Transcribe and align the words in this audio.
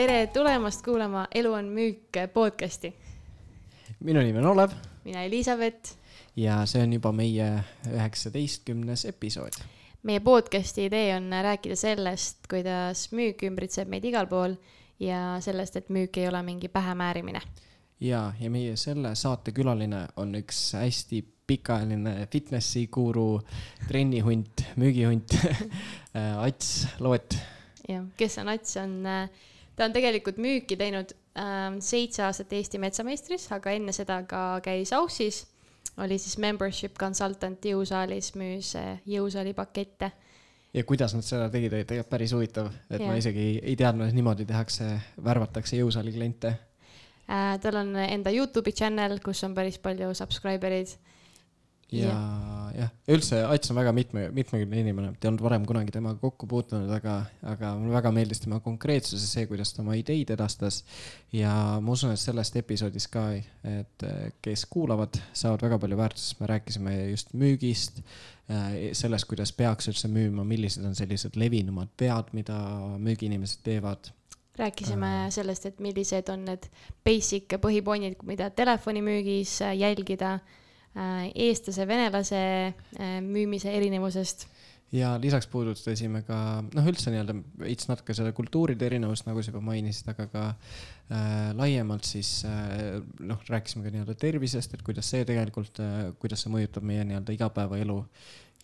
tere 0.00 0.26
tulemast 0.26 0.82
kuulama 0.84 1.26
Elu 1.34 1.52
on 1.52 1.64
müük 1.64 2.16
podcasti. 2.32 2.94
minu 4.04 4.20
nimi 4.20 4.38
on 4.38 4.46
Olev. 4.46 4.70
mina 5.04 5.22
Elizabeth. 5.22 5.96
ja 6.36 6.66
see 6.66 6.82
on 6.82 6.92
juba 6.92 7.12
meie 7.12 7.64
üheksateistkümnes 7.92 9.04
episood. 9.04 9.52
meie 10.02 10.20
podcasti 10.20 10.84
idee 10.84 11.16
on 11.16 11.28
rääkida 11.42 11.76
sellest, 11.76 12.38
kuidas 12.50 13.12
müük 13.12 13.42
ümbritseb 13.42 13.88
meid 13.88 14.04
igal 14.04 14.26
pool 14.26 14.54
ja 15.00 15.36
sellest, 15.40 15.76
et 15.76 15.88
müük 15.88 16.16
ei 16.16 16.28
ole 16.28 16.42
mingi 16.42 16.68
pähemäärimine. 16.68 17.40
ja, 18.00 18.32
ja 18.40 18.50
meie 18.50 18.76
selle 18.76 19.14
saate 19.14 19.52
külaline 19.52 20.06
on 20.16 20.34
üks 20.34 20.72
hästi 20.80 21.24
pikaajaline 21.46 22.26
fitnessi 22.32 22.86
guru, 22.86 23.42
trennihunt, 23.88 24.64
müügihunt 24.76 25.36
Ats 26.46 26.86
Loot. 26.98 27.36
jah, 27.88 28.04
kes 28.16 28.38
on 28.38 28.48
Ats, 28.48 28.76
on, 28.76 29.02
ta 29.76 29.86
on 29.88 29.94
tegelikult 29.96 30.40
müüki 30.42 30.78
teinud 30.80 31.12
äh, 31.38 31.68
seitse 31.84 32.24
aastat 32.26 32.52
Eesti 32.52 32.80
metsameistris, 32.82 33.48
aga 33.56 33.76
enne 33.76 33.94
seda 33.96 34.22
ka 34.28 34.60
käis 34.64 34.92
Aussis, 34.96 35.44
oli 36.00 36.18
siis 36.18 36.38
membership 36.38 36.98
consultant 36.98 37.64
jõusaalis, 37.64 38.34
müüs 38.38 38.74
äh, 38.78 38.98
jõusaali 39.08 39.54
pakette 39.56 40.12
ja 40.74 40.84
kuidas 40.86 41.14
nad 41.16 41.26
seda 41.26 41.48
tegid, 41.50 41.74
oli 41.74 41.84
tegelikult 41.84 42.12
päris 42.12 42.32
huvitav, 42.34 42.70
et 42.90 43.00
ja. 43.00 43.06
ma 43.08 43.18
isegi 43.18 43.42
ei, 43.42 43.54
ei 43.72 43.76
teadnud, 43.78 44.10
et 44.10 44.16
niimoodi 44.16 44.46
tehakse, 44.46 44.90
värvatakse 45.24 45.80
jõusaali 45.80 46.14
kliente 46.14 46.54
äh,. 47.26 47.56
tal 47.62 47.80
on 47.82 47.94
enda 48.04 48.32
Youtube'i 48.34 48.74
channel, 48.76 49.18
kus 49.24 49.42
on 49.46 49.56
päris 49.56 49.80
palju 49.82 50.12
subscriber 50.14 50.76
eid 50.78 50.94
ja 51.92 52.06
yeah. 52.06 52.50
jah, 52.76 52.90
ja 53.06 53.14
üldse 53.14 53.40
Ats 53.48 53.70
on 53.72 53.78
väga 53.78 53.92
mitme, 53.94 54.26
mitmekülgne 54.34 54.82
inimene, 54.82 55.12
ei 55.16 55.28
olnud 55.28 55.42
varem 55.42 55.64
kunagi 55.68 55.92
temaga 55.94 56.20
kokku 56.22 56.46
puutunud, 56.50 56.90
aga, 56.94 57.16
aga 57.52 57.72
mulle 57.78 57.94
väga 57.96 58.12
meeldis 58.14 58.42
tema 58.44 58.60
konkreetsus 58.64 59.24
ja 59.24 59.30
see, 59.30 59.46
kuidas 59.50 59.74
ta 59.74 59.82
oma 59.84 59.96
ideid 59.98 60.30
edastas. 60.34 60.82
ja 61.34 61.52
ma 61.82 61.96
usun, 61.96 62.14
et 62.14 62.22
sellest 62.22 62.56
episoodist 62.60 63.10
ka, 63.12 63.24
et 63.66 64.06
kes 64.44 64.66
kuulavad, 64.70 65.18
saavad 65.32 65.66
väga 65.66 65.80
palju 65.82 65.98
väärtust, 66.00 66.38
me 66.40 66.50
rääkisime 66.50 66.94
just 67.10 67.34
müügist, 67.34 68.00
sellest, 68.92 69.28
kuidas 69.30 69.52
peaks 69.56 69.90
üldse 69.90 70.10
müüma, 70.10 70.46
millised 70.46 70.86
on 70.86 70.96
sellised 70.98 71.38
levinumad 71.38 71.92
vead, 72.00 72.32
mida 72.36 72.56
müügiinimesed 73.02 73.66
teevad 73.66 74.14
rääkisime 74.60 75.08
äh. 75.24 75.28
sellest, 75.32 75.64
et 75.70 75.78
millised 75.80 76.28
on 76.28 76.42
need 76.44 76.66
basic 77.06 77.54
põhipointid, 77.62 78.18
mida 78.28 78.50
telefonimüügis 78.52 79.60
jälgida 79.78 80.34
Äh, 80.40 80.59
eestlase, 80.98 81.86
venelase 81.86 82.40
äh, 82.98 83.20
müümise 83.22 83.70
erinevusest. 83.76 84.48
ja 84.90 85.12
lisaks 85.22 85.46
puudutasime 85.46 86.24
ka 86.26 86.36
noh, 86.74 86.86
üldse 86.90 87.12
nii-öelda 87.14 87.36
veits 87.62 87.86
natuke 87.86 88.14
seda 88.16 88.32
kultuuride 88.34 88.88
erinevust, 88.88 89.22
nagu 89.28 89.38
sa 89.38 89.52
juba 89.52 89.62
mainisid, 89.68 90.08
aga 90.10 90.26
ka 90.32 90.44
äh, 90.50 91.52
laiemalt 91.54 92.08
siis 92.08 92.40
äh, 92.48 92.98
noh, 93.22 93.38
rääkisime 93.46 93.86
ka 93.86 93.94
nii-öelda 93.94 94.18
tervisest, 94.18 94.74
et 94.74 94.82
kuidas 94.86 95.12
see 95.14 95.22
tegelikult 95.28 95.78
äh,, 95.84 96.10
kuidas 96.18 96.42
see 96.42 96.50
mõjutab 96.50 96.86
meie 96.90 97.06
nii-öelda 97.06 97.38
igapäevaelu 97.38 98.00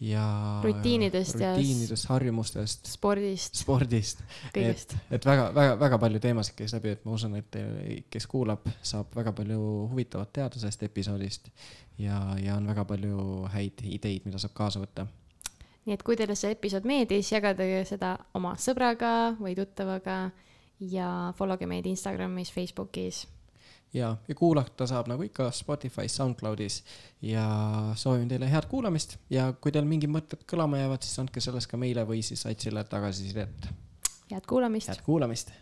ja 0.03 0.25
rutiinidest 0.65 1.39
ja 1.41 1.55
rutiinidest, 1.55 2.09
harjumustest, 2.11 2.91
spordist, 2.91 3.63
spordist, 3.63 4.21
et, 4.53 4.93
et 5.15 5.25
väga, 5.25 5.47
väga, 5.55 5.79
väga 5.81 5.99
palju 6.03 6.21
teemasid 6.27 6.59
käis 6.59 6.75
läbi, 6.77 6.93
et 6.99 7.07
ma 7.07 7.15
usun, 7.17 7.39
et 7.39 7.57
kes 8.13 8.27
kuulab, 8.29 8.67
saab 8.85 9.15
väga 9.17 9.33
palju 9.39 9.63
huvitavat 9.95 10.35
teada 10.37 10.61
sellest 10.61 10.85
episoodist 10.91 11.49
ja, 11.99 12.19
ja 12.43 12.57
on 12.57 12.67
väga 12.67 12.85
palju 12.85 13.47
häid 13.53 13.85
ideid, 13.89 14.27
mida 14.27 14.41
saab 14.43 14.57
kaasa 14.57 14.83
võtta. 14.83 15.07
nii 15.87 15.95
et 15.95 16.03
kui 16.03 16.17
teile 16.19 16.35
see 16.35 16.53
episood 16.57 16.89
meeldis, 16.89 17.33
jagage 17.33 17.85
seda 17.89 18.17
oma 18.35 18.57
sõbraga 18.59 19.37
või 19.39 19.55
tuttavaga 19.59 20.31
ja 20.81 21.33
follow 21.39 21.59
ge 21.59 21.67
meid 21.71 21.87
Instagramis, 21.87 22.53
Facebookis 22.53 23.27
ja, 23.95 24.17
ja 24.29 24.35
kuulata 24.35 24.87
saab 24.87 25.09
nagu 25.11 25.25
ikka 25.27 25.51
Spotify's, 25.55 26.17
SoundCloudis 26.17 26.83
ja 27.23 27.47
soovin 27.95 28.29
teile 28.29 28.51
head 28.51 28.69
kuulamist 28.71 29.17
ja 29.31 29.53
kui 29.61 29.73
teil 29.73 29.87
mingid 29.89 30.13
mõtted 30.13 30.45
kõlama 30.51 30.81
jäävad, 30.81 31.07
siis 31.07 31.23
andke 31.23 31.43
sellest 31.45 31.71
ka 31.71 31.81
meile 31.81 32.07
või 32.09 32.23
siis 32.27 32.47
Aitsile 32.47 32.85
tagasisidet. 32.85 33.71
head 34.31 34.47
kuulamist. 34.49 34.89
head 34.89 35.05
kuulamist. 35.07 35.53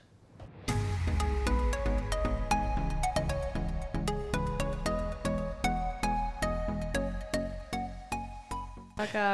Aga 9.04 9.24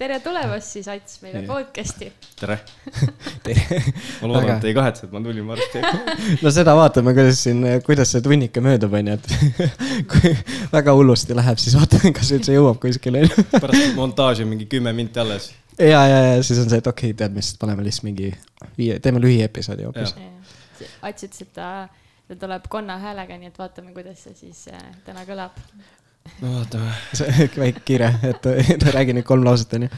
tere 0.00 0.18
tulemast 0.24 0.74
siis, 0.74 0.88
Ats, 0.90 1.18
meile 1.22 1.42
podcast'i. 1.46 2.08
tere 2.42 2.58
ma 4.22 4.30
loodan, 4.30 4.56
et 4.56 4.66
ei 4.70 4.74
kahetse, 4.76 5.06
et 5.06 5.14
ma 5.14 5.22
tulin 5.22 5.46
varsti 5.46 5.82
no 6.44 6.52
seda 6.54 6.74
vaatame, 6.78 7.14
kuidas 7.16 7.42
siin, 7.46 7.62
kuidas 7.86 8.14
see 8.14 8.24
tunnike 8.24 8.62
möödub, 8.64 8.96
onju, 8.98 9.16
et 9.18 9.64
kui 10.12 10.34
väga 10.72 10.96
hullusti 10.98 11.36
läheb, 11.38 11.60
siis 11.62 11.76
vaatame, 11.78 12.14
kas 12.16 12.32
üldse 12.34 12.56
jõuab 12.56 12.80
kuskile. 12.82 13.24
pärast 13.54 13.96
montaaži 13.98 14.48
mingi 14.48 14.68
kümme 14.70 14.94
minti 14.96 15.22
alles. 15.22 15.52
ja, 15.78 16.02
ja, 16.08 16.20
ja 16.32 16.36
siis 16.42 16.62
on 16.64 16.70
see, 16.72 16.82
et 16.82 16.90
okei 16.90 17.12
okay,, 17.12 17.20
tead 17.22 17.36
mis, 17.36 17.54
paneme 17.60 17.86
lihtsalt 17.86 18.08
mingi 18.10 18.32
viie, 18.78 18.98
teeme 19.04 19.22
lühiepisoodi 19.22 19.88
hoopis. 19.88 20.16
Ats 21.02 21.28
ütles, 21.28 21.44
et 21.44 21.54
ta, 21.54 21.72
ta 22.26 22.38
tuleb 22.46 22.66
konna 22.72 22.98
häälega, 23.02 23.38
nii 23.38 23.52
et 23.52 23.58
vaatame, 23.60 23.94
kuidas 23.94 24.24
see 24.26 24.38
siis 24.38 24.66
äh, 24.72 24.88
täna 25.06 25.26
kõlab 25.28 25.60
no 26.42 26.52
vaatame. 26.58 26.92
see 27.16 27.48
väike 27.56 27.82
kiire, 27.86 28.10
et 28.28 28.46
räägi 28.96 29.16
nüüd 29.16 29.26
kolm 29.28 29.46
lauset, 29.46 29.74
onju. 29.78 29.88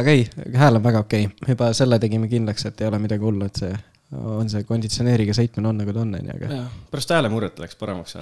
aga 0.00 0.14
ei, 0.14 0.24
hääl 0.54 0.80
on 0.80 0.84
väga 0.84 1.04
okei 1.06 1.28
okay., 1.28 1.52
juba 1.54 1.70
selle 1.76 1.98
tegime 2.02 2.30
kindlaks, 2.30 2.66
et 2.68 2.80
ei 2.82 2.90
ole 2.90 3.00
midagi 3.02 3.24
hullu, 3.24 3.48
et 3.48 3.62
see 3.62 3.74
on 4.16 4.48
see 4.48 4.64
konditsioneeriga 4.64 5.34
sõitmine 5.36 5.68
on 5.68 5.82
nagu 5.82 5.92
ta 5.92 6.02
on, 6.04 6.14
onju, 6.20 6.38
aga. 6.38 6.62
pärast 6.92 7.12
häälemurret 7.12 7.60
läks 7.60 7.76
paremaks 7.80 8.16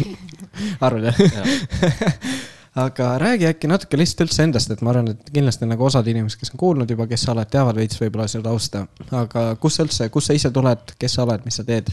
arvad 0.86 1.10
jah? 1.10 1.20
aga 2.84 3.08
räägi 3.18 3.48
äkki 3.50 3.70
natuke 3.70 3.98
lihtsalt 3.98 4.28
üldse 4.28 4.46
endast, 4.46 4.70
et 4.70 4.84
ma 4.86 4.92
arvan, 4.94 5.10
et 5.16 5.32
kindlasti 5.34 5.66
nagu 5.66 5.88
osad 5.88 6.06
inimesed, 6.06 6.38
kes 6.38 6.54
on 6.54 6.62
kuulnud 6.62 6.90
juba, 6.90 7.08
kes 7.10 7.26
sa 7.26 7.34
oled, 7.34 7.50
teavad 7.50 7.80
veits 7.80 7.98
võib-olla 7.98 8.28
sinu 8.30 8.46
tausta. 8.46 8.84
aga 9.10 9.48
kust 9.60 9.80
sa 9.80 9.88
üldse, 9.88 10.08
kust 10.14 10.30
sa 10.30 10.38
ise 10.38 10.52
tuled, 10.54 10.94
kes 10.98 11.18
sa 11.18 11.26
oled, 11.26 11.42
mis 11.44 11.58
sa 11.58 11.66
teed? 11.66 11.90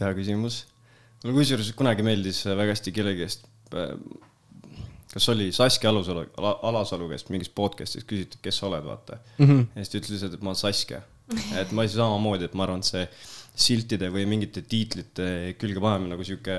hea 0.00 0.14
küsimus 0.16 0.62
mulle 1.22 1.36
kusjuures 1.36 1.70
kunagi 1.76 2.04
meeldis 2.06 2.42
väga 2.48 2.74
hästi 2.74 2.92
kellegi 2.96 3.24
käest, 3.24 3.46
äh, 3.76 3.94
kas 5.12 5.28
oli 5.32 5.50
Saskia 5.52 5.90
Alusalu, 5.92 6.24
Alasalu 6.38 7.10
käest 7.12 7.32
mingis 7.34 7.50
podcast'is 7.52 8.06
küsiti, 8.08 8.40
kes 8.44 8.60
sa 8.60 8.68
oled, 8.70 8.86
vaata 8.86 9.18
mm. 9.38 9.46
-hmm. 9.46 9.66
ja 9.74 9.84
siis 9.84 9.92
ta 9.92 9.98
ütles 10.00 10.14
lihtsalt, 10.16 10.36
et 10.38 10.44
ma 10.46 10.54
olen 10.54 10.62
Saskia. 10.62 11.02
et 11.60 11.72
ma 11.72 11.86
siis 11.86 11.98
samamoodi, 12.00 12.48
et 12.48 12.54
ma 12.58 12.66
arvan, 12.66 12.80
et 12.82 12.88
see 12.88 13.08
siltide 13.60 14.08
või 14.10 14.24
mingite 14.26 14.62
tiitlite 14.66 15.26
külge 15.60 15.82
panemine 15.82 16.14
nagu 16.14 16.24
sihuke, 16.26 16.56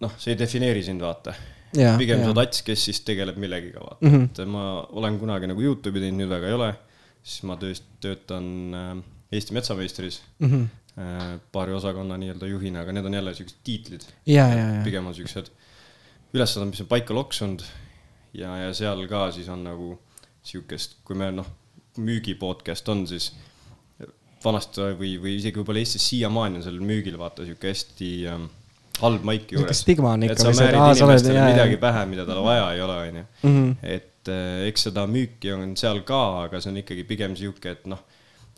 noh, 0.00 0.12
see 0.20 0.32
ei 0.32 0.38
defineeri 0.38 0.84
sind, 0.86 1.02
vaata. 1.04 1.34
pigem 1.98 2.22
sa 2.22 2.30
oled 2.30 2.40
ats, 2.44 2.62
kes 2.66 2.84
siis 2.88 3.02
tegeleb 3.06 3.36
millegiga, 3.40 3.82
vaata 3.82 4.06
mm, 4.06 4.14
-hmm. 4.14 4.30
et 4.30 4.48
ma 4.48 4.64
olen 4.90 5.18
kunagi 5.18 5.50
nagu 5.50 5.62
Youtube'i 5.62 6.06
teinud, 6.06 6.22
nüüd 6.22 6.30
väga 6.30 6.46
ei 6.46 6.56
ole. 6.60 6.74
siis 7.22 7.42
ma 7.44 7.56
tööst, 7.60 7.84
töötan 8.00 8.46
äh, 8.74 8.94
Eesti 9.32 9.54
metsameistris 9.54 10.22
mm. 10.38 10.48
-hmm 10.48 10.79
paari 11.52 11.72
osakonna 11.72 12.16
nii-öelda 12.20 12.48
juhina, 12.50 12.82
aga 12.82 12.92
need 12.92 13.06
on 13.06 13.14
jälle 13.14 13.34
siuksed 13.34 13.60
tiitlid. 13.64 14.04
pigem 14.84 15.06
on 15.06 15.14
siuksed 15.14 15.52
ülesanded, 16.34 16.70
mis 16.70 16.82
on 16.84 16.90
paika 16.90 17.14
loksunud 17.14 17.62
ja, 18.34 18.56
ja 18.56 18.74
seal 18.76 19.06
ka 19.10 19.28
siis 19.34 19.48
on 19.48 19.64
nagu 19.66 19.94
siukest, 20.46 21.00
kui 21.06 21.18
me 21.18 21.30
noh, 21.34 21.46
müügi 22.00 22.36
podcast 22.38 22.88
on, 22.88 23.04
siis 23.10 23.32
vanasti 24.44 24.92
või, 24.98 25.16
või 25.20 25.36
isegi 25.38 25.60
võib-olla 25.60 25.82
Eestis 25.82 26.06
siiamaani 26.12 26.60
on 26.60 26.64
sellel 26.64 26.84
müügil 26.86 27.18
vaata 27.20 27.44
sihuke 27.44 27.72
hästi 27.72 28.10
ähm, 28.30 28.46
halb 29.00 29.26
maik 29.26 29.52
juures. 29.52 29.82
stigma 29.84 30.14
on 30.16 30.24
ikka. 30.24 30.36
et 30.38 30.44
sa 30.44 30.54
määrid 30.54 31.02
inimestele 31.02 31.42
midagi 31.50 31.80
pähe, 31.82 32.06
mida 32.08 32.24
tal 32.28 32.40
vaja 32.44 32.70
ei 32.76 32.80
ole, 32.84 32.96
onju. 33.08 33.26
Mhm. 33.42 33.68
et 33.82 34.32
äh, 34.32 34.62
eks 34.70 34.88
seda 34.88 35.04
müüki 35.10 35.52
on 35.56 35.76
seal 35.80 36.02
ka, 36.08 36.22
aga 36.46 36.62
see 36.62 36.72
on 36.72 36.80
ikkagi 36.84 37.04
pigem 37.08 37.36
sihuke, 37.36 37.76
et 37.76 37.86
noh 37.90 38.00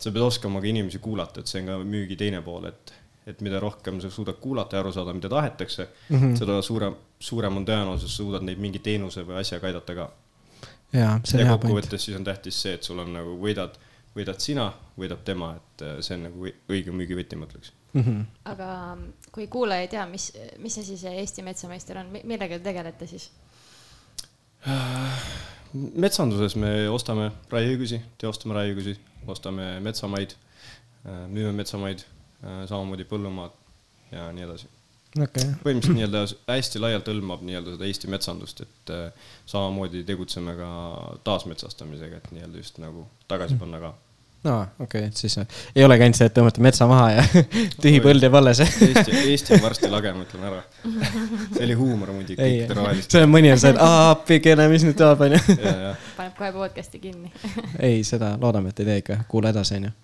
sa 0.03 0.11
pead 0.11 0.25
oskama 0.27 0.61
ka 0.61 0.69
inimesi 0.71 0.99
kuulata, 1.03 1.43
et 1.43 1.51
see 1.51 1.63
on 1.63 1.71
ka 1.71 1.79
müügi 1.87 2.17
teine 2.19 2.43
pool, 2.45 2.67
et, 2.71 2.93
et 3.29 3.41
mida 3.45 3.61
rohkem 3.63 4.01
sa 4.03 4.11
suudad 4.11 4.41
kuulata 4.43 4.77
ja 4.77 4.83
aru 4.85 4.93
saada, 4.95 5.15
mida 5.17 5.31
tahetakse 5.33 5.89
mm, 6.09 6.19
-hmm. 6.19 6.37
seda 6.39 6.63
suurem, 6.63 6.97
suurem 7.21 7.57
on 7.57 7.67
tõenäosus, 7.69 8.17
suudad 8.17 8.47
neid 8.47 8.61
mingi 8.63 8.83
teenuse 8.83 9.27
või 9.29 9.41
asjaga 9.41 9.71
aidata 9.71 9.95
ka. 9.95 10.11
ja, 10.93 11.21
ja 11.39 11.47
kokkuvõttes 11.49 12.05
siis 12.05 12.17
on 12.17 12.25
tähtis 12.25 12.63
see, 12.63 12.75
et 12.75 12.83
sul 12.83 12.99
on 12.99 13.13
nagu 13.13 13.37
võidad, 13.41 13.79
võidad 14.17 14.41
sina, 14.41 14.73
võidab 14.99 15.23
tema, 15.25 15.55
et 15.57 15.87
äh, 15.87 16.01
see 16.01 16.19
on 16.19 16.27
nagu 16.29 16.51
õige 16.69 16.93
müügivõti, 16.93 17.37
ma 17.37 17.47
ütleks 17.47 17.73
mm. 17.93 18.03
-hmm. 18.03 18.25
aga 18.45 18.99
kui 19.33 19.47
kuulaja 19.47 19.87
ei 19.87 19.89
tea, 19.89 20.07
mis, 20.07 20.33
mis 20.59 20.79
asi 20.79 20.99
see 20.99 21.15
Eesti 21.21 21.43
metsameister 21.43 21.99
on, 21.99 22.13
millega 22.25 22.59
te 22.59 22.65
tegelete 22.65 23.07
siis? 23.07 23.31
Metsanduses 25.75 26.57
me 26.61 26.73
ostame 26.93 27.31
raieõigusi, 27.53 28.01
teostame 28.21 28.57
raieõigusi 28.59 28.99
ostame 29.27 29.81
metsamaid, 29.81 30.35
äh, 31.07 31.25
müüme 31.29 31.53
metsamaid, 31.57 32.05
äh, 32.43 32.63
samamoodi 32.69 33.07
põllumaad 33.09 33.59
ja 34.13 34.31
nii 34.35 34.47
edasi. 34.49 34.71
Okay.. 35.13 35.45
põhimõtteliselt 35.61 35.99
nii-öelda 35.99 36.21
hästi 36.49 36.81
laialt 36.81 37.09
hõlmab 37.11 37.43
nii-öelda 37.45 37.75
seda 37.75 37.85
Eesti 37.85 38.09
metsandust, 38.09 38.63
et 38.65 38.93
äh, 38.95 39.27
samamoodi 39.47 40.07
tegutseme 40.09 40.55
ka 40.57 40.71
taasmetsastamisega, 41.27 42.23
et 42.23 42.31
nii-öelda 42.33 42.63
just 42.63 42.81
nagu 42.81 43.05
tagasi 43.29 43.59
panna 43.61 43.83
ka 43.83 43.93
aa, 44.45 44.63
okei 44.81 45.01
okay,, 45.01 45.09
et 45.09 45.17
siis 45.17 45.37
ei 45.77 45.85
ole 45.85 45.97
käinud 46.01 46.19
see, 46.19 46.27
et 46.27 46.35
tõmmata 46.35 46.63
metsa 46.65 46.87
maha 46.91 47.11
ja 47.15 47.25
tühi 47.83 48.01
põld 48.03 48.25
jääb 48.25 48.35
alles 48.41 48.63
Eesti, 48.65 49.15
Eesti 49.21 49.55
on 49.57 49.63
varsti 49.63 49.91
lage, 49.93 50.13
ma 50.17 50.25
ütlen 50.27 50.47
ära. 50.49 50.63
see 51.53 51.63
oli 51.69 51.77
huumor 51.79 52.11
muidugi 52.17 52.49
see 53.07 53.23
on 53.23 53.31
mõni 53.31 53.53
on 53.55 53.63
see, 53.63 53.71
et 53.71 53.79
aa 53.83 54.09
appikene, 54.17 54.67
mis 54.73 54.87
nüüd 54.89 54.99
saab, 54.99 55.23
onju. 55.29 55.39
paneb 56.17 56.35
kohe 56.39 56.51
podcast'i 56.57 56.99
kinni 57.03 57.31
ei, 57.91 58.03
seda 58.09 58.35
loodame, 58.41 58.75
et 58.75 58.83
ei 58.83 58.91
tee 58.91 58.99
ikka, 59.05 59.21
kuula 59.31 59.55
edasi, 59.55 59.79
onju. 59.79 59.95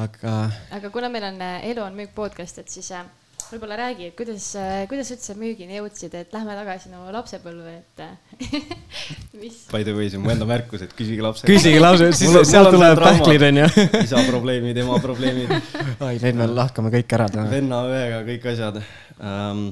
aga. 0.00 0.34
aga 0.80 0.92
kuna 0.94 1.12
meil 1.12 1.30
on 1.30 1.40
äh, 1.44 1.70
Elu 1.70 1.86
on 1.86 1.94
müük 1.98 2.14
podcast, 2.18 2.58
et 2.64 2.74
siis 2.74 2.90
äh, 2.90 3.06
võib-olla 3.52 3.76
räägi, 3.78 4.08
et 4.10 4.16
kuidas, 4.18 4.46
äh, 4.58 4.82
kuidas 4.90 5.10
üldse 5.14 5.34
müügini 5.38 5.78
jõudsid, 5.78 6.14
et 6.18 6.34
lähme 6.34 6.54
tagasi 6.58 6.92
no 6.92 7.06
lapsepõlve, 7.14 7.74
et 7.80 8.02
äh, 8.04 8.70
mis? 9.40 9.64
By 9.72 9.86
the 9.86 9.94
way, 9.96 10.10
see 10.10 10.20
on 10.20 10.24
mu 10.26 10.32
enda 10.34 10.48
märkus, 10.48 10.84
et 10.86 10.94
küsige 10.98 11.24
lapse. 11.24 11.46
küsige 11.48 11.80
lapse, 11.80 12.10
siis 12.18 12.34
sealt 12.50 12.72
tulevad 12.74 13.00
pähklid 13.02 13.46
onju. 13.48 13.66
isa 14.06 14.22
probleemid, 14.28 14.80
ema 14.84 15.00
probleemid. 15.02 15.52
ai, 16.06 16.16
need 16.22 16.40
me 16.40 16.48
lahkame 16.52 16.92
kõik 16.94 17.18
ära 17.18 17.28
täna. 17.32 17.48
venna, 17.52 17.82
õega, 17.88 18.22
kõik 18.28 18.48
asjad 18.54 18.80
um,. 18.82 19.68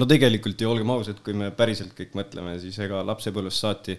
no 0.00 0.10
tegelikult 0.10 0.60
ju 0.60 0.70
olgem 0.70 0.92
ausad, 0.94 1.22
kui 1.24 1.36
me 1.36 1.50
päriselt 1.54 1.94
kõik 1.98 2.14
mõtleme, 2.18 2.58
siis 2.62 2.78
ega 2.84 3.02
lapsepõlvest 3.06 3.66
saati 3.66 3.98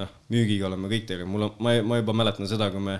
noh, 0.00 0.16
müügiga 0.32 0.68
oleme 0.68 0.90
kõik 0.92 1.06
tegelenud, 1.08 1.32
mul 1.32 1.46
on, 1.48 1.60
ma, 1.62 1.76
ma 1.86 2.00
juba 2.02 2.16
mäletan 2.22 2.50
seda, 2.50 2.70
kui 2.74 2.82
me 2.82 2.98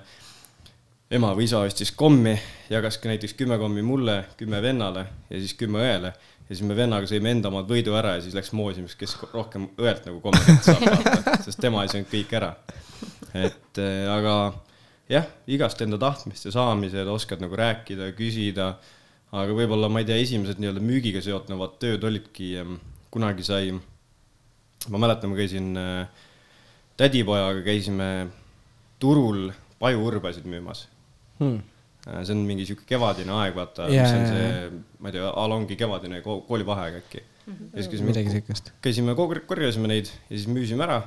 ema 1.13 1.33
või 1.37 1.45
isa 1.45 1.61
ostis 1.61 1.93
kommi, 1.97 2.33
jagaski 2.73 3.11
näiteks 3.11 3.35
kümme 3.37 3.59
kommi 3.61 3.83
mulle, 3.85 4.23
kümme 4.41 4.63
vennale 4.65 5.05
ja 5.29 5.41
siis 5.41 5.53
kümme 5.61 5.83
õele. 5.83 6.13
ja 6.13 6.55
siis 6.55 6.63
me 6.65 6.77
vennaga 6.77 7.09
sõime 7.09 7.35
enda 7.35 7.51
omad 7.53 7.69
võidu 7.69 7.93
ära 7.99 8.17
ja 8.17 8.23
siis 8.25 8.37
läks 8.37 8.53
moosimiseks, 8.57 8.99
kes 8.99 9.33
rohkem 9.35 9.69
õelt 9.81 10.07
nagu 10.09 10.23
kommi 10.25 10.41
kätte 10.47 10.73
saab 10.73 10.87
vaata, 10.87 11.35
sest 11.47 11.61
tema 11.61 11.85
ei 11.85 11.93
söönud 11.93 12.09
kõik 12.13 12.33
ära. 12.39 12.55
et 13.37 13.81
äh, 13.83 14.09
aga 14.09 14.37
jah, 15.13 15.29
igast 15.47 15.85
enda 15.85 15.99
tahtmist 16.01 16.49
ja 16.49 16.55
saamised, 16.55 17.11
oskad 17.13 17.45
nagu 17.45 17.61
rääkida, 17.61 18.09
küsida, 18.17 18.71
aga 19.33 19.57
võib-olla 19.59 19.93
ma 19.93 20.01
ei 20.01 20.09
tea, 20.09 20.17
esimesed 20.23 20.63
nii-öelda 20.63 20.85
müügiga 20.85 21.21
seotuvad 21.25 21.77
tööd 21.83 22.05
olidki, 22.09 22.55
kunagi 23.13 23.45
sai, 23.45 23.75
ma 24.89 25.03
mäletan, 25.05 25.35
ma 25.35 25.37
käisin 25.37 25.77
äh, 25.77 26.25
tädipojaga, 26.97 27.61
käisime 27.69 28.09
turul 29.03 29.51
pajuurbasid 29.83 30.49
müümas 30.49 30.87
hmm.. 31.43 31.69
Äh, 32.03 32.23
see 32.27 32.35
on 32.35 32.43
mingi 32.49 32.67
sihuke 32.67 32.87
kevadine 32.89 33.35
aeg, 33.39 33.55
vaata 33.55 33.87
yeah,, 33.87 34.09
mis 34.09 34.17
on 34.19 34.25
see, 34.35 34.83
ma 34.99 35.11
ei 35.11 35.19
tea, 35.19 35.29
a 35.31 35.47
la 35.49 35.59
ongi 35.61 35.79
kevadine 35.79 36.23
koolivaheaeg 36.25 36.97
äkki 36.99 37.23
mm. 37.23 37.53
-hmm. 37.53 37.73
ja 37.73 37.83
siis 37.83 37.91
käisime, 37.93 38.09
midagi 38.11 38.37
siukest. 38.37 38.73
käisime, 38.83 39.15
korjasime 39.47 39.91
neid 39.93 40.11
ja 40.11 40.37
siis 40.37 40.49
müüsime 40.51 40.83
ära. 40.89 41.03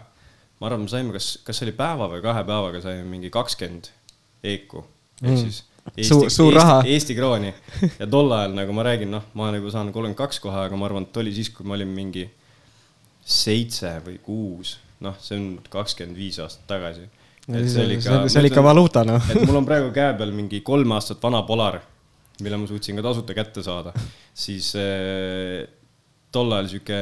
ma 0.59 0.67
arvan, 0.69 0.85
me 0.85 0.91
saime, 0.91 1.11
kas, 1.11 1.37
kas 1.43 1.59
see 1.59 1.67
oli 1.67 1.75
päeva 1.75 2.07
või 2.11 2.21
kahe 2.23 2.43
päevaga 2.47 2.81
saime 2.81 3.03
mingi 3.11 3.29
kakskümmend 3.29 3.91
eeku 4.43 4.85
ehk 5.21 5.31
mm. 5.31 5.41
siis 5.47 5.63
Eesti, 5.85 6.07
suur, 6.07 6.29
suur 6.33 6.47
Eesti, 6.49 6.57
raha. 6.57 6.77
Eesti 6.89 7.15
krooni 7.15 7.51
ja 7.99 8.07
tol 8.09 8.31
ajal, 8.33 8.55
nagu 8.57 8.73
ma 8.73 8.83
räägin, 8.87 9.11
noh, 9.13 9.27
ma 9.37 9.51
nagu 9.53 9.69
saan 9.69 9.91
kolmkümmend 9.93 10.17
kaks 10.17 10.39
kohe, 10.41 10.63
aga 10.65 10.79
ma 10.79 10.87
arvan, 10.89 11.05
et 11.05 11.17
oli 11.21 11.33
siis, 11.35 11.51
kui 11.53 11.67
ma 11.67 11.75
olin 11.77 11.91
mingi 11.93 12.25
seitse 13.21 13.91
või 14.05 14.17
kuus, 14.23 14.79
noh, 15.05 15.13
see 15.21 15.37
on 15.37 15.45
kakskümmend 15.69 16.17
viis 16.17 16.39
aastat 16.41 16.65
tagasi 16.71 17.05
see 17.45 17.85
oli 17.85 17.97
ikka, 17.99 18.21
see 18.29 18.41
oli 18.41 18.51
ikka 18.51 18.63
valuuta, 18.65 19.03
noh. 19.07 19.31
et 19.31 19.41
mul 19.45 19.61
on 19.61 19.67
praegu 19.67 19.91
käe 19.95 20.13
peal 20.17 20.33
mingi 20.35 20.61
kolm 20.65 20.95
aastat 20.97 21.21
vana 21.23 21.43
Polar, 21.47 21.79
mille 22.41 22.61
ma 22.61 22.69
suutsin 22.69 22.97
ka 22.99 23.05
tasuta 23.05 23.35
kätte 23.37 23.63
saada, 23.65 23.93
siis 24.33 24.71
äh, 24.79 25.65
tol 26.35 26.51
ajal 26.51 26.71
sihuke 26.73 27.01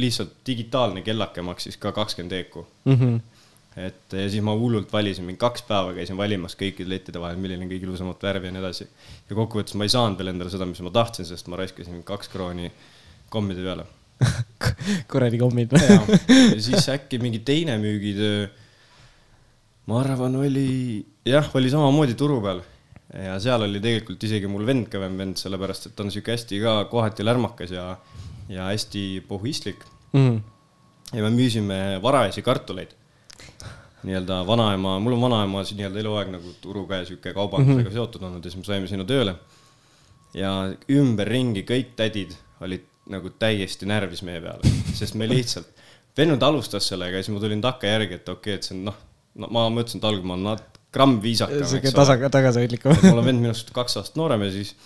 lihtsalt 0.00 0.40
digitaalne 0.46 1.04
kellake 1.06 1.44
maksis 1.44 1.78
ka 1.80 1.92
kakskümmend 1.94 2.38
eeku 2.40 2.66
mm. 2.84 2.98
-hmm 2.98 3.20
et 3.72 4.12
ja 4.12 4.28
siis 4.28 4.42
ma 4.44 4.52
hullult 4.52 4.90
valisin, 4.92 5.24
mingi 5.24 5.40
kaks 5.40 5.62
päeva 5.68 5.94
käisin 5.96 6.16
valimas 6.16 6.52
kõikide 6.60 6.90
lettide 6.92 7.20
vahel, 7.20 7.38
milline 7.40 7.64
on 7.64 7.70
kõige 7.70 7.86
ilusamat 7.86 8.26
värvi 8.26 8.50
ja 8.50 8.52
nii 8.52 8.60
edasi. 8.60 8.86
ja 9.30 9.36
kokkuvõttes 9.38 9.76
ma 9.80 9.86
ei 9.88 9.92
saanud 9.94 10.20
veel 10.20 10.32
endale 10.34 10.52
seda, 10.52 10.66
mis 10.68 10.82
ma 10.84 10.92
tahtsin, 10.92 11.24
sest 11.24 11.48
ma 11.48 11.56
raiskasin 11.56 12.02
kaks 12.04 12.28
krooni 12.28 12.68
kommide 13.32 13.64
peale 13.64 13.86
kuradi 15.12 15.40
kommid 15.40 15.72
ja 15.72 16.02
siis 16.60 16.88
äkki 16.92 17.18
mingi 17.22 17.40
teine 17.46 17.78
müügitöö 17.80 18.44
ma 19.86 19.98
arvan, 20.00 20.36
oli 20.36 21.02
jah, 21.26 21.48
oli 21.58 21.70
samamoodi 21.70 22.14
turu 22.18 22.38
peal 22.44 22.62
ja 23.12 23.34
seal 23.42 23.66
oli 23.66 23.80
tegelikult 23.82 24.24
isegi 24.24 24.48
mul 24.48 24.64
vend, 24.66 24.88
kõvem 24.92 25.18
vend, 25.20 25.38
sellepärast 25.40 25.88
et 25.88 25.96
ta 25.96 26.04
on 26.04 26.12
sihuke 26.14 26.32
hästi 26.32 26.60
ka 26.62 26.76
kohati 26.92 27.26
lärmakas 27.26 27.74
ja, 27.74 27.86
ja 28.52 28.70
hästi 28.70 29.24
pohhuistlik 29.28 29.84
mm. 30.16 30.38
ja 31.12 31.24
me 31.26 31.32
müüsime 31.34 31.80
varajasi 32.02 32.44
kartuleid. 32.46 32.94
nii-öelda 34.02 34.40
vanaema, 34.46 34.96
mul 34.98 35.18
on 35.18 35.26
vanaema 35.28 35.66
nii-öelda 35.66 36.00
eluaeg 36.00 36.32
nagu 36.32 36.54
turuga 36.62 37.02
ja 37.02 37.10
sihuke 37.10 37.34
kaubandusega 37.34 37.82
mm 37.82 37.86
-hmm. 37.88 37.98
seotud 37.98 38.22
olnud 38.22 38.44
ja 38.44 38.50
siis 38.50 38.62
me 38.62 38.64
saime 38.64 38.88
sinna 38.88 39.04
tööle. 39.04 39.36
ja 40.34 40.72
ümberringi 40.88 41.66
kõik 41.68 41.94
tädid 41.96 42.32
olid 42.60 42.88
nagu 43.10 43.30
täiesti 43.30 43.86
närvis 43.86 44.22
meie 44.22 44.40
peale, 44.40 44.62
sest 44.94 45.14
me 45.14 45.28
lihtsalt, 45.28 45.68
vennad 46.16 46.42
alustas 46.42 46.88
sellega 46.88 47.16
ja 47.16 47.22
siis 47.22 47.34
ma 47.34 47.40
tulin 47.40 47.60
takkajärgi, 47.60 48.14
et 48.14 48.28
okei 48.28 48.54
okay,, 48.54 48.54
et 48.54 48.62
see 48.62 48.78
on 48.78 48.84
noh 48.84 48.96
no 49.40 49.48
ma 49.54 49.68
mõtlesin, 49.72 50.02
et 50.02 50.10
algul 50.10 50.28
ma 50.28 50.36
olen 50.38 50.52
nat-, 50.52 50.82
gramm 50.92 51.22
viisakam. 51.22 51.64
sihuke 51.68 51.94
tasa, 51.94 52.18
tagasihoidlikum. 52.32 53.00
mul 53.06 53.22
on 53.22 53.26
vend 53.30 53.46
minust 53.46 53.72
kaks 53.76 53.98
aastat 54.00 54.20
noorem 54.20 54.46
ja 54.48 54.52
siis 54.54 54.76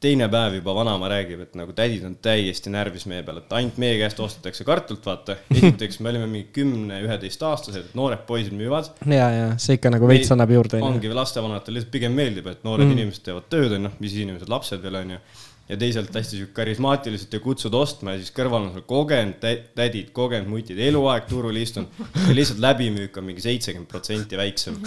teine 0.00 0.30
päev 0.32 0.54
juba 0.56 0.72
vanaema 0.74 1.10
räägib, 1.12 1.42
et 1.44 1.56
nagu 1.60 1.74
tädid 1.76 2.04
on 2.08 2.14
täiesti 2.24 2.72
närvis 2.72 3.04
meie 3.10 3.20
peal, 3.24 3.42
et 3.42 3.52
ainult 3.58 3.76
meie 3.82 3.98
käest 4.00 4.20
ostetakse 4.24 4.64
kartulit, 4.64 5.04
vaata. 5.04 5.36
esiteks 5.52 6.00
me 6.00 6.08
olime 6.12 6.28
mingi 6.30 6.48
kümne, 6.56 7.02
üheteistaastased, 7.04 7.92
noored 7.98 8.24
poisid 8.28 8.56
müüvad. 8.56 8.88
ja, 9.04 9.28
ja 9.34 9.50
see 9.60 9.76
ikka 9.76 9.92
nagu 9.92 10.08
veits 10.08 10.32
annab 10.32 10.54
juurde. 10.56 10.80
ongi 10.84 11.12
lastevanematele 11.12 11.78
lihtsalt 11.78 11.92
pigem 11.92 12.16
meeldib, 12.16 12.48
et 12.48 12.64
noored 12.64 12.88
mm. 12.88 12.96
inimesed 12.96 13.26
teevad 13.28 13.48
tööd, 13.52 13.76
onju, 13.76 13.92
mis 14.00 14.16
inimesed, 14.24 14.48
lapsed 14.52 14.80
veel 14.84 15.00
onju 15.02 15.20
ja 15.70 15.76
teisalt 15.78 16.14
hästi 16.14 16.36
sihuke 16.36 16.54
karismaatiliselt 16.56 17.34
ja 17.36 17.40
kutsud 17.44 17.74
ostma 17.78 18.16
ja 18.16 18.20
siis 18.22 18.32
kõrval 18.34 18.66
on 18.66 18.72
sul 18.74 18.84
kogenud 18.90 19.38
tädid, 19.78 20.10
kogenud 20.16 20.50
mutid, 20.50 20.80
eluaeg 20.82 21.28
turul 21.30 21.56
istunud. 21.60 21.94
ja 22.26 22.34
lihtsalt 22.34 22.62
läbimüük 22.64 23.16
on 23.20 23.28
mingi 23.28 23.44
seitsekümmend 23.44 23.90
protsenti 23.90 24.38
väiksem. 24.40 24.80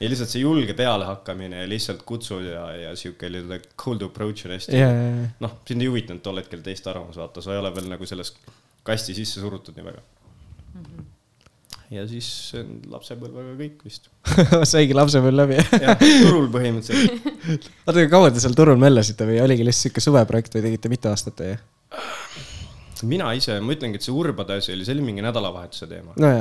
ja 0.00 0.08
lihtsalt 0.08 0.32
see 0.32 0.44
julge 0.44 0.76
pealehakkamine 0.78 1.64
ja 1.64 1.68
lihtsalt 1.68 2.04
kutsud 2.08 2.48
ja, 2.48 2.66
ja 2.86 2.96
sihuke 2.96 3.30
cold 3.76 4.02
approach 4.08 4.46
on 4.46 4.56
hästi 4.56 4.76
yeah,. 4.76 4.92
Yeah, 4.92 5.16
yeah. 5.20 5.38
noh, 5.44 5.56
sind 5.68 5.84
ei 5.84 5.92
huvitanud 5.92 6.24
tol 6.24 6.40
hetkel 6.40 6.64
teist 6.64 6.86
arvamus, 6.88 7.20
vaata, 7.20 7.44
sa 7.44 7.52
ei 7.52 7.60
ole 7.60 7.74
veel 7.74 7.92
nagu 7.92 8.08
selles 8.08 8.34
kasti 8.86 9.14
sisse 9.14 9.40
surutud 9.40 9.76
nii 9.76 9.90
väga 9.92 10.00
mm. 10.00 10.84
-hmm 10.84 11.11
ja 11.92 12.04
siis 12.08 12.28
lapsepõlvega 12.90 13.54
kõik 13.58 13.84
vist 13.86 14.08
saigi 14.72 14.96
lapsepõlv 14.96 15.42
läbi 15.42 15.58
jah, 15.58 15.98
turul 15.98 16.48
põhimõtteliselt. 16.52 17.26
oota, 17.86 17.96
aga 17.98 18.08
kaua 18.12 18.30
te 18.32 18.42
seal 18.42 18.56
turul 18.58 18.80
möllasite 18.80 19.28
või 19.28 19.40
oligi 19.44 19.66
lihtsalt 19.66 19.88
sihuke 19.88 20.04
suveprojekt 20.04 20.56
või 20.56 20.66
tegite 20.68 20.92
mitu 20.92 21.12
aastat 21.12 21.44
või? 21.44 21.58
mina 23.08 23.32
ise, 23.34 23.56
ma 23.58 23.74
ütlengi, 23.74 23.98
et 23.98 24.06
see 24.06 24.14
urbade 24.14 24.60
asi 24.60 24.72
oli, 24.76 24.86
see 24.86 24.94
oli 24.94 25.04
mingi 25.08 25.24
nädalavahetuse 25.24 25.88
teema 25.90 26.14
no,. 26.22 26.32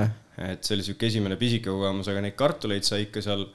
et 0.45 0.63
see 0.63 0.77
oli 0.77 0.85
sihuke 0.85 1.09
esimene 1.09 1.37
pisike 1.41 1.71
kogemus, 1.71 2.09
aga 2.11 2.23
neid 2.23 2.37
kartuleid 2.39 2.85
sai 2.87 3.07
ikka 3.07 3.23
seal 3.25 3.47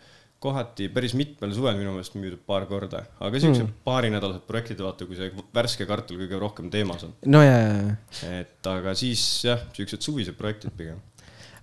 kohati 0.42 0.90
päris 0.92 1.14
mitmel 1.16 1.54
suvel 1.56 1.78
minu 1.78 1.94
meelest 1.94 2.16
müüdud 2.18 2.42
paar 2.46 2.66
korda, 2.68 3.06
aga 3.24 3.40
siuksed 3.40 3.62
mm. 3.62 3.76
paarinädalased 3.86 4.44
projektid, 4.48 4.82
vaata, 4.84 5.06
kui 5.08 5.16
see 5.16 5.30
värske 5.54 5.86
kartul 5.88 6.20
kõige 6.20 6.40
rohkem 6.42 6.68
teemas 6.72 7.06
on. 7.06 7.14
no 7.32 7.40
ja, 7.46 7.56
ja, 7.62 7.76
ja. 7.78 8.32
et 8.42 8.70
aga 8.70 8.92
siis 8.98 9.22
jah, 9.46 9.64
siuksed 9.76 10.04
suvised 10.04 10.36
projektid 10.36 10.74
pigem 10.76 11.00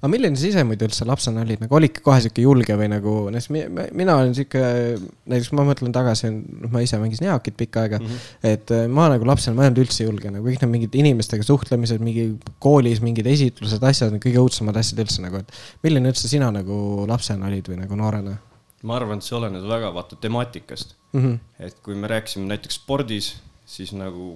aga 0.03 0.11
milline 0.11 0.35
sa 0.35 0.49
ise 0.49 0.63
muidu 0.67 0.83
üldse 0.83 1.05
lapsena 1.07 1.45
olid, 1.45 1.61
nagu 1.63 1.77
olidki 1.77 2.01
kohe 2.03 2.17
sihuke 2.25 2.43
julge 2.43 2.75
või 2.75 2.89
nagu, 2.91 3.13
mina 3.95 4.17
olen 4.19 4.33
sihuke, 4.35 4.63
näiteks 5.31 5.53
ma 5.55 5.63
mõtlen 5.69 5.93
tagasi, 5.95 6.27
noh, 6.33 6.71
ma 6.73 6.81
ise 6.83 6.99
mängisin 6.99 7.29
eakit 7.29 7.55
pikka 7.61 7.85
aega 7.85 8.01
mm, 8.01 8.09
-hmm. 8.09 8.49
et 8.51 8.73
äh, 8.75 8.83
ma 8.91 9.07
nagu 9.13 9.23
lapsena, 9.29 9.55
ma 9.55 9.63
ei 9.63 9.71
olnud 9.71 9.79
üldse 9.85 10.03
julge, 10.03 10.27
nagu 10.33 10.43
kõik 10.43 10.59
need 10.59 10.73
mingid 10.73 10.97
inimestega 10.99 11.47
suhtlemised, 11.47 12.03
mingi 12.03 12.33
koolis 12.59 12.99
mingid 13.05 13.31
esitlused, 13.31 13.87
asjad, 13.93 14.19
kõige 14.27 14.43
õudsemad 14.43 14.81
asjad 14.83 14.99
üldse 15.05 15.23
nagu, 15.23 15.39
et 15.39 15.87
milline 15.87 16.11
üldse 16.11 16.27
sina 16.27 16.51
nagu 16.51 17.07
lapsena 17.07 17.47
olid 17.47 17.71
või 17.71 17.79
nagu 17.85 18.03
noorena? 18.03 18.35
ma 18.83 18.99
arvan, 18.99 19.23
et 19.23 19.23
see 19.23 19.39
oleneb 19.39 19.63
väga 19.71 19.93
vaata 19.95 20.19
temaatikast 20.19 20.97
mm. 21.13 21.21
-hmm. 21.21 21.39
et 21.63 21.79
kui 21.79 21.95
me 21.95 22.11
rääkisime 22.11 22.51
näiteks 22.51 22.83
spordis, 22.83 23.37
siis 23.63 23.95
nagu 23.95 24.33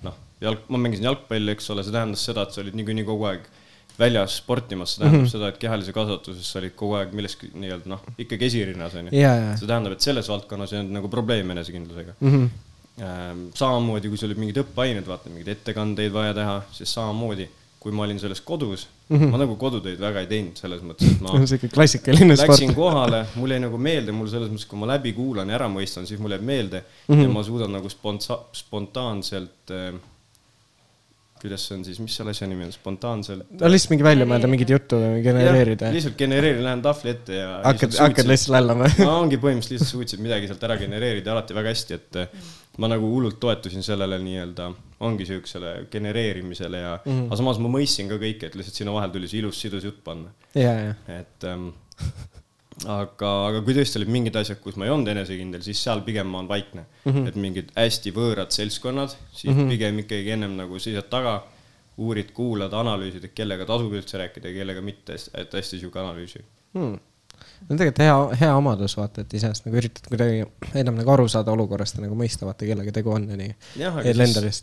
noh, 0.00 0.16
jalg, 0.40 0.64
ma 0.72 0.80
mängisin 0.80 1.04
jalgpalli, 1.10 1.52
eks 1.52 1.68
ole, 1.74 1.84
see 1.84 1.92
tähendas 1.92 2.24
seda, 2.24 2.48
et 2.48 2.56
sa 2.56 2.64
olid 2.64 2.80
niikuinii 2.80 3.04
kogu 3.04 3.28
aeg 3.28 3.44
väljas 4.00 4.38
sportimas, 4.40 4.94
see 4.94 5.02
tähendab 5.02 5.20
mm 5.20 5.26
-hmm. 5.26 5.34
seda, 5.34 5.50
et 5.52 5.60
kehalise 5.60 5.92
kasvatuses 5.96 6.52
sa 6.52 6.58
olid 6.62 6.74
kogu 6.78 6.96
aeg 6.98 7.14
milleski 7.16 7.52
nii-öelda 7.52 7.92
noh, 7.92 8.02
ikkagi 8.18 8.48
esirinnas 8.48 8.96
onju 8.96 9.14
yeah,. 9.14 9.52
see 9.60 9.68
tähendab, 9.68 9.96
et 9.96 10.08
selles 10.08 10.28
valdkonnas 10.32 10.72
ei 10.72 10.80
olnud 10.80 10.96
nagu 10.98 11.12
probleemi 11.12 11.56
enesekindlusega 11.56 12.16
mm. 12.20 12.34
-hmm. 12.34 13.46
samamoodi, 13.54 14.08
kui 14.08 14.20
sul 14.20 14.30
olid 14.30 14.42
mingid 14.44 14.60
õppeained, 14.64 15.06
vaata 15.06 15.32
mingeid 15.32 15.54
ettekandeid 15.56 16.12
vaja 16.12 16.34
teha, 16.36 16.60
siis 16.76 16.94
samamoodi, 16.94 17.48
kui 17.80 17.92
ma 17.96 18.04
olin 18.04 18.20
selles 18.20 18.40
kodus 18.44 18.86
mm, 19.08 19.18
-hmm. 19.18 19.30
ma 19.32 19.38
nagu 19.40 19.56
kodutöid 19.56 20.00
väga 20.00 20.20
ei 20.20 20.30
teinud 20.32 20.56
selles 20.60 20.82
mõttes, 20.84 21.12
et 21.14 21.24
ma 21.24 21.40
siuke 21.52 21.68
klassikaline 21.72 22.36
sport. 22.36 22.56
Läksin 22.56 22.74
kohale, 22.82 23.24
mul 23.34 23.56
jäi 23.56 23.60
nagu 23.60 23.78
meelde, 23.78 24.12
mul 24.12 24.28
selles 24.32 24.52
mõttes, 24.52 24.68
kui 24.68 24.80
ma 24.80 24.88
läbi 24.94 25.12
kuulan 25.16 25.48
ja 25.48 25.60
ära 25.60 25.68
mõistan, 25.72 26.08
siis 26.08 26.20
mul 26.20 26.36
jääb 26.36 26.44
meelde 26.44 26.84
mm 26.84 27.14
-hmm. 27.14 27.22
ja 27.22 27.34
ma 27.36 27.42
suudan 27.42 27.72
nagu 27.72 27.88
sponta-, 27.88 28.42
spontaanselt 28.52 29.76
äh, 29.76 29.94
kuidas 31.40 31.66
see 31.66 31.76
on 31.78 31.84
siis, 31.86 31.98
mis 32.02 32.14
selle 32.16 32.34
asja 32.34 32.48
nimi 32.50 32.66
on, 32.66 32.72
spontaanselt? 32.74 33.48
no 33.60 33.70
lihtsalt 33.72 33.94
mingi 33.94 34.06
välja 34.06 34.26
mõelda 34.28 34.50
mingit 34.50 34.72
juttu 34.74 34.98
genereerida. 35.24 35.90
lihtsalt 35.94 36.16
genereerin, 36.20 36.62
lähen 36.66 36.82
tahvli 36.84 37.14
ette 37.14 37.38
ja. 37.38 37.50
hakkad, 37.64 37.96
hakkad 38.04 38.30
lihtsalt 38.30 38.56
lällama. 38.58 38.90
no 39.06 39.12
ongi 39.22 39.40
põhimõtteliselt 39.40 39.76
lihtsalt 39.78 39.94
suutsid 39.96 40.24
midagi 40.24 40.50
sealt 40.50 40.66
ära 40.68 40.78
genereerida 40.80 41.34
alati 41.34 41.56
väga 41.56 41.74
hästi, 41.74 42.00
et 42.00 42.20
ma 42.80 42.90
nagu 42.92 43.08
hullult 43.12 43.40
toetusin 43.42 43.84
sellele 43.84 44.20
nii-öelda, 44.22 44.70
ongi 45.06 45.26
siuksele 45.28 45.74
genereerimisele 45.92 46.82
ja 46.84 46.92
mm, 46.98 47.12
-hmm. 47.12 47.28
aga 47.28 47.40
samas 47.40 47.60
ma 47.62 47.72
mõistsin 47.72 48.10
ka 48.10 48.20
kõike, 48.20 48.50
et 48.50 48.58
lihtsalt 48.58 48.82
sinna 48.82 48.94
vahel 48.96 49.14
tuli 49.14 49.30
see 49.30 49.40
ilus 49.42 49.60
sidus 49.60 49.86
jutt 49.88 50.04
panna. 50.04 50.32
et 51.20 51.48
ähm, 51.48 51.70
aga, 52.88 53.30
aga 53.50 53.62
kui 53.64 53.74
tõesti 53.76 54.00
olid 54.00 54.12
mingid 54.12 54.36
asjad, 54.40 54.60
kus 54.62 54.78
ma 54.80 54.86
ei 54.86 54.92
olnud 54.94 55.10
enesekindel, 55.12 55.62
siis 55.64 55.82
seal 55.84 56.02
pigem 56.06 56.30
ma 56.30 56.40
olen 56.40 56.48
vaikne 56.48 56.84
mm. 56.84 57.12
-hmm. 57.12 57.28
et 57.28 57.36
mingid 57.36 57.72
hästi 57.76 58.12
võõrad 58.16 58.54
seltskonnad, 58.56 59.16
siis 59.32 59.52
mm 59.52 59.58
-hmm. 59.58 59.74
pigem 59.74 59.98
ikkagi 60.04 60.30
ennem 60.36 60.56
nagu 60.56 60.78
seisad 60.78 61.10
taga, 61.12 61.42
uurid, 62.00 62.32
kuulad, 62.32 62.72
analüüsid, 62.72 63.24
et 63.24 63.34
kellega 63.34 63.66
tasub 63.68 63.92
üldse 63.92 64.18
rääkida 64.18 64.48
ja 64.48 64.54
kellega 64.62 64.80
mitte, 64.80 65.18
et 65.34 65.52
hästi 65.52 65.78
sihuke 65.78 66.00
analüüsi. 66.00 66.44
hmm. 66.74 66.98
On 67.68 67.78
tegelikult 67.78 68.00
hea, 68.02 68.14
hea 68.40 68.50
omadus, 68.56 68.96
vaata, 68.98 69.24
et 69.24 69.34
iseenesest 69.38 69.66
nagu 69.66 69.78
üritad 69.80 70.08
kuidagi 70.10 70.42
enam 70.80 70.98
nagu 70.98 71.12
aru 71.14 71.26
saada 71.30 71.52
olukorrast 71.54 71.98
ja 71.98 72.04
nagu 72.04 72.16
mõista, 72.18 72.46
vaata, 72.48 72.66
kellega 72.68 72.94
tegu 72.96 73.12
on 73.14 73.28
ja 73.30 73.38
nii. 73.38 73.54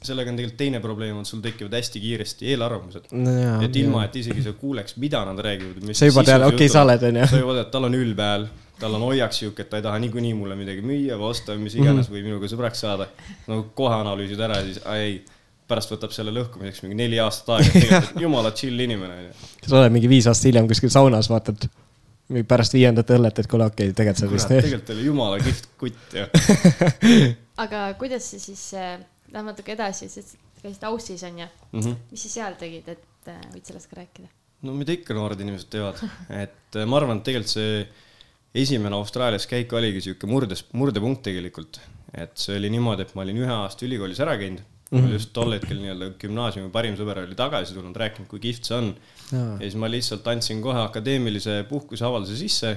sellega 0.09 0.33
on 0.33 0.39
tegelikult 0.39 0.59
teine 0.59 0.81
probleem, 0.83 1.19
et 1.21 1.29
sul 1.29 1.43
tekivad 1.45 1.77
hästi 1.77 2.03
kiiresti 2.03 2.51
eelarvamused. 2.53 3.09
no 3.15 3.35
et 3.65 3.81
ilma, 3.83 4.05
et 4.09 4.19
isegi 4.23 4.43
sa 4.45 4.55
kuuleks, 4.57 4.97
mida 5.03 5.23
nad 5.27 5.39
räägivad. 5.47 5.93
sa 5.93 6.09
juba 6.09 6.25
tead, 6.27 6.47
okei 6.47 6.65
okay,, 6.65 6.73
sa 6.73 6.83
oled, 6.87 7.07
onju. 7.11 7.29
sa 7.31 7.41
juba 7.43 7.57
tead, 7.61 7.71
tal 7.77 7.89
on 7.89 7.97
ülbe 8.01 8.27
hääl, 8.27 8.45
tal 8.81 8.99
on 8.99 9.07
hoiak 9.07 9.33
sihuke, 9.33 9.63
et 9.63 9.71
ta 9.71 9.79
ei 9.79 9.87
taha 9.87 10.03
niikuinii 10.03 10.35
mulle 10.37 10.59
midagi 10.59 10.83
müüa 10.85 11.17
või 11.17 11.31
osta 11.31 11.55
või 11.55 11.67
mis 11.69 11.79
iganes 11.79 12.11
või 12.11 12.25
minuga 12.27 12.49
sõbraks 12.51 12.83
saada. 12.85 13.09
no 13.47 13.63
kohe 13.77 13.95
analüüsid 14.03 14.43
ära 14.43 14.59
ja 14.61 14.67
siis, 14.67 14.83
ei, 14.97 15.17
pärast 15.67 15.91
võtab 15.91 16.13
selle 16.15 16.31
lõhkumiseks 16.35 16.83
mingi 16.85 16.99
neli 16.99 17.19
aastat 17.23 17.57
aega, 17.57 18.03
jumala 18.23 18.53
chill 18.55 18.79
inimene 18.79 19.23
onju. 19.23 19.51
sa 19.63 19.81
oled 19.81 19.95
mingi 19.95 20.11
viis 20.11 20.29
aastat 20.29 20.51
hiljem 20.51 20.69
kuskil 20.69 20.93
saunas, 20.93 21.31
vaatad 21.31 21.69
pärast 22.47 22.73
viiendat 22.75 23.09
õllet, 23.15 23.39
et 23.39 23.47
kuule, 23.47 23.67
okei 23.71 23.89
okay,, 23.91 23.95
tegelikult 23.97 24.23
sa 24.23 24.31
vist. 24.31 24.49
tegelikult 24.51 24.89
oli 24.95 25.05
jumala 25.05 25.37
kihvt 25.43 25.69
kutt 25.79 26.15
ja. 26.17 26.25
aga 27.63 27.83
kuidas 27.99 28.27
see 28.33 28.41
siis 28.43 28.63
äh,, 28.77 28.97
läheb 29.33 29.47
natuke 29.51 29.73
edasi, 29.77 30.09
sest 30.11 30.35
käisid 30.61 30.83
Aussis 30.89 31.23
onju, 31.27 31.47
Mhm. 31.71 31.95
mis 32.11 32.25
sa 32.25 32.29
seal 32.33 32.57
tegid, 32.59 32.87
et 32.89 33.31
äh, 33.31 33.39
võid 33.53 33.65
sellest 33.69 33.89
ka 33.91 34.01
rääkida? 34.01 34.27
no 34.65 34.73
mida 34.73 34.95
ikka 34.95 35.13
noored 35.13 35.39
inimesed 35.43 35.69
teevad, 35.71 36.01
et 36.33 36.75
äh, 36.79 36.85
ma 36.89 36.97
arvan, 36.99 37.19
et 37.21 37.27
tegelikult 37.27 37.53
see 37.53 37.85
esimene 38.57 38.95
Austraalias 38.97 39.45
käik 39.47 39.73
oligi 39.77 40.01
sihuke 40.07 40.27
murdes, 40.27 40.65
murdepunkt 40.73 41.21
tegelikult. 41.27 41.79
et 42.17 42.33
see 42.39 42.55
oli 42.57 42.69
niimoodi, 42.73 43.03
et 43.05 43.13
ma 43.15 43.21
olin 43.25 43.37
ühe 43.43 43.53
aasta 43.53 43.85
ülikoolis 43.85 44.19
ära 44.23 44.37
käinud 44.39 44.63
mm, 44.91 44.99
-hmm. 44.99 45.13
just 45.13 45.33
tol 45.33 45.51
hetkel 45.55 45.79
nii-öelda 45.81 46.11
gümnaasiumi 46.21 46.71
parim 46.71 46.97
sõber 46.99 47.23
oli 47.25 47.35
tagasi 47.35 47.75
tulnud, 47.77 47.95
rääkinud, 47.95 48.29
kui 48.31 48.39
kihvt 48.39 48.69
see 48.69 48.77
on. 48.77 48.91
ja 49.31 49.61
siis 49.61 49.75
ma 49.75 49.89
lihtsalt 49.91 50.27
andsin 50.27 50.61
kohe 50.61 50.79
akadeemilise 50.79 51.63
puhkuseavalduse 51.69 52.37
sisse, 52.37 52.75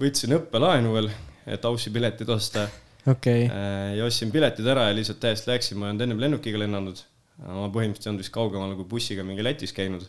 võtsin 0.00 0.38
õppelaenu 0.38 0.94
veel, 0.94 1.10
et 1.46 1.64
Aussi 1.64 1.90
piletid 1.90 2.28
osta 2.28 2.68
okei, 3.06 3.46
Äh, 3.46 3.96
ja 3.98 4.04
ostsin 4.04 4.32
piletid 4.32 4.66
ära 4.66 4.88
ja 4.88 4.96
lihtsalt 4.96 5.20
täiesti 5.22 5.50
läksin, 5.50 5.78
ma 5.78 5.86
ei 5.86 5.94
olnud 5.94 6.06
ennem 6.06 6.20
lennukiga 6.20 6.60
lennanud. 6.60 7.06
ma 7.40 7.70
põhimõtteliselt 7.72 8.04
ei 8.04 8.10
olnud 8.10 8.20
vist 8.20 8.32
kaugemal 8.34 8.74
kui 8.76 8.84
bussiga 8.84 9.22
mingi 9.24 9.40
Lätis 9.40 9.72
käinud 9.72 10.02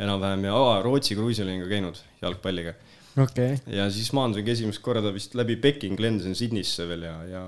enam-vähem 0.00 0.46
ja 0.46 0.54
aa, 0.56 0.78
Rootsi 0.82 1.12
kruiisil 1.14 1.44
olin 1.44 1.60
ka 1.60 1.68
käinud 1.68 1.98
jalgpalliga. 2.22 2.72
okei, 3.20 3.58
ja 3.66 3.90
siis 3.92 4.12
maandusingi 4.16 4.54
esimest 4.54 4.80
korda 4.82 5.12
vist 5.12 5.36
läbi 5.36 5.56
Peking, 5.56 6.00
lendasin 6.00 6.34
Sydneysse 6.34 6.88
veel 6.88 7.04
ja, 7.04 7.18
ja 7.28 7.42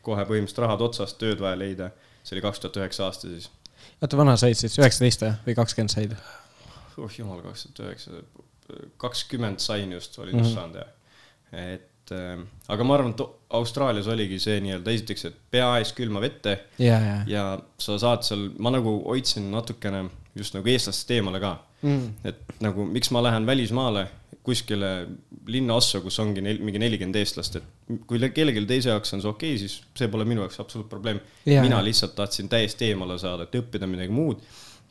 kohe 0.00 0.24
põhimõtteliselt 0.24 0.64
rahad 0.64 0.86
otsast, 0.88 1.18
tööd 1.20 1.42
vaja 1.42 1.58
leida. 1.60 1.90
See 2.26 2.36
oli 2.36 2.44
kaks 2.44 2.62
tuhat 2.62 2.80
üheksa 2.82 3.06
aasta 3.06 3.30
siis. 3.30 3.48
oota, 4.02 4.18
vana 4.18 4.36
said 4.40 4.58
siis, 4.58 4.76
üheksateist 4.80 5.26
või, 5.46 5.56
kakskümmend 5.58 5.94
said? 5.94 6.16
oh 6.98 7.18
jumal, 7.18 7.42
kaks 7.44 7.68
tuhat 7.68 7.90
üheksa, 7.90 8.22
kakskümmend 9.02 9.62
sain 9.62 9.94
just, 9.94 10.18
olin 10.22 10.42
just 10.42 10.56
saanud 10.56 10.80
jah. 10.82 10.90
et 11.52 12.14
äh, 12.14 12.42
aga 12.72 12.88
ma 12.88 12.98
arvan, 12.98 13.14
et 13.14 13.24
Austraalias 13.56 14.08
oligi 14.10 14.40
see 14.42 14.58
nii-öelda 14.64 14.94
esiteks, 14.94 15.28
et 15.30 15.38
pea 15.54 15.70
ees 15.80 15.94
külma 15.96 16.22
vette 16.24 16.58
ja, 16.82 16.98
ja, 16.98 17.16
ja 17.30 17.46
sa 17.82 17.98
saad 18.02 18.26
seal, 18.26 18.48
ma 18.58 18.74
nagu 18.74 18.98
hoidsin 19.06 19.50
natukene 19.54 20.06
just 20.36 20.56
nagu 20.56 20.68
eestlastest 20.72 21.14
eemale 21.16 21.40
ka 21.42 21.56
mm.. 21.82 22.28
et 22.28 22.62
nagu 22.64 22.86
miks 22.88 23.10
ma 23.14 23.22
lähen 23.24 23.46
välismaale 23.48 24.06
kuskile 24.46 24.90
linnaossa, 25.50 26.00
kus 26.04 26.20
ongi 26.22 26.42
neil 26.44 26.60
mingi 26.62 26.78
nelikümmend 26.78 27.18
eestlast, 27.18 27.58
et 27.58 28.04
kui 28.06 28.20
le- 28.22 28.30
kellelgi 28.34 28.62
teise 28.70 28.92
jaoks 28.92 29.16
on 29.16 29.22
see 29.24 29.30
okei 29.32 29.56
okay,, 29.56 29.62
siis 29.64 29.80
see 29.98 30.10
pole 30.12 30.26
minu 30.28 30.44
jaoks 30.44 30.60
absoluut 30.62 30.88
probleem 30.90 31.18
Jaa, 31.46 31.64
mina 31.66 31.80
lihtsalt 31.82 32.14
tahtsin 32.18 32.48
täiesti 32.52 32.92
eemale 32.92 33.18
saada, 33.18 33.48
et 33.48 33.58
õppida 33.58 33.88
midagi 33.90 34.14
muud 34.14 34.42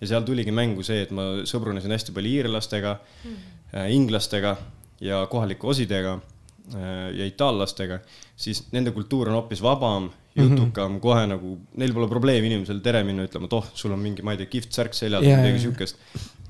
ja 0.01 0.11
seal 0.11 0.27
tuligi 0.27 0.51
mängu 0.51 0.83
see, 0.83 1.05
et 1.05 1.13
ma 1.15 1.29
sõbrunesin 1.47 1.95
hästi 1.95 2.15
palju 2.15 2.33
iirlastega 2.41 2.97
mm., 2.99 3.51
inglastega 3.95 4.57
ja 5.03 5.23
kohalike 5.31 5.67
osidega 5.71 6.17
äh, 6.17 6.34
ja 6.73 7.25
itaallastega, 7.27 7.99
siis 8.35 8.63
nende 8.73 8.93
kultuur 8.95 9.29
on 9.29 9.37
hoopis 9.39 9.61
vabam, 9.61 10.09
jutukam 10.35 10.91
mm, 10.91 10.95
-hmm. 10.95 11.01
kohe 11.01 11.27
nagu, 11.27 11.57
neil 11.77 11.93
pole 11.93 12.07
probleemi 12.11 12.47
inimesel 12.47 12.79
tere 12.83 13.03
minna 13.03 13.23
ütlema, 13.27 13.45
et 13.45 13.53
oh, 13.53 13.67
sul 13.73 13.93
on 13.95 14.01
mingi, 14.01 14.25
ma 14.25 14.33
ei 14.33 14.41
tea, 14.41 14.49
kihvt 14.51 14.73
särk 14.73 14.97
seljas 14.97 15.23
või 15.23 15.37
midagi 15.37 15.61
siukest. 15.63 16.01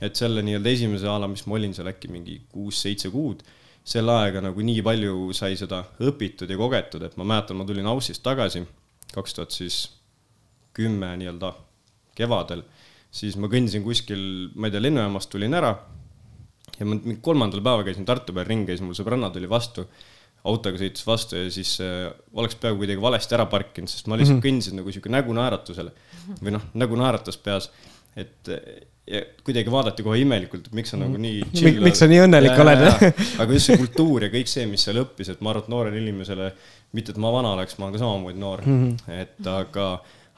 et 0.02 0.16
selle 0.16 0.42
nii-öelda 0.44 0.70
esimese 0.70 1.08
ala, 1.08 1.28
mis 1.28 1.46
ma 1.46 1.56
olin 1.56 1.74
seal 1.74 1.88
äkki 1.92 2.10
mingi 2.12 2.40
kuus-seitse 2.52 3.12
kuud, 3.14 3.44
selle 3.84 4.12
ajaga 4.12 4.42
nagu 4.48 4.62
nii 4.62 4.82
palju 4.82 5.34
sai 5.38 5.58
seda 5.60 5.84
õpitud 6.02 6.50
ja 6.50 6.58
kogetud, 6.58 7.04
et 7.06 7.18
ma 7.18 7.24
mäletan, 7.24 7.58
ma 7.58 7.68
tulin 7.68 7.88
Aussist 7.88 8.24
tagasi 8.24 8.64
kaks 9.14 9.34
tuhat 9.34 9.52
siis 9.52 9.78
kümme 10.76 11.14
nii-öelda 11.20 11.54
kevadel, 12.16 12.64
siis 13.12 13.38
ma 13.40 13.48
kõndisin 13.52 13.84
kuskil, 13.84 14.50
ma 14.56 14.68
ei 14.68 14.74
tea, 14.74 14.82
lennujaamast 14.84 15.30
tulin 15.32 15.54
ära 15.54 15.76
ja 16.80 16.88
ma 16.88 16.98
mingi 16.98 17.22
kolmandal 17.24 17.64
päeval 17.66 17.86
käisin 17.88 18.06
Tartu 18.08 18.36
peal 18.36 18.48
ringi 18.50 18.72
ja 18.72 18.78
siis 18.78 18.86
mul 18.88 18.98
sõbranna 18.98 19.32
tuli 19.34 19.50
vastu, 19.50 19.86
autoga 20.46 20.78
sõitis 20.82 21.06
vastu 21.08 21.40
ja 21.40 21.52
siis 21.52 21.78
äh, 21.84 22.10
oleks 22.34 22.58
peaaegu 22.62 22.84
kuidagi 22.84 23.02
valesti 23.02 23.38
ära 23.38 23.46
parkinud, 23.50 23.90
sest 23.92 24.08
ma 24.08 24.20
lihtsalt 24.20 24.38
mm 24.38 24.42
-hmm. 24.42 24.50
kõndisin 24.50 24.82
nagu 24.82 24.92
sihuke 24.92 25.14
nägu 25.14 25.34
naeratusele 25.34 25.92
või 26.42 26.58
noh, 26.58 26.68
nägu 26.74 27.00
naeratas 27.00 27.38
peas, 27.38 27.72
et 28.16 28.54
ja 29.06 29.22
kuidagi 29.46 29.72
vaadati 29.72 30.04
kohe 30.06 30.18
imelikult, 30.22 30.70
et 30.70 30.78
miks 30.78 30.94
sa 30.94 30.98
nagu 30.98 31.18
nii 31.22 31.44
Mik- 31.54 31.82
miks 31.86 32.02
sa 32.02 32.08
nii 32.10 32.24
õnnelik 32.26 32.62
oled? 32.62 32.86
aga 33.42 33.48
just 33.54 33.70
see 33.70 33.78
kultuur 33.78 34.26
ja 34.26 34.32
kõik 34.34 34.50
see, 34.50 34.66
mis 34.70 34.86
seal 34.88 35.02
õppis, 35.04 35.30
et 35.34 35.44
ma 35.46 35.54
arvan, 35.54 35.66
et 35.66 35.74
noorele 35.74 36.02
inimesele, 36.02 36.52
mitte 36.98 37.14
et 37.14 37.20
ma 37.22 37.32
vana 37.34 37.54
oleks, 37.54 37.78
ma 37.78 37.88
olen 37.88 37.98
ka 37.98 38.02
samamoodi 38.02 38.42
noor 38.42 38.64
mm, 38.66 38.80
-hmm. 38.88 39.20
et 39.22 39.52
aga, 39.52 39.90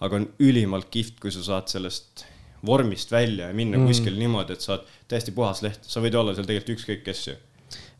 aga 0.03 0.19
on 0.19 0.27
ülimalt 0.43 0.89
kihvt, 0.91 1.21
kui 1.23 1.31
sa 1.31 1.45
saad 1.45 1.71
sellest 1.71 2.25
vormist 2.67 3.11
välja 3.11 3.47
ja 3.47 3.55
minna 3.55 3.77
mm 3.77 3.83
-hmm. 3.83 3.87
kuskile 3.87 4.19
niimoodi, 4.19 4.53
et 4.53 4.61
sa 4.61 4.73
oled 4.75 4.95
täiesti 5.07 5.35
puhas 5.35 5.61
leht, 5.65 5.85
sa 5.87 6.03
võid 6.03 6.17
olla 6.17 6.35
seal 6.35 6.47
tegelikult 6.47 6.77
ükskõik 6.77 7.03
kes 7.05 7.21
ju. 7.29 7.35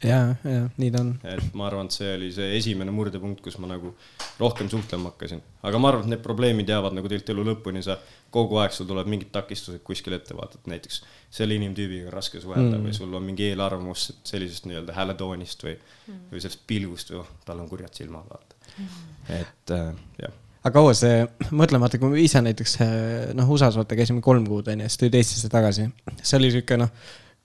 ja, 0.04 0.20
ja 0.48 0.62
nii 0.80 0.92
ta 0.94 1.02
on. 1.04 1.12
et 1.28 1.56
ma 1.58 1.68
arvan, 1.68 1.90
et 1.90 1.96
see 1.96 2.14
oli 2.16 2.30
see 2.36 2.54
esimene 2.58 2.94
murdepunkt, 2.96 3.42
kus 3.44 3.58
ma 3.64 3.70
nagu 3.72 3.94
rohkem 4.40 4.70
suhtlema 4.72 5.12
hakkasin. 5.12 5.42
aga 5.68 5.82
ma 5.82 5.92
arvan, 5.92 6.08
et 6.08 6.16
need 6.16 6.24
probleemid 6.26 6.70
jäävad 6.72 6.96
nagu 6.98 7.12
tegelikult 7.12 7.34
elu 7.36 7.46
lõpuni, 7.52 7.84
sa 7.86 7.98
kogu 8.34 8.60
aeg 8.62 8.76
sul 8.76 8.90
tuleb 8.90 9.10
mingid 9.12 9.32
takistused 9.36 9.84
kuskil 9.88 10.16
ette 10.18 10.38
vaata, 10.38 10.62
et 10.62 10.72
näiteks 10.74 11.02
selle 11.40 11.58
inimtüübiga 11.60 12.12
on 12.12 12.18
raske 12.18 12.42
suhelda 12.44 12.78
mm. 12.78 12.88
või 12.88 12.98
sul 12.98 13.20
on 13.20 13.28
mingi 13.28 13.50
eelarvamus 13.52 14.10
sellisest 14.28 14.68
nii-öelda 14.70 14.96
hääletoonist 14.98 15.68
või 15.68 15.78
mm., 15.78 16.26
või 16.34 16.44
sellest 16.44 16.68
pilgust 16.68 17.14
või 17.14 17.24
oh, 17.24 17.32
tal 17.48 17.64
on 17.64 17.72
kurjad 17.72 17.96
silmad, 17.98 18.28
vaata 18.32 18.76
mm.. 18.78 19.08
et 19.42 19.76
äh, 19.76 20.04
jah, 20.24 20.44
aga 20.64 20.74
kaua 20.80 20.96
see, 20.98 21.22
mõtleme, 21.52 21.84
vaata, 21.86 22.00
kui 22.02 22.12
me 22.12 22.24
ise 22.24 22.42
näiteks 22.44 22.76
äh, 22.84 22.98
noh, 23.38 23.54
USA-s 23.54 23.80
vaata 23.80 23.98
käisime 24.00 24.24
kolm 24.26 24.48
kuud 24.50 24.68
onju, 24.74 24.90
siis 24.90 25.02
tulid 25.02 25.16
Eestisse 25.20 25.52
tagasi. 25.54 25.88
see 26.22 26.38
oli 26.40 26.52
siuke 26.54 26.80
noh, 26.80 26.92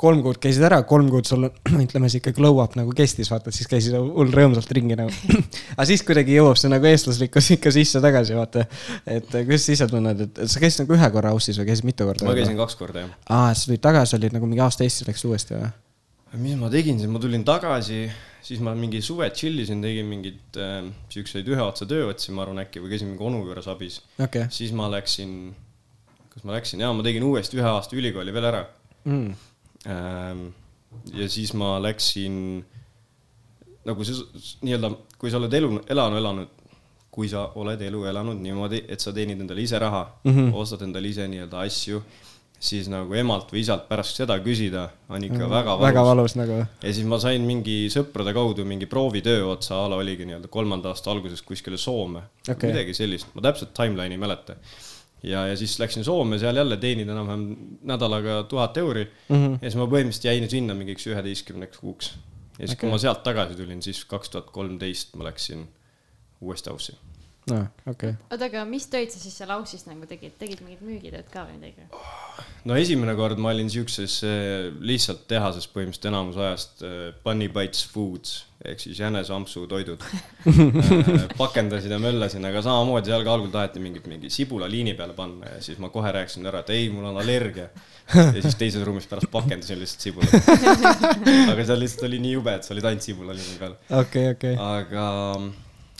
kolm 0.02 0.22
kuud 0.24 0.38
käisid 0.42 0.64
ära, 0.66 0.80
kolm 0.88 1.08
kuud 1.12 1.28
sul 1.28 1.46
ütleme 1.84 2.10
siuke 2.12 2.32
glow 2.36 2.58
up 2.62 2.74
nagu 2.78 2.94
kestis, 2.96 3.30
vaata, 3.32 3.52
siis 3.54 3.70
käisid 3.70 3.94
hull 3.98 4.32
rõõmsalt 4.34 4.72
ringi 4.74 4.98
nagu. 4.98 5.12
aga 5.76 5.86
siis 5.88 6.02
kuidagi 6.06 6.38
jõuab 6.38 6.58
see 6.60 6.72
nagu 6.72 6.88
eestlaslikkus 6.90 7.52
ikka 7.58 7.74
sisse 7.74 8.02
tagasi, 8.02 8.36
vaata. 8.38 8.66
et 9.06 9.30
kuidas 9.30 9.68
sa 9.68 9.76
ise 9.76 9.88
tunned, 9.92 10.26
et 10.26 10.42
sa 10.50 10.62
käisid 10.62 10.84
nagu 10.84 10.98
ühe 10.98 11.12
korra 11.14 11.34
Aussis 11.36 11.60
või 11.60 11.70
käisid 11.70 11.88
mitu 11.88 12.08
korda? 12.08 12.26
ma 12.28 12.36
käisin 12.38 12.58
kaks 12.58 12.78
korda 12.80 13.06
jah. 13.06 13.14
aa, 13.28 13.54
sa 13.54 13.68
tulid 13.68 13.84
tagasi, 13.84 14.18
olid 14.18 14.34
nagu 14.38 14.50
mingi 14.50 14.64
aasta 14.64 14.86
Eestis 14.86 15.08
läksid 15.08 15.30
uuesti 15.30 15.58
või? 15.58 15.70
Mis 16.40 16.56
ma 16.60 16.70
tegin 16.72 17.00
siis, 17.00 17.10
ma 17.12 17.20
tulin 17.22 17.44
tagasi, 17.44 18.04
siis 18.42 18.60
ma 18.64 18.74
mingi 18.78 19.02
suve 19.04 19.28
chill 19.36 19.58
isin, 19.64 19.82
tegin 19.84 20.08
mingeid 20.08 20.60
äh, 20.60 20.78
siukseid 21.12 21.48
ühe 21.52 21.62
otsa 21.64 21.88
tööotsi, 21.88 22.32
ma 22.32 22.46
arvan 22.46 22.62
äkki, 22.64 22.80
või 22.82 22.94
käisin 22.94 23.12
mingi 23.12 23.26
onu 23.26 23.42
juures 23.44 23.68
abis 23.68 24.00
okay.. 24.18 24.48
siis 24.50 24.72
ma 24.76 24.88
läksin, 24.92 25.54
kus 26.32 26.46
ma 26.48 26.56
läksin, 26.56 26.80
jaa, 26.84 26.94
ma 26.96 27.04
tegin 27.04 27.26
uuesti 27.28 27.60
ühe 27.60 27.68
aasta 27.68 27.98
ülikooli 27.98 28.34
veel 28.34 28.48
ära 28.52 28.64
Mm. 29.04 29.34
ähm,. 29.86 30.46
ja 31.14 31.28
siis 31.28 31.54
ma 31.58 31.78
läksin 31.82 32.64
nagu 33.84 34.04
see 34.06 34.18
nii-öelda, 34.62 34.92
kui 35.18 35.30
sa 35.32 35.40
oled 35.40 35.54
elu, 35.58 35.70
elanu 35.90 36.18
elanud, 36.20 36.52
kui 37.12 37.28
sa 37.28 37.48
oled 37.58 37.80
elu 37.82 38.04
elanud 38.12 38.38
niimoodi, 38.38 38.84
et 38.88 39.02
sa 39.02 39.12
teenid 39.12 39.40
endale 39.42 39.64
ise 39.64 39.78
raha 39.78 40.04
mm, 40.24 40.32
-hmm. 40.36 40.54
ostad 40.54 40.84
endale 40.86 41.08
ise 41.08 41.26
nii-öelda 41.28 41.64
asju, 41.66 42.02
siis 42.62 42.86
nagu 42.90 43.14
emalt 43.18 43.50
või 43.50 43.64
isalt 43.64 43.88
pärast 43.88 44.20
seda 44.20 44.36
küsida 44.42 44.84
on 45.10 45.24
ikka 45.26 45.40
mm 45.40 45.50
väga 45.52 45.74
valus 45.74 45.86
väga 45.88 46.04
valus 46.06 46.36
nagu. 46.38 46.60
ja 46.62 46.92
siis 46.94 47.06
ma 47.10 47.18
sain 47.22 47.42
mingi 47.46 47.90
sõprade 47.92 48.34
kaudu 48.36 48.64
mingi 48.68 48.86
proovitöö 48.86 49.48
otsa, 49.50 49.80
a 49.82 49.90
la 49.90 49.98
oligi 49.98 50.26
nii-öelda 50.28 50.50
kolmanda 50.52 50.92
aasta 50.92 51.10
alguses 51.10 51.42
kuskile 51.42 51.76
Soome 51.76 52.22
Okei. 52.48 52.70
midagi 52.70 52.94
sellist, 52.94 53.32
ma 53.34 53.42
täpselt 53.48 53.74
timeline'i 53.74 54.14
ei 54.14 54.22
mäleta. 54.22 54.56
ja, 55.22 55.46
ja 55.50 55.56
siis 55.58 55.74
läksin 55.82 56.06
Soome 56.06 56.38
seal 56.38 56.56
jälle 56.56 56.76
teenida 56.76 57.12
enam-vähem 57.12 57.78
nädalaga 57.82 58.42
tuhat 58.48 58.76
euri 58.76 59.04
mm. 59.04 59.36
-hmm. 59.36 59.58
ja 59.58 59.70
siis 59.70 59.80
ma 59.82 59.90
põhimõtteliselt 59.90 60.30
jäin 60.30 60.50
sinna 60.50 60.74
mingiks 60.74 61.06
üheteistkümneks 61.06 61.82
kuuks. 61.82 62.14
ja 62.58 62.66
siis 62.66 62.76
okay., 62.78 62.86
kui 62.86 62.94
ma 62.94 62.98
sealt 62.98 63.22
tagasi 63.26 63.58
tulin, 63.58 63.82
siis 63.82 64.04
kaks 64.04 64.30
tuhat 64.30 64.50
kolmteist 64.50 65.16
ma 65.16 65.24
läksin 65.24 65.66
uuesti 66.40 66.70
Aussi. 66.70 66.94
No 67.50 67.58
okei 67.86 68.12
okay.. 68.12 68.14
oota, 68.30 68.46
aga 68.46 68.62
mis 68.68 68.86
töid 68.92 69.10
sa 69.10 69.18
siis 69.22 69.34
seal 69.40 69.50
Ausis 69.56 69.86
nagu 69.88 70.06
tegid, 70.10 70.36
tegid 70.38 70.62
mingit 70.62 70.84
müügitööd 70.86 71.28
ka 71.32 71.46
või 71.48 71.58
midagi? 71.58 71.88
no 72.68 72.78
esimene 72.78 73.16
kord 73.18 73.40
ma 73.42 73.50
olin 73.54 73.70
siukses 73.72 74.20
eh, 74.26 74.70
lihtsalt 74.78 75.26
tehases 75.30 75.66
põhimõtteliselt 75.72 76.10
enamus 76.12 76.38
ajast 76.38 76.86
eh, 76.86 77.10
Bunny 77.24 77.50
Bites 77.52 77.82
Foods 77.90 78.40
ehk 78.62 78.78
siis 78.78 79.00
jäneseampsu 79.00 79.64
toidud. 79.66 80.04
pakendasin 81.40 81.90
ja 81.90 81.98
möllasin, 81.98 82.44
aga 82.46 82.62
samamoodi 82.62 83.10
seal 83.10 83.24
ka 83.26 83.34
algul 83.34 83.50
taheti 83.50 83.82
mingit 83.82 84.06
mingi 84.10 84.30
sibula 84.30 84.68
liini 84.70 84.94
peale 84.98 85.16
panna 85.18 85.56
ja 85.56 85.62
siis 85.64 85.80
ma 85.82 85.90
kohe 85.90 86.12
rääkisin 86.14 86.46
ära, 86.46 86.62
et 86.62 86.70
ei, 86.70 86.86
mul 86.94 87.08
on 87.10 87.18
allergia. 87.18 87.68
ja 88.14 88.28
siis 88.38 88.58
teises 88.60 88.84
ruumis 88.86 89.08
pärast 89.10 89.30
pakendasin 89.34 89.80
lihtsalt 89.82 90.06
sibulat. 90.06 90.36
aga 91.52 91.66
seal 91.66 91.82
lihtsalt 91.82 92.06
oli 92.06 92.22
nii 92.22 92.36
jube, 92.36 92.54
et 92.54 92.66
sa 92.66 92.74
olid 92.76 92.86
ainult 92.92 93.08
sibula 93.08 93.34
liini 93.34 93.58
peal. 93.58 93.74
okei, 93.98 94.30
okei. 94.36 94.54
aga 94.62 95.08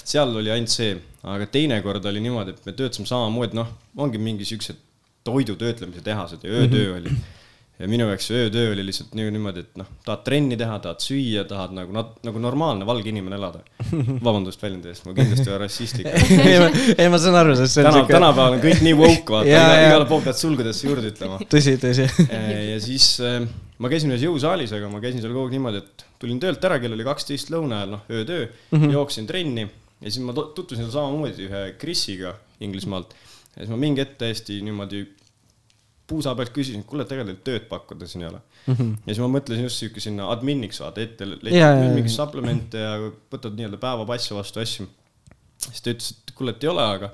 seal 0.04 0.38
oli 0.42 0.54
ainult 0.54 0.70
see, 0.70 0.94
aga 1.22 1.46
teinekord 1.54 2.06
oli 2.10 2.22
niimoodi, 2.24 2.56
et 2.56 2.66
me 2.66 2.74
töötasime 2.78 3.06
samamoodi, 3.06 3.58
noh, 3.58 3.70
ongi 4.02 4.18
mingi 4.22 4.46
siuksed 4.48 4.80
toidu 5.26 5.54
töötlemise 5.58 6.02
tehased 6.02 6.42
ja 6.42 6.50
öötöö 6.50 6.96
oli. 6.96 7.12
ja 7.78 7.88
minu 7.90 8.08
jaoks 8.10 8.26
see 8.30 8.40
öötöö 8.44 8.72
oli 8.72 8.84
lihtsalt 8.86 9.14
nii 9.18 9.30
niimoodi, 9.36 9.62
et 9.62 9.78
noh, 9.78 9.86
tahad 10.06 10.24
trenni 10.26 10.58
teha, 10.58 10.80
tahad 10.82 11.02
süüa, 11.04 11.44
tahad 11.48 11.74
nagu 11.76 11.94
nat-, 11.94 12.16
nagu 12.26 12.42
normaalne 12.42 12.86
valge 12.86 13.12
inimene 13.12 13.38
elada. 13.38 13.62
vabandust 14.26 14.62
väljendi 14.62 14.90
eest, 14.90 15.06
ma 15.06 15.14
kindlasti 15.14 15.46
olen 15.50 15.62
rassistlik. 15.62 16.10
ei, 16.50 16.58
ma, 16.58 16.70
ei, 16.96 17.10
saan 17.22 17.38
aru, 17.38 17.56
sest 17.58 17.76
see 17.76 17.84
on 17.84 17.90
täna, 17.90 18.00
siuke. 18.00 18.16
tänapäeval 18.18 18.58
on 18.58 18.64
kõik 18.64 18.82
nii 18.86 18.94
woke, 18.98 19.36
vaata, 19.36 19.50
Jaa, 19.50 19.74
jaa. 19.78 19.90
igale 19.90 20.08
poole 20.10 20.26
pead 20.26 20.40
sulgudesse 20.42 20.88
juurde 20.88 21.12
ütlema. 21.14 21.38
tõsi, 21.54 21.76
tõsi. 21.82 22.08
ja 22.72 22.80
siis 22.82 23.12
äh, 23.22 23.44
ma 23.78 23.90
käisin 23.92 24.10
ühes 24.10 24.26
jõusaalis, 24.26 24.74
aga 24.74 24.90
ma 24.90 25.02
käisin 25.02 25.22
seal 25.22 25.34
kogu 25.34 25.46
aeg 25.46 25.54
niimoodi, 25.54 25.82
et 25.86 26.06
tulin 26.22 26.42
töölt 26.42 26.66
ära, 26.66 26.82
kell 26.82 26.98
oli 26.98 27.06
kaksteist 27.06 27.54
lõuna 27.54 27.82
ajal, 27.82 27.96
noh, 27.96 28.04
öötöö 28.10 28.44
mm, 28.44 28.76
-hmm. 28.76 28.98
jooksin 28.98 29.26
trenni 29.30 29.70
ja 30.02 30.11
siis 30.11 30.23
ma 30.26 30.35
tu- 30.37 30.50
tutvusin 30.56 30.90
samamoodi 30.90 31.49
ühe 31.49 31.64
Krisiga 31.78 32.35
Inglismaalt. 32.61 33.14
ja 33.56 33.62
siis 33.62 33.73
ma 33.73 33.80
mingi 33.80 34.02
hetk 34.02 34.18
täiesti 34.21 34.61
niimoodi 34.64 35.04
puusa 36.06 36.35
pealt 36.37 36.52
küsisin, 36.54 36.82
et 36.82 36.88
kuule, 36.88 37.06
tegelikult 37.09 37.44
tööd 37.47 37.68
pakkuda 37.71 38.09
siin 38.11 38.25
ei 38.25 38.30
ole 38.30 38.40
mm. 38.40 38.75
-hmm. 38.75 38.97
ja 39.06 39.14
siis 39.14 39.23
ma 39.25 39.30
mõtlesin 39.37 39.68
just 39.68 39.82
siuke 39.82 40.02
sinna 40.04 40.30
adminiks 40.35 40.80
vaata 40.82 41.04
ette, 41.04 41.28
jaa, 41.50 41.71
jaa. 41.71 41.85
mingeid 41.85 42.11
supplemente 42.12 42.82
ja 42.82 42.97
võtad 43.32 43.54
nii-öelda 43.59 43.80
päevapasse 43.82 44.35
vastu 44.35 44.61
asju. 44.61 44.88
siis 45.68 45.85
ta 45.85 45.94
ütles, 45.94 46.11
et 46.16 46.35
kuule, 46.35 46.56
et 46.56 46.66
ei 46.66 46.73
ole, 46.73 46.85
aga 46.97 47.12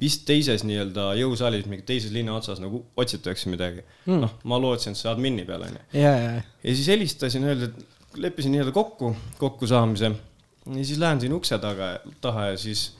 vist 0.00 0.24
teises 0.26 0.64
nii-öelda 0.66 1.12
jõusaalis, 1.20 1.68
mingi 1.70 1.86
teises 1.86 2.12
linna 2.14 2.34
otsas 2.34 2.60
nagu 2.62 2.82
otsitakse 2.98 3.50
midagi 3.52 3.84
mm.. 4.06 4.20
noh, 4.26 4.38
ma 4.50 4.58
lootsin, 4.58 4.96
et 4.96 5.00
see 5.00 5.10
admini 5.10 5.46
peal 5.48 5.62
onju. 5.68 5.82
ja, 5.94 6.14
ja, 6.18 6.32
ja 6.42 6.74
siis 6.74 6.90
helistasin, 6.90 7.46
öeldi, 7.50 7.70
et 7.70 8.20
leppisin 8.26 8.54
nii-öelda 8.54 8.74
kokku, 8.74 9.14
kokkusaamise. 9.38 10.10
Ja 10.66 10.84
siis 10.84 10.98
lähen 10.98 11.20
siin 11.20 11.32
ukse 11.36 11.58
taga, 11.58 11.98
taha 12.20 12.52
ja 12.52 12.60
siis 12.60 12.92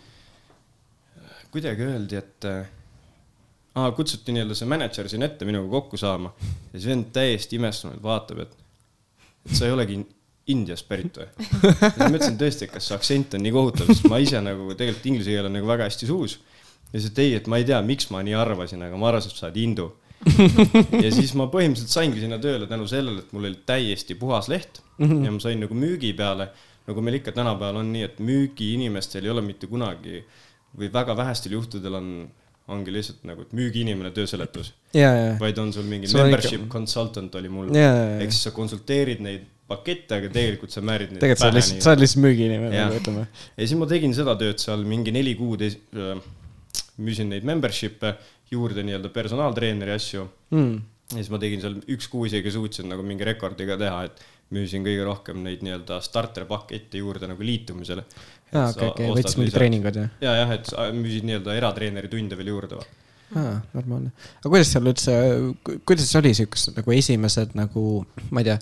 kuidagi 1.55 1.87
öeldi, 1.87 2.19
et 2.19 2.49
äh, 2.51 2.67
aa, 3.75 3.93
kutsuti 3.95 4.35
nii-öelda 4.35 4.57
see 4.59 4.69
mänedžer 4.71 5.09
siin 5.11 5.25
ette 5.27 5.47
minuga 5.49 5.71
kokku 5.77 6.01
saama 6.01 6.35
ja 6.41 6.75
siis 6.75 6.91
vend 6.91 7.11
täiesti 7.15 7.61
imestunud 7.61 8.03
vaatab, 8.03 8.45
et, 8.45 8.57
et 9.47 9.57
sa 9.57 9.69
ei 9.69 9.75
olegi 9.77 10.03
Indiast 10.53 10.85
pärit 10.91 11.17
või? 11.17 11.29
ma 11.97 12.11
ütlesin 12.11 12.37
tõesti, 12.41 12.67
et 12.67 12.73
kas 12.75 12.91
see 12.91 12.97
aktsent 12.99 13.37
on 13.39 13.41
nii 13.47 13.53
kohutav, 13.55 13.89
sest 13.89 14.05
ma 14.13 14.19
ise 14.21 14.43
nagu 14.45 14.75
tegelikult 14.77 15.07
inglise 15.09 15.33
keel 15.33 15.49
on 15.49 15.57
nagu 15.57 15.69
väga 15.71 15.87
hästi 15.89 16.09
suus. 16.11 16.35
ja 16.91 16.99
siis, 16.99 17.07
et 17.09 17.21
ei, 17.23 17.31
et 17.39 17.49
ma 17.49 17.61
ei 17.61 17.65
tea, 17.71 17.79
miks 17.87 18.11
ma 18.13 18.21
nii 18.27 18.37
arvasin, 18.37 18.83
aga 18.85 18.99
ma 19.01 19.09
arvasin, 19.09 19.33
et 19.33 19.41
sa 19.41 19.49
oled 19.49 19.57
hindu. 19.63 19.89
ja 21.05 21.11
siis 21.13 21.33
ma 21.39 21.49
põhimõtteliselt 21.53 21.93
saingi 21.93 22.21
sinna 22.21 22.37
tööle 22.43 22.69
tänu 22.69 22.85
sellele, 22.89 23.25
et 23.25 23.33
mul 23.33 23.49
oli 23.49 23.59
täiesti 23.65 24.17
puhas 24.21 24.51
leht 24.53 24.83
ja 25.01 25.33
ma 25.33 25.41
sain 25.41 25.65
nagu 25.65 25.77
müügi 25.77 26.13
peale, 26.17 26.51
nagu 26.89 27.01
meil 27.05 27.19
ikka 27.21 27.33
tänapäeval 27.33 27.77
on 27.83 27.93
nii, 27.95 28.03
et 28.09 28.19
müügiinimestel 28.21 29.25
ei 29.25 29.31
ole 29.33 29.43
mitte 29.43 29.67
kunagi 29.71 30.23
või 30.79 30.91
väga 30.93 31.15
vähestel 31.17 31.53
juhtudel 31.57 31.95
on, 32.01 32.09
ongi 32.69 32.93
lihtsalt 32.93 33.25
nagu, 33.29 33.43
et 33.47 33.53
müügiinimene 33.57 34.11
tööseletus, 34.17 34.73
vaid 35.41 35.59
on 35.63 35.73
sul 35.73 35.85
mingi 35.89 36.09
Sul 36.09 36.21
on 36.21 36.27
ikka- 36.29 36.37
membership 36.37 36.69
consultant 36.73 37.35
oli 37.41 37.49
mul. 37.53 37.69
ehk 37.75 38.31
siis 38.33 38.43
sa 38.49 38.51
konsulteerid 38.57 39.21
neid 39.21 39.45
pakette, 39.69 40.15
aga 40.19 40.29
tegelikult 40.29 40.71
sa 40.73 40.81
määrid 40.85 41.13
neid 41.13 41.21
tegelikult 41.25 41.41
sa 41.41 41.47
oled 41.49 41.57
lihtsalt, 41.61 41.83
sa 41.83 41.91
oled 41.95 42.01
lihtsalt 42.05 42.23
müügiinimene, 42.25 42.73
nagu 42.85 42.99
ütleme. 43.01 43.27
ja 43.57 43.67
siis 43.67 43.79
ma 43.81 43.87
tegin 43.87 44.13
seda 44.17 44.35
tööd 44.37 44.59
seal 44.61 44.85
mingi 44.85 45.13
neli 45.13 45.35
kuud, 45.39 45.63
müüsin 47.05 47.31
neid 47.33 47.47
membership'e 47.49 48.15
juurde 48.53 48.85
nii-öelda 48.87 49.11
personaaltreeneri 49.15 49.95
asju 49.97 50.27
Mm. 50.55 50.75
ja 51.11 51.17
siis 51.17 51.31
ma 51.33 51.39
tegin 51.43 51.61
seal 51.63 51.75
üks 51.91 52.07
kuu 52.13 52.27
isegi 52.29 52.51
suutsin 52.55 52.89
nagu 52.89 53.03
mingi 53.03 53.25
rekordi 53.27 53.67
ka 53.67 53.77
teha, 53.81 54.05
et 54.05 54.21
müüsin 54.55 54.87
kõige 54.87 55.05
rohkem 55.07 55.43
neid 55.45 55.63
nii-öelda 55.67 56.01
starterpakette 56.05 57.03
juurde 57.03 57.29
nagu 57.31 57.45
liitumisele. 57.45 58.07
aa, 58.55 58.71
okei, 58.71 58.91
okei, 58.91 59.13
võttis 59.19 59.39
mingi. 59.41 59.55
treeningud 59.55 60.01
ja? 60.01 60.09
ja, 60.25 60.37
jah, 60.43 60.57
et 60.59 60.75
müüsid 60.97 61.27
nii-öelda 61.29 61.57
eratreeneri 61.61 62.11
tunde 62.13 62.39
veel 62.41 62.53
juurde. 62.55 62.83
aa, 63.35 63.55
normaalne. 63.77 64.13
aga 64.41 64.53
kuidas 64.57 64.75
seal 64.75 64.91
üldse, 64.91 65.17
kuidas 65.87 66.13
oli 66.21 66.35
siukest 66.41 66.75
nagu 66.79 66.99
esimesed 66.99 67.57
nagu, 67.59 67.87
ma 68.31 68.45
ei 68.45 68.53
tea, 68.53 68.59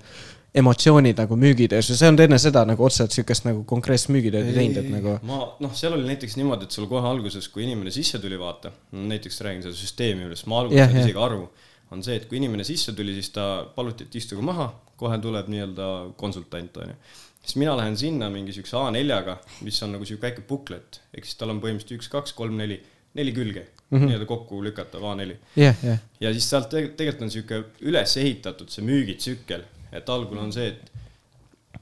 emotsioonid 0.54 1.16
nagu 1.16 1.36
müügitöös 1.36 1.88
sa 1.88 2.04
ei 2.04 2.10
olnud 2.10 2.24
enne 2.26 2.38
seda 2.40 2.64
nagu 2.68 2.84
otseselt 2.84 3.14
siukest 3.16 3.46
nagu 3.48 3.64
konkreetset 3.68 4.12
müügitööd 4.12 4.50
ei 4.50 4.56
teinud, 4.56 4.80
et 4.82 4.90
nagu. 4.92 5.14
ma, 5.28 5.38
noh, 5.64 5.72
seal 5.76 5.96
oli 5.96 6.04
näiteks 6.10 6.36
niimoodi, 6.36 6.68
et 6.68 6.76
sul 6.76 6.88
kohe 6.90 7.08
alguses, 7.08 7.48
kui 7.52 7.64
inimene 7.64 7.92
sisse 7.94 8.20
tuli, 8.20 8.36
vaata, 8.40 8.72
näiteks 8.92 9.40
räägin 9.46 9.64
seda 9.64 9.76
süsteemi 9.78 10.28
üles, 10.28 10.44
ma 10.50 10.60
alguses 10.60 10.82
Jah, 10.82 10.90
sain 10.90 11.00
jah. 11.00 11.08
isegi 11.08 11.24
aru, 11.24 11.46
on 11.92 12.04
see, 12.04 12.16
et 12.18 12.28
kui 12.30 12.40
inimene 12.40 12.64
sisse 12.66 12.94
tuli, 12.96 13.14
siis 13.16 13.30
ta 13.34 13.66
paluti, 13.76 14.06
et 14.08 14.16
istuge 14.20 14.44
maha, 14.44 14.68
kohe 15.00 15.18
tuleb 15.22 15.50
nii-öelda 15.52 15.88
konsultant, 16.20 16.78
onju. 16.84 16.96
siis 17.42 17.58
mina 17.60 17.74
lähen 17.78 17.96
sinna 17.98 18.30
mingi 18.30 18.54
siukse 18.54 18.76
A4-ga, 18.78 19.36
mis 19.66 19.82
on 19.84 19.96
nagu 19.96 20.08
siuke 20.08 20.28
väike 20.28 20.46
buklet, 20.48 21.02
ehk 21.14 21.28
siis 21.28 21.38
tal 21.40 21.54
on 21.54 21.60
põhimõtteliselt 21.62 21.98
üks, 21.98 22.10
kaks, 22.12 22.36
kolm, 22.38 22.56
neli, 22.60 22.78
neli 23.18 23.34
külge 23.36 23.66
mm. 23.66 23.98
-hmm. 23.98 24.06
nii-öelda 24.06 24.28
kokku 24.30 24.62
lükatav 24.64 25.04
A4 25.10 25.36
jah, 25.56 25.84
jah, 25.84 26.00
ja 26.20 26.32
siis 26.32 26.48
sealt 26.50 26.72
teg- 26.72 26.94
tegelikult 26.96 27.28
on 27.28 27.34
sihuke 27.36 27.62
üles 27.80 28.16
ehitatud 28.16 28.72
see 28.72 28.86
müügitsükkel, 28.86 29.66
et 29.92 30.08
algul 30.08 30.38
on 30.38 30.52
see, 30.54 30.72
et 30.72 30.92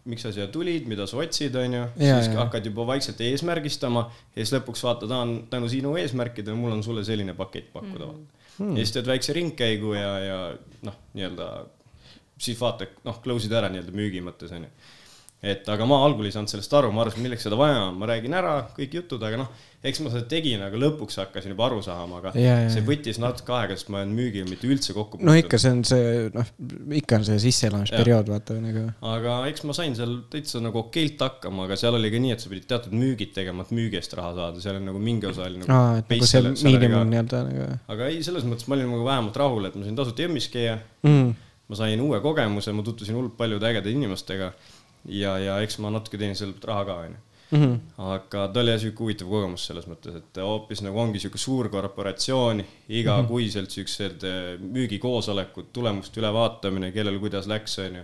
miks 0.08 0.24
sa 0.24 0.32
siia 0.32 0.46
tulid, 0.50 0.88
mida 0.88 1.06
sa 1.06 1.20
otsid, 1.20 1.54
onju, 1.60 1.84
siis 1.98 2.30
jaa. 2.30 2.40
hakkad 2.40 2.66
juba 2.66 2.86
vaikselt 2.88 3.20
eesmärgistama 3.26 4.06
ja 4.34 4.42
siis 4.42 4.54
lõpuks 4.56 4.82
vaatad, 4.86 5.12
tänu 5.52 5.68
sinu 5.68 5.96
eesmärkidele 6.00 6.56
mul 6.56 6.72
on 6.78 6.84
sulle 6.86 7.04
selline 7.04 7.34
pakett 7.36 7.72
pakkuda 7.72 8.06
mm. 8.06 8.12
-hmm. 8.12 8.39
Ja 8.60 8.84
siis 8.84 8.92
teed 8.96 9.06
väikse 9.08 9.36
ringkäigu 9.36 9.94
ja, 9.96 10.10
ja 10.24 10.38
noh, 10.86 10.96
nii-öelda 11.16 11.50
siis 12.40 12.60
vaata, 12.60 12.88
noh, 13.04 13.20
close 13.24 13.48
id 13.48 13.54
ära 13.56 13.70
nii-öelda 13.72 13.94
müügi 13.96 14.22
mõttes 14.24 14.52
onju. 14.56 14.70
Et 15.40 15.68
aga 15.72 15.86
ma 15.88 16.02
algul 16.04 16.28
ei 16.28 16.34
saanud 16.34 16.52
sellest 16.52 16.74
aru, 16.76 16.90
ma 16.92 17.00
arvasin, 17.06 17.24
milleks 17.24 17.46
seda 17.46 17.56
vaja 17.56 17.86
on, 17.86 17.94
ma 17.96 18.08
räägin 18.10 18.34
ära 18.36 18.54
kõik 18.76 18.92
jutud, 18.98 19.22
aga 19.24 19.38
noh, 19.40 19.48
eks 19.80 20.02
ma 20.04 20.10
seda 20.12 20.26
tegin, 20.28 20.60
aga 20.60 20.76
lõpuks 20.76 21.16
hakkasin 21.22 21.54
juba 21.54 21.64
aru 21.70 21.78
saama, 21.84 22.18
aga 22.20 22.32
Jaa, 22.36 22.58
jaa, 22.66 22.72
see 22.74 22.84
võttis 22.84 23.16
natuke 23.22 23.54
aega, 23.56 23.78
sest 23.78 23.88
ma 23.88 24.02
olen 24.02 24.12
müügiga 24.18 24.44
mitte 24.50 24.68
üldse 24.68 24.92
kokku 24.92 25.16
no 25.24 25.32
ikka, 25.40 25.56
see 25.62 25.72
on 25.72 25.80
see, 25.88 26.10
noh, 26.34 26.50
ikka 26.98 27.22
on 27.22 27.24
see 27.30 27.38
sisseelamisperiood, 27.46 28.28
vaata 28.34 28.58
nagu. 28.60 28.84
aga 29.14 29.38
eks 29.48 29.64
ma 29.64 29.76
sain 29.78 29.96
seal 29.96 30.12
täitsa 30.32 30.60
nagu 30.60 30.82
okeilt 30.82 31.24
hakkama, 31.24 31.64
aga 31.64 31.78
seal 31.80 31.96
oli 31.96 32.12
ka 32.12 32.20
nii, 32.20 32.34
et 32.36 32.44
sa 32.44 32.52
pidid 32.52 32.68
teatud 32.68 32.96
müügid 33.00 33.32
tegema, 33.36 33.64
et 33.64 33.72
müügi 33.78 33.96
eest 33.96 34.12
raha 34.20 34.34
saada, 34.36 34.60
seal 34.60 34.76
on 34.76 34.90
nagu 34.92 35.00
mingi 35.00 35.30
osa 35.30 35.46
oli 35.48 35.62
nagu 35.62 35.72
aa, 35.72 36.02
et 36.02 36.12
nagu 36.12 36.28
see 36.28 36.52
miinimum 36.68 37.14
nii-öelda 37.14 37.46
nagu 37.48 37.70
aga 37.96 38.10
ei, 38.12 38.20
selles 38.26 38.44
mõttes 38.44 38.68
ma 38.68 38.76
olin 38.76 38.92
nagu 38.92 39.08
vähemalt 39.08 39.40
rahul, 39.40 39.70
et 39.70 39.80
ma 39.80 39.88
sain 39.88 39.96
tasuta 39.96 40.28
jõmmis 40.28 40.50
käia, 40.52 40.76
mm.. 41.08 41.32
ma 41.72 41.80
sain 41.80 42.04
uue 42.04 42.20
kogemuse, 42.20 42.76
ma 42.76 42.84
tutvusin 42.84 43.16
hullult 43.16 43.40
paljude 43.40 43.72
ägedate 43.72 43.96
inimestega 43.96 44.52
ja, 45.08 45.38
ja 45.38 45.58
eks 45.64 45.78
ma 45.78 45.90
natuke 45.90 46.18
teenin 46.18 46.36
sealt 46.36 46.64
raha 46.64 46.84
ka, 46.84 46.94
onju. 47.06 47.16
-hmm. 47.50 47.78
aga 47.98 48.48
ta 48.52 48.60
oli 48.60 48.70
jah 48.70 48.80
siuke 48.80 49.02
huvitav 49.02 49.28
kogemus 49.28 49.64
selles 49.66 49.86
mõttes, 49.90 50.16
et 50.16 50.36
hoopis 50.42 50.82
nagu 50.86 50.98
ongi 51.00 51.18
siuke 51.18 51.38
suur 51.38 51.68
korporatsioon, 51.68 52.62
igakuiselt 52.88 53.66
Mhm. 53.68 53.74
siuksed 53.74 54.22
eh, 54.24 54.58
müügikoosolekud, 54.60 55.72
tulemuste 55.72 56.20
ülevaatamine, 56.20 56.92
kellel 56.92 57.18
kuidas 57.18 57.46
läks, 57.46 57.78
onju. 57.78 58.02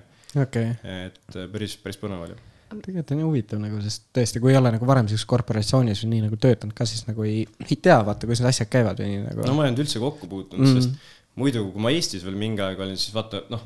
et 0.83 1.37
eh, 1.37 1.49
päris, 1.53 1.77
päris 1.77 1.99
põnev 1.99 2.25
oli. 2.27 2.35
tegelikult 2.83 3.11
on 3.15 3.19
ju 3.21 3.27
huvitav 3.29 3.61
nagu, 3.63 3.81
sest 3.81 4.03
tõesti, 4.13 4.41
kui 4.43 4.51
ei 4.53 4.57
ole 4.59 4.71
nagu 4.75 4.87
varem 4.87 5.07
siukses 5.09 5.25
korporatsioonis 5.31 6.03
või 6.03 6.09
nii 6.17 6.23
nagu 6.25 6.37
töötanud 6.37 6.75
ka, 6.75 6.85
siis 6.85 7.07
nagu 7.07 7.23
ei, 7.23 7.47
ei 7.71 7.77
tea, 7.77 8.01
vaata, 8.05 8.27
kuidas 8.27 8.41
need 8.43 8.49
asjad 8.51 8.69
käivad 8.69 8.99
või 8.99 9.13
nii 9.13 9.21
nagu 9.29 9.47
no 9.47 9.55
ma 9.55 9.63
ei 9.65 9.71
olnud 9.71 9.85
üldse 9.85 9.99
kokku 10.03 10.27
puutunud 10.27 10.67
Mm. 10.67 10.73
mm., 10.75 10.81
sest 10.83 11.15
muidu, 11.37 11.71
kui 11.71 11.81
ma 11.83 11.91
Eestis 11.95 12.25
veel 12.25 12.35
mingi 12.35 12.61
aeg 12.63 12.81
olin, 12.81 12.97
siis 12.99 13.15
vaata, 13.15 13.43
noh, 13.55 13.63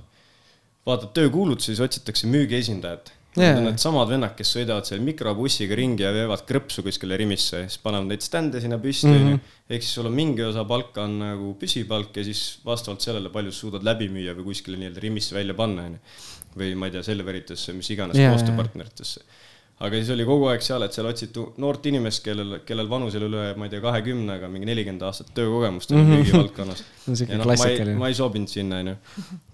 vaatad 0.87 1.12
töökuulutusi, 1.16 1.73
siis 1.73 1.81
otsitakse 1.81 2.27
müügiesindajat. 2.27 3.12
Jaa, 3.37 3.45
Need 3.53 3.59
on 3.61 3.66
needsamad 3.69 4.09
vennad, 4.11 4.33
kes 4.35 4.49
sõidavad 4.57 4.88
seal 4.88 5.03
mikrobussiga 5.07 5.77
ringi 5.79 6.03
ja 6.03 6.09
veevad 6.11 6.40
krõpsu 6.49 6.83
kuskile 6.83 7.14
Rimisse 7.21 7.61
ja 7.61 7.69
siis 7.69 7.79
panevad 7.79 8.09
neid 8.11 8.25
stände 8.27 8.59
sinna 8.61 8.79
püsti, 8.83 9.07
Mhm. 9.07 9.27
onju. 9.29 9.38
ehk 9.71 9.83
siis 9.87 9.93
sul 9.95 10.07
on 10.11 10.16
mingi 10.16 10.43
osa 10.43 10.64
palka 10.66 11.05
on 11.05 11.14
nagu 11.21 11.53
püsipalk 11.61 12.16
ja 12.16 12.25
siis 12.27 12.59
vastavalt 12.66 13.01
sellele, 13.07 13.31
palju 13.31 13.53
sa 13.53 13.61
suudad 13.61 13.85
läbi 13.87 14.09
müüa 14.11 14.35
või 14.35 14.49
kuskile 14.51 14.77
nii-öelda 14.81 15.01
Rimisse 15.05 15.35
välja 15.37 15.55
panna, 15.55 15.83
onju. 15.87 15.99
või 16.59 16.75
ma 16.75 16.87
ei 16.87 16.90
tea, 16.97 17.03
Selveritesse, 17.07 17.73
mis 17.73 17.90
iganes 17.95 18.16
Jaa, 18.19 18.33
koostööpartneritesse. 18.35 19.21
aga 19.81 19.97
siis 19.97 20.11
oli 20.11 20.25
kogu 20.27 20.49
aeg 20.51 20.61
seal, 20.66 20.83
et 20.83 20.93
seal 20.93 21.07
otsiti 21.07 21.40
noort 21.62 21.87
inimest, 21.87 22.25
kellel, 22.25 22.59
kellel 22.66 22.88
vanusel 22.90 23.23
üle, 23.29 23.55
ma 23.57 23.64
ei 23.64 23.71
tea, 23.71 23.81
kahekümnega, 23.81 24.49
mingi 24.51 24.66
nelikümmend 24.66 25.03
aastat 25.07 25.31
töökogemust 25.38 25.93
oli 25.95 26.03
müügivaldkonnas. 26.11 26.83
siuke 27.14 27.38
no, 27.38 27.45
klassikaline. 27.47 27.95
ma 27.97 28.09
ei 28.11 28.14
sobinud 28.19 28.49
sinna, 28.51 28.83
onju. 28.83 28.97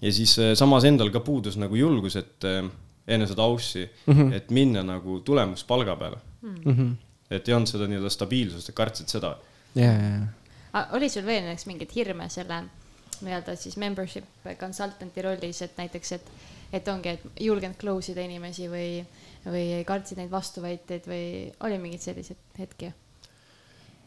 ja 0.01 0.11
siis 0.11 0.33
eh, 0.39 0.55
samas 0.55 0.83
endal 0.89 1.13
ka 1.13 1.19
puudus 1.21 1.55
nagu 1.61 1.75
julgus, 1.77 2.15
et 2.17 2.43
eh, 2.43 2.63
enne 3.07 3.27
seda 3.27 3.45
aussi 3.47 3.85
mm, 3.85 4.13
-hmm. 4.13 4.33
et 4.33 4.49
minna 4.51 4.83
nagu 4.83 5.19
tulemuspalga 5.19 5.95
peale 5.95 6.17
mm. 6.41 6.55
-hmm. 6.65 6.95
et 7.29 7.47
ei 7.47 7.53
olnud 7.53 7.69
seda 7.71 7.87
nii-öelda 7.87 8.09
stabiilsust 8.09 8.67
ja 8.67 8.73
kartsid 8.73 9.07
seda. 9.07 9.37
ja, 9.75 9.91
ja, 9.91 10.09
ja. 10.73 10.87
oli 10.91 11.09
sul 11.09 11.25
veel 11.25 11.43
näiteks 11.43 11.65
mingeid 11.65 11.95
hirme 11.95 12.29
selle 12.29 12.63
nii-öelda 13.21 13.55
siis 13.55 13.77
membership 13.77 14.25
consultant'i 14.59 15.21
rollis, 15.21 15.61
et 15.61 15.77
näiteks, 15.77 16.11
et, 16.11 16.29
et 16.73 16.87
ongi, 16.87 17.09
et 17.09 17.41
julgenud 17.41 17.77
close 17.81 18.11
ida 18.11 18.21
inimesi 18.21 18.69
või 18.69 19.05
või 19.47 19.83
kartsid 19.87 20.19
neid 20.19 20.31
vastuväiteid 20.31 21.05
või 21.07 21.25
oli 21.65 21.77
mingeid 21.81 22.03
selliseid 22.03 22.59
hetki? 22.59 22.91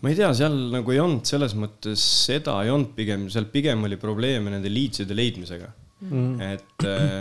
ma 0.01 0.13
ei 0.13 0.17
tea, 0.17 0.31
seal 0.37 0.57
nagu 0.73 0.95
ei 0.95 1.01
olnud 1.01 1.29
selles 1.29 1.55
mõttes 1.59 2.03
seda 2.27 2.57
ei 2.65 2.73
olnud 2.73 2.95
pigem, 2.97 3.29
seal 3.33 3.49
pigem 3.53 3.85
oli 3.89 3.99
probleeme 4.01 4.53
nende 4.53 4.73
leads'ide 4.73 5.17
leidmisega 5.17 5.71
mm.. 6.01 6.41
et 6.41 6.87
äh, 6.89 7.19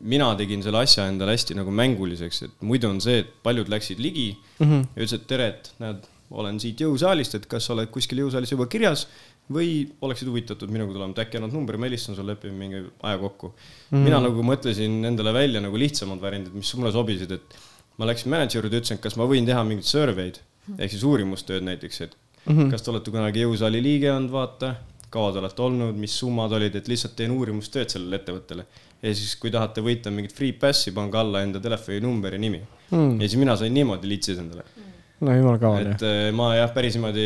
mina 0.00 0.30
tegin 0.38 0.62
selle 0.64 0.82
asja 0.84 1.08
endale 1.10 1.36
hästi 1.36 1.56
nagu 1.58 1.74
mänguliseks, 1.74 2.44
et 2.46 2.64
muidu 2.66 2.90
on 2.90 3.00
see, 3.04 3.24
et 3.24 3.34
paljud 3.44 3.70
läksid 3.72 4.00
ligi 4.02 4.30
mm 4.58 4.66
-hmm. 4.66 4.86
ja 4.94 5.02
ütlesid, 5.02 5.26
tere, 5.30 5.48
et 5.54 5.72
näed, 5.82 6.08
olen 6.30 6.60
siit 6.62 6.80
jõusaalist, 6.80 7.34
et 7.34 7.46
kas 7.50 7.66
sa 7.66 7.74
oled 7.74 7.90
kuskil 7.90 8.22
jõusaalis 8.22 8.52
juba 8.52 8.66
kirjas 8.70 9.08
või 9.50 9.88
oleksid 10.00 10.28
huvitatud 10.30 10.70
minuga 10.70 10.94
tulema, 10.94 11.10
et 11.10 11.24
äkki 11.24 11.40
annad 11.40 11.56
numbri, 11.56 11.78
ma 11.78 11.88
helistan 11.88 12.14
sulle, 12.14 12.36
lepime 12.36 12.54
mingi 12.54 12.84
aja 13.02 13.18
kokku 13.18 13.50
mm. 13.90 14.04
mina 14.06 14.20
nagu 14.22 14.44
mõtlesin 14.46 15.02
endale 15.04 15.32
välja 15.34 15.60
nagu 15.60 15.76
lihtsamad 15.76 16.22
variandid, 16.22 16.54
mis 16.54 16.70
mulle 16.78 16.92
sobisid, 16.94 17.32
et 17.34 17.58
ma 17.98 18.06
läksin 18.06 18.30
mänedžeri 18.30 18.62
juurde, 18.62 18.78
ütlesin, 18.78 19.00
et 19.00 19.02
kas 19.02 19.18
ma 19.18 19.26
võin 19.26 19.48
teha 19.48 19.64
mingeid 19.66 19.90
survey'd 19.90 20.38
ehk 20.78 20.92
siis 20.92 21.04
uurimustööd 21.06 21.64
näiteks, 21.66 22.00
et 22.06 22.16
mm 22.44 22.56
-hmm. 22.56 22.70
kas 22.70 22.82
te 22.82 22.90
olete 22.92 23.10
kunagi 23.10 23.42
jõusaali 23.44 23.82
liige 23.82 24.12
olnud, 24.12 24.30
vaata, 24.32 24.74
kaua 25.10 25.32
te 25.34 25.42
olete 25.42 25.62
olnud, 25.66 25.98
mis 25.98 26.14
summad 26.22 26.52
olid, 26.58 26.76
et 26.78 26.88
lihtsalt 26.90 27.16
teen 27.18 27.34
uurimustööd 27.34 27.90
sellele 27.92 28.20
ettevõttele. 28.20 28.66
ja 29.02 29.14
siis, 29.16 29.34
kui 29.40 29.50
tahate 29.50 29.82
võita 29.84 30.12
mingit 30.14 30.36
free 30.36 30.52
pass'i, 30.52 30.94
pange 30.94 31.18
alla 31.18 31.42
enda 31.46 31.62
telefoninumber 31.62 32.36
ja 32.36 32.42
nimi 32.42 32.60
mm. 32.90 33.18
ja 33.20 33.28
siis 33.28 33.40
mina 33.40 33.56
sain 33.56 33.74
niimoodi 33.74 34.10
litsis 34.10 34.38
endale 34.38 34.64
mm. 34.66 34.99
No 35.20 35.34
jumal 35.36 35.58
kaval 35.60 35.88
et 35.90 36.02
jah. 36.04 36.30
ma 36.36 36.48
jah, 36.56 36.70
päris 36.72 36.96
niimoodi 36.96 37.24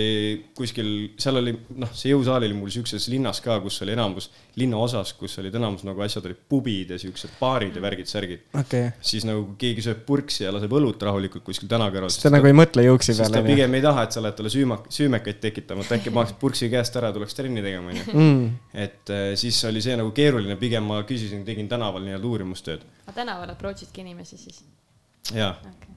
kuskil, 0.57 0.89
seal 1.21 1.39
oli 1.39 1.53
noh, 1.79 1.91
see 1.95 2.11
jõusaal 2.11 2.43
oli 2.43 2.57
mul 2.57 2.73
siukses 2.75 3.07
linnas 3.13 3.39
ka, 3.45 3.61
kus 3.63 3.79
oli 3.85 3.95
enamus, 3.95 4.29
linnaosas, 4.59 5.13
kus 5.19 5.39
olid 5.43 5.55
enamus 5.61 5.85
nagu 5.87 6.03
asjad 6.05 6.27
olid 6.27 6.41
pubid 6.51 6.91
ja 6.95 6.99
siuksed 7.01 7.37
baarid 7.39 7.79
ja 7.79 7.85
värgid-särgid 7.85 8.59
okay.. 8.59 8.91
siis 9.05 9.27
nagu 9.29 9.55
keegi 9.61 9.85
sööb 9.87 10.03
purksi 10.09 10.47
ja 10.47 10.53
laseb 10.55 10.75
õlut 10.75 11.07
rahulikult 11.07 11.47
kuskil 11.47 11.71
tänakõrval. 11.71 12.11
siis 12.11 12.27
ta 12.27 12.35
nagu 12.35 12.51
ei 12.51 12.57
mõtle 12.57 12.87
juuksi 12.89 13.15
peale. 13.15 13.31
siis 13.31 13.39
ta 13.39 13.47
pigem 13.47 13.79
ei 13.79 13.87
taha, 13.87 14.09
et 14.09 14.19
sa 14.19 14.25
lähed 14.25 14.39
talle 14.41 14.55
süümak-, 14.55 14.91
süümekaid 14.95 15.41
tekitama, 15.47 15.87
et 15.87 15.97
äkki 16.01 16.15
paneks 16.15 16.35
purksi 16.43 16.71
käest 16.73 16.99
ära, 16.99 17.15
tuleks 17.15 17.39
trenni 17.39 17.63
tegema, 17.63 17.95
onju. 17.95 18.07
Mm. 18.11 18.45
et 18.87 19.15
äh, 19.15 19.27
siis 19.39 19.63
oli 19.71 19.83
see 19.85 19.95
nagu 20.01 20.11
keeruline, 20.17 20.59
pigem 20.59 20.87
ma 20.91 21.05
küsisin, 21.07 21.47
tegin 21.47 21.71
tänaval 21.71 22.03
nii-öelda 22.07 22.31
uurimustööd. 22.31 22.87
tänaval 23.15 23.55
approach'idki 23.55 24.03
inimesi 24.03 24.41
siis? 24.41 24.65
jaa 25.31 25.55
okay 25.63 25.95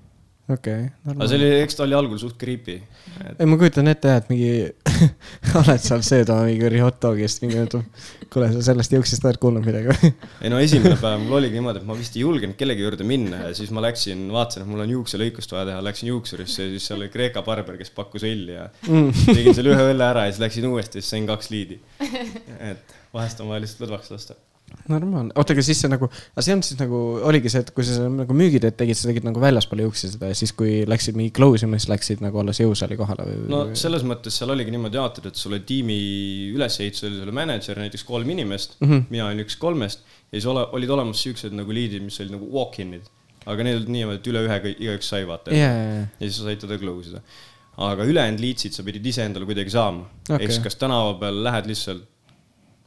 okei 0.47 0.83
okay,. 0.87 1.13
aga 1.13 1.27
see 1.27 1.37
oli, 1.39 1.47
eks 1.59 1.75
ta 1.75 1.83
oli 1.83 1.95
algul 1.97 2.19
suht 2.21 2.37
creepy 2.39 2.77
et.... 2.79 3.35
ei, 3.35 3.47
ma 3.49 3.57
kujutan 3.59 3.91
ette 3.91 4.11
jah, 4.11 4.21
et 4.21 4.29
mingi 4.31 4.51
oled 5.59 5.83
seal 5.83 6.03
sööd 6.07 6.31
oma 6.31 6.45
mingi 6.47 6.83
hot 6.83 7.01
dog'ist, 7.03 7.41
mingi 7.43 7.59
ütleb, 7.65 8.05
kuule, 8.33 8.49
sa 8.55 8.63
sellest 8.69 8.95
juuksest 8.95 9.27
oled 9.27 9.39
kuulnud 9.43 9.67
midagi 9.67 9.91
või? 9.91 10.13
ei 10.47 10.53
no 10.53 10.61
esimene 10.63 10.95
päev 11.01 11.19
mul 11.25 11.39
oligi 11.41 11.59
niimoodi, 11.59 11.83
et 11.83 11.89
ma 11.89 11.97
vist 11.99 12.15
ei 12.15 12.23
julgenud 12.23 12.59
kellegi 12.59 12.85
juurde 12.85 13.07
minna 13.07 13.43
ja 13.45 13.53
siis 13.57 13.73
ma 13.75 13.83
läksin, 13.83 14.27
vaatasin, 14.33 14.63
et 14.63 14.71
mul 14.71 14.85
on 14.85 14.95
juukselõikust 14.95 15.55
vaja 15.55 15.69
teha, 15.73 15.83
läksin 15.89 16.11
juuksurisse 16.13 16.67
ja 16.69 16.73
siis 16.75 16.89
seal 16.91 17.03
oli 17.03 17.11
Kreeka 17.13 17.43
barber, 17.47 17.79
kes 17.81 17.91
pakkus 17.97 18.27
õlli 18.27 18.55
ja 18.55 18.69
mm. 18.87 19.11
tegin 19.37 19.57
selle 19.57 19.75
ühe 19.75 19.89
õlle 19.91 20.11
ära 20.11 20.27
ja 20.27 20.35
siis 20.35 20.43
läksin 20.47 20.71
uuesti, 20.71 21.01
siis 21.01 21.15
sain 21.15 21.27
kaks 21.27 21.51
liidi. 21.51 21.81
et 22.71 22.99
vahest 23.13 23.43
on 23.43 23.51
vaja 23.51 23.65
lihtsalt 23.65 23.87
lõdvaks 23.87 24.15
lasta 24.15 24.39
normaalne, 24.91 25.33
oota, 25.35 25.55
aga 25.55 25.63
siis 25.65 25.79
see 25.83 25.89
nagu, 25.91 26.07
aga 26.07 26.43
see 26.43 26.55
on 26.55 26.61
siis 26.65 26.79
nagu, 26.79 26.99
oligi 27.27 27.51
see, 27.51 27.63
et 27.63 27.71
kui 27.75 27.85
sa 27.87 28.07
nagu 28.11 28.35
müügitööd 28.37 28.75
tegid, 28.79 28.97
sa 28.99 29.09
tegid 29.09 29.25
nagu 29.27 29.41
väljaspool 29.43 29.83
jõuksi 29.83 30.11
seda 30.11 30.31
ja 30.31 30.37
siis, 30.37 30.53
kui 30.57 30.81
läksid 30.89 31.17
mingi 31.19 31.33
close 31.35 31.67
ima, 31.67 31.79
siis 31.79 31.91
läksid 31.91 32.23
nagu 32.23 32.41
alles 32.41 32.61
jõusaali 32.61 32.97
kohale 32.99 33.27
või? 33.27 33.37
no 33.51 33.61
selles 33.79 34.05
mõttes 34.07 34.39
seal 34.39 34.51
oligi 34.53 34.73
niimoodi 34.73 34.99
jaotatud, 34.99 35.31
et 35.31 35.39
sul 35.39 35.55
oli 35.55 35.63
tiimi 35.67 35.99
ülesehitusel 36.55 37.11
oli 37.11 37.21
sul 37.23 37.35
mänedžer, 37.35 37.81
näiteks 37.83 38.07
kolm 38.07 38.31
inimest 38.35 38.77
mm, 38.79 38.89
-hmm. 38.89 39.05
mina 39.13 39.29
olin 39.29 39.43
üks 39.45 39.59
kolmest 39.59 40.03
ja 40.31 40.37
siis 40.37 40.49
ole, 40.51 40.65
olid 40.75 40.95
olemas 40.97 41.23
siuksed 41.23 41.55
nagu 41.55 41.75
liidid, 41.75 42.03
mis 42.03 42.19
olid 42.23 42.35
nagu 42.35 42.51
walk-in'id. 42.51 43.07
aga 43.47 43.63
need 43.63 43.81
olid 43.81 43.93
niimoodi, 43.95 44.19
et 44.19 44.31
üle 44.33 44.43
ühe 44.47 44.75
igaüks 44.75 45.13
sai 45.13 45.23
vaata 45.27 45.55
yeah,. 45.55 45.71
Yeah, 45.71 45.93
yeah. 45.95 46.11
ja 46.19 46.27
siis 46.27 46.41
sa 46.41 46.49
said 46.49 46.63
teda 46.63 46.79
close 46.79 47.11
ida. 47.13 47.23
aga 47.87 48.03
ülejäänud 48.03 48.43
leadsid 48.43 48.75
sa 48.75 48.83
pidid 48.83 49.05
ise 49.05 49.23
endale 49.23 49.47
kuidagi 49.47 49.71
saama 49.71 50.07
okay.. 50.27 50.43
ehk 50.43 50.51
siis 50.51 50.63
kas 50.63 50.79
tänava 50.79 51.13
peal 51.21 51.43
lähed 51.43 51.69
lihtsalt 51.71 52.07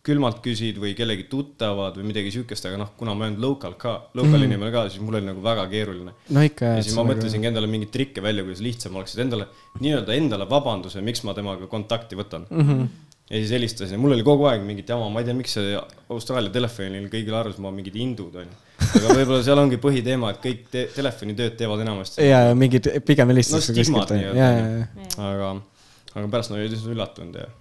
külmalt 0.07 0.39
küsid 0.45 0.79
või 0.81 0.95
kellegi 0.97 1.27
tuttavad 1.29 1.99
või 2.01 2.09
midagi 2.09 2.33
siukest, 2.33 2.65
aga 2.71 2.79
noh, 2.81 2.95
kuna 2.97 3.13
ma 3.17 3.27
olnud 3.29 3.43
local 3.43 3.75
ka, 3.81 3.93
local 4.17 4.39
mm. 4.39 4.47
inimene 4.49 4.73
ka, 4.73 4.87
siis 4.89 5.03
mul 5.05 5.19
oli 5.19 5.29
nagu 5.29 5.45
väga 5.45 5.67
keeruline. 5.69 6.15
no 6.33 6.45
ikka. 6.47 6.73
ja 6.79 6.87
siis 6.87 6.97
ma 6.97 7.05
mõtlesingi 7.11 7.51
endale 7.51 7.69
mingeid 7.69 7.93
trikke 7.93 8.25
välja, 8.25 8.47
kuidas 8.47 8.65
lihtsam 8.65 8.97
oleks, 8.97 9.17
et 9.17 9.25
endale, 9.27 9.51
nii-öelda 9.81 10.17
endale 10.17 10.49
vabanduse, 10.49 11.05
miks 11.05 11.21
ma 11.29 11.37
temaga 11.37 11.69
kontakti 11.69 12.17
võtan 12.17 12.49
mm. 12.49 12.65
-hmm. 12.65 12.89
ja 13.29 13.43
siis 13.43 13.55
helistasin 13.59 13.99
ja 13.99 14.01
mul 14.01 14.17
oli 14.17 14.25
kogu 14.25 14.49
aeg 14.49 14.65
mingit 14.65 14.89
jama, 14.89 15.13
ma 15.13 15.21
ei 15.21 15.29
tea, 15.29 15.37
miks 15.37 15.59
see 15.59 15.77
Austraalia 16.09 16.57
telefonil 16.57 17.13
kõigil 17.13 17.37
arvas, 17.37 17.61
ma 17.61 17.75
mingid 17.75 18.01
hindud 18.01 18.41
onju. 18.41 18.59
aga 18.89 19.21
võib-olla 19.21 19.45
seal 19.45 19.61
ongi 19.61 19.77
põhiteema, 19.85 20.33
et 20.33 20.45
kõik 20.49 20.67
te 20.73 20.89
telefonitööd 20.97 21.61
teevad 21.61 21.85
enamasti. 21.85 22.25
ja, 22.25 22.47
mingid 22.57 22.89
pigem 23.05 23.37
helistatakse 23.37 23.77
no, 23.77 24.01
kuskilt. 24.01 25.19
aga, 25.29 25.57
aga 26.15 26.29
pärast 26.29 26.55
nad 26.55 26.63
olid 26.63 26.73
lihtsalt 26.73 26.97
üllatunud 26.97 27.43
ja 27.45 27.53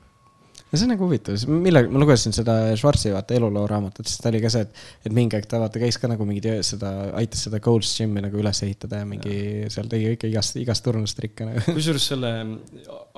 no 0.70 0.78
see 0.78 0.86
on 0.86 0.92
nagu 0.94 1.06
huvitav, 1.08 1.38
millega, 1.50 1.90
ma 1.90 2.02
lugesin 2.04 2.36
seda 2.36 2.56
Schwarzi 2.78 3.14
vaata 3.14 3.36
eluloo 3.38 3.66
raamatut, 3.70 4.08
siis 4.08 4.22
ta 4.22 4.30
oli 4.30 4.42
ka 4.44 4.52
see, 4.54 4.66
et, 4.68 4.82
et 5.10 5.16
mingi 5.16 5.38
aeg 5.38 5.48
ta 5.50 5.62
vaata 5.62 5.82
käis 5.82 5.98
ka 6.02 6.10
nagu 6.12 6.28
mingit 6.30 6.50
seda, 6.68 6.92
aitas 7.20 7.46
seda 7.48 7.62
Gold's 7.64 7.92
Gym'i 7.98 8.24
nagu 8.26 8.42
üles 8.42 8.62
ehitada 8.66 9.02
ja 9.02 9.08
mingi 9.10 9.36
ja. 9.36 9.72
seal 9.74 9.90
tegi 9.92 10.14
ikka 10.16 10.30
igast, 10.30 10.60
igast 10.62 10.86
turundustrikke 10.86 11.48
nagu. 11.50 11.64
kusjuures 11.78 12.10
selle 12.14 12.34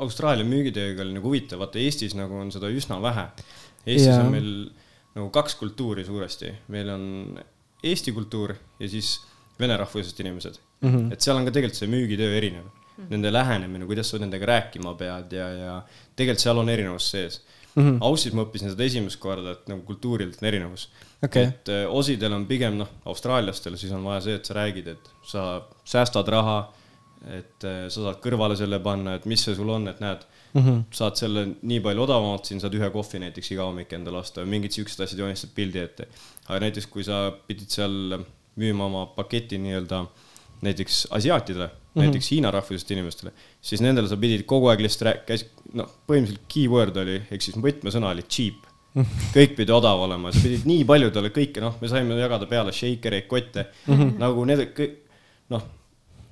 Austraalia 0.02 0.48
müügitööga 0.48 1.04
oli 1.06 1.18
nagu 1.18 1.32
huvitav, 1.32 1.60
vaata 1.64 1.82
Eestis 1.82 2.16
nagu 2.18 2.40
on 2.40 2.54
seda 2.56 2.72
üsna 2.72 3.02
vähe. 3.04 3.28
Eestis 3.86 4.08
ja. 4.08 4.22
on 4.24 4.32
meil 4.36 4.52
nagu 5.18 5.28
kaks 5.36 5.58
kultuuri 5.60 6.08
suuresti, 6.08 6.54
meil 6.72 6.94
on 6.94 7.10
Eesti 7.84 8.14
kultuur 8.14 8.54
ja 8.80 8.88
siis 8.90 9.16
vene 9.60 9.76
rahvusest 9.78 10.20
inimesed 10.22 10.60
mm. 10.82 10.90
-hmm. 10.90 11.14
et 11.14 11.22
seal 11.22 11.38
on 11.38 11.48
ka 11.48 11.54
tegelikult 11.54 11.80
see 11.80 11.90
müügitöö 11.92 12.38
erinev 12.38 12.70
nende 13.10 13.32
lähenemine, 13.34 13.86
kuidas 13.90 14.10
sa 14.12 14.20
nendega 14.22 14.46
rääkima 14.46 14.94
pead 15.00 15.34
ja, 15.38 15.48
ja 15.54 15.74
tegelikult 16.16 16.44
seal 16.44 16.62
on 16.62 16.70
erinevus 16.70 17.12
sees. 17.12 17.42
Mm 17.76 17.84
-hmm.. 17.84 17.98
Aussis 18.04 18.34
ma 18.34 18.44
õppisin 18.44 18.74
seda 18.74 18.84
esimest 18.84 19.20
korda, 19.20 19.52
et 19.56 19.68
nagu 19.72 19.82
kultuurilt 19.88 20.42
on 20.42 20.48
erinevus. 20.48 20.90
Okay.. 21.24 21.44
et 21.44 21.70
äh, 21.70 21.86
osidel 21.88 22.34
on 22.34 22.46
pigem 22.46 22.78
noh, 22.82 22.90
austraallastel 23.06 23.78
siis 23.78 23.92
on 23.92 24.04
vaja 24.04 24.22
see, 24.22 24.36
et 24.36 24.46
sa 24.46 24.54
räägid, 24.58 24.88
et 24.88 25.10
sa 25.24 25.62
säästad 25.86 26.28
raha, 26.28 26.74
et 27.30 27.64
äh, 27.64 27.86
sa 27.88 28.08
saad 28.08 28.20
kõrvale 28.24 28.58
selle 28.58 28.80
panna, 28.80 29.16
et 29.16 29.26
mis 29.30 29.44
see 29.46 29.56
sul 29.56 29.70
on, 29.70 29.88
et 29.88 30.00
näed 30.02 30.26
mm, 30.54 30.62
-hmm. 30.62 30.84
saad 30.92 31.16
selle 31.16 31.46
nii 31.62 31.80
palju 31.80 32.04
odavamalt, 32.04 32.46
siin 32.46 32.60
saad 32.60 32.74
ühe 32.74 32.90
kohvi 32.90 33.22
näiteks 33.24 33.52
iga 33.52 33.70
hommik 33.70 33.94
endale 33.94 34.18
osta, 34.18 34.46
mingid 34.46 34.72
siuksed 34.72 35.06
asjad 35.06 35.20
joonistad 35.20 35.54
pildi 35.56 35.80
ette. 35.80 36.08
aga 36.48 36.60
näiteks, 36.66 36.88
kui 36.88 37.04
sa 37.04 37.32
pidid 37.48 37.70
seal 37.70 38.18
müüma 38.60 38.86
oma 38.86 39.06
paketi 39.16 39.58
nii-öelda 39.62 40.06
näiteks 40.62 41.08
asiaatidele 41.10 41.70
-hmm. 41.96 42.04
näiteks 42.04 42.32
Hiina 42.32 42.52
rahvusest 42.52 42.92
inimestele, 42.92 43.34
siis 43.62 43.82
nendele 43.82 44.08
sa 44.08 44.18
pidid 44.18 44.46
kogu 44.50 44.72
aeg 44.72 44.84
lihtsalt 44.86 45.08
rääkida, 45.10 45.50
noh, 45.80 45.90
põhimõtteliselt 46.08 46.48
keyword 46.52 47.02
oli, 47.04 47.20
ehk 47.32 47.46
siis 47.46 47.58
võtmesõna 47.58 48.14
oli 48.16 48.24
cheap 48.24 48.64
mm. 48.94 49.04
-hmm. 49.04 49.28
kõik 49.36 49.56
pidi 49.60 49.76
odav 49.76 50.06
olema, 50.08 50.32
sa 50.32 50.44
pidid 50.44 50.66
nii 50.70 50.88
paljudele 50.88 51.34
kõike, 51.36 51.64
noh, 51.64 51.78
me 51.82 51.92
saime 51.92 52.18
jagada 52.20 52.48
peale 52.48 52.74
shakereid, 52.76 53.28
kotte 53.28 53.68
mm, 53.88 53.94
-hmm. 53.94 54.18
nagu 54.22 54.46
need 54.46 54.66
kõik, 54.78 54.98
noh, 55.54 55.68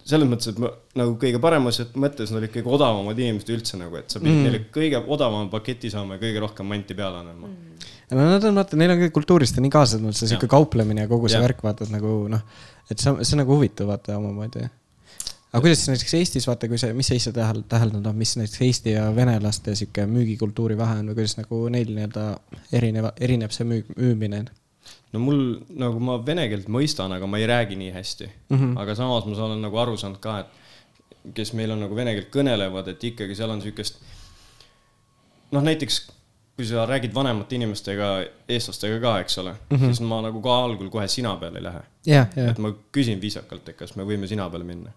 selles 0.09 0.29
mõttes, 0.29 0.49
et 0.53 0.59
ma 0.61 0.71
nagu 0.97 1.15
kõige 1.21 1.41
paremas 1.41 1.81
mõttes 1.93 2.31
nad 2.31 2.41
olid 2.41 2.53
kõige 2.53 2.71
odavamad 2.77 3.19
inimesed 3.19 3.51
üldse 3.53 3.77
nagu, 3.77 3.99
et 3.99 4.09
sa 4.09 4.19
pidid 4.19 4.33
mm 4.33 4.39
-hmm. 4.39 4.51
neile 4.51 4.65
kõige 4.73 5.03
odavama 5.05 5.49
paketi 5.51 5.91
saama 5.91 6.17
ja 6.17 6.23
kõige 6.23 6.39
rohkem 6.45 6.65
manti 6.65 6.95
peale 6.95 7.19
andma 7.19 7.47
mm. 7.47 7.53
-hmm. 7.53 7.97
No 8.11 8.25
nad 8.25 8.49
on, 8.49 8.57
vaata, 8.57 8.79
neil 8.79 8.95
on 8.95 9.01
kõik 9.03 9.15
kultuurist 9.15 9.57
on 9.59 9.67
nii 9.67 9.73
kaasa 9.73 9.99
tulnud, 9.99 10.17
see 10.17 10.31
sihuke 10.31 10.49
kauplemine 10.49 11.05
ja 11.05 11.11
kogu 11.11 11.29
see 11.29 11.37
ja. 11.37 11.45
värk, 11.45 11.63
vaata, 11.65 11.85
et 11.87 11.93
nagu 11.93 12.13
noh, 12.31 12.43
et 12.89 12.97
see, 12.97 13.13
see 13.21 13.35
on 13.37 13.43
nagu 13.43 13.57
huvitav, 13.57 13.89
vaata 13.91 14.17
omamoodi 14.17 14.65
aga 15.49 15.61
kuidas 15.63 15.81
siis 15.81 15.89
näiteks 15.93 16.13
Eestis 16.19 16.47
vaata, 16.47 16.69
kui 16.69 16.77
sa, 16.77 16.91
mis 16.93 17.09
sa 17.09 17.17
ise 17.17 17.33
tähel-, 17.33 17.63
täheldanud 17.69 18.05
oled, 18.05 18.19
mis 18.21 18.35
näiteks 18.37 18.61
Eesti 18.65 18.93
ja 18.93 19.07
venelaste 19.15 19.73
sihuke 19.77 20.05
müügikultuuri 20.09 20.77
vahe 20.77 20.99
on 21.01 21.09
või 21.11 21.21
kuidas 21.21 21.37
nagu 21.39 21.61
neil 21.73 21.89
nii-öelda 21.95 22.25
erineva, 22.77 23.13
erineb 23.17 23.53
see 23.55 23.67
müük, 23.69 23.89
müümine? 23.97 24.43
no 25.13 25.21
mul 25.23 25.41
nagu 25.81 26.01
ma 26.05 26.19
vene 26.25 26.45
keelt 26.51 26.69
mõistan, 26.71 27.13
aga 27.15 27.27
ma 27.29 27.41
ei 27.41 27.49
räägi 27.49 27.77
nii 27.79 27.91
hästi 27.95 28.29
mm. 28.29 28.57
-hmm. 28.57 28.77
aga 28.81 28.95
samas 28.95 29.25
ma 29.25 29.37
olen 29.45 29.61
nagu 29.65 29.81
aru 29.81 29.97
saanud 29.97 30.21
ka, 30.21 30.39
et 30.43 31.33
kes 31.35 31.53
meil 31.57 31.73
on 31.73 31.81
nagu 31.85 31.97
vene 31.97 32.13
keelt 32.17 32.29
kõnelevad, 32.33 32.93
et 32.93 33.03
ikkagi 33.03 33.35
seal 33.35 33.49
on 33.49 33.61
siukest 33.61 33.97
noh, 35.51 35.65
näiteks 35.65 36.03
kui 36.59 36.65
sa 36.67 36.83
räägid 36.89 37.13
vanemate 37.15 37.55
inimestega, 37.55 38.07
eestlastega 38.51 38.97
ka, 38.99 39.13
eks 39.23 39.37
ole 39.39 39.53
mm, 39.53 39.77
-hmm. 39.77 39.85
siis 39.93 40.01
ma 40.03 40.17
nagu 40.25 40.41
ka 40.43 40.57
algul 40.65 40.89
kohe 40.91 41.07
sina 41.07 41.35
peale 41.39 41.57
ei 41.61 41.63
lähe. 41.63 41.81
jah, 42.05 42.27
jah 42.35 42.49
et, 42.51 42.57
ma 42.59 42.73
küsin 42.91 43.21
viisakalt, 43.21 43.69
et 43.71 43.77
kas 43.79 43.95
me 43.95 44.03
võime 44.03 44.27
sina 44.27 44.49
peale 44.49 44.63
minna. 44.67 44.91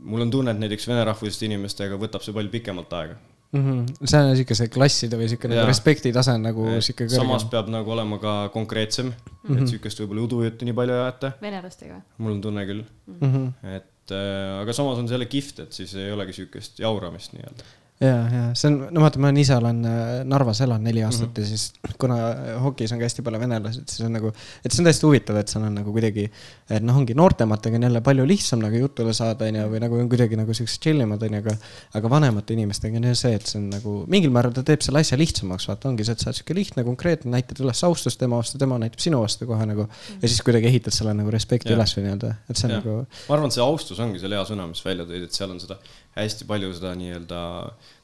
mul 0.00 0.20
on 0.24 0.30
tunne, 0.30 0.50
et 0.50 0.58
näiteks 0.62 0.88
vene 0.88 1.04
rahvusest 1.04 1.42
inimestega 1.46 1.98
võtab 2.00 2.24
see 2.24 2.34
palju 2.34 2.50
pikemalt 2.50 2.92
aega. 2.98 3.14
see 3.52 4.18
on 4.22 4.36
sihuke 4.38 4.54
see 4.54 4.68
klasside 4.70 5.18
või 5.18 5.28
sihuke 5.30 5.48
nagu 5.50 5.66
respekti 5.68 6.12
tase 6.14 6.36
on 6.38 6.44
nagu 6.46 6.66
sihuke 6.80 7.08
samas 7.10 7.42
kõrgem. 7.44 7.50
peab 7.54 7.68
nagu 7.74 7.90
olema 7.96 8.18
ka 8.22 8.34
konkreetsem 8.54 9.06
mm, 9.06 9.14
Mhm. 9.42 9.54
-hmm. 9.56 9.62
et 9.62 9.68
sihukest 9.72 10.00
võib-olla 10.00 10.22
udujuttu 10.26 10.64
nii 10.68 10.74
palju 10.76 10.94
ei 10.94 11.00
ajata, 11.00 11.32
venelastega 11.42 11.94
või? 11.94 12.02
mul 12.18 12.32
on 12.32 12.40
tunne 12.40 12.66
küll, 12.66 12.84
Mhm. 13.20 13.46
et 13.76 14.10
äh, 14.14 14.60
aga 14.62 14.72
samas 14.72 14.98
on 14.98 15.08
see 15.08 15.14
jälle 15.14 15.26
kihvt, 15.26 15.58
et 15.60 15.72
siis 15.72 15.94
ei 15.94 16.12
olegi 16.12 16.32
sihukest 16.32 16.78
jauramist 16.78 17.32
nii-öelda. 17.32 17.64
ja, 18.00 18.16
ja 18.32 18.42
see 18.56 18.70
on, 18.70 18.76
no 18.94 19.02
vaata, 19.04 19.20
ma 19.20 19.30
ise 19.36 19.54
olen 19.56 19.82
äh, 19.84 20.22
Narvas 20.28 20.60
elanud 20.64 20.86
neli 20.88 21.02
aastat 21.04 21.28
mm 21.28 21.30
Mhm. 21.30 21.36
-hmm. 21.36 21.40
ja 21.40 21.46
siis 21.46 21.96
kuna 22.00 22.16
hokis 22.62 22.92
on 22.92 22.98
ka 22.98 23.04
hästi 23.04 23.22
palju 23.22 23.40
venelasi, 23.40 23.80
et 23.80 23.88
siis 23.92 24.06
on 24.06 24.12
nagu, 24.16 24.32
et 24.64 24.72
see 24.72 24.80
on 24.80 24.86
täiesti 24.88 25.06
huvitav, 25.06 25.36
et 25.36 25.48
seal 25.48 25.64
on 25.64 25.74
nagu 25.74 25.92
kuidagi, 25.92 26.24
et 26.70 26.82
noh, 26.82 26.96
ongi 26.96 27.14
noortematega 27.14 27.76
on 27.76 27.82
jälle 27.88 28.00
palju 28.00 28.26
lihtsam 28.26 28.62
nagu 28.64 28.76
jutule 28.76 29.12
saada, 29.12 29.44
onju, 29.44 29.66
või 29.74 29.80
nagu 29.84 29.98
on 30.00 30.08
kuidagi 30.08 30.36
nagu 30.40 30.54
siuksed 30.54 30.80
chill 30.82 31.00
imad, 31.04 31.22
onju, 31.22 31.42
aga 31.42 31.56
aga 32.00 32.10
vanemate 32.10 32.54
inimestega 32.56 32.96
on 32.96 33.04
ju 33.10 33.14
see, 33.14 33.34
et 33.34 33.46
see 33.46 33.58
on 33.60 33.68
nagu 33.70 33.94
mingil 34.08 34.30
määral 34.30 34.52
ta 34.56 34.62
teeb 34.62 34.80
selle 34.86 35.00
asja 35.04 35.18
lihtsamaks, 35.20 35.68
vaata, 35.68 35.88
ongi 35.92 36.04
see, 36.04 36.12
et 36.16 36.20
sa 36.24 36.30
oled 36.30 36.40
siuke 36.40 36.54
lihtne, 36.56 36.84
konkreetne, 36.84 37.30
näitad 37.36 37.60
üles 37.60 37.84
austust 37.84 38.18
tema 38.18 38.36
vastu, 38.40 38.58
tema 38.58 38.78
näitab 38.78 38.98
sinu 39.04 39.20
vastu 39.20 39.46
kohe 39.46 39.66
nagu 39.66 39.88
ja 40.22 40.28
siis 40.28 40.40
kuidagi 40.42 40.66
ehitad 40.72 40.92
selle 40.96 41.14
nagu 41.14 41.30
respekti 41.30 41.68
Jah. 41.68 41.76
üles 41.78 41.96
või 41.96 42.06
nii-öelda, 42.08 42.34
et 42.48 42.56
see 42.56 42.66
on 42.68 42.74
Jah. 42.76 42.84
nagu 42.84 43.06
ma 43.28 43.34
arvan, 43.36 43.50
see 43.50 43.62
austus 43.62 44.00
ongi 44.00 44.18
selle 44.18 44.36
hea 44.36 44.44
sõna, 44.44 44.66
mis 44.68 44.84
välja 44.84 45.04
tõid, 45.04 45.24
et 45.24 45.32
seal 45.32 45.50
on 45.50 45.60
seda 45.60 45.76
hästi 46.16 46.46
palju 46.48 46.72
seda 46.74 46.94
nii-öelda, 46.98 47.40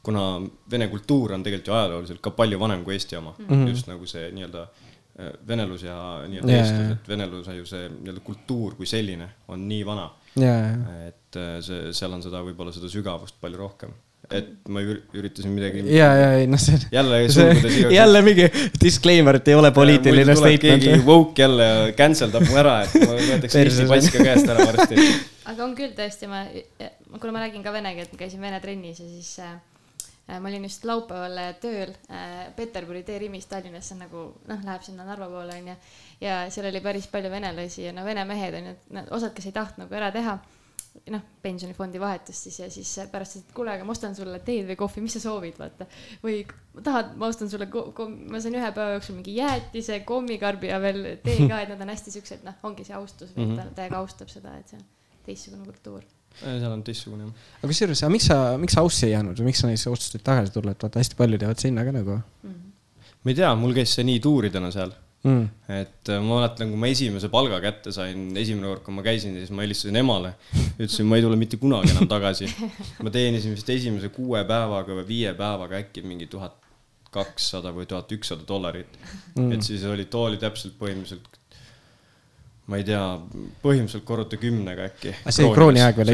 kuna 0.06 0.24
vene 0.70 0.88
kultuur 0.92 1.34
on 1.36 1.44
tegelikult 1.46 1.72
ju 1.72 1.78
ajalooliselt 1.78 2.22
ka 2.22 2.32
palju 2.36 2.60
vanem 2.60 2.84
kui 2.86 2.94
Eesti 2.94 3.18
oma 3.18 3.34
mm, 3.38 3.48
-hmm. 3.48 3.68
just 3.72 3.90
nagu 3.90 4.06
see 4.06 4.30
nii-öelda 4.36 4.62
äh, 4.62 5.32
venelus 5.48 5.82
ja 5.82 5.98
nii-öelda 6.28 6.52
Jaa, 6.52 6.64
eestlus, 6.64 6.96
et 6.96 7.08
veneluse 7.08 7.56
ju 7.56 7.66
see 7.66 7.88
nii-öelda 7.88 8.24
kultuur 8.24 8.74
kui 8.78 8.86
selline 8.86 9.28
on 9.48 9.68
nii 9.68 9.86
vana, 9.86 10.10
ja, 10.36 10.56
ja, 10.56 10.98
et 11.08 11.36
äh, 11.40 11.54
see, 11.60 11.92
seal 11.92 12.12
on 12.12 12.22
seda 12.22 12.42
võib-olla 12.46 12.74
seda 12.74 12.90
sügavust 12.92 13.40
palju 13.40 13.58
rohkem. 13.58 13.94
et 14.30 14.46
ma 14.74 14.80
ür- 14.82 15.02
üritasin 15.14 15.52
midagi 15.54 15.84
ja, 15.94 16.06
ja 16.18 16.30
ei 16.40 16.46
noh, 16.50 16.58
see 16.58 16.78
jälle 16.90 17.20
sulgudes 17.30 17.76
jälle 17.94 18.22
mingi 18.26 18.48
disclaimer, 18.82 19.38
et 19.38 19.48
ei 19.48 19.54
ole 19.54 19.70
poliitiline 19.70 20.34
statement. 20.34 20.82
keegi 20.82 21.04
woke 21.06 21.42
jälle 21.42 21.92
cancel 21.98 22.32
dab 22.32 22.42
mu 22.48 22.58
ära, 22.58 22.80
et 22.82 22.94
ma 23.02 23.14
võetakse 23.14 23.62
Eesti 23.62 23.84
on. 23.84 23.92
pass 23.94 24.10
ka 24.10 24.24
käest 24.26 24.50
ära 24.50 24.66
varsti. 24.66 25.06
aga 25.52 25.64
on 25.64 25.76
küll 25.78 25.94
tõesti, 25.94 26.26
ma, 26.30 26.42
kuna 27.14 27.32
ma 27.32 27.44
räägin 27.44 27.64
ka 27.64 27.72
vene 27.72 27.94
keelt, 27.94 28.12
ma 28.12 28.18
käisin 28.24 28.42
vene 28.42 28.60
trennis 28.60 29.00
ja 29.00 29.08
siis 29.08 29.38
äh, 29.38 29.54
äh, 30.28 30.40
ma 30.40 30.48
olin 30.48 30.66
just 30.68 30.84
laupäeval 30.84 31.38
äh, 31.42 31.54
tööl 31.62 31.94
äh, 32.10 32.52
Peterburi 32.56 33.02
tee 33.06 33.18
Rimis 33.22 33.46
Tallinnas, 33.50 33.88
see 33.88 33.96
on 33.96 34.04
nagu 34.06 34.26
noh, 34.50 34.66
läheb 34.66 34.84
sinna 34.86 35.06
Narva 35.06 35.30
poole 35.32 35.58
onju. 35.60 35.78
ja 36.20 36.44
seal 36.50 36.70
oli 36.70 36.82
päris 36.84 37.08
palju 37.12 37.30
venelasi 37.30 37.88
ja 37.88 37.96
no 37.96 38.04
vene 38.04 38.24
mehed 38.28 38.60
onju, 38.60 38.76
et 39.02 39.10
osad, 39.10 39.34
kes 39.36 39.50
ei 39.50 39.56
tahtnud 39.56 39.86
nagu 39.86 40.00
ära 40.00 40.12
teha 40.14 40.38
noh, 41.12 41.22
pensionifondi 41.42 42.00
vahetust 42.00 42.46
siis 42.46 42.58
ja 42.60 42.68
siis 42.72 42.90
pärast 43.12 43.36
ütlesid, 43.36 43.50
et 43.50 43.56
kuule, 43.56 43.72
aga 43.74 43.86
ma 43.86 43.94
ostan 43.94 44.16
sulle 44.16 44.40
teed 44.44 44.66
või 44.70 44.78
kohvi, 44.80 45.04
mis 45.04 45.16
sa 45.16 45.22
soovid, 45.26 45.58
vaata. 45.60 45.86
või 46.22 46.40
tahad, 46.84 47.14
ma 47.20 47.30
ostan 47.30 47.50
sulle, 47.52 47.68
ma 48.30 48.40
sain 48.42 48.56
ühe 48.58 48.72
päeva 48.76 48.96
jooksul 48.96 49.18
mingi 49.18 49.36
jäätise, 49.38 50.00
kommikarbi 50.08 50.70
ja 50.72 50.80
veel 50.82 51.02
tee 51.24 51.38
ka, 51.44 51.62
et 51.62 51.72
nad 51.72 51.82
on 51.84 51.92
hästi 51.92 52.14
siuksed, 52.16 52.44
noh, 52.46 52.58
ongi 52.66 52.86
see 52.88 52.96
austus 52.96 53.34
-hmm. 53.36 53.56
ta 53.58 53.68
täiega 53.82 54.00
austab 54.02 54.32
seda, 54.32 54.56
et 54.58 54.72
see 54.72 54.80
on 54.80 54.86
teistsugune 55.26 55.64
kultuur. 55.68 56.15
Seal 56.42 56.70
on 56.70 56.84
teistsugune 56.86 57.26
jah. 57.26 57.48
aga 57.60 57.72
kusjuures, 57.72 58.02
aga 58.04 58.12
miks 58.12 58.28
sa, 58.30 58.38
miks 58.60 58.76
sa 58.76 58.84
Aussi 58.86 59.08
ei 59.08 59.16
jäänud 59.16 59.40
või 59.40 59.50
miks 59.50 59.64
sa 59.64 59.70
neisse 59.70 59.90
otsustasid 59.90 60.24
tagasi 60.26 60.52
tulla, 60.54 60.76
et 60.76 60.86
vaata 60.86 61.02
hästi 61.02 61.18
paljud 61.18 61.46
jäävad 61.46 61.62
sinna 61.62 61.84
ka 61.86 61.94
nagu 61.96 62.20
ma 63.26 63.32
ei 63.32 63.34
tea, 63.34 63.50
mul 63.58 63.74
käis 63.74 63.96
see 63.96 64.04
nii 64.06 64.20
tuuridena 64.22 64.68
seal, 64.70 64.92
mm.. 65.26 65.46
et 65.74 66.10
äh, 66.14 66.20
ma 66.22 66.36
mäletan, 66.38 66.70
kui 66.70 66.78
ma 66.78 66.90
esimese 66.92 67.30
palga 67.32 67.58
kätte 67.64 67.90
sain, 67.94 68.28
esimene 68.38 68.68
kord, 68.70 68.84
kui 68.86 68.94
ma 68.94 69.02
käisin, 69.06 69.34
siis 69.40 69.50
ma 69.50 69.64
helistasin 69.64 69.98
emale. 69.98 70.36
ütlesin, 70.76 71.08
ma 71.10 71.18
ei 71.18 71.24
tule 71.24 71.38
mitte 71.40 71.58
kunagi 71.58 71.90
enam 71.90 72.06
tagasi. 72.10 72.46
ma 73.02 73.12
teenisin 73.14 73.56
vist 73.56 73.72
esimese 73.74 74.12
kuue 74.14 74.44
päevaga 74.46 75.00
või 75.00 75.08
viie 75.08 75.34
päevaga 75.38 75.80
äkki 75.82 76.06
mingi 76.06 76.30
tuhat 76.30 76.54
kakssada 77.16 77.72
või 77.74 77.88
tuhat 77.90 78.12
ükssada 78.14 78.46
dollarit 78.46 78.94
mm.. 79.34 79.50
et 79.56 79.66
siis 79.66 79.82
oli, 79.90 80.06
too 80.10 80.28
oli 80.28 80.38
täpselt 80.38 80.76
põhimõtteliselt, 80.78 81.35
ma 82.66 82.80
ei 82.80 82.84
tea, 82.86 83.00
põhimõtteliselt 83.62 84.04
korruta 84.06 84.38
kümnega 84.42 84.88
äkki. 84.88 85.12
aga 85.20 85.34
see 85.34 85.44
oli 85.46 85.54
krooniaeg 85.54 85.98
veel 86.00 86.10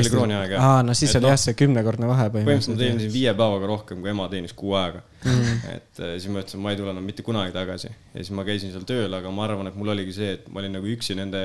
jah. 0.53 0.65
aa, 0.69 0.83
no 0.85 0.97
siis 0.97 1.15
Et 1.15 1.19
oli 1.19 1.25
noh, 1.25 1.33
jah, 1.33 1.41
see 1.41 1.57
kümnekordne 1.57 2.11
vahe 2.11 2.27
põhimõtteliselt 2.35 2.45
ma 2.45 2.51
põhimõtteliselt. 2.51 2.83
teenisin 2.83 3.13
viie 3.15 3.33
päevaga 3.39 3.71
rohkem, 3.71 4.03
kui 4.05 4.13
ema 4.13 4.27
teenis 4.33 4.53
kuu 4.59 4.75
aega 4.77 5.01
mm.. 5.01 5.63
et 5.73 6.03
äh, 6.03 6.15
siis 6.19 6.29
ma 6.29 6.43
ütlesin, 6.43 6.61
ma 6.65 6.75
ei 6.75 6.81
tule 6.81 6.93
enam 6.93 7.07
mitte 7.09 7.25
kunagi 7.25 7.55
tagasi 7.57 7.89
ja 7.89 8.19
siis 8.19 8.33
ma 8.37 8.45
käisin 8.49 8.75
seal 8.75 8.85
tööl, 8.89 9.17
aga 9.17 9.33
ma 9.33 9.47
arvan, 9.47 9.71
et 9.71 9.79
mul 9.81 9.95
oligi 9.95 10.17
see, 10.19 10.35
et 10.37 10.51
ma 10.53 10.61
olin 10.61 10.77
nagu 10.77 10.91
üksi 10.93 11.17
nende 11.17 11.43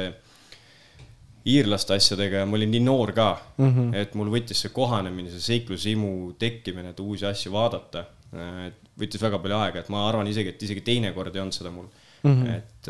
iirlaste 1.48 1.96
asjadega 1.96 2.44
ja 2.44 2.50
ma 2.50 2.60
olin 2.60 2.74
nii 2.76 2.84
noor 2.84 3.14
ka 3.16 3.30
mm, 3.56 3.70
-hmm. 3.70 3.96
et 4.02 4.18
mul 4.20 4.34
võttis 4.34 4.66
see 4.66 4.74
kohanemine, 4.76 5.32
see 5.32 5.46
seiklushimu 5.46 6.34
tekkimine, 6.40 6.92
et 6.92 7.00
uusi 7.00 7.24
asju 7.30 7.54
vaadata, 7.54 8.04
võttis 9.00 9.24
väga 9.24 9.40
palju 9.40 9.56
aega, 9.62 9.80
et 9.80 9.94
ma 9.94 10.04
arvan 10.10 10.28
isegi, 10.28 10.52
et 10.52 10.68
isegi 10.68 10.84
teine 10.84 11.14
kord 11.16 11.36
ei 11.36 11.46
olnud 11.46 11.56
seda 11.56 11.72
mul 11.72 11.88
mm. 12.24 12.32
-hmm. 12.32 12.56
et, 12.56 12.90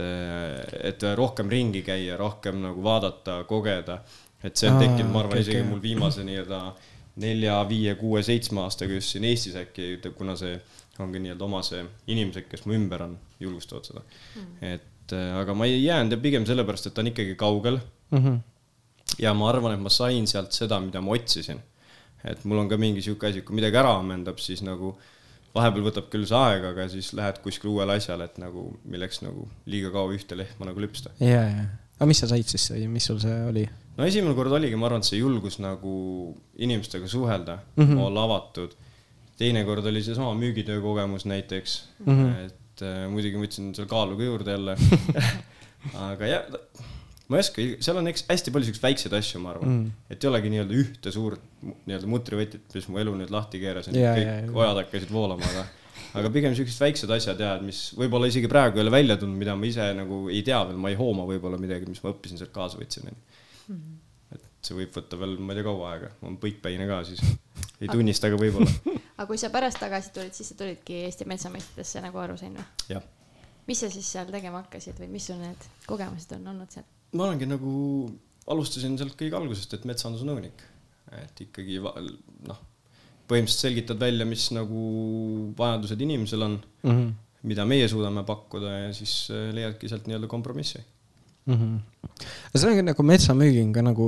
et 0.91 1.07
rohkem 1.15 1.49
ringi 1.49 1.81
käia, 1.81 2.17
rohkem 2.17 2.61
nagu 2.61 2.83
vaadata, 2.83 3.43
kogeda, 3.49 4.01
et 4.43 4.55
see 4.55 4.69
on 4.69 4.79
tekkinud, 4.79 5.11
ma 5.11 5.23
arvan 5.23 5.37
okay, 5.37 5.45
isegi 5.45 5.59
okei. 5.61 5.69
mul 5.69 5.81
viimase 5.81 6.23
nii-öelda 6.23 6.61
nelja, 7.23 7.61
viie, 7.69 7.95
kuue, 7.97 8.21
seitsme 8.23 8.61
aastaga 8.61 8.93
just 8.93 9.15
siin 9.15 9.25
Eestis 9.25 9.55
äkki, 9.57 9.97
kuna 10.17 10.35
see 10.37 10.59
ongi 10.99 11.19
nii-öelda 11.19 11.45
oma 11.45 11.61
see 11.65 11.83
inimesed, 12.13 12.45
kes 12.49 12.65
mu 12.65 12.77
ümber 12.77 13.03
on, 13.05 13.17
julgustavad 13.39 13.85
seda 13.85 14.01
mm.. 14.01 14.73
et 14.73 15.13
äh, 15.13 15.37
aga 15.41 15.53
ma 15.53 15.65
ei 15.65 15.83
jäänud 15.83 16.13
ja 16.13 16.21
pigem 16.21 16.45
sellepärast, 16.45 16.89
et 16.89 16.93
ta 16.93 17.01
on 17.01 17.13
ikkagi 17.13 17.35
kaugel 17.35 17.79
Mm 18.11 18.23
-hmm. 18.23 18.39
ja 19.19 19.33
ma 19.33 19.49
arvan, 19.49 19.73
et 19.73 19.81
ma 19.81 19.89
sain 19.89 20.27
sealt 20.27 20.51
seda, 20.51 20.79
mida 20.79 21.01
ma 21.01 21.11
otsisin. 21.11 21.59
et 22.23 22.45
mul 22.45 22.57
on 22.57 22.69
ka 22.69 22.77
mingi 22.77 23.01
sihuke 23.01 23.27
asi, 23.27 23.41
kui 23.41 23.55
midagi 23.55 23.77
ära 23.77 23.99
ammendab, 23.99 24.37
siis 24.37 24.61
nagu 24.61 24.97
vahepeal 25.55 25.87
võtab 25.87 26.07
küll 26.13 26.27
see 26.29 26.37
aega, 26.37 26.71
aga 26.75 26.87
siis 26.91 27.11
lähed 27.17 27.41
kuskile 27.43 27.71
uuele 27.73 27.97
asjale, 27.99 28.27
et 28.29 28.39
nagu 28.41 28.69
milleks 28.89 29.21
nagu 29.25 29.47
liiga 29.69 29.91
kaua 29.93 30.15
ühte 30.15 30.37
lehma 30.37 30.69
nagu 30.69 30.83
lüpsta. 30.83 31.13
ja, 31.23 31.43
ja, 31.47 31.67
aga 31.97 32.09
mis 32.09 32.23
sa 32.23 32.29
said 32.31 32.49
siis, 32.51 32.69
mis 32.91 33.07
sul 33.09 33.21
see 33.23 33.37
oli? 33.49 33.65
no 33.97 34.05
esimene 34.05 34.35
kord 34.37 34.53
oligi, 34.57 34.77
ma 34.79 34.89
arvan, 34.89 35.05
et 35.05 35.09
see 35.09 35.21
julgus 35.21 35.59
nagu 35.63 35.93
inimestega 36.57 37.09
suhelda 37.09 37.59
mm, 37.75 37.83
-hmm. 37.83 38.03
olla 38.07 38.27
avatud. 38.29 38.75
teine 39.37 39.63
kord 39.65 39.85
oli 39.85 40.03
seesama 40.03 40.33
müügitöö 40.33 40.81
kogemus 40.81 41.25
näiteks 41.25 41.83
mm, 42.05 42.13
-hmm. 42.13 42.45
et 42.45 42.81
äh, 42.81 43.09
muidugi 43.09 43.37
ma 43.37 43.45
võtsin 43.45 43.73
selle 43.75 43.89
kaalu 43.89 44.17
ka 44.17 44.23
juurde 44.23 44.51
jälle. 44.51 44.77
aga 46.11 46.25
jah, 46.25 46.45
ma 47.27 47.39
ei 47.39 47.43
oska, 47.43 47.65
seal 47.83 47.99
on 47.99 48.07
eks 48.11 48.23
hästi 48.29 48.53
palju 48.55 48.69
siukseid 48.69 48.85
väikseid 48.87 49.15
asju, 49.17 49.41
ma 49.43 49.51
arvan 49.55 49.71
mm., 49.73 50.05
et 50.13 50.23
ei 50.23 50.29
olegi 50.29 50.51
nii-öelda 50.53 50.77
ühte 50.79 51.11
suurt 51.11 51.43
nii-öelda 51.61 52.07
mutrivõtit, 52.11 52.69
mis 52.75 52.87
mu 52.91 53.01
elu 53.01 53.17
nüüd 53.19 53.33
lahti 53.33 53.59
keerasin 53.61 53.97
Jaa, 53.97 54.13
kõik 54.15 54.27
jaa, 54.29 54.37
jaa. 54.45 54.55
ojad 54.61 54.81
hakkasid 54.83 55.11
voolama, 55.11 55.49
aga 55.51 55.65
aga 56.17 56.31
pigem 56.33 56.55
siuksed 56.57 56.81
väiksed 56.81 57.11
asjad 57.13 57.41
ja, 57.43 57.53
et 57.57 57.65
mis 57.67 57.81
võib-olla 57.97 58.29
isegi 58.31 58.49
praegu 58.51 58.79
ei 58.79 58.85
ole 58.85 58.93
välja 58.93 59.17
tulnud, 59.19 59.37
mida 59.39 59.55
ma 59.59 59.67
ise 59.67 59.87
nagu 59.97 60.23
ei 60.31 60.43
tea 60.45 60.59
veel, 60.69 60.79
ma 60.81 60.91
ei 60.93 60.97
hooma 60.99 61.27
võib-olla 61.29 61.59
midagi, 61.61 61.89
mis 61.89 62.01
ma 62.03 62.13
õppisin 62.13 62.39
sealt 62.39 62.53
kaasa 62.55 62.79
võtsin, 62.79 63.09
onju. 63.11 63.81
et 64.37 64.47
see 64.63 64.77
võib 64.79 64.95
võtta 64.95 65.19
veel, 65.19 65.35
ma 65.41 65.53
ei 65.53 65.59
tea, 65.59 65.67
kaua 65.67 65.91
aega, 65.93 66.11
ma 66.21 66.31
olen 66.31 66.39
põikpäine 66.43 66.87
ka 66.89 67.01
siis, 67.09 67.23
ei 67.81 67.91
tunnista, 67.91 68.31
aga 68.31 68.39
võib-olla, 68.41 68.71
aga 69.17 69.29
kui 69.29 69.41
sa 69.41 69.51
pärast 69.53 69.81
tagasi 69.83 70.13
tulid, 70.15 70.35
siis 70.37 70.53
sa 70.53 70.59
tulidki 70.59 71.03
Eesti 71.07 71.27
metsameistritesse, 71.29 72.03
nagu 72.05 72.23
aru 72.23 72.37
sain 72.39 72.55
või? 72.57 72.67
jah. 72.93 73.09
mis 73.67 73.83
sa 73.83 73.91
siis 73.93 74.13
seal 74.15 74.31
tegema 74.31 74.63
hakkasid 74.63 75.01
või 75.03 75.11
mis 75.17 75.27
sul 75.27 75.41
need 75.43 75.71
kogemused 75.89 76.37
on 76.39 76.53
olnud 76.53 76.71
seal? 76.73 76.87
Ma 77.15 77.27
olengi 77.27 77.47
nagu, 77.49 77.73
alustasin 78.51 78.97
sealt 78.99 79.15
kõige 79.19 79.37
algusest, 79.39 79.77
et 79.77 79.85
metsandusnõunik, 79.87 80.63
et 81.21 81.45
ikkagi 81.47 81.79
noh, 81.79 82.59
põhimõtteliselt 83.27 83.63
selgitad 83.67 84.01
välja, 84.01 84.27
mis 84.27 84.49
nagu 84.55 84.83
vajadused 85.57 86.03
inimesel 86.03 86.45
on 86.47 86.59
mm. 86.59 86.91
-hmm. 86.91 87.09
mida 87.51 87.65
meie 87.65 87.87
suudame 87.87 88.23
pakkuda 88.27 88.77
ja 88.85 88.93
siis 88.93 89.29
äh, 89.31 89.49
leiadki 89.55 89.89
sealt 89.89 90.07
nii-öelda 90.07 90.27
kompromissi. 90.27 90.83
Mhm. 91.47 91.75
see 92.55 92.69
ongi 92.69 92.83
nagu 92.83 93.03
metsamüügi 93.03 93.61
on 93.63 93.73
ka 93.73 93.81
nagu 93.81 94.07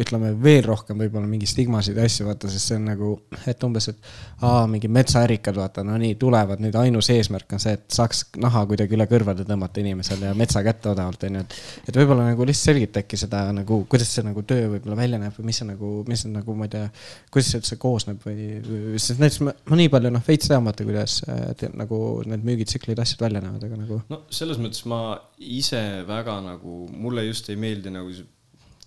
ütleme 0.00 0.32
veel 0.42 0.64
rohkem 0.66 0.98
võib-olla 0.98 1.28
mingi 1.30 1.46
stigmasid 1.46 1.98
ja 1.98 2.06
asju 2.08 2.26
vaata, 2.26 2.48
sest 2.50 2.70
see 2.70 2.78
on 2.80 2.88
nagu, 2.88 3.10
et 3.50 3.62
umbes, 3.66 3.86
et 3.92 4.08
aa, 4.42 4.64
mingi 4.70 4.88
metsaärikad 4.90 5.54
vaata, 5.58 5.84
no 5.86 5.94
nii 6.00 6.16
tulevad 6.20 6.62
nüüd 6.62 6.74
ainus 6.80 7.10
eesmärk 7.14 7.54
on 7.54 7.62
see, 7.62 7.76
et 7.78 7.86
saaks 7.94 8.24
naha 8.42 8.64
kuidagi 8.70 8.96
üle 8.98 9.06
kõrvade 9.10 9.46
tõmmata 9.46 9.82
inimesele 9.84 10.32
ja 10.32 10.38
metsa 10.38 10.64
kätte 10.66 10.90
odavalt 10.90 11.22
onju, 11.28 11.44
et. 11.44 11.56
et 11.86 12.00
võib-olla 12.00 12.26
nagu 12.30 12.48
lihtsalt 12.48 12.72
selgitadki 12.74 13.20
seda 13.20 13.44
nagu, 13.54 13.80
kuidas 13.90 14.10
see 14.10 14.26
nagu 14.26 14.42
töö 14.48 14.66
võib-olla 14.74 14.98
välja 14.98 15.22
näeb 15.22 15.38
või 15.38 15.50
mis 15.50 15.62
see 15.62 15.70
nagu, 15.70 15.94
mis 16.10 16.26
see 16.26 16.34
nagu, 16.34 16.58
ma 16.58 16.66
ei 16.66 16.74
tea, 16.74 16.90
kuidas 17.30 17.52
see 17.52 17.62
üldse 17.62 17.80
koosneb 17.86 18.26
või, 18.26 18.50
sest 18.98 19.22
näiteks 19.22 19.42
ma, 19.46 19.54
ma 19.70 19.78
nii 19.78 19.90
palju 19.94 20.14
noh, 20.16 20.26
veits 20.26 20.50
tean 20.50 20.66
vaata, 20.66 20.86
kuidas 20.88 21.20
äh, 21.28 21.46
te, 21.60 21.70
nagu 21.78 22.00
need 22.26 22.46
müügitsüklid, 22.46 22.98
asjad 22.98 23.26
välja 23.28 23.44
näevad, 23.44 23.68
aga 23.68 23.82
nagu. 23.84 24.02
no 24.10 24.24
selles 24.34 24.58
mõttes 24.58 24.82
ma 24.90 25.02
ise 25.38 25.84
väga 26.08 26.40
nagu, 26.42 26.84
mulle 26.90 27.28
just 27.28 27.50
ei 27.52 27.60
meeldi 27.60 27.94
nagu 27.94 28.10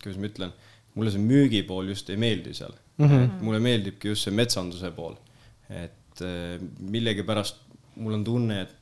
kuidas 0.02 0.20
ma 0.22 0.30
ütlen, 0.30 0.58
mulle 0.98 1.14
see 1.14 1.24
müügipool 1.24 1.94
just 1.94 2.10
ei 2.10 2.20
meeldi 2.22 2.56
seal 2.58 2.74
mm. 2.98 3.08
-hmm. 3.08 3.44
mulle 3.46 3.62
meeldibki 3.64 4.14
just 4.14 4.28
see 4.28 4.34
metsanduse 4.34 4.92
pool. 4.96 5.16
et 5.70 6.22
äh, 6.22 6.58
millegipärast 6.80 7.64
mul 7.96 8.14
on 8.14 8.24
tunne, 8.24 8.62
et 8.62 8.76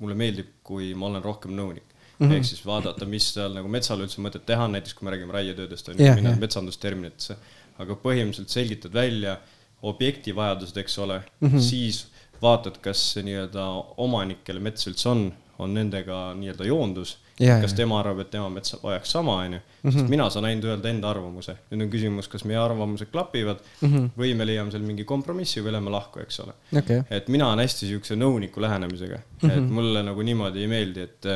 mulle 0.00 0.14
meeldib, 0.18 0.46
kui 0.66 0.92
ma 0.98 1.06
olen 1.06 1.22
rohkem 1.22 1.52
nõunik 1.56 1.92
mm 2.18 2.28
-hmm. 2.28 2.36
ehk 2.36 2.44
siis 2.44 2.62
vaadata, 2.66 3.06
mis 3.06 3.32
seal 3.34 3.54
nagu 3.54 3.68
metsal 3.68 4.00
üldse 4.04 4.22
mõtet 4.24 4.46
teha, 4.46 4.68
näiteks 4.68 4.94
kui 4.94 5.06
me 5.06 5.14
räägime 5.14 5.36
raietöödest 5.38 5.88
on 5.88 5.98
ju 5.98 6.04
yeah,, 6.04 6.16
minna 6.16 6.30
yeah. 6.30 6.40
metsandusterminitesse, 6.40 7.36
aga 7.78 7.98
põhimõtteliselt 8.06 8.56
selgitad 8.58 8.94
välja 8.94 9.36
objekti 9.82 10.34
vajadused, 10.34 10.76
eks 10.76 10.98
ole 10.98 11.22
mm, 11.40 11.48
-hmm. 11.48 11.60
siis 11.60 12.06
vaatad, 12.42 12.78
kas 12.82 13.16
nii-öelda 13.22 13.66
omanik, 13.96 14.44
kelle 14.44 14.60
mets 14.60 14.86
üldse 14.86 15.08
on, 15.08 15.32
on 15.62 15.74
nendega 15.74 16.20
nii-öelda 16.38 16.66
joondus 16.68 17.16
kas 17.38 17.74
tema 17.74 17.98
arvab, 18.00 18.20
et 18.22 18.30
tema 18.30 18.50
mets 18.52 18.76
vajaks 18.82 19.14
sama, 19.16 19.38
onju. 19.46 19.58
sest 19.82 19.96
mhm. 19.96 20.10
mina 20.12 20.28
saan 20.30 20.46
ainult 20.50 20.68
öelda 20.68 20.92
enda 20.92 21.10
arvamuse. 21.10 21.56
nüüd 21.70 21.86
on 21.86 21.90
küsimus, 21.90 22.28
kas 22.30 22.44
meie 22.48 22.60
arvamused 22.60 23.10
klapivad 23.12 23.58
mm 23.80 23.88
-hmm. 23.88 24.10
või 24.18 24.36
me 24.36 24.46
leiame 24.46 24.70
seal 24.70 24.86
mingi 24.86 25.04
kompromissi 25.08 25.64
või 25.64 25.74
lähme 25.78 25.90
lahku, 25.90 26.20
eks 26.20 26.40
ole 26.44 26.54
okay.. 26.78 27.02
et 27.10 27.28
mina 27.28 27.48
olen 27.48 27.64
hästi 27.64 27.86
siukse 27.86 28.16
nõuniku 28.16 28.60
lähenemisega 28.60 29.18
mm, 29.18 29.48
-hmm. 29.48 29.58
et 29.58 29.70
mulle 29.70 30.02
nagu 30.02 30.22
niimoodi 30.22 30.60
ei 30.60 30.68
meeldi, 30.68 31.00
et 31.00 31.30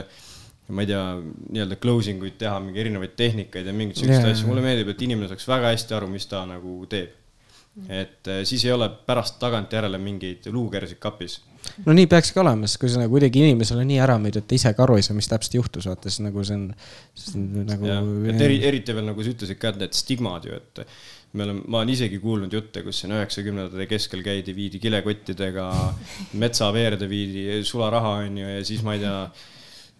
ma 0.68 0.82
ei 0.82 0.86
tea, 0.90 1.02
nii-öelda 1.52 1.76
closing 1.82 2.22
uid 2.22 2.38
teha, 2.38 2.58
mingi 2.60 2.80
erinevaid 2.82 3.14
tehnikaid 3.16 3.66
ja 3.66 3.72
mingeid 3.72 4.00
siukseid 4.00 4.24
yeah. 4.24 4.32
asju, 4.34 4.48
mulle 4.50 4.64
meeldib, 4.64 4.90
et 4.90 5.02
inimene 5.06 5.30
saaks 5.30 5.46
väga 5.48 5.70
hästi 5.74 5.94
aru, 5.94 6.08
mis 6.10 6.26
ta 6.26 6.42
nagu 6.48 6.78
teeb. 6.90 7.14
et 7.92 8.28
eh, 8.32 8.40
siis 8.48 8.64
ei 8.64 8.72
ole 8.72 8.88
pärast 9.06 9.36
tagantjärele 9.38 9.98
mingeid 10.00 10.46
luukersid 10.48 10.98
kapis. 10.98 11.42
No 11.86 11.96
nii 11.96 12.08
peakski 12.10 12.40
olema, 12.42 12.68
sest 12.68 12.80
kui 12.82 12.92
sa 12.92 13.02
nagu 13.02 13.14
kuidagi 13.14 13.42
inimesele 13.44 13.84
nii 13.88 13.98
ära 14.04 14.18
müüd, 14.22 14.40
et 14.40 14.48
ta 14.48 14.56
ise 14.58 14.72
ka 14.76 14.86
aru 14.86 14.98
ei 15.00 15.06
saa, 15.06 15.16
mis 15.18 15.28
täpselt 15.30 15.58
juhtus, 15.58 15.88
vaata 15.90 16.12
siis 16.12 16.24
nagu 16.26 16.44
see 16.46 16.58
on, 16.58 16.70
see 17.16 17.36
on 17.40 17.66
nagu. 17.68 17.92
et 18.32 18.46
eri, 18.48 18.60
eriti 18.70 18.96
veel 18.96 19.08
nagu 19.10 19.26
sa 19.26 19.34
ütlesid 19.34 19.60
ka, 19.60 19.74
et 19.74 19.82
need 19.84 19.98
stigmad 19.98 20.48
ju, 20.48 20.60
et 20.60 20.86
me 21.36 21.44
oleme, 21.44 21.66
ma 21.66 21.82
olen 21.82 21.92
isegi 21.92 22.20
kuulnud 22.22 22.52
jutte, 22.52 22.82
kus 22.86 23.02
siin 23.02 23.12
üheksakümnendate 23.16 23.88
keskel 23.90 24.22
käidi, 24.26 24.54
viidi 24.56 24.80
kilekottidega 24.82 25.66
metsaveerde, 26.40 27.08
viidi 27.10 27.60
sularaha, 27.66 28.16
onju, 28.24 28.48
ja 28.56 28.64
siis 28.66 28.82
ma 28.86 28.96
ei 28.96 29.04
tea 29.04 29.18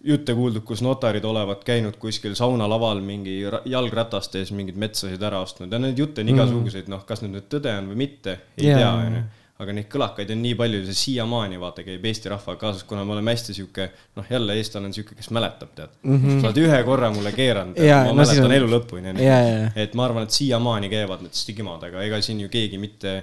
jutte 0.07 0.35
kuuldud, 0.37 0.63
kus 0.65 0.83
notarid 0.85 1.25
olevat 1.25 1.63
käinud 1.67 1.97
kuskil 2.01 2.35
saunalaval 2.37 3.01
mingi 3.03 3.39
jalgrataste 3.65 4.43
ees 4.43 4.53
mingeid 4.55 4.77
metsasid 4.79 5.23
ära 5.25 5.41
ostnud 5.43 5.73
ja 5.73 5.79
neid 5.81 5.97
jutte 5.97 6.21
on 6.21 6.29
mhm. 6.29 6.37
igasuguseid, 6.37 6.91
noh, 6.91 7.03
kas 7.07 7.23
nüüd 7.25 7.49
tõde 7.51 7.73
on 7.79 7.91
või 7.91 8.03
mitte, 8.05 8.39
ei 8.59 8.69
yeah. 8.69 8.81
tea, 8.81 8.93
onju. 9.01 9.25
Aga 9.57 9.73
neid 9.73 9.87
kõlakaid 9.89 10.31
on 10.33 10.41
nii 10.43 10.55
palju, 10.59 10.83
see 10.85 10.99
siiamaani 10.99 11.57
vaata 11.61 11.85
käib 11.85 12.05
Eesti 12.05 12.29
rahvaga 12.29 12.59
kaasas, 12.61 12.85
kuna 12.89 13.03
me 13.07 13.15
oleme 13.15 13.33
hästi 13.33 13.55
sihuke, 13.57 13.89
noh, 14.19 14.27
jälle 14.29 14.57
eestlane 14.59 14.89
on 14.89 14.93
sihuke, 14.93 15.17
kes 15.17 15.31
mäletab, 15.33 15.73
tead 15.77 15.95
mm. 16.03 16.17
-hmm. 16.17 16.41
sa 16.41 16.51
oled 16.51 16.61
ühe 16.61 16.83
korra 16.85 17.09
mulle 17.13 17.31
keeranud 17.33 17.79
ma 17.81 18.03
no, 18.11 18.13
mäletan 18.21 18.45
on... 18.45 18.55
elu 18.59 18.69
lõpuni, 18.75 19.13
onju. 19.15 19.31
et 19.75 19.97
ma 19.97 20.05
arvan, 20.05 20.29
et 20.29 20.37
siiamaani 20.37 20.91
käivad 20.93 21.25
need 21.25 21.37
stigmad, 21.37 21.83
aga 21.89 22.05
ega 22.05 22.21
siin 22.21 22.43
ju 22.45 22.51
keegi 22.53 22.77
mitte 22.81 23.17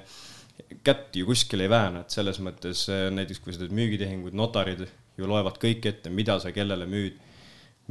kätt 0.85 1.17
ju 1.17 1.27
kuskil 1.27 1.63
ei 1.65 1.71
vääna, 1.71 2.03
et 2.05 2.15
selles 2.15 2.41
mõttes 2.43 2.87
näiteks 3.15 3.41
kui 3.43 3.55
sa 3.55 3.63
teed 3.63 3.75
müügitehinguid, 3.75 4.35
notarid 4.35 4.85
ju 5.19 5.29
loevad 5.31 5.59
kõik 5.63 5.87
ette, 5.87 6.11
mida 6.11 6.39
sa 6.43 6.53
kellele 6.55 6.87
müüd, 6.91 7.19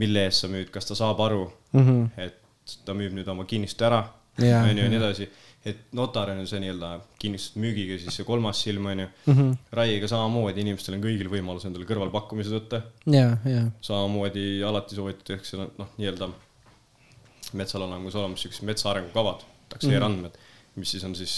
mille 0.01 0.27
eest 0.27 0.43
sa 0.43 0.51
müüd, 0.51 0.67
kas 0.73 0.89
ta 0.89 0.97
saab 0.97 1.21
aru 1.23 1.45
mm, 1.71 1.88
-hmm. 1.88 2.25
et 2.25 2.84
ta 2.86 2.95
müüb 2.97 3.15
nüüd 3.15 3.27
oma 3.29 3.45
kinnistu 3.45 3.86
ära, 3.88 4.03
onju 4.39 4.84
ja 4.84 4.89
nii 4.89 4.99
edasi. 4.99 5.29
Et 5.65 5.93
notar 5.95 6.34
on 6.34 6.41
ju 6.41 6.47
see 6.49 6.60
nii-öelda 6.60 6.89
kinnistuse 7.21 7.62
müügiga 7.63 7.97
siis 8.02 8.17
see 8.19 8.28
kolmas 8.28 8.62
silm 8.65 8.89
onju 8.91 9.06
mm 9.08 9.34
-hmm.. 9.34 9.58
raiega 9.80 10.10
samamoodi, 10.12 10.65
inimestel 10.65 10.97
on 10.97 11.04
kõigil 11.06 11.30
võimalus 11.32 11.67
endale 11.69 11.88
kõrvalpakkumised 11.88 12.56
võtta. 12.58 12.82
samamoodi 13.82 14.63
alati 14.67 14.99
soovitatakse 14.99 15.58
noh, 15.63 15.95
nii-öelda 15.97 16.30
metsal 17.54 17.86
on 17.86 17.93
nagu 17.95 18.12
olemas 18.13 18.43
siuksed 18.43 18.67
metsa 18.67 18.91
arengukavad, 18.91 19.43
takseerandmed 19.69 20.32
mm, 20.32 20.39
-hmm. 20.39 20.80
mis 20.82 20.91
siis 20.91 21.04
on 21.04 21.15
siis 21.15 21.36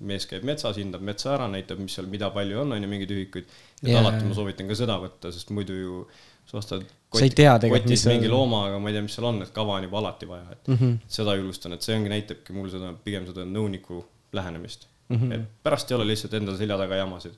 mees 0.00 0.26
käib 0.26 0.44
metsas, 0.44 0.76
hindab 0.76 1.02
metsa 1.06 1.34
ära, 1.34 1.46
näitab, 1.48 1.78
mis 1.78 1.94
seal, 1.94 2.06
mida 2.10 2.30
palju 2.34 2.60
on, 2.60 2.72
on 2.72 2.82
ju, 2.82 2.88
mingeid 2.90 3.10
ühikuid. 3.14 3.44
et 3.82 3.88
yeah. 3.88 4.00
alati 4.00 4.24
ma 4.24 4.34
soovitan 4.34 4.68
ka 4.68 4.76
seda 4.78 4.96
võtta, 5.00 5.32
sest 5.32 5.52
muidu 5.54 5.76
ju 5.78 6.00
sa 6.48 6.58
ostad 6.60 6.84
kotti, 7.14 7.70
kotis 7.74 8.06
mingi 8.10 8.28
looma, 8.32 8.66
aga 8.68 8.80
ma 8.82 8.90
ei 8.90 8.96
tea, 8.96 9.04
mis 9.06 9.14
seal 9.18 9.28
on, 9.30 9.42
et 9.46 9.52
kava 9.54 9.78
on 9.78 9.86
juba 9.86 10.00
alati 10.02 10.28
vaja, 10.28 10.46
et 10.52 10.68
mm 10.68 10.80
-hmm. 10.80 10.98
seda 11.18 11.36
julgustan, 11.38 11.76
et 11.76 11.86
see 11.86 11.96
ongi, 11.96 12.12
näitabki 12.12 12.56
mul 12.56 12.70
seda, 12.72 12.92
pigem 13.04 13.26
seda 13.26 13.46
nõuniku 13.48 14.04
lähenemist 14.32 14.88
mm. 15.08 15.16
-hmm. 15.16 15.34
et 15.34 15.48
pärast 15.62 15.90
ei 15.90 15.96
ole 15.96 16.06
lihtsalt 16.06 16.34
endal 16.34 16.56
selja 16.56 16.78
taga 16.78 16.96
jamasid 16.96 17.34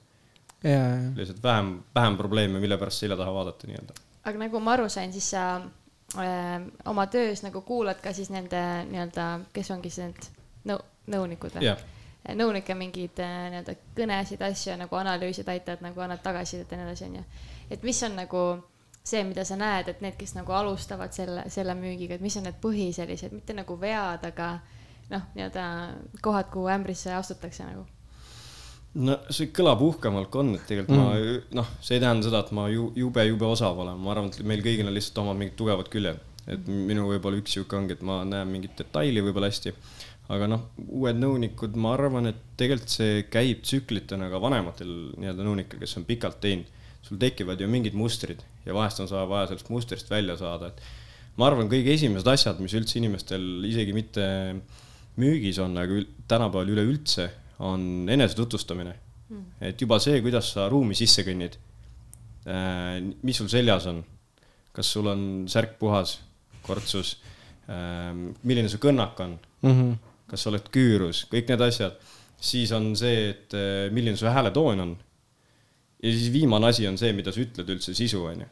yeah.. 0.65 1.17
lihtsalt 1.17 1.43
vähem, 1.43 1.83
vähem 1.95 2.17
probleeme, 2.17 2.61
mille 2.61 2.79
pärast 2.79 2.99
selja 2.99 3.17
taha 3.17 3.35
vaadata 3.35 3.67
nii-öelda. 3.67 3.95
aga 4.25 4.39
nagu 4.39 4.61
ma 4.61 4.73
aru 4.73 4.89
sain, 4.89 5.13
siis 5.13 5.31
sa 5.31 5.57
äh, 5.57 6.63
oma 6.85 7.07
töös 7.07 7.43
nagu 7.43 7.61
kuulad 7.61 8.01
ka 8.03 8.13
siis 8.13 8.31
nende 8.31 8.63
nii-öelda, 8.91 9.41
kes 9.53 9.71
ongi 9.71 9.91
siis 9.91 10.07
need 10.07 10.31
nõu-, 10.73 10.85
nõunikud 11.07 11.59
või 11.59 11.69
yeah.? 11.69 11.85
nõunike 12.35 12.75
mingeid 12.75 13.21
äh, 13.23 13.37
nii-öelda 13.51 13.77
kõnesid, 13.97 14.43
asju 14.43 14.79
nagu 14.79 14.97
analüüsida, 14.97 15.53
aitavad 15.53 15.85
nagu 15.87 16.01
annad 16.01 16.23
tagasisidet 16.23 16.73
ja 16.73 16.81
nii 16.81 16.89
edasi, 16.89 17.11
onju. 17.11 17.25
et 17.71 17.83
mis 17.83 18.03
on 18.03 18.17
nagu 18.23 18.47
see, 19.07 19.23
mida 19.27 19.45
sa 19.47 19.59
näed, 19.59 19.91
et 19.93 20.01
need, 20.05 20.17
kes 20.19 20.35
nagu 20.35 20.55
alustavad 20.57 21.15
selle, 21.15 21.47
selle 21.53 21.77
müügiga, 21.79 22.17
et 22.17 22.25
mis 22.25 22.37
on 22.41 22.47
need 22.49 22.57
põhi 22.63 22.89
sellised, 22.95 23.35
mitte 23.37 23.55
nagu 23.55 23.77
vead, 23.81 24.25
aga 24.27 24.57
noh, 25.13 25.29
nii-öelda 25.37 25.67
kohad, 26.25 26.51
kuhu 26.51 26.71
ämbrisse 26.73 27.15
astutakse 27.15 27.69
nagu 27.69 27.87
no 28.97 29.19
see 29.29 29.51
kõlab 29.55 29.83
uhkemalt 29.85 30.31
kui 30.33 30.41
on, 30.41 30.55
et 30.57 30.65
tegelikult 30.67 30.97
mm. 30.97 31.05
ma 31.05 31.61
noh, 31.61 31.75
see 31.85 31.99
ei 31.99 32.03
tähenda 32.03 32.25
seda, 32.27 32.41
et 32.43 32.55
ma 32.57 32.65
ju 32.73 32.89
jube, 32.97 33.27
jube 33.29 33.47
osav 33.47 33.79
olen, 33.85 33.99
ma 34.01 34.15
arvan, 34.15 34.33
et 34.33 34.49
meil 34.49 34.65
kõigil 34.65 34.89
on 34.89 34.97
lihtsalt 34.97 35.21
omad 35.23 35.39
mingid 35.39 35.59
tugevad 35.61 35.91
küljed. 35.93 36.23
et 36.47 36.69
minu 36.71 37.09
võib-olla 37.09 37.41
üks 37.41 37.57
sihuke 37.57 37.77
ongi, 37.77 37.97
et 37.99 38.03
ma 38.07 38.21
näen 38.25 38.49
mingit 38.49 38.79
detaili 38.79 39.23
võib-olla 39.27 39.51
hästi 39.51 39.75
aga 40.33 40.49
noh, 40.51 40.65
uued 40.89 41.19
nõunikud, 41.21 41.77
ma 41.79 41.93
arvan, 41.95 42.31
et 42.33 42.39
tegelikult 42.59 42.95
see 42.97 43.27
käib 43.31 43.63
tsüklitena 43.67 44.31
ka 44.33 44.41
vanematel 44.43 44.93
nii-öelda 45.21 45.47
nõunikel, 45.47 45.81
kes 45.83 45.97
on 46.01 46.07
pikalt 46.09 46.41
teinud. 46.43 46.73
Sul 47.07 47.21
tekivad 47.23 47.61
ju 47.61 47.69
mingid 47.71 47.97
mustrid 47.99 48.43
ja 48.67 48.75
vahest 48.77 49.01
on 49.03 49.11
sa 49.11 49.25
vaja 49.29 49.51
sellest 49.51 49.71
mustrist 49.73 50.11
välja 50.11 50.37
saada, 50.41 50.73
et 50.73 51.37
ma 51.39 51.51
arvan, 51.51 51.71
kõige 51.71 51.95
esimesed 51.95 52.29
asjad, 52.33 52.61
mis 52.63 52.75
üldse 52.79 52.99
inimestel 53.01 53.67
isegi 53.69 53.95
mitte 53.97 54.27
müügis 55.21 55.61
on, 55.63 55.77
aga 55.81 56.03
tänapäeval 56.29 56.75
üleüldse, 56.75 57.29
on 57.65 58.09
enesetutvustamine 58.13 58.93
mm.. 59.31 59.45
et 59.71 59.81
juba 59.81 60.01
see, 60.03 60.19
kuidas 60.25 60.51
sa 60.57 60.67
ruumi 60.73 60.97
sisse 60.99 61.25
kõnnid, 61.25 61.57
äh, 62.51 62.99
mis 63.25 63.41
sul 63.41 63.49
seljas 63.53 63.89
on, 63.93 64.03
kas 64.77 64.91
sul 64.93 65.09
on 65.09 65.23
särk 65.49 65.79
puhas, 65.81 66.19
kortsus, 66.67 67.17
äh, 67.71 68.13
milline 68.43 68.69
su 68.69 68.83
kõnnak 68.83 69.25
on 69.25 69.39
mm. 69.39 69.73
-hmm 69.73 69.97
kas 70.31 70.43
sa 70.43 70.53
oled 70.53 70.71
küürus, 70.75 71.25
kõik 71.31 71.51
need 71.51 71.65
asjad. 71.67 71.99
siis 72.37 72.73
on 72.77 72.91
see, 72.99 73.31
et 73.31 73.55
eh, 73.57 73.87
milline 73.91 74.19
su 74.21 74.27
hääletoon 74.29 74.81
on. 74.83 74.91
Ja 76.03 76.13
siis 76.13 76.33
viimane 76.33 76.69
asi 76.69 76.87
on 76.89 76.99
see, 77.01 77.13
mida 77.17 77.33
sa 77.33 77.41
ütled 77.41 77.71
üldse 77.73 77.95
sisu, 77.97 78.23
on 78.29 78.43
ju. 78.45 78.49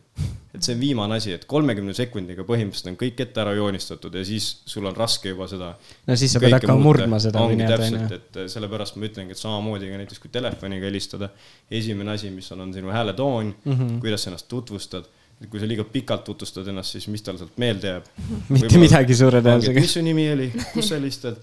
et 0.55 0.63
see 0.63 0.77
on 0.77 0.81
viimane 0.81 1.19
asi, 1.19 1.35
et 1.37 1.45
kolmekümne 1.51 1.95
sekundiga 1.97 2.47
põhimõtteliselt 2.49 2.93
on 2.93 2.99
kõik 3.01 3.21
ette 3.25 3.43
ära 3.43 3.53
joonistatud 3.59 4.15
ja 4.15 4.23
siis 4.27 4.47
sul 4.71 4.87
on 4.89 4.97
raske 4.97 5.33
juba 5.35 5.49
seda. 5.51 5.73
no 6.09 6.17
siis 6.21 6.33
sa 6.35 6.43
pead 6.43 6.57
hakkama 6.57 6.87
murdma 6.87 7.21
seda. 7.23 7.43
ongi 7.45 7.67
täpselt, 7.69 8.15
et 8.17 8.39
eh, 8.45 8.49
sellepärast 8.55 8.97
ma 8.97 9.11
ütlengi, 9.11 9.37
et 9.37 9.41
samamoodi 9.41 9.91
ka 9.91 10.01
näiteks 10.05 10.23
kui 10.23 10.33
telefoniga 10.33 10.89
helistada, 10.89 11.29
esimene 11.71 12.15
asi, 12.17 12.33
mis 12.33 12.49
on, 12.55 12.65
on 12.65 12.73
sinu 12.77 12.95
hääletoon 12.95 13.53
mm, 13.53 13.77
-hmm. 13.77 14.01
kuidas 14.05 14.25
sa 14.25 14.33
ennast 14.33 14.49
tutvustad 14.49 15.11
kui 15.51 15.61
sa 15.61 15.67
liiga 15.69 15.85
pikalt 15.85 16.25
tutvustad 16.25 16.69
ennast, 16.71 16.95
siis 16.95 17.09
mis 17.13 17.23
tal 17.23 17.37
sealt 17.37 17.59
meelde 17.61 17.91
jääb? 17.91 18.07
mitte 18.55 18.79
midagi 18.81 19.17
suure 19.19 19.43
tõenäosusega. 19.43 19.83
mis 19.85 19.95
su 19.99 20.03
nimi 20.07 20.31
oli, 20.33 20.49
kus 20.73 20.89
sa 20.89 20.97
helistad? 20.97 21.37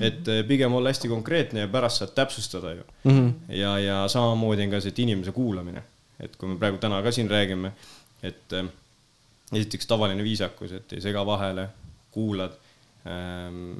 Et 0.00 0.28
eh, 0.28 0.42
pigem 0.46 0.74
olla 0.74 0.88
hästi 0.88 1.08
konkreetne 1.08 1.60
ja 1.60 1.68
pärast 1.68 2.00
saad 2.02 2.14
täpsustada 2.14 2.72
ju 2.72 2.84
mm. 3.04 3.10
-hmm. 3.10 3.32
ja, 3.54 3.78
ja 3.78 4.08
samamoodi 4.08 4.64
on 4.64 4.70
ka 4.70 4.80
see, 4.80 4.88
et 4.88 4.98
inimese 4.98 5.32
kuulamine, 5.32 5.82
et 6.20 6.36
kui 6.36 6.48
me 6.48 6.58
praegu 6.58 6.78
täna 6.78 7.02
ka 7.02 7.10
siin 7.12 7.30
räägime, 7.30 7.72
et 8.22 8.52
äh, 8.52 8.68
esiteks 9.52 9.86
tavaline 9.86 10.24
viisakus, 10.24 10.72
et 10.72 10.92
ei 10.92 11.00
sega 11.00 11.26
vahele, 11.26 11.68
kuulad 12.10 12.52
ähm,, 13.06 13.74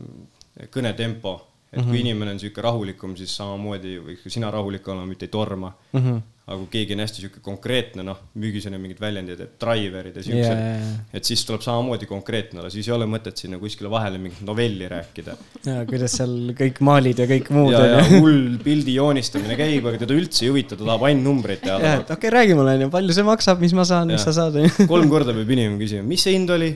kõnetempo, 0.70 1.40
et 1.72 1.78
mm 1.78 1.84
-hmm. 1.84 1.88
kui 1.88 2.00
inimene 2.00 2.30
on 2.30 2.40
sihuke 2.40 2.60
rahulikum, 2.60 3.16
siis 3.16 3.36
samamoodi 3.36 3.98
võiks 3.98 4.24
ka 4.24 4.30
sina 4.30 4.50
rahulik 4.50 4.88
olema, 4.88 5.06
mitte 5.06 5.24
ei 5.24 5.28
torma 5.28 5.72
mm. 5.92 6.00
-hmm 6.00 6.20
aga 6.42 6.56
kui 6.58 6.70
keegi 6.72 6.96
on 6.96 7.02
hästi 7.04 7.22
sihuke 7.22 7.40
konkreetne, 7.44 8.02
noh, 8.06 8.18
müügis 8.42 8.64
on 8.66 8.74
ju 8.74 8.80
mingid 8.82 8.98
väljendid, 9.02 9.42
et 9.44 9.52
driver'id 9.62 10.16
ja 10.18 10.24
siuksed 10.26 10.50
yeah,, 10.50 10.88
et 11.14 11.28
siis 11.28 11.44
tuleb 11.46 11.62
samamoodi 11.62 12.08
konkreetne 12.10 12.58
olla, 12.58 12.70
siis 12.72 12.88
ei 12.88 12.94
ole 12.96 13.06
mõtet 13.10 13.38
sinna 13.38 13.60
kuskile 13.62 13.90
vahele 13.92 14.18
mingit 14.22 14.42
novelli 14.46 14.88
rääkida. 14.90 15.36
ja 15.68 15.76
kuidas 15.86 16.18
seal 16.18 16.34
kõik 16.58 16.82
maalid 16.82 17.22
ja 17.22 17.28
kõik 17.30 17.52
muud. 17.54 17.70
ja, 17.76 17.84
ja 17.94 18.02
hull 18.16 18.58
pildi 18.64 18.98
joonistamine 18.98 19.58
käib, 19.60 19.86
aga 19.86 20.02
teda 20.02 20.18
üldse 20.18 20.42
ei 20.48 20.50
huvita, 20.50 20.74
ta 20.74 20.82
tahab 20.82 21.06
ainult 21.06 21.28
numbreid 21.30 21.62
teada. 21.62 21.94
okei 22.02 22.18
okay,, 22.18 22.34
räägi 22.34 22.58
mulle 22.58 22.74
onju, 22.78 22.92
palju 22.98 23.18
see 23.20 23.28
maksab, 23.30 23.62
mis 23.62 23.76
ma 23.78 23.86
saan, 23.86 24.10
mis 24.10 24.26
sa 24.26 24.34
saad 24.34 24.58
onju. 24.58 24.88
kolm 24.90 25.12
korda 25.12 25.36
peab 25.36 25.56
inimene 25.58 25.78
küsima, 25.78 26.02
mis 26.10 26.26
see 26.26 26.34
hind 26.34 26.50
oli? 26.50 26.74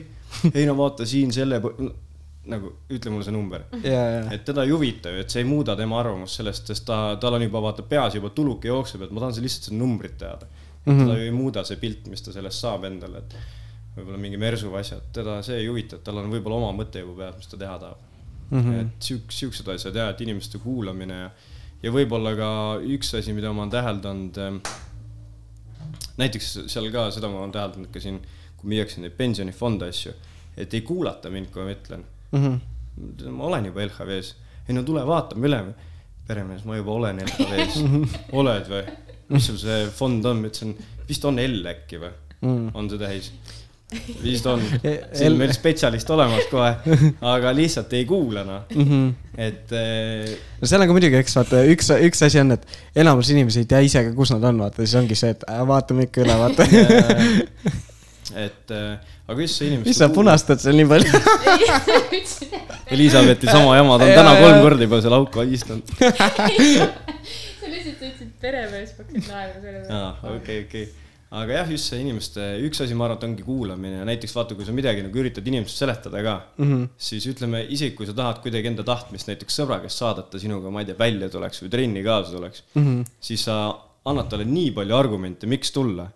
ei 0.53 0.63
no 0.67 0.79
vaata 0.79 1.03
siin 1.07 1.35
selle 1.35 1.59
nagu 2.51 2.71
ütle 2.93 3.11
mulle 3.11 3.25
see 3.27 3.35
number 3.35 3.65
yeah,. 3.83 4.31
et 4.33 4.45
teda 4.47 4.63
ei 4.63 4.71
huvita 4.71 5.11
ju, 5.13 5.21
et 5.23 5.33
see 5.33 5.43
ei 5.43 5.49
muuda 5.49 5.75
tema 5.79 5.99
arvamust 6.01 6.39
sellest, 6.39 6.71
sest 6.71 6.85
ta, 6.87 7.17
tal 7.21 7.37
on 7.37 7.45
juba 7.45 7.61
vaata 7.63 7.85
peas 7.87 8.15
juba 8.17 8.31
tuluke 8.35 8.71
jookseb, 8.71 9.05
et 9.05 9.13
ma 9.13 9.23
tahan 9.23 9.37
lihtsalt 9.43 9.69
seda 9.69 9.79
numbrit 9.81 10.17
teada 10.17 10.47
mm. 10.47 10.91
-hmm. 10.91 11.03
teda 11.03 11.17
ju 11.17 11.29
ei 11.29 11.35
muuda 11.35 11.63
see 11.67 11.79
pilt, 11.81 12.07
mis 12.07 12.21
ta 12.21 12.33
sellest 12.35 12.65
saab 12.65 12.87
endale, 12.89 13.23
et 13.23 13.37
võib-olla 13.97 14.21
mingi 14.21 14.37
mersu 14.37 14.71
või 14.71 14.83
asjad, 14.83 15.11
teda 15.13 15.41
see 15.45 15.61
ei 15.61 15.67
huvita, 15.67 15.97
et 15.97 16.03
tal 16.03 16.21
on 16.21 16.31
võib-olla 16.31 16.61
oma 16.61 16.83
mõte 16.83 17.03
juba 17.03 17.23
peas, 17.23 17.37
mis 17.37 17.51
ta 17.51 17.57
teha 17.57 17.77
tahab 17.83 17.97
mm. 18.49 18.59
-hmm. 18.59 18.81
et 18.81 19.11
siuk-, 19.11 19.31
siuksed 19.41 19.67
asjad 19.75 19.95
ja, 19.95 20.09
et 20.09 20.21
inimeste 20.21 20.61
kuulamine 20.63 21.21
ja, 21.21 21.31
ja 21.83 21.91
võib-olla 21.91 22.35
ka 22.35 22.51
üks 22.97 23.15
asi, 23.17 23.33
mida 23.33 23.53
ma 23.53 23.65
olen 23.65 23.75
täheldanud 23.75 24.43
näiteks 26.17 26.53
seal 26.67 26.91
ka 26.93 27.09
seda 27.13 27.29
ma 27.31 27.43
olen 27.43 27.53
täheldanud 27.55 27.91
ka 27.93 28.01
siin, 28.01 28.19
kui 28.57 28.73
müüakse 28.73 29.01
neid 29.01 29.15
pensionifonde 29.17 29.89
asju, 29.91 30.13
et 30.57 30.73
ei 30.73 30.81
kuulata 30.81 31.29
mind, 31.33 31.51
kui 31.53 31.65
ma 31.65 31.73
ütlen 31.75 32.05
mm. 32.31 32.43
-hmm. 32.45 33.29
ma 33.31 33.43
olen 33.51 33.65
juba 33.65 33.85
LHV-s, 33.85 34.35
ei 34.69 34.75
no 34.75 34.83
tule 34.83 35.05
vaatame 35.07 35.47
üle. 35.47 35.61
peremees, 36.27 36.63
ma 36.65 36.75
juba 36.75 36.91
olen 36.91 37.19
LHV-s, 37.23 37.77
oled 38.35 38.65
või? 38.71 38.83
mis 39.29 39.45
sul 39.47 39.57
see 39.59 39.85
fond 39.95 40.25
on, 40.25 40.37
ma 40.41 40.47
ütlesin, 40.47 40.73
vist 41.09 41.25
on 41.25 41.39
L 41.39 41.65
äkki 41.75 41.99
või 42.01 42.11
Mm. 42.41 42.67
on 42.73 42.89
see 42.89 42.97
täis? 43.01 43.31
vist 44.23 44.45
on, 44.45 44.59
E- 44.83 44.99
siin 45.13 45.29
L- 45.29 45.33
on 45.33 45.37
meil 45.39 45.53
spetsialist 45.55 46.09
olemas 46.11 46.43
kohe, 46.51 46.73
aga 47.21 47.53
lihtsalt 47.55 47.93
ei 47.93 48.05
kuula 48.05 48.43
noh, 48.43 48.61
Mm 48.75 48.83
-hmm. 48.83 49.13
et 49.37 49.71
eh, 49.71 50.37
no 50.61 50.67
seal 50.67 50.81
on 50.81 50.87
ka 50.87 50.93
muidugi, 50.93 51.15
eks 51.15 51.35
vaata, 51.35 51.63
üks, 51.63 51.89
üks 52.09 52.21
asi 52.25 52.39
on, 52.39 52.51
et 52.51 52.67
enamus 52.95 53.29
inimesi 53.29 53.59
ei 53.59 53.65
tea 53.65 53.79
ise 53.79 54.03
ka, 54.03 54.11
kus 54.13 54.31
nad 54.31 54.43
on, 54.43 54.59
vaata, 54.59 54.83
siis 54.85 54.95
ongi 54.95 55.15
see, 55.15 55.29
et 55.29 55.43
äh, 55.49 55.63
vaatame 55.67 56.03
ikka 56.03 56.21
üle, 56.21 56.35
vaata. 56.37 56.63
et 58.45 58.71
eh, 58.71 58.97
aga 59.27 59.41
just 59.43 59.55
see 59.59 59.67
inimeste. 59.71 59.89
mis 59.89 59.97
sa 60.01 60.07
punastad 60.13 60.59
seal 60.63 60.75
nii 60.79 60.87
palju? 60.87 61.11
Elizabethi 62.95 63.47
sama 63.51 63.75
jama, 63.77 63.97
ta 63.99 64.05
on 64.07 64.13
täna 64.15 64.35
kolm 64.41 64.61
korda 64.63 64.85
juba 64.87 65.01
seal 65.03 65.15
auku 65.17 65.43
istunud. 65.57 65.89
sa 65.97 67.67
lihtsalt 67.71 67.97
ütlesid 67.97 68.31
peremees, 68.41 68.93
ma 68.95 69.03
hakkasin 69.03 69.27
naerma 69.27 69.59
selle 69.59 69.81
peale. 69.83 69.97
aa, 69.97 70.31
okei, 70.37 70.61
okei. 70.67 70.85
aga 71.41 71.57
jah, 71.57 71.71
just 71.75 71.89
see 71.91 71.99
inimeste, 72.05 72.45
üks 72.67 72.79
asi, 72.85 72.95
ma 72.95 73.07
arvan, 73.09 73.19
et 73.19 73.25
ongi 73.27 73.43
kuulamine 73.47 73.97
ja 73.99 74.05
näiteks 74.07 74.35
vaata, 74.37 74.55
kui 74.55 74.63
sa 74.67 74.75
midagi 74.75 75.03
nagu 75.03 75.19
üritad 75.23 75.47
inimestele 75.51 75.81
seletada 75.91 76.21
ka 76.23 76.35
mm, 76.37 76.63
Mhm. 76.63 76.77
-hmm. 76.77 76.85
siis 77.09 77.27
ütleme, 77.33 77.65
isegi 77.75 77.95
kui 77.97 78.07
sa 78.07 78.13
tahad 78.15 78.39
kuidagi 78.45 78.71
enda 78.71 78.83
tahtmist 78.87 79.27
näiteks 79.27 79.59
sõbra 79.59 79.81
käest 79.83 79.99
saada, 79.99 80.23
et 80.23 80.29
ta 80.31 80.39
sinuga, 80.39 80.71
ma 80.71 80.79
ei 80.85 80.87
tea, 80.91 80.95
välja 80.99 81.27
tuleks 81.29 81.63
või 81.65 81.69
trenni 81.75 82.03
kaasa 82.07 82.31
tuleks 82.31 82.63
mm, 82.75 82.81
Mhm. 82.81 82.93
-hmm. 83.01 83.05
siis 83.19 83.43
sa 83.43 83.57
annad 84.07 84.29
talle 84.31 84.45
nii 84.47 84.71
palju 84.71 84.95
argumente, 84.95 85.47
miks 85.47 85.71
tulla. 85.75 86.07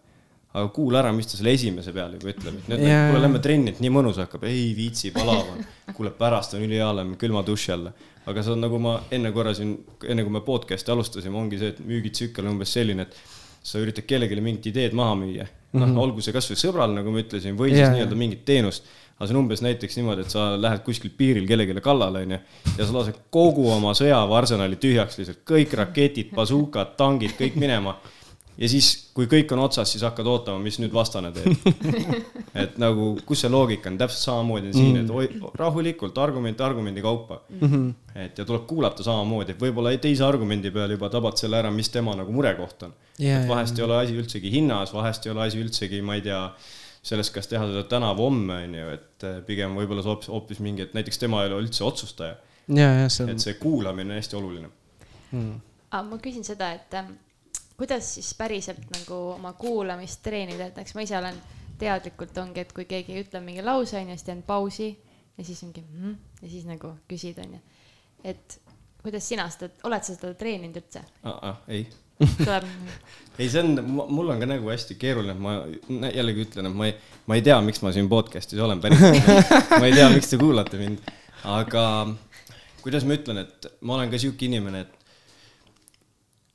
Aga 0.51 0.67
kuula 0.75 0.99
ära, 0.99 1.11
mis 1.15 1.29
ta 1.31 1.37
selle 1.39 1.53
esimese 1.55 1.93
peale 1.95 2.17
juba 2.19 2.31
ütleb, 2.33 2.57
et 2.59 2.71
nüüd 2.71 2.81
yeah., 2.83 3.05
kuule, 3.07 3.23
lähme 3.23 3.39
trenni, 3.43 3.71
et 3.71 3.79
nii 3.83 3.91
mõnus 3.95 4.19
hakkab, 4.19 4.43
ei 4.49 4.71
viitsi, 4.75 5.13
palav 5.15 5.45
on. 5.53 5.61
kuule, 5.95 6.11
pärast 6.17 6.57
on 6.57 6.65
ülihea, 6.65 6.89
lähme 6.97 7.19
külma 7.19 7.43
duši 7.47 7.71
alla. 7.77 7.93
aga 8.27 8.43
see 8.43 8.53
on 8.53 8.61
nagu 8.61 8.79
ma 8.81 8.97
enne 9.15 9.31
korra 9.33 9.53
siin, 9.57 9.77
enne 10.03 10.25
kui 10.27 10.35
me 10.35 10.43
podcast'i 10.45 10.91
alustasime, 10.93 11.37
ongi 11.39 11.61
see, 11.61 11.71
et 11.71 11.79
müügitsükkel 11.87 12.45
on 12.45 12.57
umbes 12.57 12.75
selline, 12.75 13.07
et 13.07 13.15
sa 13.63 13.79
üritad 13.79 14.05
kellelegi 14.09 14.43
mingit 14.43 14.67
ideed 14.73 14.97
maha 14.97 15.15
müüa. 15.23 15.47
noh 15.71 15.85
mm 15.87 15.93
-hmm., 15.93 16.03
olgu 16.03 16.21
see 16.21 16.35
kasvõi 16.35 16.59
sõbral, 16.59 16.91
nagu 16.91 17.11
ma 17.11 17.23
ütlesin, 17.23 17.55
või 17.55 17.71
siis 17.71 17.85
yeah, 17.85 17.93
nii-öelda 17.95 18.15
mingit 18.19 18.45
teenust. 18.45 18.83
aga 19.15 19.27
see 19.27 19.35
on 19.35 19.43
umbes 19.45 19.61
näiteks 19.61 19.95
niimoodi, 19.97 20.21
et 20.21 20.33
sa 20.33 20.57
lähed 20.61 20.81
kuskil 20.83 21.11
piiril 21.17 21.47
kellelegi 21.47 21.81
kallale, 21.81 22.25
onju, 22.25 22.39
ja 22.77 22.85
sa 22.85 22.93
lased 22.93 23.15
kogu 23.29 23.69
oma 23.71 23.93
sõjaväearsenali 23.93 24.75
tühjaks 24.75 25.17
lihtsalt, 25.17 25.45
kõik 25.47 25.73
raketid, 25.77 26.33
bazukad, 26.35 26.97
tangid, 26.97 27.37
kõik 27.39 27.55
minema 27.55 27.95
ja 28.57 28.69
siis, 28.69 28.89
kui 29.15 29.27
kõik 29.31 29.51
on 29.55 29.61
otsas, 29.63 29.91
siis 29.93 30.03
hakkad 30.05 30.27
ootama, 30.27 30.59
mis 30.63 30.77
nüüd 30.81 30.93
vastane 30.93 31.31
teeb. 31.35 31.63
et 32.63 32.77
nagu, 32.81 33.13
kus 33.27 33.43
see 33.43 33.51
loogika 33.51 33.89
on, 33.91 33.99
täpselt 34.01 34.25
samamoodi 34.25 34.71
on 34.71 34.75
siin, 34.75 34.99
et 35.03 35.13
oi, 35.15 35.29
rahulikult, 35.59 36.19
argument 36.21 36.61
argumendi 36.65 37.03
kaupa 37.05 37.41
mm. 37.49 37.71
-hmm. 37.71 38.19
et 38.25 38.37
ja 38.37 38.45
tuleb 38.45 38.67
kuulata 38.67 39.03
samamoodi, 39.03 39.55
et 39.55 39.61
võib-olla 39.61 39.95
teise 40.01 40.25
argumendi 40.27 40.71
peal 40.71 40.97
juba 40.97 41.09
tabad 41.09 41.39
selle 41.39 41.61
ära, 41.61 41.71
mis 41.71 41.89
tema 41.89 42.15
nagu 42.17 42.31
murekoht 42.31 42.83
on. 42.87 42.93
Jaa, 43.19 43.41
et 43.41 43.49
vahest 43.49 43.79
ei 43.79 43.85
ole 43.85 43.97
asi 43.97 44.17
üldsegi 44.17 44.51
hinnas, 44.51 44.93
vahest 44.93 45.25
ei 45.25 45.31
ole 45.31 45.47
asi 45.47 45.59
üldsegi, 45.61 46.01
ma 46.01 46.15
ei 46.15 46.21
tea, 46.25 46.43
selles, 47.01 47.31
kas 47.33 47.49
teha 47.49 47.65
seda 47.69 47.83
täna 47.89 48.11
või 48.17 48.29
homme, 48.29 48.61
on 48.67 48.77
ju, 48.77 48.93
et 48.97 49.25
eh, 49.25 49.41
pigem 49.45 49.73
võib-olla 49.77 50.03
see 50.03 50.11
hoopis, 50.13 50.29
hoopis 50.29 50.61
mingi, 50.61 50.85
et 50.85 50.93
näiteks 50.97 51.21
tema 51.21 51.41
ei 51.41 51.49
ole 51.49 51.63
üldse 51.65 51.83
otsustaja. 51.87 52.37
ja, 52.67 52.93
ja 53.01 53.09
see 53.09 53.25
on 53.25 53.35
et, 53.35 53.43
see 53.43 53.57
kuulamine 53.61 54.13
on 54.13 54.21
hästi 54.21 54.37
oluline. 54.37 54.69
aga 55.91 56.03
ma 56.07 56.17
küsin 56.21 56.45
seda, 56.45 56.71
et 56.77 56.93
ähm, 56.93 57.15
kuidas 57.81 58.13
siis 58.13 58.35
päriselt 58.37 58.83
nagu 58.93 59.15
oma 59.33 59.55
kuulamist 59.57 60.21
treenida, 60.21 60.67
et 60.67 60.75
näiteks 60.77 60.93
ma 60.93 61.05
ise 61.05 61.17
olen 61.17 61.37
teadlikult 61.81 62.37
ongi, 62.37 62.61
et 62.61 62.75
kui 62.77 62.85
keegi 62.85 63.17
ütleb 63.23 63.41
mingi 63.41 63.63
lause 63.65 63.97
onju, 63.97 64.13
siis 64.13 64.27
teen 64.27 64.43
pausi 64.45 64.91
ja 64.91 65.45
siis 65.47 65.63
mingi 65.65 65.81
mm, 65.81 66.13
ja 66.43 66.51
siis 66.51 66.67
nagu 66.69 66.93
küsid 67.09 67.41
onju, 67.41 67.57
et 68.29 68.59
kuidas 69.01 69.25
sina 69.25 69.47
seda, 69.49 69.71
oled 69.89 70.05
sa 70.05 70.13
seda 70.13 70.35
treeninud 70.37 70.77
üldse? 70.77 71.01
ei, 71.73 71.87
tuleb, 72.21 72.69
ei, 73.39 73.49
see 73.49 73.63
on, 73.63 73.73
mul 73.89 74.29
on 74.29 74.45
ka 74.45 74.51
nagu 74.53 74.69
hästi 74.69 74.99
keeruline, 75.01 75.33
ma 75.41 75.57
jällegi 76.13 76.45
ütlen, 76.45 76.69
et 76.69 76.79
ma 76.83 76.91
ei, 76.91 76.95
ma 77.25 77.39
ei 77.39 77.45
tea, 77.49 77.57
miks 77.65 77.81
ma 77.81 77.95
siin 77.95 78.11
podcast'is 78.13 78.61
olen 78.61 78.83
päriselt. 78.83 79.57
ma 79.73 79.81
ei 79.87 79.97
tea, 79.97 80.09
miks 80.13 80.29
te 80.29 80.37
kuulate 80.41 80.77
mind, 80.85 81.13
aga 81.57 81.85
kuidas 82.85 83.09
ma 83.09 83.17
ütlen, 83.17 83.41
et 83.41 83.71
ma 83.81 83.97
olen 83.97 84.13
ka 84.13 84.21
sihuke 84.21 84.45
inimene, 84.45 84.85
et 84.85 85.00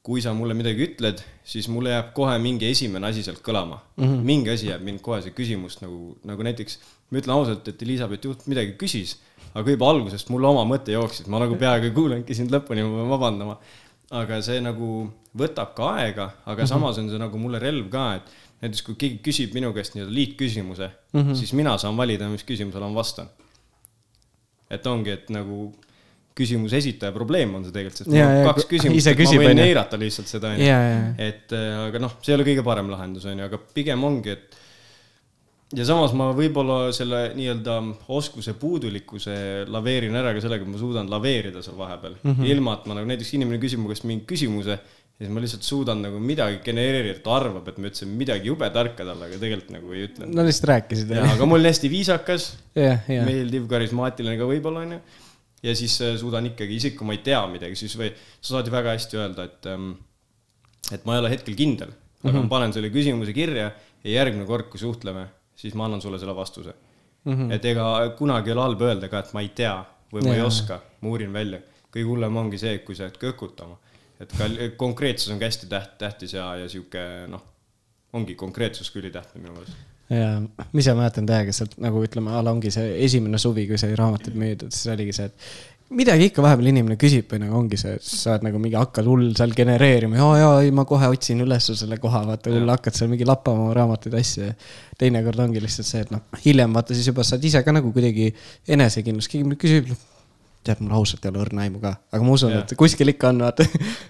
kui 0.06 0.22
sa 0.22 0.30
mulle 0.36 0.54
midagi 0.54 0.84
ütled, 0.86 1.22
siis 1.46 1.66
mulle 1.72 1.90
jääb 1.90 2.12
kohe 2.14 2.36
mingi 2.42 2.68
esimene 2.70 3.08
asi 3.08 3.24
sealt 3.26 3.40
kõlama 3.46 3.80
mm. 3.96 4.04
-hmm. 4.04 4.26
mingi 4.28 4.52
asi 4.52 4.68
jääb 4.70 4.84
mind 4.86 5.02
kohe 5.02 5.18
see 5.24 5.34
küsimus 5.34 5.80
nagu, 5.82 6.14
nagu 6.30 6.46
näiteks 6.46 6.78
ma 7.10 7.18
ütlen 7.20 7.34
ausalt, 7.34 7.66
et 7.70 7.82
Elizabeth 7.82 8.26
Juht 8.26 8.46
midagi 8.50 8.76
küsis, 8.78 9.16
aga 9.54 9.74
juba 9.74 9.90
algusest 9.90 10.30
mulle 10.34 10.46
oma 10.50 10.62
mõte 10.68 10.94
jooksis, 10.94 11.26
ma 11.32 11.40
nagu 11.42 11.58
peaaegu 11.58 11.90
ei 11.90 11.94
kuulanudki 11.96 12.36
sind 12.38 12.54
lõpuni, 12.54 12.84
ma 12.86 13.00
pean 13.00 13.12
vabandama. 13.14 13.58
aga 14.10 14.36
see 14.46 14.60
nagu 14.62 14.88
võtab 15.34 15.72
ka 15.74 15.88
aega, 15.98 16.26
aga 16.44 16.54
mm 16.54 16.64
-hmm. 16.64 16.68
samas 16.70 16.98
on 16.98 17.08
see 17.10 17.18
nagu 17.18 17.38
mulle 17.38 17.58
relv 17.58 17.88
ka, 17.90 18.04
et 18.14 18.30
näiteks 18.62 18.82
kui 18.86 18.94
keegi 18.94 19.18
küsib 19.28 19.54
minu 19.54 19.72
käest 19.74 19.94
nii-öelda 19.94 20.14
liitküsimuse 20.14 20.90
mm, 21.12 21.20
-hmm. 21.20 21.34
siis 21.34 21.52
mina 21.52 21.78
saan 21.78 21.96
valida, 21.96 22.28
mis 22.28 22.44
küsimusele 22.44 22.86
ma 22.86 22.94
vastan. 22.94 23.28
et 24.70 24.86
ongi, 24.86 25.10
et 25.10 25.30
nagu 25.30 25.74
küsimuse 26.36 26.80
esitaja 26.82 27.14
probleem 27.14 27.54
on 27.56 27.64
see 27.64 27.74
tegelikult, 27.74 28.02
sest 28.02 28.10
mul 28.10 28.20
Jaa, 28.20 28.34
on 28.34 28.50
kaks 28.50 28.68
küsimust, 28.70 29.08
et 29.08 29.16
ma 29.16 29.22
küsib, 29.22 29.40
võin 29.42 29.54
onju. 29.54 29.66
eirata 29.70 30.00
lihtsalt 30.00 30.30
seda, 30.30 30.52
onju 30.52 30.68
ja, 30.68 30.76
ja, 30.84 31.00
et 31.28 31.56
äh, 31.56 31.72
aga 31.86 32.02
noh, 32.02 32.18
see 32.20 32.34
ei 32.34 32.38
ole 32.38 32.46
kõige 32.50 32.64
parem 32.66 32.92
lahendus, 32.92 33.24
on 33.30 33.40
ju, 33.40 33.48
aga 33.48 33.60
pigem 33.76 34.04
ongi, 34.06 34.36
et 34.36 34.62
ja 35.74 35.86
samas 35.88 36.12
ma 36.14 36.28
võib-olla 36.36 36.92
selle 36.94 37.22
nii-öelda 37.34 37.78
oskuse 38.14 38.54
puudulikkuse 38.60 39.66
laveerin 39.72 40.14
ära 40.18 40.34
ka 40.36 40.44
sellega, 40.44 40.62
et 40.62 40.74
ma 40.74 40.78
suudan 40.78 41.10
laveerida 41.10 41.64
seal 41.64 41.78
vahepeal 41.78 42.14
mm, 42.20 42.30
-hmm. 42.36 42.52
ilma 42.52 42.76
et 42.76 42.86
ma 42.86 43.00
nagu 43.00 43.10
näiteks 43.10 43.34
inimene 43.34 43.58
küsib 43.62 43.82
mu 43.82 43.90
käest 43.90 44.06
mingi 44.06 44.28
küsimuse 44.30 44.76
ja 45.16 45.24
siis 45.24 45.32
ma 45.32 45.40
lihtsalt 45.40 45.64
suudan 45.64 46.02
nagu 46.04 46.18
midagi 46.20 46.60
genereerida, 46.64 47.18
ta 47.24 47.38
arvab, 47.38 47.66
et 47.70 47.78
ma 47.80 47.88
ütlesin 47.88 48.10
midagi 48.20 48.50
jube 48.50 48.68
tarka 48.72 49.04
talle, 49.08 49.30
aga 49.30 49.38
tegelikult 49.40 49.70
nagu 49.72 49.94
ei 49.94 50.02
ütlenud. 50.10 50.36
no 50.36 50.44
lihtsalt 50.44 50.68
rääkisid, 50.74 51.14
ja, 51.16 51.24
aga 51.32 51.48
ma 51.48 51.56
olin 51.56 51.70
hästi 51.70 51.90
viisakas, 51.90 52.50
jah, 52.76 53.00
jah, 53.08 53.24
meeldiv, 53.24 53.64
karismaatiline 53.70 54.36
ka 54.36 54.48
võib-olla 54.50 54.84
onju. 54.84 55.00
Ja 55.62 55.74
siis 55.76 55.96
äh, 56.04 56.16
suudan 56.20 56.46
ikkagi, 56.50 56.76
isegi 56.76 56.96
kui 56.98 57.08
ma 57.08 57.16
ei 57.16 57.22
tea 57.24 57.40
midagi, 57.50 57.78
siis 57.78 57.96
või 57.98 58.10
sa 58.40 58.56
saad 58.56 58.68
ju 58.68 58.74
väga 58.74 58.96
hästi 58.96 59.20
öelda, 59.20 59.46
et 59.48 59.70
ähm,, 59.72 59.92
et 60.92 61.06
ma 61.08 61.16
ei 61.16 61.24
ole 61.24 61.32
hetkel 61.32 61.56
kindel, 61.58 61.90
aga 62.22 62.32
mm 62.32 62.36
-hmm. 62.36 62.48
ma 62.48 62.54
panen 62.56 62.72
selle 62.76 62.90
küsimuse 62.94 63.32
kirja 63.36 63.70
ja 64.04 64.10
järgmine 64.10 64.46
kord, 64.46 64.68
kui 64.70 64.80
suhtleme, 64.80 65.26
siis 65.56 65.74
ma 65.74 65.86
annan 65.88 66.02
sulle 66.02 66.18
selle 66.18 66.36
vastuse 66.36 66.74
mm. 67.24 67.32
-hmm. 67.32 67.52
et 67.52 67.64
ega 67.64 68.14
kunagi 68.18 68.50
ei 68.50 68.56
ole 68.56 68.62
halb 68.68 68.82
öelda 68.82 69.08
ka, 69.08 69.18
et 69.18 69.32
ma 69.34 69.40
ei 69.40 69.48
tea 69.48 69.76
või 70.12 70.22
ma 70.26 70.34
ei 70.34 70.40
Jaa. 70.42 70.46
oska, 70.46 70.80
ma 71.00 71.08
uurin 71.08 71.32
välja. 71.32 71.60
kõige 71.96 72.06
hullem 72.10 72.36
ongi 72.36 72.58
see, 72.58 72.78
kui 72.84 72.94
sa 72.94 73.06
jääd 73.08 73.18
kõkutama. 73.18 73.76
et 74.20 74.32
ka 74.32 74.48
konkreetsus 74.76 75.32
on 75.32 75.38
ka 75.38 75.44
hästi 75.44 75.66
täht-, 75.66 75.98
tähtis 75.98 76.32
ja, 76.32 76.54
ja 76.56 76.68
sihuke 76.68 77.26
noh, 77.28 77.42
ongi 78.12 78.34
konkreetsus 78.34 78.90
ka 78.90 78.98
ülitähtis 78.98 79.42
minu 79.42 79.52
meelest. 79.52 79.76
Ja 80.12 80.34
ma 80.40 80.82
ise 80.82 80.94
mäletan 80.96 81.26
täiega 81.28 81.54
sealt 81.54 81.78
nagu 81.82 82.02
ütleme, 82.06 82.34
a 82.34 82.42
la 82.44 82.52
ongi 82.54 82.70
see 82.74 82.92
esimene 83.06 83.40
suvi, 83.42 83.66
kui 83.70 83.80
sai 83.80 83.96
raamatuid 83.98 84.36
müüdud, 84.38 84.74
siis 84.74 84.92
oligi 84.92 85.16
see, 85.16 85.30
et 85.30 85.96
midagi 85.96 86.28
ikka 86.30 86.42
vahepeal 86.42 86.70
inimene 86.72 86.96
küsib 86.98 87.30
või 87.30 87.44
nagu 87.44 87.58
ongi 87.60 87.78
see, 87.78 87.94
sa 88.02 88.34
oled 88.34 88.46
nagu 88.48 88.60
mingi 88.62 88.78
hakkad 88.78 89.06
hull 89.06 89.28
seal 89.38 89.54
genereerima, 89.56 90.18
ja, 90.18 90.30
ja 90.40 90.48
ei, 90.64 90.72
ma 90.74 90.86
kohe 90.88 91.10
otsin 91.12 91.42
üles 91.44 91.70
selle 91.70 91.98
koha, 92.02 92.24
vaata 92.30 92.54
hull 92.54 92.74
hakkad 92.74 92.98
seal 92.98 93.10
mingi 93.12 93.26
lappama 93.28 93.70
raamatuid, 93.76 94.18
asju 94.18 94.50
teinekord 94.98 95.42
ongi 95.46 95.62
lihtsalt 95.62 95.90
see, 95.90 96.02
et 96.06 96.12
noh, 96.14 96.24
hiljem 96.44 96.74
vaata 96.74 96.96
siis 96.96 97.10
juba 97.10 97.26
saad 97.26 97.44
ise 97.46 97.62
ka 97.66 97.74
nagu 97.74 97.92
kuidagi 97.94 98.32
enesekindlust, 98.76 99.30
keegi 99.30 99.58
küsib, 99.62 99.90
noh, 99.92 100.04
tead, 100.66 100.82
mul 100.84 100.96
ausalt 100.98 101.24
ei 101.24 101.32
ole 101.32 101.42
õrna 101.44 101.64
aimu 101.66 101.82
ka, 101.82 101.92
aga 102.12 102.26
ma 102.26 102.34
usun, 102.36 102.56
et 102.58 102.74
kuskil 102.78 103.12
ikka 103.12 103.30
on, 103.32 103.44
vaata. 103.46 103.66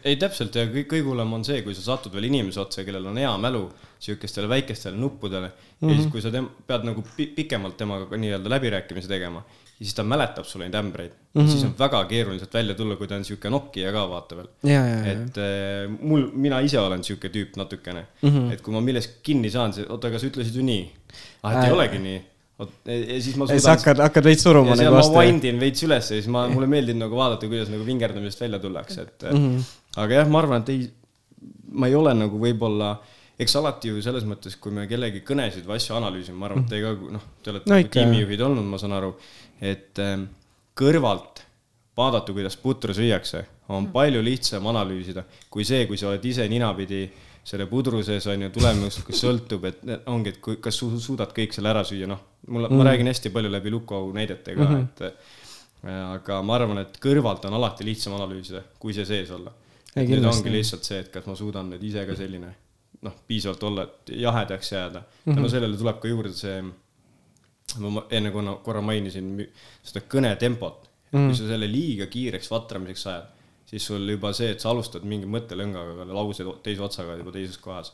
ei, 0.09 0.17
täpselt 0.21 0.57
ja 0.57 0.67
kõik, 0.71 0.89
kõige 0.95 1.09
hullem 1.11 1.37
on 1.39 1.45
see, 1.47 1.61
kui 1.67 1.77
sa 1.77 1.85
satud 1.85 2.15
veel 2.17 2.31
inimese 2.31 2.63
otsa, 2.63 2.85
kellel 2.87 3.07
on 3.13 3.21
hea 3.21 3.35
mälu 3.43 3.67
sihukestele 4.03 4.49
väikestele 4.49 4.97
nuppudele 5.01 5.49
mm 5.49 5.55
-hmm. 5.55 5.93
ja 5.93 6.01
siis, 6.01 6.11
kui 6.13 6.25
sa 6.25 6.33
tem-, 6.35 6.51
pead 6.67 6.85
nagu 6.89 7.05
pi 7.17 7.27
pikemalt 7.37 7.77
temaga 7.77 8.17
nii-öelda 8.17 8.51
läbirääkimisi 8.57 9.09
tegema 9.09 9.45
ja 9.79 9.85
siis 9.85 9.95
ta 9.95 10.05
mäletab 10.05 10.45
sulle 10.49 10.65
neid 10.65 10.75
ämbreid 10.75 11.11
mm, 11.13 11.43
-hmm. 11.43 11.51
siis 11.51 11.65
on 11.65 11.75
väga 11.79 12.05
keeruline 12.05 12.39
sealt 12.39 12.55
välja 12.55 12.75
tulla, 12.75 12.97
kui 12.97 13.09
ta 13.09 13.17
on 13.17 13.25
sihuke 13.25 13.51
nokkija 13.51 13.93
ka 13.93 14.09
vaata 14.09 14.37
veel. 14.37 14.49
et 15.13 15.39
äh, 15.39 15.99
mul, 16.01 16.31
mina 16.33 16.61
ise 16.61 16.81
olen 16.81 17.05
sihuke 17.05 17.29
tüüp 17.29 17.57
natukene 17.57 18.07
mm, 18.23 18.29
-hmm. 18.29 18.53
et 18.53 18.61
kui 18.61 18.75
ma 18.75 18.81
millestki 18.81 19.19
kinni 19.23 19.51
saan, 19.51 19.75
oota, 19.89 20.09
aga 20.09 20.19
sa 20.19 20.27
ütlesid 20.27 20.57
ju 20.57 20.63
nii. 20.63 20.93
ah, 21.43 21.53
et 21.53 21.59
Äh. 21.59 21.65
ei 21.67 21.73
olegi 21.73 21.99
nii. 21.99 22.23
Ja 22.57 23.19
siis 23.21 23.37
ma 23.37 23.49
suudan 23.49 23.75
hakkad, 23.75 24.01
hakkad 24.07 24.29
veits 24.31 24.45
suruma 24.47 24.77
nagu 24.79 24.95
ma 24.95 25.01
vastu. 25.01 25.19
wind 25.19 25.45
in 25.45 25.59
veits 25.61 25.85
üles 25.85 26.07
ja 26.09 26.17
siis 26.17 26.29
ma, 26.33 26.47
mulle 26.49 26.69
meeldib 26.71 26.97
nagu 26.97 27.19
vaadata, 27.19 27.49
kuidas 27.51 27.69
nagu 27.73 27.85
vingerdamisest 27.85 28.47
välja 28.47 28.61
tullakse, 28.63 29.03
et 29.03 29.27
mm. 29.29 29.37
Mhm. 29.37 29.59
-hmm. 29.59 30.01
aga 30.05 30.23
jah, 30.23 30.31
ma 30.33 30.41
arvan, 30.41 30.65
et 30.65 30.73
ei, 30.73 30.87
ma 31.73 31.91
ei 31.91 31.99
ole 31.99 32.15
nagu 32.17 32.41
võib-olla, 32.41 32.95
eks 33.39 33.57
alati 33.61 33.93
ju 33.93 34.01
selles 34.05 34.25
mõttes, 34.25 34.57
kui 34.61 34.73
me 34.73 34.87
kellegi 34.89 35.21
kõnesid 35.27 35.69
või 35.69 35.77
asju 35.77 35.99
analüüsime, 35.99 36.39
ma 36.41 36.49
arvan, 36.49 36.65
et 36.65 36.73
te 36.73 36.81
ka, 36.81 36.95
noh, 37.19 37.27
te 37.43 37.53
olete 37.53 37.71
No 37.71 37.81
ikka, 37.83 37.99
tiimijuhid 38.01 38.47
olnud, 38.49 38.65
ma 38.65 38.81
saan 38.81 38.97
aru, 38.97 39.13
et 39.61 40.01
ähm, 40.01 40.25
kõrvalt 40.77 41.45
vaadata, 41.97 42.33
kuidas 42.33 42.57
putru 42.61 42.97
süüakse, 42.97 43.45
on 43.69 43.91
palju 43.93 44.23
lihtsam 44.23 44.67
analüüsida 44.73 45.25
kui 45.51 45.65
see, 45.65 45.85
kui 45.89 45.99
sa 46.01 46.09
oled 46.09 46.25
ise 46.25 46.45
ninapidi 46.49 47.05
selle 47.47 47.67
pudru 47.71 48.03
sees 48.03 48.27
on 48.31 48.43
ju, 48.43 48.51
tulemuslikkus 48.57 49.21
sõltub, 49.23 49.67
et 49.69 49.83
ongi, 50.11 50.35
et 50.35 50.41
kui, 50.43 50.59
kas 50.63 50.81
sa 50.81 50.89
suudad 51.03 51.35
kõik 51.35 51.55
selle 51.55 51.71
ära 51.71 51.85
süüa, 51.87 52.09
noh. 52.11 52.25
mul 52.49 52.67
mm., 52.67 52.81
ma 52.81 52.87
räägin 52.89 53.11
hästi 53.11 53.31
palju 53.35 53.53
läbi 53.53 53.71
Luko 53.71 54.01
näidetega 54.15 54.65
mm, 54.65 54.75
-hmm. 54.75 55.11
et 55.13 55.93
aga 55.93 56.41
ma 56.43 56.57
arvan, 56.59 56.83
et 56.83 56.99
kõrvalt 57.03 57.47
on 57.47 57.55
alati 57.55 57.87
lihtsam 57.87 58.17
analüüsida, 58.19 58.63
kui 58.83 58.95
see 58.97 59.07
sees 59.07 59.31
olla. 59.31 59.53
nüüd 59.97 60.27
ongi 60.29 60.53
lihtsalt 60.53 60.85
see, 60.85 60.99
et 61.05 61.13
kas 61.13 61.27
ma 61.27 61.37
suudan 61.39 61.71
nüüd 61.71 61.85
ise 61.87 62.03
ka 62.07 62.17
selline 62.19 62.51
noh, 63.07 63.15
piisavalt 63.29 63.63
olla, 63.63 63.87
et 63.87 64.13
jahedaks 64.25 64.73
jääda 64.73 65.01
mm. 65.01 65.07
-hmm. 65.07 65.35
tänu 65.35 65.49
sellele 65.49 65.77
tuleb 65.77 66.01
ka 66.01 66.09
juurde 66.09 66.33
see, 66.33 66.59
ma 67.79 68.05
enne 68.11 68.33
korra 68.65 68.81
mainisin 68.81 69.33
seda 69.83 70.05
kõnetempot 70.15 70.83
mm. 70.83 71.19
-hmm. 71.19 71.27
kui 71.27 71.37
sa 71.37 71.49
selle 71.49 71.71
liiga 71.71 72.07
kiireks 72.07 72.51
vatramiseks 72.51 73.07
ajad, 73.07 73.33
siis 73.67 73.87
sul 73.87 74.09
juba 74.11 74.33
see, 74.37 74.53
et 74.55 74.63
sa 74.63 74.71
alustad 74.71 75.07
mingi 75.09 75.29
mõttelõngaga, 75.31 76.07
lause 76.13 76.47
teise 76.63 76.85
otsaga 76.87 77.17
juba 77.19 77.35
teises 77.35 77.59
kohas. 77.63 77.93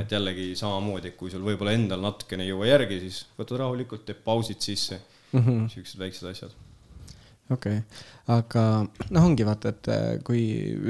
et 0.00 0.12
jällegi 0.12 0.52
samamoodi, 0.58 1.14
kui 1.18 1.32
sul 1.32 1.42
võib-olla 1.42 1.72
endal 1.74 2.04
natukene 2.04 2.44
ei 2.44 2.52
jõua 2.52 2.68
järgi, 2.70 3.00
siis 3.06 3.24
võtad 3.38 3.58
rahulikult, 3.64 4.04
teed 4.06 4.20
pausid 4.24 4.60
sisse 4.62 5.00
mm 5.32 5.40
-hmm., 5.40 5.66
siuksed 5.72 5.98
väiksed 5.98 6.30
asjad 6.30 6.54
okei 7.52 7.76
okay., 7.78 8.12
aga 8.32 8.60
noh, 9.12 9.24
ongi 9.26 9.44
vaata, 9.44 9.74
et 9.74 9.88
äh, 9.92 10.04
kui 10.24 10.40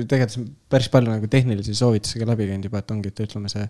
tegelikult 0.06 0.52
päris 0.70 0.86
palju 0.90 1.10
nagu 1.10 1.26
tehnilisi 1.30 1.74
soovitusi 1.74 2.20
ka 2.20 2.28
läbi 2.28 2.46
käinud 2.46 2.68
juba, 2.68 2.78
et 2.78 2.92
ongi, 2.94 3.10
et 3.10 3.22
ütleme 3.24 3.50
see. 3.50 3.64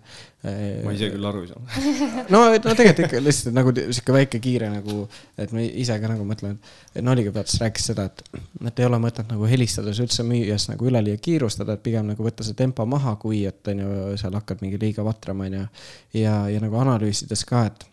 Äh, 0.45 0.59
ma 0.85 0.93
ise 0.93 1.09
küll 1.15 1.25
aru 1.25 1.47
ei 1.47 1.49
saa 1.49 1.63
no, 2.35 2.43
no 2.53 2.75
tegelikult 2.77 3.07
ikka 3.07 3.25
lihtsalt 3.25 3.57
nagu 3.57 3.73
sihuke 3.81 4.17
väike 4.19 4.43
kiire 4.45 4.69
nagu, 4.75 5.09
et 5.41 5.57
ma 5.57 5.65
ise 5.65 5.97
ka 6.03 6.13
nagu 6.13 6.29
mõtlen, 6.29 6.61
et 6.93 7.01
Noliga 7.05 7.33
peatus 7.33 7.57
rääkis 7.65 7.89
seda, 7.93 8.11
et, 8.13 8.41
et 8.69 8.85
ei 8.85 8.89
ole 8.91 9.01
mõtet 9.01 9.33
nagu 9.33 9.49
helistades 9.49 10.05
üldse 10.05 10.29
müües 10.29 10.69
nagu 10.69 10.93
üleliia 10.93 11.17
kiirustada, 11.25 11.79
et 11.79 11.85
pigem 11.89 12.13
nagu 12.13 12.29
võtta 12.29 12.45
see 12.45 12.59
tempo 12.59 12.85
maha, 12.85 13.17
kui 13.23 13.47
et 13.49 13.73
on 13.73 13.85
ju, 13.87 13.93
seal 14.21 14.37
hakkad 14.37 14.61
mingi 14.65 14.81
liiga 14.83 15.09
vatrama, 15.09 15.49
on 15.49 15.63
ju. 15.63 15.67
ja, 16.21 16.43
ja 16.53 16.61
nagu 16.61 16.85
analüüsides 16.85 17.49
ka, 17.49 17.65
et, 17.73 17.89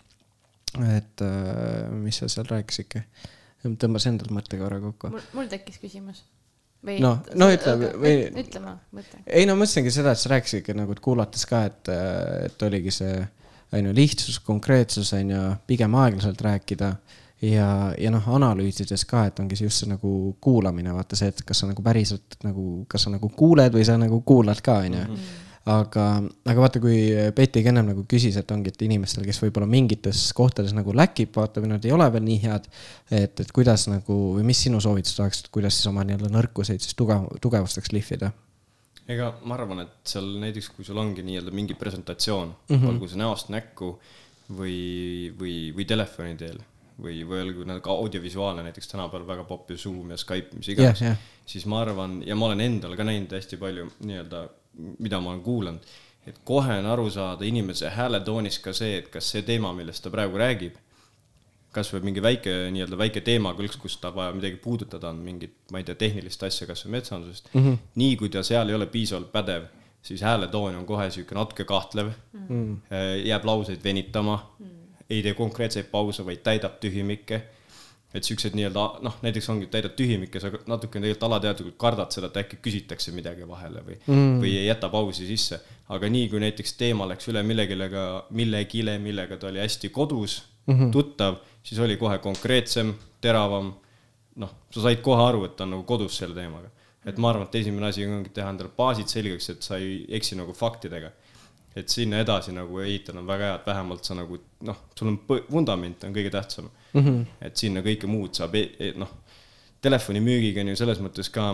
et 1.00 1.24
äh, 1.24 1.86
mis 1.96 2.20
sa 2.20 2.28
seal 2.28 2.52
rääkisidki 2.52 3.08
tõmbas 3.64 4.08
endal 4.10 4.32
mõtte 4.36 4.60
korra 4.60 4.80
kokku. 4.82 5.12
mul 5.36 5.50
tekkis 5.52 5.82
küsimus. 5.82 6.24
noh, 7.04 7.22
no 7.38 7.50
ütle 7.54 7.76
või. 7.78 8.16
ütle 8.42 8.64
ma, 8.64 8.76
mõtle. 8.96 9.22
ei 9.28 9.46
no 9.50 9.58
mõtlesingi 9.60 9.94
seda, 9.94 10.16
et 10.16 10.22
sa 10.22 10.34
rääkisidki 10.34 10.76
nagu, 10.78 10.96
et 10.96 11.04
kuulates 11.04 11.46
ka, 11.50 11.66
et, 11.70 11.94
et 12.48 12.68
oligi 12.68 12.94
see 13.02 13.22
on 13.72 13.88
ju 13.88 13.96
lihtsus, 13.96 14.42
konkreetsus 14.44 15.14
on 15.16 15.30
ju, 15.32 15.44
pigem 15.68 15.94
aeglaselt 15.96 16.42
rääkida 16.44 16.90
ja, 17.46 17.68
ja 17.98 18.12
noh, 18.12 18.26
analüüsides 18.36 19.06
ka, 19.08 19.28
et 19.30 19.40
ongi 19.40 19.60
see 19.60 19.70
just 19.70 19.84
see 19.84 19.92
nagu 19.92 20.34
kuulamine, 20.44 20.92
vaata 20.96 21.20
see, 21.20 21.32
et 21.32 21.46
kas 21.48 21.64
sa 21.64 21.70
nagu 21.70 21.86
päriselt 21.86 22.42
nagu, 22.44 22.84
kas 22.92 23.08
sa 23.08 23.14
nagu 23.14 23.30
kuuled 23.38 23.78
või 23.78 23.86
sa 23.88 23.96
nagu 24.02 24.20
kuulad 24.28 24.60
ka, 24.66 24.82
on 24.88 25.00
ju 25.00 25.06
mhm 25.06 25.48
aga, 25.70 26.06
aga 26.50 26.64
vaata, 26.64 26.82
kui 26.82 26.98
Betty 27.38 27.62
ka 27.62 27.70
ennem 27.70 27.92
nagu 27.92 28.06
küsis, 28.10 28.38
et 28.40 28.52
ongi, 28.54 28.72
et 28.74 28.86
inimestel, 28.86 29.26
kes 29.28 29.42
võib-olla 29.44 29.68
mingites 29.70 30.24
kohtades 30.38 30.74
nagu 30.78 30.96
läkib, 30.96 31.34
vaata, 31.36 31.62
või 31.62 31.74
nad 31.76 31.86
ei 31.86 31.94
ole 31.94 32.08
veel 32.14 32.26
nii 32.26 32.40
head. 32.46 32.70
et, 33.12 33.44
et 33.44 33.52
kuidas 33.54 33.86
nagu 33.92 34.18
või 34.38 34.48
mis 34.48 34.64
sinu 34.66 34.82
soovitused 34.82 35.22
oleks, 35.22 35.44
et 35.44 35.52
kuidas 35.54 35.78
siis 35.78 35.92
oma 35.92 36.06
nii-öelda 36.08 36.32
nõrkuseid 36.34 36.82
siis 36.82 36.98
tugev, 36.98 37.30
tugevusteks 37.44 37.94
lihvida? 37.94 38.32
ega 39.12 39.32
ma 39.44 39.58
arvan, 39.58 39.84
et 39.84 39.94
seal 40.08 40.28
näiteks, 40.40 40.72
kui 40.76 40.86
sul 40.88 41.00
ongi 41.02 41.24
nii-öelda 41.26 41.52
mingi 41.54 41.76
presentatsioon 41.76 42.52
mm, 42.52 42.76
-hmm. 42.76 42.90
olgu 42.90 43.10
see 43.12 43.20
näost 43.20 43.50
näkku 43.52 43.96
või, 44.58 45.32
või, 45.38 45.56
või 45.76 45.86
telefoni 45.90 46.38
teel 46.40 46.62
või, 47.02 47.22
või 47.28 47.42
olgu 47.42 47.66
nagu 47.68 47.90
audiovisuaalne, 47.90 48.64
näiteks 48.64 48.88
tänapäeval 48.88 49.28
väga 49.28 49.44
popp 49.50 49.72
ju 49.72 49.78
Zoom 49.78 50.14
ja 50.14 50.18
Skype, 50.18 50.56
mis 50.58 50.70
iganes 50.70 51.02
yeah,, 51.02 51.18
yeah. 51.18 51.46
siis 51.46 51.66
ma 51.66 51.82
arvan 51.82 52.22
ja 52.26 52.36
ma 52.36 52.50
olen 52.50 52.62
endal 52.62 52.96
ka 52.96 53.04
näinud 53.04 53.34
hästi 53.34 53.58
palju 53.58 53.90
nii-öelda 54.06 54.48
mida 54.78 55.20
ma 55.20 55.34
olen 55.34 55.44
kuulanud, 55.44 55.92
et 56.28 56.38
kohe 56.46 56.78
on 56.80 56.86
aru 56.86 57.10
saada 57.10 57.46
inimese 57.46 57.90
hääletoonis 57.90 58.60
ka 58.64 58.74
see, 58.74 58.98
et 59.02 59.10
kas 59.14 59.32
see 59.34 59.44
teema, 59.46 59.74
millest 59.74 60.04
ta 60.06 60.12
praegu 60.14 60.38
räägib, 60.38 60.78
kas 61.76 61.92
või 61.94 62.10
mingi 62.10 62.24
väike, 62.24 62.54
nii-öelda 62.76 62.98
väike 63.00 63.24
teemakõlks, 63.26 63.78
kus 63.80 63.96
ta 64.02 64.12
vaja 64.16 64.34
midagi 64.36 64.60
puudutada 64.62 65.10
on, 65.10 65.22
mingit, 65.24 65.56
ma 65.72 65.80
ei 65.80 65.88
tea, 65.88 65.96
tehnilist 65.96 66.44
asja, 66.44 66.68
kas 66.70 66.84
või 66.86 66.98
metsandusest 66.98 67.54
mm. 67.54 67.62
-hmm. 67.64 67.78
nii 68.02 68.18
kui 68.20 68.30
ta 68.34 68.44
seal 68.44 68.70
ei 68.70 68.76
ole 68.76 68.90
piisavalt 68.92 69.32
pädev, 69.32 69.70
siis 70.04 70.22
hääletoon 70.26 70.76
on 70.76 70.86
kohe 70.86 71.10
sihuke 71.12 71.36
natuke 71.36 71.64
kahtlev 71.64 72.12
mm, 72.34 72.48
-hmm. 72.50 72.98
jääb 73.26 73.46
lauseid 73.46 73.84
venitama 73.84 74.38
mm, 74.60 74.66
-hmm. 74.66 75.06
ei 75.10 75.24
tee 75.24 75.34
konkreetseid 75.34 75.90
pause, 75.92 76.26
vaid 76.26 76.44
täidab 76.44 76.80
tühimikke 76.80 77.42
et 78.14 78.28
siuksed 78.28 78.56
nii-öelda 78.58 78.86
noh, 79.06 79.18
näiteks 79.24 79.48
ongi, 79.54 79.68
täidad 79.72 79.94
tühimikke, 79.96 80.40
sa 80.44 80.52
natukene 80.68 81.06
tegelikult 81.06 81.28
alateadlikult 81.30 81.78
kardad 81.80 82.12
seda, 82.12 82.28
et 82.32 82.42
äkki 82.44 82.60
küsitakse 82.66 83.14
midagi 83.16 83.48
vahele 83.48 83.84
või 83.86 83.96
mm., 84.02 84.42
või 84.44 84.56
ei 84.60 84.66
jäta 84.68 84.90
pausi 84.92 85.28
sisse. 85.30 85.62
aga 85.92 86.10
nii 86.12 86.28
kui 86.32 86.42
näiteks 86.44 86.76
teema 86.80 87.08
läks 87.08 87.30
üle 87.32 87.44
millegilega, 87.44 88.26
millegile, 88.36 88.98
millega 89.00 89.38
ta 89.38 89.48
oli 89.48 89.64
hästi 89.64 89.90
kodus 89.90 90.42
mm, 90.66 90.76
-hmm. 90.76 90.92
tuttav, 90.92 91.40
siis 91.64 91.80
oli 91.80 91.98
kohe 91.98 92.18
konkreetsem, 92.18 92.94
teravam. 93.22 93.74
noh, 94.36 94.52
sa 94.72 94.82
said 94.82 95.02
kohe 95.02 95.24
aru, 95.24 95.46
et 95.46 95.56
ta 95.56 95.64
on 95.64 95.76
nagu 95.78 95.84
kodus 95.84 96.18
selle 96.18 96.36
teemaga. 96.36 96.70
et 97.06 97.18
ma 97.18 97.30
arvan, 97.30 97.48
et 97.48 97.56
esimene 97.56 97.88
asi 97.88 98.06
ongi 98.06 98.30
teha 98.30 98.50
endale 98.50 98.70
baasid 98.78 99.08
selgeks, 99.08 99.50
et 99.50 99.64
sa 99.64 99.78
ei 99.78 100.06
eksi 100.10 100.36
nagu 100.36 100.54
faktidega 100.54 101.12
et 101.76 101.90
sinna 101.90 102.20
edasi 102.20 102.52
nagu 102.52 102.80
ehitada 102.80 103.20
on 103.20 103.28
väga 103.28 103.44
hea, 103.44 103.56
et 103.56 103.68
vähemalt 103.68 104.04
sa 104.04 104.16
nagu 104.16 104.38
noh, 104.68 104.78
sul 104.96 105.08
on 105.08 105.20
vundament 105.52 106.04
on 106.04 106.14
kõige 106.14 106.30
tähtsam 106.30 106.68
mm. 106.94 107.02
-hmm. 107.02 107.26
et 107.48 107.58
sinna 107.58 107.84
kõike 107.86 108.08
muud 108.08 108.36
saab 108.38 108.56
e, 108.56 108.66
e, 108.80 108.92
noh, 109.00 109.10
telefonimüügiga 109.82 110.62
on 110.62 110.74
ju 110.74 110.76
selles 110.82 111.02
mõttes 111.04 111.32
ka 111.34 111.54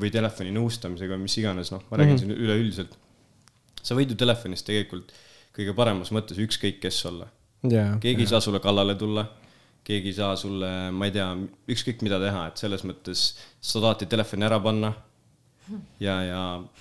või 0.00 0.10
telefoni 0.10 0.50
nõustamisega, 0.54 1.18
mis 1.20 1.38
iganes, 1.38 1.70
noh, 1.70 1.84
ma 1.90 1.96
räägin 2.00 2.16
mm 2.16 2.22
-hmm. 2.22 2.34
siin 2.34 2.44
üleüldiselt. 2.46 2.98
sa 3.82 3.94
võid 3.94 4.10
ju 4.10 4.16
telefonis 4.16 4.62
tegelikult 4.62 5.12
kõige 5.54 5.74
paremas 5.76 6.10
mõttes 6.10 6.38
ükskõik 6.40 6.80
kes 6.80 7.04
olla 7.06 7.28
yeah,. 7.62 7.98
keegi 8.00 8.22
yeah. 8.22 8.26
ei 8.26 8.26
saa 8.26 8.40
sulle 8.40 8.60
kallale 8.60 8.94
tulla, 8.94 9.26
keegi 9.84 10.08
ei 10.08 10.14
saa 10.14 10.36
sulle, 10.36 10.90
ma 10.90 11.04
ei 11.06 11.12
tea, 11.12 11.28
ükskõik 11.68 12.02
mida 12.02 12.18
teha, 12.20 12.46
et 12.48 12.56
selles 12.56 12.84
mõttes 12.84 13.26
sa 13.60 13.80
tahad 13.80 14.06
telefoni 14.08 14.44
ära 14.44 14.60
panna 14.60 14.94
ja, 16.00 16.16
ja 16.24 16.40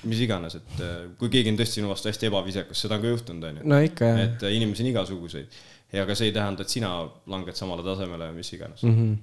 mis 0.09 0.21
iganes, 0.23 0.57
et 0.59 0.81
äh, 0.83 0.95
kui 1.19 1.31
keegi 1.31 1.53
on 1.53 1.59
tõesti 1.59 1.79
sinu 1.79 1.91
vastu 1.91 2.09
hästi 2.11 2.29
ebaviisakas, 2.29 2.81
seda 2.85 2.97
on 2.97 3.05
ka 3.05 3.13
juhtunud, 3.13 3.45
on 3.49 3.61
ju. 3.61 3.69
no 3.73 3.79
ikka, 3.83 4.09
jah. 4.09 4.23
et 4.25 4.43
äh, 4.47 4.55
inimesi 4.57 4.83
on 4.83 4.91
igasuguseid 4.91 5.61
ja 5.93 6.05
ka 6.09 6.15
see 6.17 6.27
ei 6.31 6.35
tähenda, 6.35 6.65
et 6.65 6.73
sina 6.73 6.89
langed 7.29 7.55
samale 7.57 7.83
tasemele 7.85 8.25
või 8.31 8.37
mis 8.41 8.53
iganes 8.55 8.81
mm. 8.83 8.93
-hmm. 8.99 9.13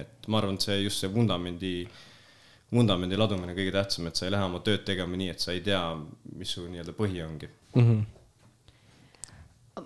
et 0.00 0.28
ma 0.28 0.34
arvan, 0.40 0.56
et 0.58 0.66
see 0.66 0.78
just 0.82 0.98
see 1.02 1.10
vundamendi, 1.14 1.76
vundamendi 2.72 3.14
ladumine 3.18 3.50
on 3.54 3.58
kõige 3.58 3.74
tähtsam, 3.74 4.04
et 4.10 4.16
sa 4.16 4.22
ei 4.26 4.34
lähe 4.34 4.44
oma 4.48 4.60
tööd 4.66 4.82
tegema 4.88 5.14
nii, 5.16 5.30
et 5.32 5.40
sa 5.40 5.50
ei 5.52 5.62
tea, 5.64 5.82
mis 6.36 6.50
su 6.56 6.60
nii-öelda 6.68 6.92
põhi 6.98 7.18
ongi 7.24 7.48
mm. 7.48 7.82
-hmm. 7.82 8.00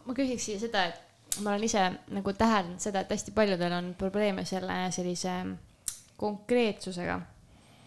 ma 0.05 0.13
küsiks 0.19 0.45
siia 0.51 0.59
seda, 0.63 0.81
et 0.91 0.97
ma 1.41 1.47
olen 1.53 1.65
ise 1.65 1.83
nagu 2.17 2.33
täheldanud 2.33 2.81
seda, 2.83 2.99
et 3.01 3.11
hästi 3.11 3.31
paljudel 3.37 3.73
on 3.73 3.95
probleeme 3.99 4.45
selle 4.45 4.77
sellise 4.91 5.35
konkreetsusega 6.17 7.21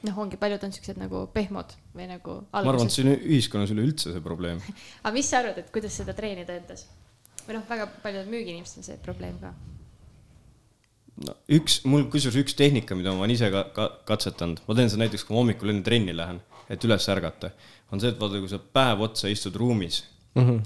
noh, 0.07 0.19
ongi, 0.23 0.37
paljud 0.39 0.63
on 0.63 0.71
siuksed 0.71 0.99
nagu 0.99 1.25
pehmod 1.33 1.73
või 1.95 2.07
nagu. 2.07 2.35
ma 2.53 2.61
arvan, 2.61 2.87
et 2.87 2.95
see 2.95 3.05
on 3.05 3.13
ühiskonnas 3.17 3.73
üleüldse 3.75 4.13
see 4.13 4.23
probleem 4.23 4.61
aga 5.03 5.13
mis 5.15 5.29
sa 5.29 5.43
arvad, 5.43 5.57
et 5.57 5.71
kuidas 5.75 5.97
seda 6.01 6.15
treenida 6.17 6.55
endas? 6.55 6.85
Või 7.49 7.57
noh, 7.57 7.65
väga 7.69 7.89
paljudel 8.03 8.29
müügiinimestel 8.29 8.83
on 8.83 8.87
see 8.87 8.99
probleem 9.03 9.39
ka. 9.41 9.53
no 11.25 11.35
üks, 11.57 11.81
mul 11.89 12.05
kusjuures 12.13 12.37
üks 12.43 12.55
tehnika, 12.59 12.97
mida 12.97 13.13
ma 13.15 13.25
olen 13.25 13.33
ise 13.33 13.49
ka, 13.53 13.65
ka 13.75 13.87
katsetanud, 14.09 14.61
ma 14.67 14.77
teen 14.77 14.91
seda 14.91 15.03
näiteks, 15.03 15.25
kui 15.25 15.35
ma 15.35 15.41
hommikul 15.41 15.73
enne 15.73 15.85
trenni 15.85 16.15
lähen, 16.15 16.43
et 16.69 16.85
üles 16.85 17.09
ärgata, 17.11 17.51
on 17.89 18.01
see, 18.01 18.13
et 18.13 18.21
vaata, 18.21 18.39
kui 18.43 18.51
sa 18.51 18.61
päev 18.61 19.01
otsa 19.09 19.31
istud 19.33 19.57
ruumis 19.57 20.03
mm 20.37 20.45
-hmm. 20.45 20.61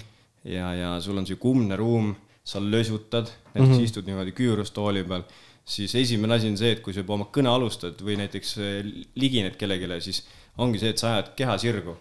ja, 0.52 0.74
ja 0.82 0.92
sul 1.00 1.18
on 1.18 1.26
sihuke 1.26 1.48
umbne 1.48 1.76
ruum, 1.80 2.14
sa 2.44 2.60
lösutad, 2.60 3.32
näiteks 3.54 3.68
mm 3.68 3.78
-hmm. 3.80 3.88
istud 3.88 4.06
niimoodi 4.06 4.32
küürustooli 4.36 5.08
peal 5.08 5.24
siis 5.64 5.94
esimene 5.94 6.34
asi 6.34 6.48
on 6.48 6.58
see, 6.58 6.72
et 6.72 6.80
kui 6.84 6.92
sa 6.92 7.00
juba 7.00 7.14
oma 7.14 7.26
kõne 7.32 7.48
alustad 7.48 8.00
või 8.04 8.18
näiteks 8.20 8.56
eh, 8.58 8.84
ligined 9.14 9.56
kellelegi, 9.56 10.00
siis 10.00 10.24
ongi 10.58 10.78
see, 10.78 10.90
et 10.92 10.98
sa 10.98 11.14
ajad 11.14 11.32
keha 11.38 11.58
sirgu 11.58 11.96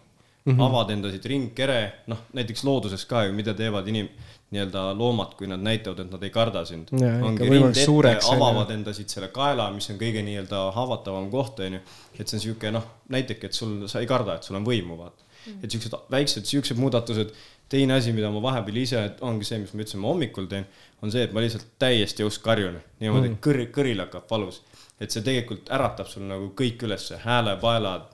mm. 0.46 0.54
-hmm. 0.54 0.64
avad 0.68 0.94
endasid 0.94 1.26
ringkere, 1.26 1.80
noh, 2.08 2.24
näiteks 2.34 2.64
looduses 2.64 3.06
ka 3.06 3.26
ju, 3.26 3.34
mida 3.34 3.54
teevad 3.54 3.88
inim-, 3.88 4.12
nii-öelda 4.54 4.86
loomad, 4.98 5.34
kui 5.38 5.48
nad 5.50 5.62
näitavad, 5.64 6.00
et 6.04 6.12
nad 6.12 6.24
ei 6.24 6.30
karda 6.30 6.66
sind. 6.66 6.94
ongi 6.94 7.50
rind 7.50 7.78
ette, 7.78 8.28
avavad 8.36 8.72
endasid 8.72 9.10
selle 9.10 9.30
kaela, 9.34 9.72
mis 9.74 9.89
on 9.89 10.00
kõige 10.02 10.22
nii-öelda 10.26 10.64
haavatavam 10.76 11.30
koht, 11.34 11.60
on 11.66 11.80
ju. 11.80 11.82
et 12.20 12.28
see 12.28 12.38
on 12.38 12.46
sihuke 12.48 12.72
noh, 12.72 12.86
näiteks, 13.10 13.50
et 13.50 13.54
sul, 13.54 13.76
sa 13.88 14.04
ei 14.04 14.10
karda, 14.10 14.38
et 14.38 14.44
sul 14.50 14.60
on 14.60 14.68
võimu, 14.68 14.98
vaata 15.00 15.24
mm. 15.24 15.54
-hmm. 15.54 15.64
et 15.64 15.72
siuksed 15.72 15.98
väiksed, 16.12 16.46
siuksed 16.46 16.78
muudatused 16.78 17.34
teine 17.70 17.94
asi, 17.98 18.14
mida 18.14 18.30
ma 18.32 18.41
vahepeal 18.41 18.78
ise, 18.84 19.04
ongi 19.26 19.48
see, 19.48 19.60
mis 19.64 19.74
ma 19.74 19.82
ütlesin, 19.82 20.02
ma 20.04 20.12
hommikul 20.12 20.48
teen, 20.52 20.68
on 21.02 21.12
see, 21.12 21.24
et 21.26 21.34
ma 21.34 21.41
lihtsalt 21.44 21.66
täiesti 21.82 22.26
õusk 22.26 22.44
karjun 22.46 22.78
niimoodi 23.02 23.32
mm., 23.32 23.39
kõri, 23.44 23.70
kõril 23.74 24.04
hakkab 24.06 24.30
valus. 24.30 24.62
et 25.02 25.12
see 25.12 25.24
tegelikult 25.26 25.72
äratab 25.74 26.08
sul 26.08 26.24
nagu 26.30 26.52
kõik 26.56 26.84
ülesse, 26.86 27.18
häälepaelad, 27.26 28.06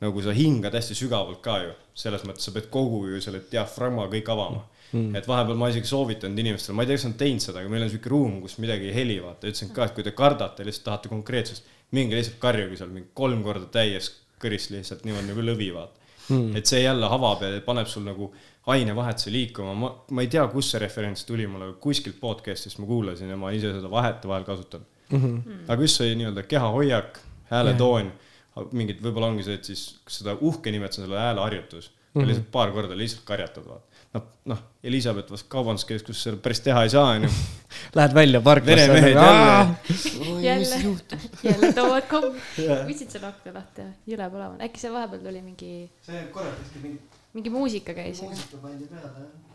nagu 0.00 0.22
sa 0.22 0.34
hingad 0.36 0.74
hästi 0.76 0.96
sügavalt 0.98 1.40
ka 1.44 1.58
ju, 1.64 1.74
selles 1.96 2.24
mõttes 2.28 2.48
sa 2.48 2.52
pead 2.54 2.68
kogu 2.72 3.06
ju 3.10 3.20
selle 3.24 3.42
diafragma 3.50 4.08
kõik 4.12 4.32
avama. 4.34 4.64
Mm.. 4.92 5.16
et 5.18 5.26
vahepeal 5.26 5.58
ma 5.58 5.66
isegi 5.66 5.88
soovitanud 5.90 6.38
inimestele, 6.38 6.76
ma 6.78 6.84
ei 6.84 6.92
tea, 6.92 6.94
kas 6.94 7.04
nad 7.08 7.16
teinud 7.18 7.42
seda, 7.42 7.58
aga 7.58 7.70
meil 7.72 7.82
on 7.82 7.88
sihuke 7.90 8.10
ruum, 8.12 8.36
kus 8.44 8.54
midagi 8.62 8.86
ei 8.86 8.94
heli, 8.94 9.16
vaata, 9.18 9.48
ütlesin 9.50 9.72
ka, 9.74 9.88
et 9.88 9.96
kui 9.96 10.04
te 10.06 10.12
kardate, 10.14 10.62
lihtsalt 10.62 10.86
tahate 10.86 11.10
konkreetsust, 11.10 11.66
minge 11.96 12.14
lihtsalt 12.14 12.38
karjuge 12.38 12.78
seal 12.78 12.92
mingi 12.94 13.10
kolm 13.18 13.42
korda 13.42 13.66
täies 13.74 14.12
kõrist 14.42 14.70
lihtsalt 14.70 15.02
niimoodi 15.08 15.32
nagu 15.32 15.46
lõvi, 15.48 15.72
vaata. 15.74 16.06
Mm.. 16.28 16.54
et 16.58 16.70
see 16.70 16.84
jälle 16.84 17.06
avab 17.06 17.42
ja 17.42 17.50
paneb 17.66 17.90
sul 17.90 18.06
nagu 18.06 18.30
ainevahetuse 18.70 19.30
liikuma, 19.30 19.74
ma, 19.78 19.90
ma 20.10 20.22
ei 20.22 20.30
tea, 20.30 20.42
kust 20.50 20.74
see 20.74 20.82
referents 20.82 21.26
tuli 21.26 21.46
mulle, 21.50 21.72
kuskilt 21.82 22.18
podcast'ist 22.22 22.78
ma 22.82 22.86
kuulasin 22.86 23.30
ja 23.30 23.36
ma 23.38 23.50
ise 23.54 23.70
seda 23.74 23.90
vahetevahel 23.90 24.46
kasutan. 24.46 24.86
Mm. 25.10 25.20
-hmm. 25.22 25.58
aga 25.66 25.82
just 25.82 25.98
see 26.02 26.14
nii-öelda 26.18 26.42
kehahoiak, 26.50 27.20
hääletoon 27.50 28.06
yeah., 28.06 28.25
mingid, 28.72 29.02
võib-olla 29.04 29.32
ongi 29.32 29.46
see, 29.46 29.58
et 29.58 29.68
siis 29.68 29.84
seda 30.08 30.36
uhke 30.40 30.72
nimetasin 30.72 31.04
selle 31.04 31.18
hääleharjutus 31.20 31.90
mm. 31.90 32.20
-hmm. 32.20 32.28
lihtsalt 32.30 32.50
paar 32.52 32.72
korda 32.72 32.96
lihtsalt 32.96 33.26
karjatad, 33.28 33.68
vaata 33.68 33.96
noh, 34.16 34.26
noh, 34.52 34.60
Elizabeth 34.86 35.32
vast 35.32 35.48
kaubanduskeskus 35.52 36.20
seal 36.24 36.38
päris 36.42 36.60
teha 36.64 36.82
ei 36.86 36.92
saa, 36.92 37.14
onju. 37.16 37.30
Lähed 37.98 38.14
välja 38.14 38.40
parklasse. 38.40 38.88
veremehed 38.88 39.16
jälle. 40.42 40.76
jälle, 40.76 40.96
jälle 41.48 41.72
toovad 41.76 42.08
kommi. 42.10 42.44
võtsid 42.58 43.16
selle 43.16 43.30
akna 43.32 43.56
lahti 43.58 43.84
ja 43.84 43.90
jõle 44.14 44.30
põlema, 44.36 44.60
äkki 44.68 44.84
seal 44.84 44.94
vahepeal 44.96 45.26
tuli 45.26 45.42
mingi. 45.42 45.72
see 46.06 46.22
korra 46.34 46.54
vist 46.60 46.78
mingi. 46.82 47.02
mingi 47.36 47.52
muusika 47.58 47.96
käis. 47.96 48.22
muusika 48.22 48.62
pandi 48.62 48.88
peale, 48.92 49.12
jah. 49.18 49.45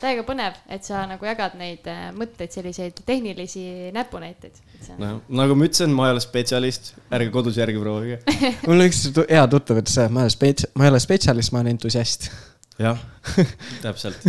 Täiega 0.00 0.24
põnev, 0.26 0.58
et 0.72 0.86
sa 0.86 1.04
nagu 1.08 1.26
jagad 1.28 1.56
neid 1.60 1.86
äh, 1.90 2.08
mõtteid, 2.16 2.52
selliseid 2.54 3.02
tehnilisi 3.06 3.64
näpunäiteid. 3.96 4.60
no 5.00 5.16
nagu 5.28 5.56
ma 5.58 5.68
ütlesin, 5.68 5.94
ma 5.96 6.08
ei 6.08 6.16
ole 6.16 6.22
spetsialist, 6.24 6.94
ärge 7.12 7.32
kodus 7.34 7.58
järgi 7.60 7.80
proovige. 7.82 8.20
Mul 8.68 8.86
üks 8.86 9.06
hea 9.20 9.42
tuttav 9.50 9.82
ütles, 9.82 9.98
et 10.00 10.14
ma 10.14 10.24
ei 10.24 10.30
ole 10.30 10.36
spets-, 10.36 10.70
ma 10.74 10.86
ei 10.86 10.94
ole 10.94 11.02
spetsialist, 11.02 11.52
ma 11.54 11.62
olen 11.62 11.76
entusiast. 11.76 12.30
Jah, 12.80 12.96
täpselt. 13.84 14.24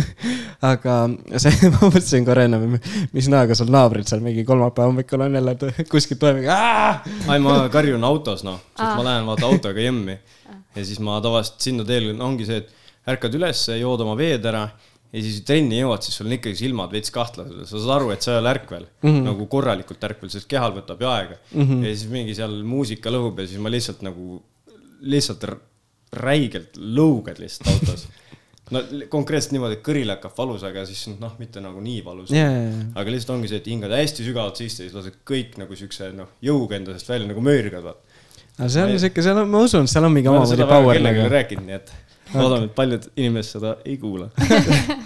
Aga 0.68 0.96
see, 1.40 1.54
ma 1.72 1.86
mõtlesin 1.86 2.26
korra 2.26 2.44
ennem, 2.44 2.76
mis 3.16 3.30
näoga 3.32 3.56
sul 3.56 3.72
naabrid 3.72 4.10
seal 4.10 4.20
mingi 4.24 4.44
kolmapäeva 4.48 4.90
hommikul 4.90 5.24
on 5.24 5.40
jälle 5.40 5.56
kuskilt 5.88 6.20
toimub. 6.20 6.50
ai, 6.52 7.40
ma 7.40 7.62
karjun 7.72 8.04
autos, 8.04 8.44
noh, 8.44 8.60
sest 8.76 8.92
ma 8.98 9.06
lähen 9.08 9.28
vaata 9.30 9.48
autoga 9.48 9.80
jemmi 9.80 10.18
ja 10.76 10.84
siis 10.84 11.00
ma 11.00 11.16
tavaliselt 11.24 11.64
sinna 11.64 11.84
teel 11.88 12.12
ongi 12.20 12.44
see, 12.48 12.60
et 12.60 13.12
ärkad 13.12 13.34
üles, 13.40 13.64
jood 13.80 14.04
oma 14.04 14.14
veed 14.18 14.44
ära 14.48 14.66
ja 15.12 15.22
siis 15.24 15.42
trenni 15.48 15.80
jõuad, 15.80 16.04
siis 16.04 16.16
sul 16.16 16.30
on 16.30 16.36
ikkagi 16.38 16.58
silmad 16.62 16.94
veits 16.94 17.12
kahtlased, 17.12 17.66
sa 17.68 17.74
saad 17.74 17.94
aru, 17.98 18.12
et 18.14 18.24
sa 18.24 18.36
ei 18.36 18.40
ole 18.40 18.52
ärkvel 18.54 18.86
mm, 18.86 19.10
-hmm. 19.10 19.26
nagu 19.28 19.46
korralikult 19.52 20.06
ärkvel, 20.08 20.32
sest 20.32 20.48
kehal 20.48 20.72
võtab 20.76 21.04
ju 21.04 21.10
aega 21.10 21.36
mm. 21.36 21.66
-hmm. 21.66 21.84
ja 21.84 21.92
siis 21.92 22.08
mingi 22.12 22.34
seal 22.38 22.56
muusika 22.64 23.12
lõhub 23.12 23.42
ja 23.42 23.46
siis 23.50 23.60
ma 23.60 23.72
lihtsalt 23.72 24.02
nagu, 24.06 24.40
lihtsalt 25.02 25.44
räigelt 26.12 26.76
lõugad 26.76 27.40
lihtsalt 27.40 27.72
autos 27.74 28.08
no 28.72 28.80
konkreetselt 29.12 29.52
niimoodi, 29.56 29.76
et 29.78 29.84
kõril 29.84 30.12
hakkab 30.14 30.32
valus, 30.36 30.62
aga 30.64 30.84
siis 30.88 31.04
noh, 31.20 31.34
mitte 31.40 31.60
nagu 31.60 31.80
nii 31.82 32.00
valus 32.04 32.32
yeah,. 32.32 32.48
Yeah, 32.48 32.70
yeah. 32.70 32.86
aga 33.02 33.14
lihtsalt 33.14 33.34
ongi 33.36 33.50
see, 33.50 33.60
et 33.60 33.68
hingad 33.68 33.92
hästi 33.96 34.24
sügavalt 34.26 34.60
sisse 34.60 34.86
ja 34.86 34.88
siis 34.88 34.96
lased 34.96 35.18
kõik 35.28 35.58
nagu 35.60 35.76
siukse 35.76 36.08
noh, 36.16 36.30
jõuga 36.44 36.78
enda 36.78 36.96
seest 36.96 37.12
välja 37.12 37.28
nagu 37.28 37.44
möörgad, 37.44 37.84
vaat. 37.84 38.00
no 38.58 38.70
see 38.72 38.86
on 38.86 38.96
siuke, 39.02 39.26
seal 39.26 39.42
on, 39.42 39.52
ma 39.52 39.60
usun, 39.66 39.90
seal 39.90 40.08
on 40.08 40.14
mingi 40.14 40.32
omamoodi 40.32 40.68
power. 40.68 40.96
kellelegi 40.96 41.28
rääkinud, 41.36 41.68
nii 41.68 41.78
et 41.80 41.92
loodame, 42.34 42.68
et 42.68 42.74
paljud 42.76 43.10
inimesed 43.16 43.58
seda 43.58 43.76
ei 43.84 43.98
kuula 44.02 44.30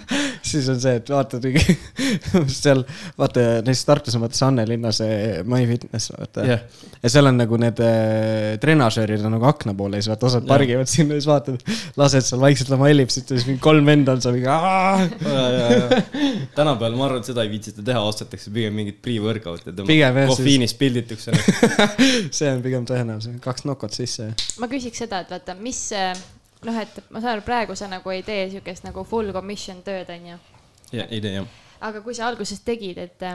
siis 0.51 0.67
on 0.71 0.79
see, 0.81 0.97
et 0.99 1.09
vaatad 1.11 1.45
seal, 2.61 2.83
vaata 3.19 3.43
näiteks 3.65 3.83
Tartus 3.87 4.17
on 4.17 4.23
vaata 4.23 4.39
Sanne 4.39 4.65
linna 4.67 4.91
see 4.95 5.41
MyFitness, 5.47 6.11
vaata 6.15 6.45
yeah.. 6.47 6.63
ja 7.03 7.11
seal 7.11 7.29
on 7.29 7.39
nagu 7.39 7.59
need 7.61 7.81
äh, 7.83 8.55
trenažöörid 8.61 9.25
on 9.27 9.37
nagu 9.37 9.47
akna 9.49 9.75
poole 9.77 9.99
ja 9.99 10.05
siis 10.05 10.13
vaata 10.13 10.29
osad 10.29 10.45
yeah. 10.45 10.51
pargivad 10.53 10.91
sinna 10.91 11.17
ja 11.17 11.23
siis 11.23 11.29
vaatad, 11.31 11.67
lased 11.99 12.29
seal 12.29 12.43
vaikselt 12.43 12.73
oma 12.77 12.89
ellipsit 12.93 13.31
ja 13.31 13.39
siis 13.39 13.49
mingi 13.49 13.63
kolm 13.63 13.87
venda 13.87 14.15
on 14.15 14.23
seal 14.23 14.37
mingi. 14.37 14.47
tänapäeval 16.55 16.97
ma 16.97 17.07
arvan, 17.09 17.21
et 17.23 17.31
seda 17.31 17.45
ei 17.45 17.51
viitsita 17.51 17.85
teha, 17.85 18.01
ostetakse 18.07 18.53
pigem 18.53 18.75
mingit 18.77 19.01
tõmbab 19.03 20.31
kofeiinist 20.31 20.79
pilditakse 20.79 21.35
see 22.31 22.49
on 22.51 22.63
pigem 22.63 22.87
tõenäoline, 22.87 23.39
kaks 23.43 23.67
nokot 23.67 23.93
sisse. 23.93 24.31
ma 24.61 24.71
küsiks 24.71 25.05
seda, 25.05 25.23
et 25.25 25.31
vaata, 25.33 25.57
mis 25.59 25.87
noh, 26.65 26.79
et 26.81 26.99
ma 27.09 27.21
saan 27.21 27.35
aru, 27.35 27.45
praegu 27.45 27.75
sa 27.77 27.89
nagu 27.91 28.13
ei 28.13 28.23
tee 28.25 28.47
siukest 28.53 28.87
nagu 28.87 29.03
full 29.07 29.33
commission 29.35 29.83
tööd, 29.85 30.09
onju. 30.13 30.39
ja 30.95 31.05
ei 31.09 31.21
tee 31.21 31.35
jah. 31.37 31.59
aga 31.89 32.01
kui 32.05 32.15
sa 32.17 32.27
alguses 32.31 32.63
tegid, 32.65 32.97
et, 33.01 33.27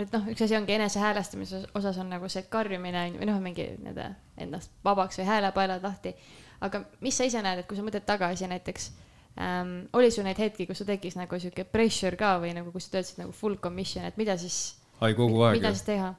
et 0.00 0.14
noh, 0.14 0.30
üks 0.32 0.44
asi 0.46 0.56
ongi 0.56 0.76
enesehäälestamise 0.78 1.64
osas 1.78 1.98
on 2.00 2.10
nagu 2.12 2.30
see 2.32 2.46
karjumine 2.52 3.04
on 3.04 3.14
ju, 3.14 3.22
või 3.22 3.30
noh, 3.32 3.42
mingi 3.44 3.68
nii-öelda 3.76 4.08
ennast 4.46 4.72
vabaks 4.86 5.20
või 5.20 5.28
häälepaelad 5.28 5.84
lahti. 5.84 6.14
aga 6.60 6.84
mis 7.00 7.16
sa 7.16 7.28
ise 7.28 7.42
näed, 7.44 7.62
et 7.62 7.68
kui 7.68 7.78
sa 7.78 7.84
mõtled 7.84 8.06
tagasi 8.08 8.48
näiteks 8.50 8.90
ähm,, 9.40 9.76
oli 9.92 10.10
sul 10.10 10.24
neid 10.24 10.40
hetki, 10.40 10.66
kus 10.66 10.80
sul 10.80 10.88
tekkis 10.88 11.18
nagu 11.20 11.38
sihuke 11.40 11.64
pressure 11.68 12.16
ka 12.16 12.38
või 12.42 12.54
nagu, 12.56 12.72
kui 12.72 12.80
sa 12.80 12.96
töötasid 12.96 13.24
nagu 13.24 13.36
full 13.36 13.60
commission, 13.60 14.04
et 14.08 14.16
mida 14.20 14.38
siis. 14.40 14.76
ai, 15.00 15.14
kogu 15.14 15.42
aeg. 15.44 15.60
mida 15.60 15.74
siis 15.74 15.86
teha? 15.88 16.14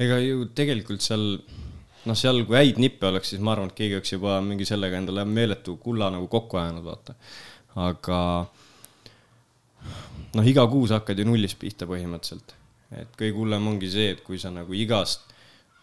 ega 0.00 0.16
ju 0.22 0.46
tegelikult 0.56 1.04
seal 1.04 1.42
noh, 2.08 2.16
seal 2.16 2.44
kui 2.48 2.58
häid 2.58 2.80
nippe 2.80 3.08
oleks, 3.10 3.34
siis 3.34 3.42
ma 3.44 3.54
arvan, 3.54 3.70
et 3.70 3.78
keegi 3.78 3.98
oleks 3.98 4.14
juba 4.14 4.38
mingi 4.44 4.68
sellega 4.68 5.00
endale 5.00 5.24
meeletu 5.28 5.76
kulla 5.82 6.10
nagu 6.12 6.28
kokku 6.32 6.60
ajanud, 6.60 6.86
vaata. 6.86 7.16
aga 7.88 8.20
noh, 10.36 10.46
iga 10.52 10.66
kuu 10.70 10.86
sa 10.88 11.00
hakkad 11.00 11.20
ju 11.20 11.28
nullist 11.28 11.58
pihta 11.60 11.88
põhimõtteliselt. 11.90 12.56
et 12.96 13.18
kõige 13.18 13.36
hullem 13.36 13.66
ongi 13.70 13.90
see, 13.90 14.14
et 14.16 14.22
kui 14.26 14.40
sa 14.42 14.50
nagu 14.50 14.74
igast, 14.74 15.28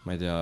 ma 0.04 0.12
ei 0.16 0.20
tea, 0.20 0.38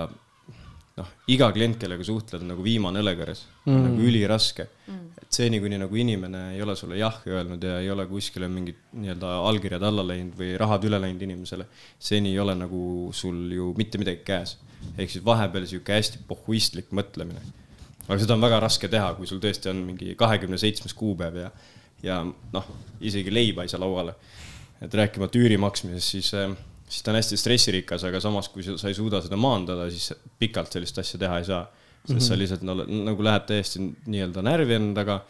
noh, 0.97 1.11
iga 1.31 1.51
klient, 1.55 1.77
kellega 1.79 2.07
suhtled, 2.07 2.43
on 2.43 2.51
nagu 2.55 2.65
viimane 2.65 3.03
õlekõres 3.05 3.45
mm., 3.67 3.85
nagu 3.85 4.09
üliraske 4.09 4.67
mm.. 4.67 5.05
et 5.23 5.39
seni, 5.39 5.61
kuni 5.63 5.79
nagu 5.79 6.01
inimene 6.01 6.43
ei 6.57 6.63
ole 6.65 6.75
sulle 6.79 6.99
jah 6.99 7.21
öelnud 7.29 7.63
ja 7.63 7.79
ei 7.85 7.91
ole 7.93 8.09
kuskile 8.11 8.49
mingid 8.51 8.81
nii-öelda 8.97 9.35
allkirjad 9.51 9.85
alla 9.87 10.07
läinud 10.09 10.39
või 10.41 10.55
rahad 10.59 10.89
üle 10.89 11.01
läinud 11.05 11.23
inimesele, 11.29 11.69
seni 11.99 12.33
ei 12.35 12.41
ole 12.43 12.57
nagu 12.59 12.81
sul 13.15 13.45
ju 13.53 13.75
mitte 13.79 14.01
midagi 14.03 14.25
käes 14.27 14.57
ehk 14.99 15.13
siis 15.13 15.25
vahepeal 15.25 15.67
sihuke 15.69 15.95
hästi 15.97 16.23
pohhuistlik 16.29 16.93
mõtlemine. 16.95 17.41
aga 18.07 18.19
seda 18.23 18.37
on 18.37 18.45
väga 18.45 18.61
raske 18.63 18.89
teha, 18.89 19.15
kui 19.19 19.27
sul 19.27 19.41
tõesti 19.43 19.71
on 19.73 19.83
mingi 19.87 20.15
kahekümne 20.19 20.59
seitsmes 20.59 20.95
kuupäev 20.95 21.41
ja, 21.41 21.51
ja 22.03 22.21
noh, 22.25 22.69
isegi 23.01 23.35
leiba 23.35 23.67
ei 23.67 23.73
saa 23.73 23.81
lauale. 23.81 24.15
et 24.81 24.95
rääkimata 24.95 25.39
üüri 25.39 25.57
maksmisest, 25.57 26.09
siis, 26.09 26.35
äh, 26.35 26.53
siis 26.89 27.03
ta 27.03 27.11
on 27.11 27.17
hästi 27.17 27.37
stressirikas, 27.41 28.05
aga 28.05 28.21
samas, 28.21 28.49
kui 28.53 28.63
sa 28.63 28.89
ei 28.89 28.95
suuda 28.95 29.23
seda 29.25 29.37
maandada, 29.41 29.89
siis 29.91 30.13
pikalt 30.39 30.73
sellist 30.73 30.99
asja 30.99 31.19
teha 31.19 31.39
ei 31.39 31.45
saa. 31.45 31.67
sest 32.07 32.13
mm 32.13 32.19
-hmm. 32.19 32.29
sa 32.29 32.39
lihtsalt 32.39 32.63
no, 32.63 32.75
nagu 32.85 33.25
lähed 33.25 33.47
täiesti 33.47 33.81
nii-öelda 34.07 34.43
närvi 34.43 34.75
endaga, 34.75 35.25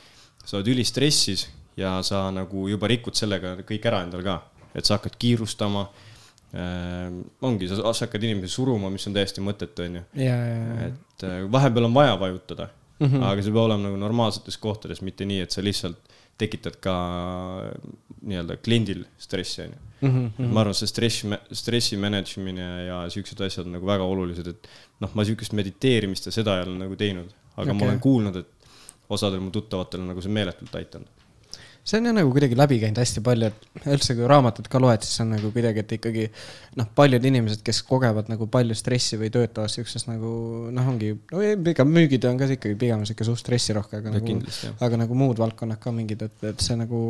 sa 0.45 0.57
oled 0.57 0.69
ülistressis 0.69 1.49
ja 1.77 2.03
sa 2.03 2.31
nagu 2.31 2.69
juba 2.69 2.87
rikud 2.87 3.15
sellega 3.15 3.57
kõik 3.57 3.87
ära 3.89 4.03
endal 4.03 4.23
ka, 4.23 4.43
et 4.75 4.85
sa 4.85 4.97
hakkad 4.97 5.17
kiirustama 5.19 5.89
äh, 6.55 7.13
ongi, 7.47 7.69
sa, 7.71 7.93
sa 7.93 8.07
hakkad 8.07 8.27
inimesi 8.27 8.55
suruma, 8.55 8.91
mis 8.93 9.07
on 9.09 9.17
täiesti 9.17 9.45
mõttetu, 9.45 9.87
onju. 9.87 10.05
et 10.87 11.27
äh, 11.27 11.39
vahepeal 11.53 11.89
on 11.89 11.97
vaja 11.97 12.19
vajutada 12.21 12.69
mm, 12.99 13.07
-hmm. 13.07 13.25
aga 13.31 13.43
see 13.43 13.53
peab 13.53 13.65
olema 13.65 13.89
nagu 13.89 13.97
normaalsetes 14.01 14.59
kohtades, 14.63 15.03
mitte 15.03 15.25
nii, 15.25 15.41
et 15.47 15.51
sa 15.51 15.65
lihtsalt 15.65 16.15
tekitad 16.39 16.77
ka 16.85 16.95
nii-öelda 18.23 18.59
kliendil 18.61 19.05
stressi, 19.19 19.63
onju. 19.63 19.83
Mhm, 20.01 20.51
ma 20.53 20.61
arvan, 20.61 20.75
see 20.77 20.91
stress, 20.91 21.25
stressi 21.57 21.97
manage 21.97 22.37
imine 22.41 22.67
ja 22.87 22.99
siuksed 23.09 23.41
asjad 23.41 23.65
on 23.67 23.79
nagu 23.79 23.87
väga 23.89 24.05
olulised, 24.05 24.47
et 24.53 24.69
noh, 25.01 25.15
ma 25.15 25.25
siukest 25.25 25.57
mediteerimist 25.57 26.29
ja 26.29 26.33
seda 26.33 26.59
ei 26.59 26.67
ole 26.67 26.77
nagu 26.83 26.97
teinud, 27.01 27.31
aga 27.57 27.71
okay. 27.71 27.79
ma 27.79 27.87
olen 27.87 28.01
kuulnud, 28.01 28.37
et 28.37 28.69
osadel 29.09 29.41
mu 29.41 29.51
tuttavatel 29.55 30.03
on 30.03 30.13
nagu 30.13 30.21
see 30.21 30.35
meeletult 30.37 30.75
aidanud 30.77 31.26
see 31.87 32.01
on 32.01 32.09
jah 32.09 32.15
nagu 32.17 32.33
kuidagi 32.35 32.57
läbi 32.59 32.81
käinud 32.83 32.99
hästi 32.99 33.23
palju, 33.23 33.49
et 33.53 33.87
üldse 33.95 34.17
kui 34.19 34.27
raamatut 34.27 34.67
ka 34.71 34.81
loed, 34.83 35.05
siis 35.07 35.23
on 35.23 35.31
nagu 35.37 35.53
kuidagi, 35.55 35.85
et 35.85 35.95
ikkagi 35.95 36.25
noh, 36.81 36.89
paljud 36.99 37.29
inimesed, 37.31 37.63
kes 37.67 37.83
kogevad 37.87 38.31
nagu 38.33 38.49
palju 38.51 38.75
stressi 38.79 39.19
või 39.21 39.31
töötavad 39.35 39.71
siukses 39.71 40.09
nagu 40.09 40.31
noh, 40.75 40.91
ongi, 40.93 41.13
no 41.31 41.45
pigem 41.69 41.93
müügitöö 41.95 42.33
on 42.33 42.41
ka 42.41 42.51
ikkagi 42.57 42.75
pigem 42.81 43.07
sihuke 43.07 43.29
suht 43.29 43.45
stressirohke, 43.45 44.03
aga 44.03 44.17
nagu, 44.17 44.39
aga 44.89 45.01
nagu 45.05 45.19
muud 45.23 45.43
valdkonnad 45.43 45.81
ka 45.83 45.95
mingid, 45.95 46.27
et, 46.27 46.47
et 46.51 46.67
see 46.67 46.79
nagu, 46.81 47.01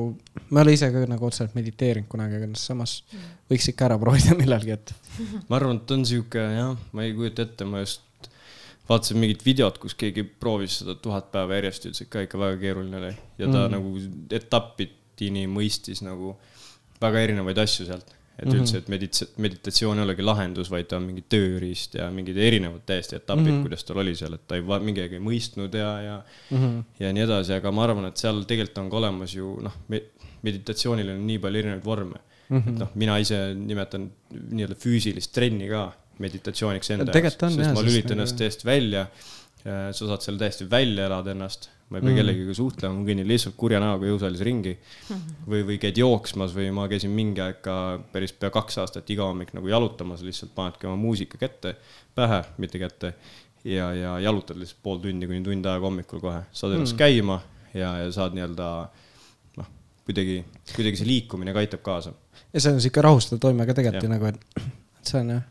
ma 0.50 0.60
ei 0.60 0.66
ole 0.66 0.76
ise 0.76 0.92
ka 0.92 1.06
nagu 1.08 1.30
otseselt 1.30 1.56
mediteerinud 1.56 2.10
kunagi, 2.12 2.42
aga 2.42 2.52
samas 2.60 2.98
võiks 3.50 3.72
ikka 3.72 3.88
ära 3.90 4.00
proovida 4.02 4.36
millalgi, 4.40 4.76
et. 4.76 4.92
ma 5.48 5.56
arvan, 5.60 5.80
et 5.80 5.96
on 5.96 6.04
sihuke 6.08 6.50
jah, 6.52 6.76
ma 6.92 7.08
ei 7.08 7.16
kujuta 7.16 7.48
ette, 7.48 7.68
ma 7.68 7.80
just 7.80 8.05
vaatasin 8.88 9.18
mingit 9.20 9.44
videot, 9.46 9.78
kus 9.82 9.96
keegi 9.98 10.24
proovis 10.24 10.80
seda 10.82 10.96
tuhat 11.02 11.30
päeva 11.32 11.58
järjest, 11.58 11.88
ütles, 11.88 12.04
et 12.04 12.10
ka 12.12 12.22
ikka 12.26 12.40
väga 12.40 12.60
keeruline 12.60 13.00
oli. 13.00 13.14
ja 13.38 13.48
ta 13.48 13.64
mm. 13.66 13.72
nagu 13.74 14.36
etappideni 14.38 15.46
mõistis 15.50 16.04
nagu 16.06 16.36
väga 17.02 17.24
erinevaid 17.26 17.58
asju 17.64 17.88
sealt. 17.88 18.12
et 18.36 18.44
mm 18.44 18.52
-hmm. 18.52 18.60
üldse, 18.60 18.78
et 18.78 18.88
medits-, 18.92 19.28
meditatsioon 19.40 19.98
ei 19.98 20.04
olegi 20.04 20.22
lahendus, 20.22 20.70
vaid 20.70 20.86
ta 20.90 20.98
on 20.98 21.06
mingi 21.08 21.22
tööriist 21.24 21.94
ja 21.96 22.10
mingid 22.12 22.36
erinevad 22.36 22.82
täiesti 22.86 23.16
etapid 23.16 23.44
mm, 23.44 23.50
-hmm. 23.50 23.62
kuidas 23.62 23.84
tal 23.84 23.98
oli 24.02 24.14
seal, 24.14 24.34
et 24.34 24.42
ta 24.48 24.56
ei, 24.56 24.62
midagi 24.62 25.16
ei 25.16 25.22
mõistnud 25.24 25.72
ja, 25.74 26.00
ja 26.02 26.16
mm, 26.50 26.58
-hmm. 26.58 26.82
ja 27.00 27.12
nii 27.12 27.22
edasi, 27.22 27.54
aga 27.56 27.72
ma 27.72 27.84
arvan, 27.84 28.04
et 28.04 28.16
seal 28.16 28.42
tegelikult 28.44 28.78
on 28.78 28.90
ka 28.90 28.96
olemas 28.96 29.34
ju 29.34 29.56
noh 29.62 29.72
me,, 29.88 30.02
meditatsioonil 30.42 31.14
on 31.14 31.26
nii 31.26 31.38
palju 31.38 31.58
erinevaid 31.58 31.84
vorme 31.84 32.20
mm. 32.48 32.58
-hmm. 32.58 32.68
et 32.68 32.78
noh, 32.78 32.90
mina 32.94 33.18
ise 33.18 33.54
nimetan 33.54 34.10
nii-öelda 34.30 34.76
füüsilist 34.84 35.32
trenni 35.32 35.68
ka 35.68 35.92
meditatsiooniks 36.22 36.92
enda 36.94 37.12
jaoks, 37.12 37.38
sest 37.38 37.72
ma 37.76 37.86
lülitan 37.86 38.18
ennast 38.18 38.38
täiesti 38.40 38.68
välja. 38.68 39.06
sa 39.66 40.06
saad 40.06 40.22
seal 40.22 40.36
täiesti 40.38 40.62
välja 40.70 41.08
elada 41.08 41.32
ennast, 41.32 41.64
ma 41.90 41.98
ei 41.98 42.04
pea 42.04 42.12
mm. 42.12 42.18
kellegagi 42.20 42.54
suhtlema, 42.54 42.94
ma 42.94 43.06
kõnnin 43.08 43.26
lihtsalt 43.26 43.56
kurja 43.58 43.80
näoga 43.82 44.06
jõusaalis 44.06 44.44
ringi. 44.46 44.76
või, 45.50 45.64
või 45.66 45.78
käid 45.82 45.98
jooksmas 45.98 46.54
või 46.54 46.68
ma 46.76 46.84
käisin 46.90 47.10
mingi 47.10 47.42
aeg 47.42 47.58
ka 47.64 47.74
päris 48.12 48.34
pea 48.36 48.52
kaks 48.54 48.78
aastat 48.84 49.10
iga 49.10 49.26
hommik 49.26 49.50
nagu 49.56 49.72
jalutamas, 49.72 50.22
lihtsalt 50.22 50.54
panedki 50.54 50.86
oma 50.86 51.00
muusika 51.00 51.40
kätte, 51.40 51.74
pähe, 52.14 52.44
mitte 52.62 52.78
kätte 52.78 53.16
ja, 53.66 53.90
ja 53.94 54.18
jalutad 54.20 54.58
lihtsalt 54.60 54.82
pool 54.82 55.02
tundi 55.02 55.26
kuni 55.26 55.42
tund 55.44 55.66
aega 55.66 55.86
hommikul 55.88 56.22
kohe, 56.22 56.44
saad 56.54 56.76
ennast 56.76 56.94
mm. 56.94 57.00
käima 57.02 57.40
ja, 57.74 57.90
ja 58.04 58.12
saad 58.14 58.36
nii-öelda 58.36 58.68
noh, 59.60 59.70
kuidagi, 60.06 60.38
kuidagi 60.74 61.00
see 61.00 61.08
liikumine 61.08 61.54
ka 61.56 61.62
aitab 61.64 61.82
kaasa. 61.86 62.14
ja 62.52 62.62
see 62.62 62.74
on 62.74 62.82
sihuke 62.82 63.04
rahustav 63.04 63.42
toime 63.42 63.66
ka 63.66 63.76
tegelikult 63.76 64.04
Jah. 64.04 64.08
ju 64.08 64.14
nagu, 64.14 64.30
et 64.30 64.62
et 64.62 65.08
see 65.10 65.22
on 65.22 65.34
jah, 65.34 65.44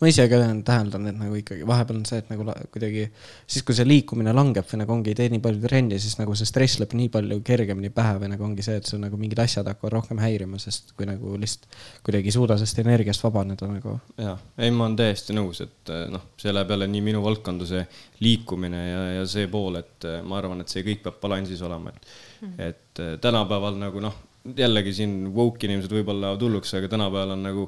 ma 0.00 0.10
ise 0.10 0.26
ka 0.30 0.38
olen 0.38 0.62
täheldanud, 0.66 1.10
et 1.12 1.18
nagu 1.20 1.38
ikkagi 1.38 1.66
vahepeal 1.68 2.00
on 2.00 2.06
see, 2.08 2.20
et 2.22 2.30
nagu 2.32 2.46
kuidagi 2.72 3.06
siis, 3.10 3.64
kui 3.66 3.76
see 3.76 3.86
liikumine 3.88 4.34
langeb 4.36 4.66
või 4.70 4.82
nagu 4.82 4.94
ongi, 4.94 5.12
ei 5.12 5.18
tee 5.18 5.30
nii 5.32 5.42
palju 5.44 5.62
trenni, 5.64 5.98
siis 6.02 6.16
nagu 6.20 6.36
see 6.38 6.48
stress 6.48 6.80
läheb 6.80 6.94
nii 6.98 7.10
palju 7.14 7.40
kergemini 7.46 7.92
pähe 7.94 8.16
või 8.22 8.32
nagu 8.34 8.46
ongi 8.46 8.64
see, 8.66 8.78
et 8.80 8.90
sul 8.90 9.02
nagu 9.02 9.18
mingid 9.20 9.42
asjad 9.42 9.68
hakkavad 9.70 9.96
rohkem 9.98 10.22
häirima, 10.22 10.60
sest 10.62 10.94
kui 10.98 11.08
nagu 11.08 11.36
lihtsalt 11.40 11.68
kuidagi 12.06 12.32
ei 12.32 12.36
suuda 12.36 12.58
sellest 12.60 12.82
energiast 12.84 13.24
vabaneda 13.26 13.68
nagu. 13.70 13.98
jaa, 14.20 14.36
ei, 14.58 14.70
ma 14.70 14.86
olen 14.88 14.98
täiesti 15.00 15.36
nõus, 15.36 15.62
et 15.64 15.94
eh, 15.94 16.06
noh, 16.12 16.30
see 16.40 16.54
läheb 16.54 16.74
jälle 16.74 16.90
nii 16.90 17.04
minu 17.10 17.22
valdkonda, 17.24 17.68
see 17.68 17.84
liikumine 18.24 18.82
ja, 18.86 19.04
ja 19.18 19.28
see 19.28 19.48
pool, 19.52 19.80
et 19.80 20.08
eh, 20.08 20.20
ma 20.26 20.40
arvan, 20.40 20.64
et 20.64 20.72
see 20.72 20.84
kõik 20.86 21.04
peab 21.06 21.20
balansis 21.22 21.62
olema, 21.66 21.94
et 21.94 22.10
mm, 22.40 22.58
et 22.70 23.04
eh, 23.04 23.14
tänapäeval 23.22 23.78
nagu 23.80 24.02
noh, 24.02 24.18
jällegi 24.56 24.92
siin 24.96 25.14
woke 25.34 25.66
inimesed 25.68 25.92
võib-olla 25.92 26.28
lähevad 26.28 26.44
hulluks, 26.46 26.72
aga 26.78 26.88
tänapäeval 26.88 27.34
on 27.36 27.42
nagu, 27.44 27.66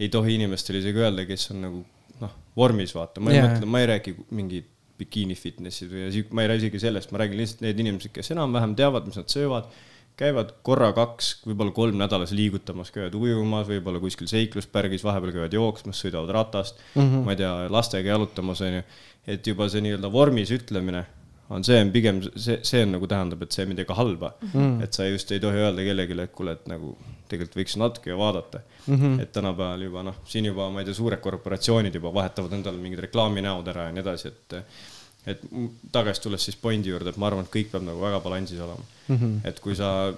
ei 0.00 0.10
tohi 0.12 0.38
inimestele 0.38 0.82
isegi 0.82 1.02
öelda, 1.02 1.26
kes 1.28 1.50
on 1.54 1.64
nagu 1.64 1.82
noh, 2.20 2.36
vormis 2.56 2.94
vaata, 2.96 3.22
ma 3.22 3.32
ei 3.32 3.40
yeah. 3.40 3.50
mõtle, 3.50 3.70
ma 3.70 3.82
ei 3.82 3.90
räägi 3.94 4.14
mingit 4.34 4.70
bikiini 4.98 5.34
fitnessi 5.34 5.88
või 5.90 6.22
ma 6.30 6.44
ei 6.44 6.52
räägi 6.52 6.68
isegi 6.68 6.84
sellest, 6.86 7.10
ma 7.10 7.22
räägin 7.22 7.40
lihtsalt 7.40 7.64
need 7.64 7.80
inimesed, 7.82 8.12
kes 8.14 8.30
enam-vähem 8.34 8.76
teavad, 8.78 9.08
mis 9.08 9.18
nad 9.18 9.30
söövad 9.32 9.72
käivad 10.18 10.52
korra-kaks, 10.66 11.30
võib-olla 11.42 11.74
kolm 11.74 11.98
nädalas 11.98 12.30
liigutamas, 12.36 12.92
käivad 12.94 13.16
ujumas, 13.18 13.66
võib-olla 13.66 13.98
kuskil 14.02 14.28
seikluspärgis, 14.30 15.02
vahepeal 15.02 15.34
käivad 15.34 15.56
jooksmas, 15.56 15.98
sõidavad 16.04 16.30
ratast 16.36 16.78
mm, 16.94 17.02
-hmm. 17.02 17.24
ma 17.26 17.34
ei 17.34 17.40
tea, 17.42 17.50
lastega 17.74 18.14
jalutamas, 18.14 18.62
onju. 18.62 18.84
et 19.26 19.46
juba 19.46 19.66
see 19.72 19.82
nii-öelda 19.82 20.12
vormis 20.12 20.52
ütlemine 20.54 21.02
on 21.50 21.64
see 21.66 21.80
on 21.80 21.90
pigem 21.92 22.22
see, 22.22 22.60
see 22.62 22.84
on 22.86 22.94
nagu 22.94 23.08
tähendab, 23.10 23.42
et 23.42 23.52
see 23.56 23.66
midagi 23.66 23.96
halba 23.98 24.34
mm. 24.40 24.54
-hmm. 24.54 24.84
et 24.84 24.92
sa 24.92 25.08
just 25.08 25.32
ei 25.32 25.40
tohi 25.40 25.58
öelda 25.58 25.82
kellelegi, 25.82 26.20
et 26.22 26.32
kuule, 26.32 26.52
et 26.52 26.66
nagu 26.70 26.96
tegelikult 27.34 27.58
võiks 27.60 27.76
natuke 27.80 28.16
vaadata 28.18 28.62
mm. 28.86 28.96
-hmm. 28.96 29.20
et 29.22 29.32
tänapäeval 29.32 29.86
juba 29.88 30.02
noh, 30.06 30.16
siin 30.30 30.48
juba 30.50 30.70
ma 30.70 30.82
ei 30.82 30.88
tea, 30.88 30.96
suured 30.96 31.22
korporatsioonid 31.24 31.94
juba 32.00 32.14
vahetavad 32.14 32.52
endale 32.56 32.80
mingid 32.80 33.04
reklaaminäod 33.06 33.68
ära 33.74 33.88
ja 33.88 33.94
nii 33.94 34.04
edasi, 34.06 34.32
et 34.32 34.58
et 35.26 35.44
tagasi 35.92 36.20
tulles 36.20 36.44
siis 36.44 36.56
pointi 36.60 36.90
juurde, 36.90 37.08
et 37.10 37.16
ma 37.16 37.30
arvan, 37.30 37.46
et 37.46 37.52
kõik 37.52 37.70
peab 37.72 37.84
nagu 37.86 38.00
väga 38.00 38.20
balansis 38.20 38.60
olema 38.60 38.84
mm. 39.08 39.16
-hmm. 39.16 39.38
et 39.48 39.60
kui 39.60 39.76
sa 39.76 40.12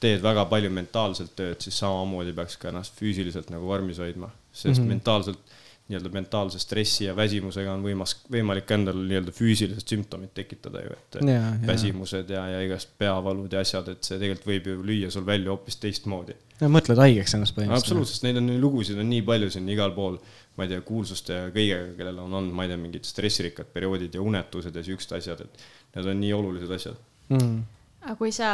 teed 0.00 0.22
väga 0.22 0.44
palju 0.44 0.70
mentaalselt 0.70 1.36
tööd, 1.36 1.60
siis 1.60 1.78
samamoodi 1.78 2.32
peaks 2.36 2.56
ka 2.60 2.68
ennast 2.68 2.96
füüsiliselt 3.00 3.50
nagu 3.52 3.66
vormis 3.66 3.98
hoidma, 3.98 4.30
sest 4.52 4.80
mm 4.80 4.84
-hmm. 4.84 4.88
mentaalselt 4.88 5.56
nii-öelda 5.86 6.10
mentaalse 6.10 6.58
stressi 6.58 7.04
ja 7.04 7.12
väsimusega 7.16 7.70
on 7.76 7.84
võimas, 7.86 8.16
võimalik 8.32 8.70
endal 8.74 8.98
nii-öelda 9.06 9.34
füüsilised 9.34 9.86
sümptomid 9.86 10.32
tekitada 10.34 10.82
ju, 10.82 10.96
et 10.96 11.18
Jaa, 11.20 11.36
jaa. 11.36 11.52
väsimused 11.68 12.32
ja, 12.34 12.42
ja 12.50 12.64
igast 12.66 12.96
peavalud 12.98 13.54
ja 13.54 13.62
asjad, 13.62 13.92
et 13.94 14.08
see 14.08 14.18
tegelikult 14.18 14.48
võib 14.50 14.66
ju 14.72 14.80
lüüa 14.88 15.12
sul 15.14 15.26
välja 15.28 15.52
hoopis 15.54 15.78
teistmoodi. 15.82 16.34
no 16.60 16.72
mõtled 16.74 16.98
haigeks 17.04 17.36
ennast 17.38 17.54
põhimõtteliselt. 17.54 17.86
absoluutselt, 17.86 18.26
neid 18.26 18.42
on 18.42 18.50
lugusid 18.64 18.98
on 18.98 19.10
nii 19.12 19.22
palju 19.30 19.52
siin 19.54 19.70
igal 19.70 19.94
pool, 19.94 20.18
ma 20.58 20.66
ei 20.66 20.74
tea, 20.74 20.82
kuulsuste 20.90 21.38
ja 21.38 21.54
kõigega, 21.54 21.94
kellel 22.00 22.20
on 22.24 22.34
olnud, 22.40 22.58
ma 22.58 22.66
ei 22.66 22.74
tea, 22.74 22.82
mingid 22.82 23.06
stressirikkad 23.06 23.70
perioodid 23.70 24.18
ja 24.18 24.26
unetused 24.26 24.74
ja 24.74 24.82
siuksed 24.90 25.14
asjad, 25.20 25.46
et 25.46 25.66
need 25.94 26.12
on 26.12 26.22
nii 26.24 26.34
olulised 26.34 26.78
asjad. 26.80 26.98
mm.. 27.30 27.58
aga 28.02 28.18
kui 28.18 28.34
sa 28.34 28.50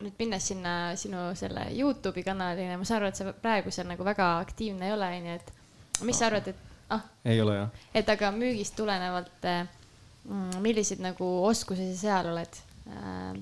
nüüd 0.00 0.14
minnes 0.22 0.46
sinna 0.52 0.74
sinu 0.96 1.32
selle 1.36 1.66
Youtube'i 1.74 2.22
kanalile, 2.24 2.78
ma 2.78 2.86
saan 2.86 3.02
aru, 3.02 3.10
et 3.10 3.18
sa 3.18 3.32
praegu 3.34 3.74
seal 3.74 3.90
nagu 3.90 4.06
väga 4.06 4.36
aktiivne 4.38 4.86
ei 4.86 4.94
ole, 4.94 5.10
onju, 5.18 5.40
et 5.40 5.58
mis 6.06 6.18
sa 6.18 6.28
arvad, 6.30 6.50
et 6.52 6.90
ah, 6.94 7.04
ei 7.24 7.40
ole 7.42 7.56
jah? 7.56 7.86
et 7.94 8.12
aga 8.14 8.32
müügist 8.34 8.76
tulenevalt 8.78 9.48
eh, 9.48 9.62
mm, 10.24 10.60
milliseid 10.64 11.02
nagu 11.04 11.30
oskusi 11.48 11.90
sa 11.92 12.00
seal 12.00 12.30
oled 12.32 12.60
äh, 12.90 13.40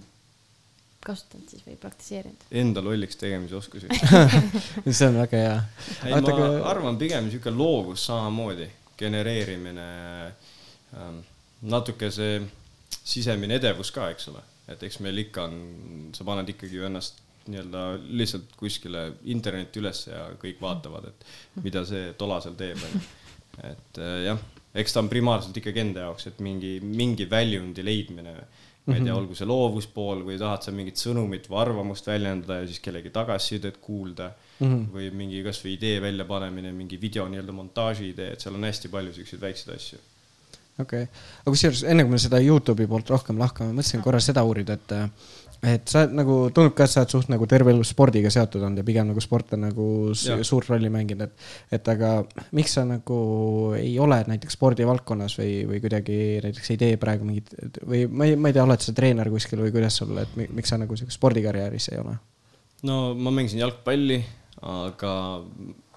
kasutanud 1.05 1.49
siis 1.51 1.65
või 1.67 1.77
praktiseerinud? 1.81 2.49
Enda 2.63 2.83
lolliks 2.85 3.19
tegemise 3.21 3.57
oskusi. 3.59 3.89
see 4.99 5.09
on 5.09 5.21
väga 5.23 5.43
hea. 5.45 5.57
ei, 6.05 6.13
ma 6.13 6.21
aga... 6.21 6.49
arvan 6.73 6.99
pigem 7.01 7.31
sihuke 7.33 7.53
loovus 7.55 8.09
samamoodi, 8.11 8.69
genereerimine 8.99 9.89
ähm,, 10.99 11.23
natuke 11.71 12.11
see 12.15 12.41
sisemine 13.09 13.59
edevus 13.59 13.93
ka, 13.95 14.11
eks 14.13 14.29
ole, 14.33 14.43
et 14.69 14.83
eks 14.85 15.01
meil 15.05 15.25
ikka 15.25 15.47
on, 15.49 15.57
sa 16.17 16.27
paned 16.29 16.51
ikkagi 16.53 16.81
ju 16.81 16.87
ennast 16.89 17.23
nii-öelda 17.49 17.85
lihtsalt 18.21 18.55
kuskile 18.59 19.09
internetti 19.33 19.81
ülesse 19.83 20.13
ja 20.13 20.29
kõik 20.41 20.61
vaatavad, 20.63 21.09
et 21.11 21.65
mida 21.65 21.85
see 21.89 22.13
tola 22.21 22.41
seal 22.45 22.57
teeb, 22.59 22.81
onju. 22.89 23.03
et 23.73 24.01
äh, 24.05 24.17
jah, 24.29 24.47
eks 24.79 24.95
ta 24.95 25.03
on 25.03 25.11
primaarselt 25.11 25.57
ikkagi 25.59 25.83
enda 25.83 26.07
jaoks, 26.07 26.29
et 26.31 26.41
mingi, 26.45 26.79
mingi 26.85 27.29
väljundi 27.31 27.85
leidmine, 27.85 28.35
ma 28.89 28.97
ei 28.97 29.05
tea, 29.05 29.15
olgu 29.15 29.37
see 29.37 29.49
loovuspool 29.49 30.23
või 30.25 30.39
tahad 30.41 30.65
sa 30.65 30.73
mingit 30.73 31.01
sõnumit 31.01 31.49
või 31.51 31.59
arvamust 31.61 32.07
väljendada 32.09 32.63
ja 32.63 32.69
siis 32.69 32.81
kellegi 32.81 33.13
tagasisidet 33.13 33.77
kuulda 33.85 34.31
mm 34.31 34.67
-hmm. 34.67 34.87
või 34.95 35.11
mingi 35.23 35.43
kasvõi 35.45 35.75
idee 35.75 35.99
väljapanemine, 36.01 36.73
mingi 36.73 37.01
video 37.01 37.27
nii-öelda 37.29 37.53
montaaži 37.53 38.09
idee, 38.15 38.33
et 38.33 38.41
seal 38.45 38.57
on 38.57 38.65
hästi 38.65 38.89
palju 38.89 39.13
siukseid 39.13 39.45
väikseid 39.45 39.75
asju. 39.77 39.99
okei 40.79 41.03
okay., 41.03 41.21
aga 41.43 41.51
kusjuures 41.51 41.85
enne 41.85 42.07
kui 42.07 42.17
me 42.17 42.23
seda 42.25 42.41
Youtube'i 42.41 42.89
poolt 42.89 43.11
rohkem 43.11 43.39
lahkame, 43.39 43.77
mõtlesin 43.77 44.03
korra 44.03 44.21
seda 44.25 44.45
uurida, 44.45 44.79
et, 44.81 44.93
et 45.63 45.91
sa 45.91 46.05
oled 46.05 46.15
nagu 46.15 46.37
tundub 46.55 46.75
ka, 46.79 46.87
et 46.87 46.93
sa 46.93 47.03
oled 47.03 47.13
suht 47.15 47.31
nagu 47.33 47.47
terve 47.51 47.73
elu 47.75 47.85
spordiga 47.87 48.31
seotud 48.31 48.63
olnud 48.63 48.79
ja 48.83 48.87
pigem 48.87 49.09
nagu 49.11 49.23
sport 49.23 49.57
on 49.57 49.65
nagu 49.67 49.87
suurt 50.15 50.71
rolli 50.71 50.91
mänginud, 50.95 51.27
et, 51.27 51.49
et 51.79 51.91
aga 51.95 52.13
miks 52.55 52.77
sa 52.79 52.85
nagu 52.87 53.19
ei 53.79 53.97
ole 53.99 54.21
näiteks 54.31 54.59
spordivaldkonnas 54.59 55.39
või, 55.41 55.53
või 55.71 55.83
kuidagi 55.83 56.19
näiteks 56.47 56.75
ei 56.75 56.81
tee 56.85 56.97
praegu 57.03 57.27
mingit 57.27 57.51
või 57.83 58.05
ma 58.07 58.29
ei, 58.29 58.39
ma 58.39 58.53
ei 58.53 58.57
tea, 58.57 58.65
oled 58.69 58.87
sa 58.87 58.95
treener 58.95 59.31
kuskil 59.35 59.65
või 59.65 59.75
kuidas 59.75 59.99
sul, 59.99 60.15
et 60.23 60.37
mi- 60.39 60.51
miks 60.61 60.71
sa 60.71 60.79
nagu 60.81 60.97
siukses 60.99 61.19
spordikarjääris 61.19 61.91
ei 61.93 62.03
ole? 62.05 62.17
no 62.87 63.15
ma 63.19 63.35
mängisin 63.35 63.65
jalgpalli, 63.65 64.23
aga 64.63 65.13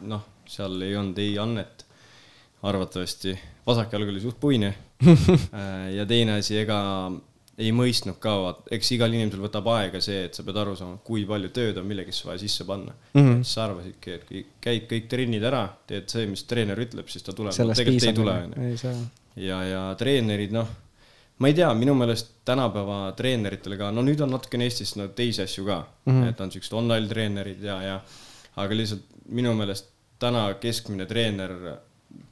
noh, 0.09 0.27
seal 0.49 0.81
ei 0.81 0.95
olnud 0.97 1.19
ei 1.21 1.35
annet, 1.41 1.85
arvatavasti. 2.65 3.35
vasak 3.65 3.93
jalg 3.93 4.09
oli 4.09 4.21
suht 4.21 4.39
puine. 4.39 4.73
ja 5.97 6.05
teine 6.05 6.39
asi, 6.39 6.57
ega 6.61 6.77
ei 7.61 7.71
mõistnud 7.75 8.17
ka, 8.21 8.33
vaat 8.45 8.69
eks 8.77 8.91
igal 8.95 9.13
inimesel 9.13 9.43
võtab 9.43 9.67
aega 9.75 10.01
see, 10.03 10.25
et 10.27 10.37
sa 10.37 10.45
pead 10.47 10.59
aru 10.61 10.75
saama, 10.79 10.99
kui 11.05 11.25
palju 11.29 11.51
tööd 11.55 11.79
on 11.81 11.87
millegisse 11.89 12.27
vaja 12.27 12.41
sisse 12.41 12.65
panna 12.67 12.93
mm. 13.13 13.21
-hmm. 13.21 13.41
sa 13.47 13.65
arvasidki, 13.67 14.17
et 14.17 14.27
kui 14.27 14.45
käid 14.61 14.87
kõik 14.89 15.09
trennid 15.11 15.45
ära, 15.51 15.65
teed 15.87 16.09
see, 16.11 16.27
mis 16.31 16.45
treener 16.49 16.79
ütleb, 16.79 17.09
siis 17.11 17.23
ta 17.27 17.35
tuleb. 17.37 17.53
tegelikult 17.53 18.09
ei 18.09 18.17
tule, 18.17 18.37
onju 18.45 18.95
ja, 19.35 19.63
ja 19.63 19.83
treenerid, 19.99 20.51
noh, 20.55 20.67
ma 21.41 21.49
ei 21.49 21.55
tea, 21.57 21.69
minu 21.77 21.93
meelest 21.97 22.33
tänapäeva 22.45 23.13
treeneritele 23.17 23.77
ka, 23.79 23.91
no 23.91 24.03
nüüd 24.05 24.21
on 24.23 24.33
natukene 24.33 24.67
Eestis 24.67 24.95
no, 24.99 25.07
teisi 25.15 25.41
asju 25.45 25.65
ka 25.65 25.79
mm, 26.05 26.11
-hmm. 26.11 26.29
et 26.29 26.41
on 26.41 26.51
siuksed 26.51 26.75
online 26.77 27.07
treenerid 27.07 27.63
ja, 27.63 27.81
ja 27.83 27.99
aga 28.55 28.75
lihtsalt 28.75 29.05
minu 29.29 29.53
meelest 29.57 29.89
täna 30.19 30.53
keskmine 30.61 31.05
treener 31.09 31.53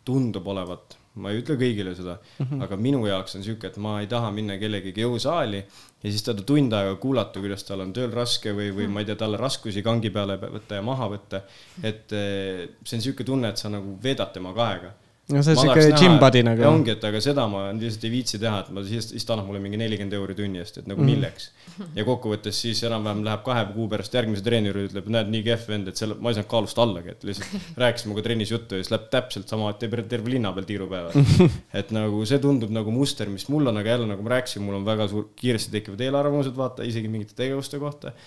tundub 0.06 0.48
olevat, 0.48 0.98
ma 1.20 1.32
ei 1.32 1.41
ütle 1.41 1.55
kõigile 1.60 1.95
seda 1.97 2.18
mm, 2.20 2.45
-hmm. 2.45 2.64
aga 2.66 2.78
minu 2.78 3.01
jaoks 3.07 3.36
on 3.36 3.43
sihuke, 3.43 3.68
et 3.68 3.78
ma 3.82 3.97
ei 4.01 4.07
taha 4.07 4.30
minna 4.32 4.57
kellegagi 4.62 5.03
jõusaali 5.03 5.60
ja 5.60 6.12
siis 6.12 6.24
teda 6.24 6.45
tund 6.47 6.74
aega 6.74 6.95
kuulata, 7.01 7.41
kuidas 7.41 7.66
tal 7.68 7.84
on 7.84 7.93
tööl 7.93 8.14
raske 8.14 8.53
või, 8.55 8.70
või 8.76 8.88
ma 8.88 9.03
ei 9.03 9.10
tea, 9.10 9.18
talle 9.20 9.38
raskusi 9.41 9.84
kangi 9.84 10.14
peale 10.16 10.38
võtta 10.39 10.80
ja 10.80 10.86
maha 10.86 11.10
võtta. 11.16 11.43
et 11.84 12.14
eh, 12.14 12.70
see 12.84 12.99
on 12.99 13.05
sihuke 13.07 13.24
tunne, 13.28 13.49
et 13.49 13.57
sa 13.57 13.70
nagu 13.74 13.97
veedad 14.03 14.32
temaga 14.34 14.68
aega 14.70 14.93
no 15.30 15.42
see 15.46 15.54
on 15.54 15.60
siuke 15.62 15.98
gym 16.00 16.16
buddy 16.22 16.42
nagu 16.46 16.64
ongi, 16.66 16.94
et 16.96 17.04
aga 17.06 17.20
seda 17.22 17.46
ma 17.52 17.68
lihtsalt 17.76 18.06
ei 18.08 18.12
viitsi 18.14 18.40
teha, 18.42 18.64
et 18.64 18.72
ma 18.74 18.82
siis, 18.86 19.10
siis 19.12 19.26
ta 19.28 19.36
annab 19.36 19.50
mulle 19.50 19.62
mingi 19.62 19.78
nelikümmend 19.78 20.16
euri 20.18 20.36
tunni 20.38 20.62
eest, 20.62 20.80
et 20.82 20.88
nagu 20.90 21.04
mm. 21.04 21.12
milleks. 21.12 21.50
ja 21.96 22.06
kokkuvõttes 22.08 22.62
siis 22.64 22.82
enam-vähem 22.88 23.22
läheb 23.28 23.44
kahe 23.46 23.66
kuu 23.76 23.86
pärast 23.92 24.16
järgmise 24.18 24.44
treeneri 24.46 24.88
ütleb, 24.88 25.10
näed, 25.14 25.30
nii 25.34 25.44
kehv 25.46 25.68
vend, 25.70 25.92
et 25.92 26.02
selle, 26.02 26.18
ma 26.18 26.34
ei 26.34 26.40
saanud 26.40 26.50
kaalust 26.52 26.82
allagi, 26.82 27.14
et 27.14 27.26
lihtsalt 27.30 27.68
rääkis 27.84 28.08
minuga 28.08 28.26
trennis 28.26 28.54
juttu 28.54 28.78
ja 28.78 28.84
siis 28.84 28.94
läheb 28.96 29.08
täpselt 29.14 29.54
sama, 29.54 29.72
teeb 29.82 29.98
terve 30.10 30.34
linna 30.34 30.54
peal 30.56 30.70
tiirupäeva. 30.70 31.26
et 31.82 31.94
nagu 31.96 32.22
see 32.30 32.42
tundub 32.44 32.74
nagu 32.74 32.94
muster, 32.94 33.30
mis 33.30 33.46
mul 33.54 33.70
on, 33.70 33.82
aga 33.82 33.98
jälle 33.98 34.10
nagu 34.10 34.26
ma 34.26 34.36
rääkisin, 34.38 34.66
mul 34.66 34.80
on 34.82 34.88
väga 34.88 35.10
suur, 35.12 35.30
kiiresti 35.40 35.76
tekivad 35.78 36.02
eelarvamused, 36.08 36.58
vaata 36.58 36.88
isegi 36.88 37.12
mingite 37.12 37.38
tegevuste 37.38 37.82
kohta. 37.82 38.18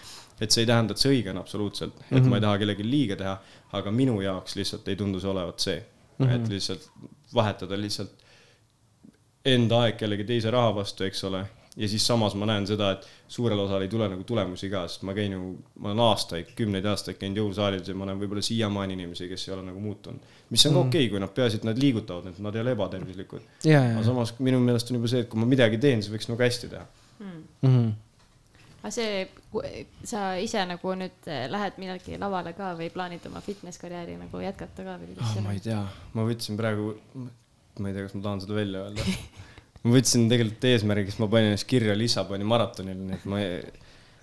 et 0.42 0.50
see 0.50 0.64
ei 0.64 0.66
tähenda, 0.66 0.94
et 0.94 0.98
see 0.98 1.10
õige 1.12 1.30
on 1.30 1.38
absoluutselt, 1.38 1.92
et 2.00 2.10
mm 2.10 2.16
-hmm. 2.18 2.30
ma 2.30 2.38
ei 2.38 2.42
taha 2.42 2.58
kellelegi 2.58 2.86
liiga 2.86 3.16
teha, 3.16 3.34
aga 3.78 3.90
minu 3.94 4.20
jaoks 4.20 4.56
lihtsalt 4.56 4.88
ei 4.88 4.96
tundu 4.96 5.20
see 5.20 5.30
olevat 5.30 5.60
see 5.62 5.76
mm, 6.18 6.26
-hmm. 6.26 6.34
et 6.36 6.48
lihtsalt 6.48 6.90
vahetada 7.34 7.80
lihtsalt 7.80 8.22
enda 9.44 9.82
aeg 9.86 9.98
kellegi 9.98 10.26
teise 10.28 10.52
raha 10.54 10.70
vastu, 10.74 11.04
eks 11.04 11.24
ole. 11.24 11.42
ja 11.76 11.88
siis 11.88 12.04
samas 12.06 12.34
ma 12.36 12.44
näen 12.46 12.66
seda, 12.68 12.90
et 12.92 13.06
suurel 13.32 13.58
osal 13.62 13.80
ei 13.80 13.88
tule 13.88 14.04
nagu 14.12 14.24
tulemusi 14.28 14.68
ka, 14.70 14.82
sest 14.92 15.06
ma 15.08 15.14
käin 15.16 15.32
ju, 15.32 15.54
ma 15.80 15.88
olen 15.88 16.02
aastaid, 16.04 16.50
kümneid 16.58 16.84
aastaid 16.84 17.16
käinud 17.16 17.40
jõusaalides 17.40 17.88
ja 17.88 17.96
ma 17.96 18.10
näen 18.10 18.20
võib-olla 18.20 18.44
siiamaani 18.44 18.92
inimesi, 18.98 19.28
kes 19.30 19.46
ei 19.48 19.54
ole 19.54 19.64
nagu 19.70 19.80
muutunud. 19.80 20.20
mis 20.50 20.66
on 20.68 20.76
ka 20.76 20.82
okei 20.82 21.06
okay,, 21.06 21.10
kui 21.14 21.22
nad 21.22 21.32
peaasi, 21.32 21.62
et 21.62 21.64
nad 21.64 21.80
liigutavad, 21.80 22.28
et 22.28 22.42
nad 22.44 22.58
ei 22.58 22.64
ole 22.64 22.76
ebatervislikud. 22.76 23.48
ja, 23.64 23.80
aga 23.88 24.04
samas 24.04 24.34
minu 24.38 24.60
meelest 24.60 24.92
on 24.92 25.00
juba 25.00 25.12
see, 25.14 25.24
et 25.24 25.32
kui 25.32 25.40
ma 25.40 25.48
midagi 25.48 25.80
teen, 25.80 26.04
siis 26.04 26.12
võiks 26.12 26.28
nagu 26.28 26.44
hästi 26.44 26.72
teha. 26.74 26.86
Mhm. 27.22 27.90
Aga 28.82 28.90
see, 28.90 29.26
sa 30.06 30.32
ise 30.42 30.64
nagu 30.66 30.94
nüüd 30.98 31.28
eh, 31.30 31.44
lähed 31.50 31.78
millalgi 31.78 32.18
lavale 32.18 32.54
ka 32.56 32.72
või 32.78 32.90
plaanid 32.94 33.28
oma 33.30 33.42
fitness 33.44 33.78
karjääri 33.78 34.16
nagu 34.18 34.42
jätkata 34.42 34.86
ka 34.86 34.96
või 34.98 35.12
kuidas 35.12 35.28
oh, 35.28 35.36
see 35.36 35.44
ma 35.44 35.54
ei 35.54 35.62
tea, 35.62 35.78
ma 36.16 36.24
võtsin 36.26 36.58
praegu, 36.58 36.96
ma 37.78 37.92
ei 37.92 37.94
tea, 37.94 38.08
kas 38.08 38.16
ma 38.18 38.24
tahan 38.26 38.42
seda 38.42 38.58
välja 38.58 38.82
öelda. 38.88 39.06
ma 39.84 39.94
võtsin 39.94 40.26
tegelikult 40.32 40.66
eesmärgiks, 40.72 41.20
ma 41.22 41.30
panin 41.30 41.52
ennast 41.52 41.68
kirja 41.70 41.94
Lissaboni 41.98 42.48
maratonil, 42.48 42.98
nii 43.06 43.20
et 43.20 43.30
ma 43.30 43.38
ei... 43.44 43.62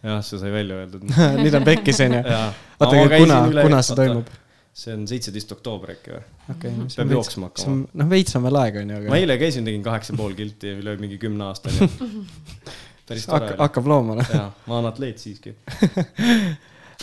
jah, 0.03 0.20
see 0.28 0.41
sai 0.43 0.51
välja 0.51 0.84
öeldud 0.84 1.07
nüüd 1.43 1.55
on 1.55 1.68
pekkis 1.68 2.03
onju. 2.03 2.22
Oota, 2.28 2.51
Aga 2.84 2.99
ma 2.99 3.24
kuna, 3.24 3.41
kuna 3.64 3.82
see 3.84 3.99
toimub? 4.01 4.36
see 4.80 4.93
on 4.95 5.07
seitseteist 5.10 5.55
oktoober 5.55 5.95
äkki 5.95 6.14
või? 6.14 6.22
okei 6.51 6.76
okay,, 6.76 6.91
Peab 6.99 7.16
jooksma 7.16 7.49
hakkama.. 7.49 7.88
noh, 7.99 8.12
veits 8.12 8.36
on 8.38 8.45
veel 8.45 8.60
aega 8.60 8.84
onju, 8.84 8.99
ma 9.07 9.16
aga 9.16 9.24
eile 9.24 9.39
käisin, 9.41 9.66
tegin 9.68 9.82
kaheksa 9.88 10.16
pool 10.20 10.36
kilti 10.38 10.76
üle 10.78 10.93
mingi 11.01 11.18
kümne 11.20 11.47
aasta, 11.47 11.72
nii 11.74 11.88
et 11.88 12.78
päris 13.10 13.28
tore 13.28 13.41
hakka, 13.41 13.55
oli. 13.55 13.64
hakkab 13.66 13.91
looma 13.91 14.18
noh. 14.20 14.32
jaa, 14.34 14.47
ma 14.70 14.80
olen 14.80 14.89
atleet 14.91 15.22
siiski. 15.22 15.55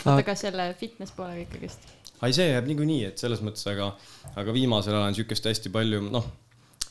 oota, 0.05 0.17
aga 0.17 0.35
selle 0.39 0.67
fitness 0.79 1.15
poolega 1.17 1.43
ikkagist. 1.45 1.87
ai, 2.21 2.33
see 2.35 2.49
jääb 2.49 2.69
niikuinii, 2.71 3.03
et 3.11 3.23
selles 3.23 3.43
mõttes, 3.45 3.65
aga, 3.71 3.91
aga 4.35 4.55
viimasel 4.55 4.95
ajal 4.95 5.11
on 5.11 5.17
siukest 5.17 5.49
hästi 5.51 5.73
palju, 5.73 6.01
noh, 6.13 6.31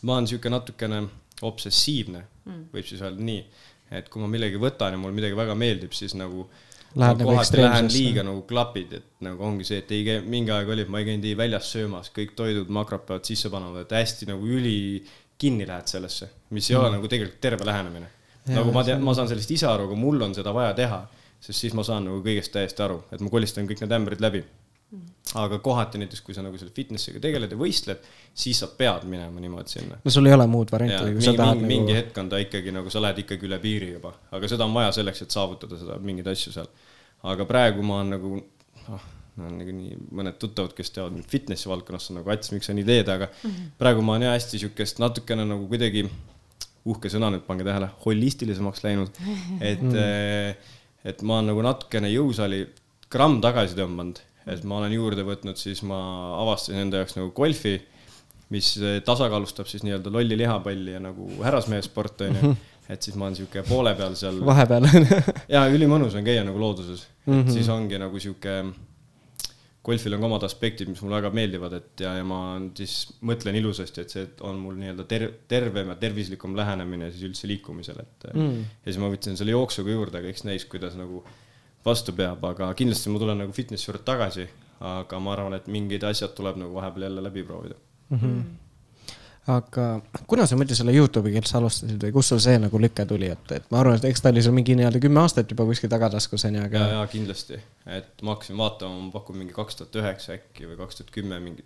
ma 0.06 0.18
olen 0.18 0.28
siuke 0.30 0.52
natukene 0.52 1.02
obsessiivne 1.46 2.22
mm., 2.44 2.62
võib 2.74 2.86
siis 2.88 3.02
öelda 3.04 3.24
nii, 3.32 3.42
et 3.96 4.08
kui 4.12 4.22
ma 4.22 4.30
millegi 4.30 4.60
võtan 4.60 4.96
ja 4.96 5.00
mulle 5.00 5.16
midagi 5.16 5.36
väga 5.38 5.56
meeldib, 5.58 5.94
siis 5.96 6.16
nagu 6.18 6.48
Lähed 6.96 7.18
nagu 7.20 7.28
kohati 7.28 7.58
lähen 7.58 7.66
ekstreemsesse. 7.68 7.98
liiga 7.98 8.22
nagu 8.24 8.42
klapid, 8.48 8.92
et 8.96 9.24
nagu 9.26 9.44
ongi 9.44 9.66
see, 9.68 9.82
et 9.82 9.90
ei 9.92 10.04
käi, 10.06 10.20
mingi 10.24 10.52
aeg 10.54 10.70
oli, 10.72 10.86
et 10.86 10.92
ma 10.92 11.02
ei 11.02 11.08
käinud 11.10 11.26
ei 11.28 11.36
väljas 11.36 11.68
söömas, 11.74 12.08
kõik 12.14 12.32
toidud, 12.38 12.70
makrod 12.72 13.04
peavad 13.08 13.26
sisse 13.28 13.50
panema, 13.52 13.82
et 13.84 13.92
hästi 13.92 14.30
nagu 14.30 14.48
üli 14.48 14.78
kinni 15.36 15.66
lähed 15.68 15.90
sellesse, 15.92 16.30
mis 16.56 16.70
ei 16.70 16.76
mm. 16.76 16.80
ole 16.80 16.94
nagu 16.94 17.10
tegelikult 17.12 17.42
terve 17.44 17.68
lähenemine. 17.68 18.08
Nagu 18.54 18.72
ma 18.72 18.84
tean, 18.84 19.00
on- 19.00 19.04
ma 19.08 19.14
saan 19.14 19.28
sellest 19.28 19.50
ise 19.50 19.66
aru, 19.66 19.88
aga 19.88 19.96
mul 19.98 20.22
on 20.22 20.34
seda 20.34 20.52
vaja 20.54 20.74
teha, 20.74 21.00
sest 21.40 21.58
siis 21.64 21.74
ma 21.74 21.82
saan 21.82 22.04
nagu 22.06 22.22
kõigest 22.22 22.52
täiesti 22.54 22.82
aru, 22.82 23.00
et 23.12 23.20
ma 23.20 23.30
kolistan 23.32 23.66
kõik 23.66 23.80
need 23.82 23.92
ämbrid 23.98 24.20
läbi. 24.22 24.44
aga 25.34 25.58
kohati 25.58 25.98
näiteks, 25.98 26.20
kui 26.22 26.34
sa 26.34 26.42
nagu 26.42 26.56
selle 26.56 26.70
fitness'iga 26.70 27.18
tegeled 27.20 27.50
ja 27.50 27.56
võistled, 27.58 28.04
siis 28.34 28.60
sa 28.62 28.68
pead 28.68 29.02
minema 29.10 29.40
niimoodi 29.40 29.68
sinna. 29.68 29.96
no 30.04 30.10
sul 30.10 30.26
ei 30.26 30.32
ole 30.32 30.46
muud 30.46 30.70
varianti, 30.70 31.10
mingi, 31.10 31.32
tahad 31.36 31.56
mingi, 31.56 31.66
nagu 31.66 31.66
mingi 31.72 31.96
hetk 31.96 32.18
on 32.22 32.28
ta 32.28 32.38
ikkagi 32.38 32.72
nagu 32.72 32.90
sa 32.90 33.02
lähed 33.02 33.18
ikkagi 33.24 33.48
üle 33.48 33.58
piiri 33.58 33.88
juba, 33.96 34.12
aga 34.30 34.48
seda 34.48 34.64
on 34.64 34.76
vaja 34.78 34.92
selleks, 34.92 35.22
et 35.22 35.34
saavutada 35.34 35.76
seda 35.80 35.98
mingeid 35.98 36.30
asju 36.30 36.52
seal. 36.52 36.68
aga 37.22 37.44
praegu 37.44 37.82
ma 37.82 37.98
olen 37.98 38.14
nagu 38.14 38.32
noh, 38.36 39.08
no 39.36 39.50
on 39.50 39.58
niikuinii 39.58 39.98
mõned 40.20 40.38
tuttavad, 40.38 40.72
kes 40.78 40.94
teavad 40.94 41.18
mind 41.18 41.26
fitnessi 41.34 41.68
valdkonnast, 41.68 42.10
on 42.14 42.20
nagu 42.20 42.30
Ats, 42.30 42.52
miks 42.54 42.70
sa 42.70 42.76
nii 42.78 42.86
teed, 42.86 43.08
aga 43.08 43.26
mm 43.26 43.50
-hmm. 43.50 43.74
praegu 43.82 44.02
ma 44.06 44.14
olen 44.14 44.28
jah 44.28 44.38
hästi 44.38 44.62
siukest 44.62 45.02
natukene 45.02 45.44
nagu 45.44 45.66
kuidagi 45.66 46.06
uhke 46.86 47.10
sõna 47.12 47.30
nüüd, 47.34 47.42
pange 47.46 47.64
tähele, 47.66 47.88
holistilisemaks 48.04 48.84
läinud. 48.86 49.18
et 49.72 49.82
mm., 49.82 50.54
et 51.06 51.20
ma 51.22 51.36
olen 51.38 51.52
nagu 51.52 51.62
natukene 51.62 52.08
jõusaali 52.10 52.64
gramm 53.12 53.40
tagasi 53.44 53.76
tõmmanud, 53.78 54.18
et 54.50 54.64
ma 54.66 54.80
olen 54.80 54.92
juurde 54.94 55.22
võtnud, 55.26 55.58
siis 55.58 55.82
ma 55.86 55.98
avastasin 56.42 56.80
enda 56.82 57.02
jaoks 57.02 57.14
nagu 57.18 57.30
golfi, 57.36 57.76
mis 58.54 58.72
eh, 58.78 59.00
tasakaalustab 59.06 59.66
siis 59.70 59.82
nii-öelda 59.86 60.10
lolli 60.14 60.38
lihapalli 60.38 60.92
ja 60.96 61.00
nagu 61.02 61.28
härrasmehe 61.42 61.82
sport 61.82 62.20
onju. 62.26 62.54
et 62.88 63.02
siis 63.02 63.16
ma 63.18 63.24
olen 63.26 63.34
sihuke 63.34 63.62
poole 63.66 63.94
peal 63.98 64.14
seal 64.14 64.36
vahepeal 64.46 64.84
ja 65.54 65.64
ülimõnus 65.74 66.14
on 66.14 66.22
käia 66.26 66.44
nagu 66.46 66.58
looduses 66.62 67.00
mm, 67.02 67.32
Mhm. 67.32 67.40
-hmm. 67.40 67.52
siis 67.52 67.68
ongi 67.68 67.98
nagu 67.98 68.20
sihuke, 68.22 68.52
golfil 69.86 70.16
on 70.16 70.22
ka 70.22 70.28
omad 70.28 70.44
aspektid, 70.48 70.90
mis 70.90 71.00
mulle 71.04 71.20
väga 71.20 71.30
meeldivad, 71.36 71.76
et 71.78 72.02
ja, 72.02 72.16
ja 72.18 72.26
ma 72.26 72.40
siis 72.78 72.96
mõtlen 73.26 73.58
ilusasti, 73.60 74.02
et 74.02 74.14
see 74.14 74.26
on 74.46 74.58
mul 74.60 74.76
nii-öelda 74.80 75.06
ter-, 75.10 75.28
tervem 75.50 75.92
ja 75.92 75.98
tervislikum 76.00 76.56
lähenemine 76.58 77.12
siis 77.12 77.28
üldse 77.28 77.50
liikumisele, 77.50 78.06
et 78.06 78.28
mm.. 78.34 78.60
ja 78.82 78.90
siis 78.90 79.00
ma 79.02 79.10
võtsin 79.12 79.38
selle 79.38 79.54
jooksuga 79.54 79.94
juurde, 79.94 80.20
aga 80.20 80.32
eks 80.32 80.46
näis, 80.48 80.66
kuidas 80.70 80.98
nagu 80.98 81.22
vastu 81.86 82.14
peab, 82.18 82.42
aga 82.50 82.72
kindlasti 82.78 83.14
ma 83.14 83.22
tulen 83.22 83.42
nagu 83.44 83.54
fitnessi 83.54 83.90
juurde 83.90 84.02
tagasi, 84.06 84.46
aga 84.86 85.22
ma 85.22 85.34
arvan, 85.36 85.56
et 85.56 85.70
mingid 85.72 86.04
asjad 86.04 86.34
tuleb 86.36 86.58
nagu 86.60 86.74
vahepeal 86.76 87.08
jälle 87.08 87.26
läbi 87.28 87.46
proovida. 87.46 87.78
Aga 89.46 90.00
kuna 90.26 90.46
sa 90.46 90.56
muidu 90.58 90.74
selle 90.74 90.94
Youtube'iga 90.96 91.38
üldse 91.38 91.56
alustasid 91.60 92.02
või 92.02 92.14
kust 92.16 92.32
sul 92.32 92.40
see 92.42 92.58
nagu 92.58 92.80
lüke 92.82 93.06
tuli, 93.06 93.28
et, 93.30 93.52
et 93.54 93.68
ma 93.70 93.78
arvan, 93.82 94.00
et 94.00 94.08
eks 94.08 94.24
ta 94.24 94.32
oli 94.34 94.42
sul 94.42 94.56
mingi 94.56 94.74
nii-öelda 94.78 95.00
kümme 95.02 95.22
aastat 95.22 95.52
juba 95.52 95.66
kuskil 95.68 95.92
tagataskus 95.92 96.48
onju, 96.48 96.64
ja 96.64 96.66
aga, 96.66 96.82
ja 96.96 97.04
kindlasti, 97.12 97.60
et 97.98 98.26
ma 98.26 98.34
hakkasin 98.34 98.58
vaatama, 98.58 99.06
ma 99.06 99.14
pakun 99.14 99.38
mingi 99.38 99.54
kaks 99.54 99.78
tuhat 99.78 100.02
üheksa 100.02 100.34
äkki 100.34 100.66
või 100.72 100.80
kaks 100.82 101.00
tuhat 101.00 101.14
kümme 101.14 101.38
mingi. 101.44 101.62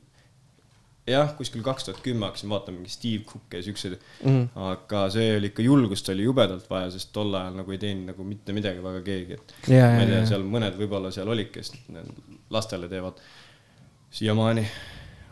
jah, 1.08 1.32
kuskil 1.38 1.64
kaks 1.64 1.88
tuhat 1.88 2.04
kümme 2.04 2.28
hakkasin 2.28 2.52
vaatama 2.52 2.82
mingi 2.82 2.92
Steve 2.92 3.24
Cook'i 3.24 3.62
ja 3.62 3.64
siukseid 3.70 3.96
mm, 3.96 4.28
-hmm. 4.28 4.68
aga 4.74 5.08
see 5.16 5.32
oli 5.38 5.48
ikka 5.54 5.64
julgust 5.64 6.12
oli 6.12 6.28
jubedalt 6.28 6.68
vaja, 6.70 6.92
sest 6.92 7.14
tol 7.16 7.32
ajal 7.34 7.56
nagu 7.62 7.72
ei 7.72 7.80
teinud 7.80 8.12
nagu 8.12 8.28
mitte 8.28 8.52
midagi 8.52 8.84
väga 8.84 9.00
keegi, 9.08 9.40
et 9.40 9.54
ja, 9.72 9.88
ma 9.88 9.96
ja, 9.96 10.00
ei 10.04 10.12
tea, 10.12 10.20
ja, 10.20 10.30
seal 10.34 10.44
mõned 10.44 10.76
võib-olla 10.76 11.16
seal 11.16 11.32
olid, 11.32 11.48
kes 11.56 11.72
lastele 12.50 12.92
teevad 12.92 13.24
siiamaani. 14.10 14.68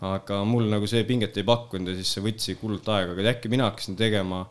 Aga 0.07 0.45
mul 0.47 0.69
nagu 0.71 0.87
see 0.87 1.03
pinget 1.09 1.37
ei 1.41 1.47
pakkunud 1.47 1.91
ja 1.91 1.99
siis 1.99 2.15
see 2.15 2.25
võttis 2.25 2.59
hullult 2.63 2.89
aega, 2.95 3.15
aga 3.17 3.31
äkki 3.33 3.51
mina 3.51 3.67
hakkasin 3.71 3.97
tegema 3.99 4.45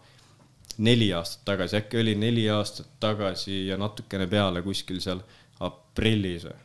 neli 0.84 1.10
aastat 1.16 1.46
tagasi, 1.48 1.78
äkki 1.80 2.02
oli 2.02 2.16
neli 2.20 2.46
aastat 2.52 2.90
tagasi 3.02 3.68
ja 3.70 3.78
natukene 3.80 4.28
peale 4.30 4.62
kuskil 4.66 5.00
seal 5.04 5.22
aprillis 5.64 6.46
või, 6.46 6.58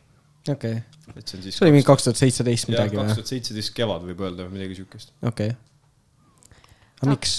okei. 0.53 0.83
et 1.14 1.22
see 1.22 1.39
on 1.39 1.47
siis 1.47 1.57
see 1.57 1.66
oli 1.66 1.76
mingi 1.76 1.87
kaks 1.89 2.09
tuhat 2.09 2.20
seitseteist 2.20 2.68
midagi 2.72 2.97
kaks 2.97 3.07
või? 3.07 3.20
tuhat 3.20 3.33
seitseteist 3.33 3.74
kevad 3.76 4.05
võib 4.11 4.26
öelda 4.26 4.49
või 4.49 4.59
midagi 4.59 4.83
siukest. 4.83 5.14
okei. 5.30 5.55
aga 6.99 7.14
miks? 7.14 7.39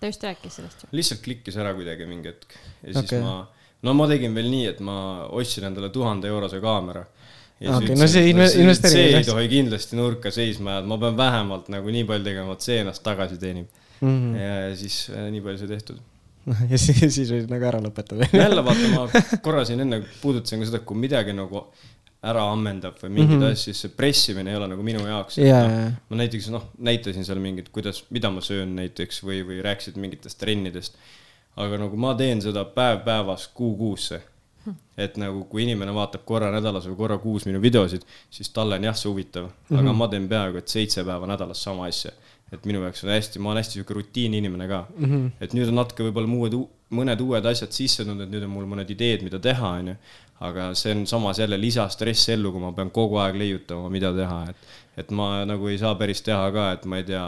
ta 0.00 0.10
just 0.12 0.24
rääkis 0.24 0.60
sellest 0.60 0.86
ju. 0.86 0.92
lihtsalt 0.96 1.22
klikkis 1.26 1.60
ära 1.60 1.74
kuidagi 1.76 2.08
mingi 2.08 2.32
hetk 2.32 2.56
ja 2.56 2.94
siis 2.94 3.02
okay. 3.02 3.20
ma, 3.24 3.36
no 3.82 3.96
ma 3.98 4.08
tegin 4.10 4.34
veel 4.36 4.48
nii, 4.52 4.66
et 4.72 4.80
ma 4.84 4.98
ostsin 5.36 5.68
endale 5.68 5.90
tuhande 5.94 6.30
eurose 6.32 6.60
kaamera. 6.62 7.04
Okei, 7.56 7.96
no 7.96 8.06
see 8.10 8.28
inve- 8.34 8.52
investeering 8.60 9.14
see 9.14 9.20
ei 9.22 9.24
tohi 9.24 9.48
kindlasti 9.48 9.96
nurka 9.96 10.28
seisma 10.34 10.74
jääda, 10.74 10.90
ma 10.90 10.98
pean 11.00 11.16
vähemalt 11.16 11.70
nagu 11.72 11.92
nii 11.94 12.04
palju 12.04 12.26
tegema, 12.26 12.52
et 12.52 12.66
see 12.66 12.82
ennast 12.82 13.00
tagasi 13.06 13.38
teenib 13.40 13.70
mm. 14.00 14.10
-hmm. 14.10 14.36
ja, 14.36 14.60
ja 14.68 14.76
siis 14.76 14.98
äh, 15.08 15.30
nii 15.32 15.40
palju 15.40 15.62
sai 15.62 15.68
tehtud. 15.68 16.02
ja 16.70 16.78
siis, 16.78 17.00
siis 17.14 17.32
võid 17.32 17.50
nagu 17.50 17.64
ära 17.68 17.80
lõpetada. 17.82 18.28
jälle 18.44 18.64
vaata, 18.64 18.92
ma 18.92 19.40
korra 19.42 19.64
siin 19.64 19.80
enne 19.86 20.02
puudutasin 20.20 20.62
ka 20.62 20.68
seda, 20.68 20.82
kui 20.84 21.00
midagi 21.00 21.32
nagu 21.36 21.64
ära 22.26 22.44
ammendab 22.52 22.96
või 23.00 23.12
mingit 23.12 23.36
mm 23.36 23.42
-hmm. 23.42 23.52
asja, 23.52 23.72
siis 23.72 23.80
see 23.84 23.96
pressimine 23.96 24.50
ei 24.50 24.56
ole 24.56 24.68
nagu 24.68 24.82
minu 24.82 25.04
jaoks. 25.06 25.38
Ja, 25.38 25.60
ja, 25.64 25.90
ma 26.08 26.20
näiteks 26.20 26.48
noh, 26.52 26.70
näitasin 26.78 27.24
seal 27.24 27.40
mingit, 27.42 27.68
kuidas, 27.74 28.04
mida 28.10 28.30
ma 28.30 28.40
söön 28.40 28.74
näiteks 28.76 29.22
või, 29.24 29.42
või 29.46 29.60
rääkisid 29.64 29.96
mingitest 30.00 30.38
trennidest. 30.38 30.96
aga 31.56 31.78
nagu 31.80 31.96
ma 31.96 32.14
teen 32.14 32.42
seda 32.42 32.64
päev 32.64 33.04
päevas, 33.04 33.48
kuu 33.48 33.76
kuusse. 33.76 34.20
Et 34.96 35.16
nagu, 35.20 35.44
kui 35.50 35.64
inimene 35.66 35.94
vaatab 35.94 36.24
korra 36.28 36.50
nädalas 36.54 36.86
või 36.90 36.96
korra 36.96 37.18
kuus 37.22 37.46
minu 37.48 37.60
videosid, 37.62 38.06
siis 38.30 38.50
talle 38.54 38.78
on 38.78 38.86
jah, 38.88 38.96
see 38.96 39.10
huvitav 39.10 39.48
mm, 39.48 39.66
-hmm. 39.68 39.82
aga 39.82 39.92
ma 39.92 40.08
teen 40.08 40.28
peaaegu 40.28 40.62
et 40.62 40.68
seitse 40.68 41.04
päeva 41.04 41.26
nädalas 41.26 41.62
sama 41.62 41.86
asja. 41.86 42.12
et 42.52 42.64
minu 42.64 42.82
jaoks 42.82 43.04
on 43.04 43.10
hästi, 43.10 43.38
ma 43.38 43.50
olen 43.50 43.62
hästi 43.62 43.72
sihuke 43.72 43.94
rutiini 43.94 44.38
inimene 44.38 44.68
ka 44.68 44.86
mm. 44.98 45.04
-hmm. 45.04 45.30
et 45.40 45.54
nüüd 45.54 45.68
on 45.68 45.74
natuke 45.82 46.06
võib-olla 46.06 46.30
muud, 46.30 46.54
mõned 46.90 47.20
uued 47.20 47.46
asjad 47.46 47.72
sisse 47.72 48.04
tulnud, 48.04 48.22
et 48.22 48.30
nüüd 48.30 48.44
on 48.46 48.50
mul 48.50 48.66
mõned 48.70 48.90
ideed, 48.90 49.22
mida 49.26 49.38
teha, 49.38 49.70
onju. 49.80 49.96
aga 50.40 50.74
see 50.74 50.92
on 50.92 51.06
samas 51.06 51.38
jälle 51.38 51.56
lisastress 51.60 52.28
ellu, 52.28 52.52
kui 52.52 52.60
ma 52.60 52.72
pean 52.72 52.90
kogu 52.90 53.16
aeg 53.16 53.38
leiutama, 53.40 53.88
mida 53.88 54.12
teha, 54.12 54.42
et, 54.50 54.56
et 54.96 55.10
ma 55.10 55.44
nagu 55.48 55.68
ei 55.68 55.78
saa 55.78 55.94
päris 55.94 56.20
teha 56.22 56.50
ka, 56.52 56.72
et 56.72 56.84
ma 56.84 56.96
ei 56.96 57.04
tea 57.04 57.24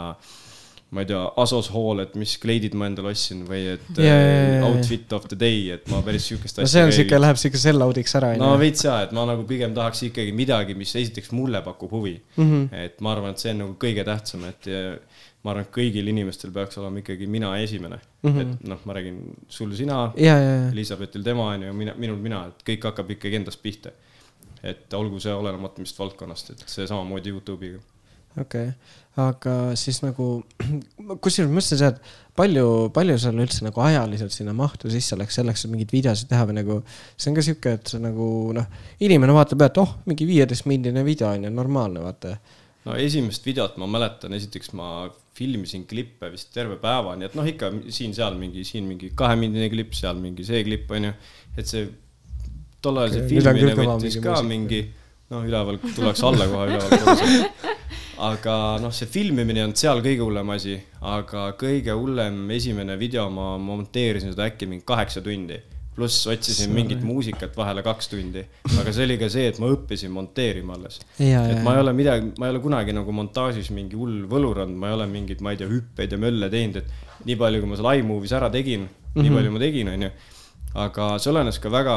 ma 0.89 1.03
ei 1.03 1.09
tea, 1.09 1.21
Asos 1.37 1.69
Hall, 1.69 2.01
et 2.01 2.15
mis 2.17 2.31
kleidid 2.41 2.73
ma 2.77 2.87
endale 2.89 3.11
ostsin 3.13 3.43
või 3.45 3.61
et 3.75 3.99
ja, 4.01 4.13
äh, 4.15 4.55
ja. 4.55 4.61
outfit 4.65 5.11
of 5.13 5.27
the 5.29 5.37
day, 5.37 5.67
et 5.75 5.85
ma 5.91 6.01
päris 6.05 6.25
sihukest 6.31 6.61
no 6.63 6.69
see 6.69 6.85
on 6.87 6.93
siuke, 6.95 7.19
läheb 7.21 7.37
siuke 7.37 7.61
sell-out'iks 7.61 8.15
ära 8.17 8.31
no 8.41 8.55
veits 8.61 8.87
jaa, 8.87 9.03
et 9.05 9.13
ma 9.13 9.27
nagu 9.29 9.45
pigem 9.49 9.75
tahaks 9.77 10.07
ikkagi 10.09 10.33
midagi, 10.33 10.73
mis 10.79 10.95
esiteks 10.97 11.29
mulle 11.37 11.61
pakub 11.65 11.93
huvi 11.93 12.15
mm. 12.17 12.45
-hmm. 12.45 12.85
et 12.85 12.97
ma 13.05 13.13
arvan, 13.13 13.37
et 13.37 13.43
see 13.43 13.53
on 13.53 13.61
nagu 13.65 13.77
kõige 13.83 14.05
tähtsam, 14.07 14.47
et 14.49 14.69
ma 15.43 15.53
arvan, 15.53 15.67
et 15.67 15.73
kõigil 15.75 16.09
inimestel 16.11 16.53
peaks 16.55 16.81
olema 16.81 17.03
ikkagi 17.03 17.27
mina 17.29 17.51
esimene 17.61 17.99
mm. 17.99 18.29
-hmm. 18.29 18.41
et 18.41 18.67
noh, 18.73 18.81
ma 18.89 18.97
räägin 18.97 19.21
sul 19.47 19.75
sina, 19.75 20.01
ja, 20.17 20.35
ja, 20.41 20.55
Elizabethil 20.71 21.23
tema 21.23 21.51
on 21.53 21.67
ju, 21.69 21.73
mina, 21.73 21.93
minul 21.97 22.17
mina, 22.17 22.47
et 22.49 22.65
kõik 22.71 22.89
hakkab 22.89 23.13
ikkagi 23.17 23.43
endast 23.43 23.61
pihta. 23.61 23.91
et 24.63 24.93
olgu 24.93 25.19
see 25.23 25.31
olenemata 25.33 25.79
mis 25.79 25.93
valdkonnast, 25.99 26.49
et 26.49 26.63
see 26.67 26.87
samamoodi 26.87 27.29
Youtube'iga. 27.29 27.79
okei 28.41 28.67
okay., 28.67 28.73
aga 29.19 29.53
siis 29.79 30.01
nagu, 30.03 30.29
kusjuures 31.23 31.49
ma 31.49 31.59
mõtlesin 31.59 31.81
seda, 31.81 31.91
et 31.95 32.37
palju, 32.39 32.65
palju 32.95 33.17
sul 33.21 33.41
üldse 33.43 33.65
nagu 33.65 33.83
ajaliselt 33.83 34.33
sinna 34.35 34.53
mahtu 34.57 34.91
sisse 34.93 35.17
läks 35.19 35.39
selleks, 35.39 35.65
et 35.65 35.73
mingeid 35.73 35.93
videosid 35.93 36.29
teha 36.31 36.47
või 36.49 36.59
nagu. 36.61 36.79
see 37.15 37.31
on 37.31 37.37
ka 37.37 37.45
sihuke, 37.45 37.75
et 37.79 37.93
see 37.93 38.01
nagu 38.03 38.29
noh, 38.55 38.67
inimene 39.05 39.35
vaatab, 39.35 39.65
et 39.67 39.79
oh, 39.81 39.95
mingi 40.09 40.27
viieteistmindine 40.29 41.03
video 41.07 41.31
on 41.33 41.47
ju 41.47 41.53
normaalne, 41.53 42.03
vaata. 42.05 42.35
no 42.87 42.97
esimest 42.99 43.45
videot 43.45 43.79
ma 43.81 43.89
mäletan, 43.91 44.35
esiteks 44.37 44.73
ma 44.79 45.09
filmisin 45.39 45.85
klippe 45.87 46.31
vist 46.33 46.51
terve 46.55 46.79
päeva, 46.81 47.15
nii 47.15 47.29
et 47.29 47.35
noh, 47.39 47.47
ikka 47.47 47.71
siin-seal 47.87 48.37
mingi, 48.39 48.65
siin 48.67 48.87
mingi 48.89 49.11
kahemindine 49.15 49.69
klipp, 49.71 49.95
seal 49.97 50.19
mingi 50.19 50.45
see 50.47 50.63
klipp 50.67 50.91
onju, 50.95 51.13
et 51.57 51.69
see 51.69 51.87
tol 52.83 52.99
ajal 52.99 53.15
see 53.15 53.23
on 53.23 53.29
filmimine 53.33 53.75
võttis 53.79 54.17
mingi 54.17 54.23
ka 54.23 54.33
muusika. 54.35 54.47
mingi, 54.47 54.81
noh, 55.31 55.45
üleval 55.47 55.79
tullakse 55.83 56.27
alla 56.27 56.47
kohe 56.51 56.71
üleval. 56.73 57.23
aga 58.19 58.53
noh, 58.83 58.91
see 58.95 59.07
filmimine 59.09 59.63
on 59.63 59.73
seal 59.79 60.01
kõige 60.03 60.25
hullem 60.25 60.51
asi, 60.53 60.75
aga 61.07 61.49
kõige 61.59 61.95
hullem 61.95 62.41
esimene 62.55 62.97
video 62.99 63.27
ma 63.31 63.53
monteerisin 63.61 64.33
seda 64.33 64.49
äkki 64.49 64.67
mingi 64.69 64.87
kaheksa 64.87 65.23
tundi. 65.25 65.59
pluss 65.99 66.29
otsisin 66.31 66.71
mingit 66.71 67.01
muusikat 67.03 67.57
vahele 67.57 67.81
kaks 67.83 68.07
tundi. 68.11 68.43
aga 68.79 68.91
see 68.95 69.07
oli 69.07 69.17
ka 69.19 69.29
see, 69.31 69.47
et 69.51 69.59
ma 69.59 69.71
õppisin 69.71 70.11
monteerima 70.15 70.75
alles. 70.77 70.99
et 71.19 71.63
ma 71.63 71.75
ei 71.75 71.83
ole 71.83 71.93
midagi, 71.95 72.31
ma 72.39 72.47
ei 72.47 72.55
ole 72.55 72.63
kunagi 72.63 72.95
nagu 72.95 73.15
montaažis 73.15 73.71
mingi 73.75 73.99
hull 73.99 74.23
võlur 74.31 74.63
olnud, 74.65 74.79
ma 74.79 74.91
ei 74.91 74.99
ole 74.99 75.09
mingeid, 75.11 75.43
ma 75.43 75.55
ei 75.55 75.61
tea, 75.61 75.71
hüppeid 75.71 76.15
ja 76.15 76.21
mölle 76.21 76.51
teinud, 76.51 76.81
et 76.83 77.25
nii 77.27 77.39
palju, 77.39 77.63
kui 77.63 77.71
ma 77.71 77.79
seal 77.79 78.03
iMovie's 78.03 78.35
ära 78.35 78.51
tegin 78.51 78.87
mm, 78.87 78.89
-hmm. 78.89 79.21
nii 79.21 79.29
mhm. 79.29 79.37
palju 79.39 79.51
ma 79.55 79.63
tegin, 79.65 79.93
onju. 79.95 80.11
aga 80.87 81.11
see 81.19 81.31
olenes 81.31 81.59
ka 81.59 81.71
väga, 81.71 81.95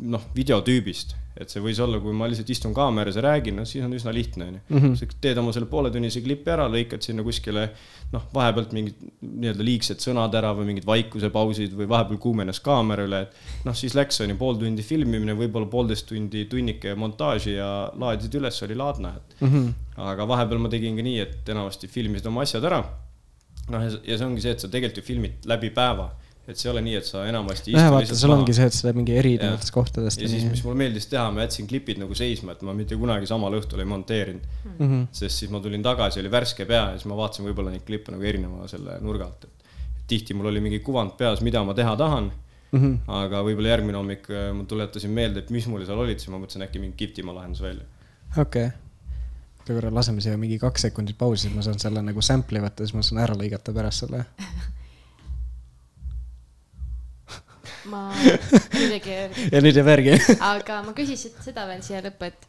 noh, 0.00 0.30
videotüübist 0.36 1.16
et 1.36 1.52
see 1.52 1.62
võis 1.64 1.78
olla, 1.80 1.98
kui 2.02 2.12
ma 2.16 2.28
lihtsalt 2.28 2.50
istun 2.52 2.74
kaameras 2.76 3.16
ja 3.16 3.24
räägin, 3.24 3.56
noh 3.56 3.68
siis 3.68 3.84
on 3.84 3.92
üsna 3.96 4.12
lihtne, 4.14 4.48
onju. 4.50 4.62
Mhm. 4.68 4.94
sa 5.00 5.08
teed 5.24 5.38
oma 5.40 5.52
selle 5.54 5.68
pooletunnise 5.70 6.20
klipi 6.24 6.52
ära, 6.52 6.66
lõikad 6.70 7.04
sinna 7.04 7.24
kuskile 7.24 7.68
noh, 8.12 8.26
vahepealt 8.34 8.74
mingid 8.76 8.98
nii-öelda 9.24 9.64
liigsed 9.64 10.02
sõnad 10.04 10.34
ära 10.36 10.52
või 10.56 10.68
mingid 10.72 10.86
vaikusepausid 10.88 11.76
või 11.78 11.88
vahepeal 11.90 12.20
kuumenes 12.22 12.60
kaamera 12.64 13.06
üle, 13.08 13.22
et 13.26 13.64
noh, 13.66 13.76
siis 13.76 13.96
läks, 13.96 14.20
onju, 14.24 14.36
pool 14.40 14.58
tundi 14.60 14.84
filmimine, 14.86 15.36
võib-olla 15.38 15.70
poolteist 15.72 16.08
tundi 16.10 16.44
tunnike 16.50 16.94
montaaži 16.98 17.56
ja 17.56 17.70
laadisid 17.96 18.36
üles, 18.40 18.60
oli 18.66 18.76
laadne, 18.78 19.14
et 19.16 19.40
mm. 19.40 19.54
-hmm. 19.54 19.70
aga 20.12 20.28
vahepeal 20.28 20.60
ma 20.60 20.72
tegin 20.72 20.98
ka 20.98 21.06
nii, 21.06 21.18
et 21.24 21.54
enamasti 21.54 21.88
filmisid 21.88 22.28
oma 22.28 22.44
asjad 22.44 22.68
ära. 22.68 22.82
noh, 23.72 23.88
ja 24.04 24.18
see 24.18 24.26
ongi 24.26 24.42
see, 24.44 24.52
et 24.52 24.60
sa 24.60 24.68
tegelikult 24.68 25.00
ju 25.00 25.08
filmid 25.08 25.48
läbi 25.48 25.70
päeva 25.70 26.10
et 26.42 26.58
see 26.58 26.66
ei 26.66 26.72
ole 26.72 26.82
nii, 26.82 26.96
et 26.98 27.06
sa 27.06 27.22
enamasti 27.30 27.74
jah, 27.74 27.88
vaata, 27.94 28.16
sul 28.18 28.32
ongi 28.34 28.54
see, 28.56 28.66
et 28.66 28.74
sa 28.74 28.88
teed 28.88 28.98
mingi 28.98 29.14
erinevatest 29.14 29.72
kohtadest. 29.74 30.22
ja 30.22 30.30
siis, 30.30 30.44
mis 30.50 30.62
mulle 30.66 30.80
meeldis 30.80 31.06
teha, 31.10 31.28
ma 31.34 31.44
jätsin 31.44 31.68
klipid 31.70 32.00
nagu 32.02 32.16
seisma, 32.18 32.56
et 32.56 32.64
ma 32.66 32.74
mitte 32.76 32.98
kunagi 32.98 33.30
samal 33.30 33.54
õhtul 33.60 33.84
ei 33.84 33.88
monteerinud 33.92 34.48
mm. 34.64 34.76
-hmm. 34.80 35.04
sest 35.14 35.44
siis 35.44 35.52
ma 35.54 35.62
tulin 35.62 35.86
tagasi, 35.86 36.20
oli 36.20 36.32
värske 36.32 36.66
pea 36.66 36.88
ja 36.90 36.98
siis 36.98 37.06
ma 37.10 37.18
vaatasin 37.20 37.46
võib-olla 37.46 37.74
neid 37.74 37.86
klippe 37.86 38.14
nagu 38.14 38.26
erineva 38.26 38.66
selle 38.70 38.98
nurga 39.06 39.30
alt, 39.30 39.46
et 39.46 39.70
tihti 40.10 40.34
mul 40.34 40.50
oli 40.50 40.64
mingi 40.64 40.82
kuvand 40.82 41.14
peas, 41.18 41.44
mida 41.46 41.62
ma 41.64 41.78
teha 41.78 41.94
tahan 41.96 42.32
mm. 42.72 42.78
-hmm. 42.80 42.98
aga 43.22 43.46
võib-olla 43.46 43.76
järgmine 43.76 44.02
hommik 44.02 44.30
äh, 44.30 44.50
ma 44.56 44.66
tuletasin 44.66 45.10
meelde, 45.10 45.46
et 45.46 45.50
mis 45.50 45.70
mul 45.70 45.86
seal 45.86 45.98
olid, 45.98 46.18
siis 46.18 46.34
ma 46.34 46.42
mõtlesin 46.42 46.66
äkki 46.66 46.82
mingi 46.82 46.96
kihvtima 47.04 47.34
lahendus 47.38 47.62
välja. 47.62 47.86
okei 48.36 48.66
okay 48.66 48.78
korra 49.62 49.94
laseme 49.94 50.20
siia 50.20 50.36
mingi 50.36 50.58
kaks 50.58 50.88
sekundit 50.88 51.14
pausi, 51.18 51.46
siis 51.46 51.54
ma 51.54 51.62
saan 51.62 51.78
selle 51.78 52.02
nagu 52.02 52.20
sample'i 52.20 52.60
võtta, 52.64 52.82
siis 52.82 52.96
ma 52.98 53.02
saan 53.06 53.22
ära 53.22 53.36
lõigata 53.38 53.72
pärast 53.72 54.02
selle 54.02 54.24
ma 57.90 58.08
keera. 59.06 59.46
ja 59.52 59.62
nüüd 59.64 59.78
jääb 59.78 59.90
järgi 59.94 60.16
aga 60.52 60.80
ma 60.86 60.94
küsisin 60.96 61.34
seda 61.44 61.66
veel 61.70 61.82
siia 61.84 62.02
lõppu, 62.04 62.28
et, 62.30 62.46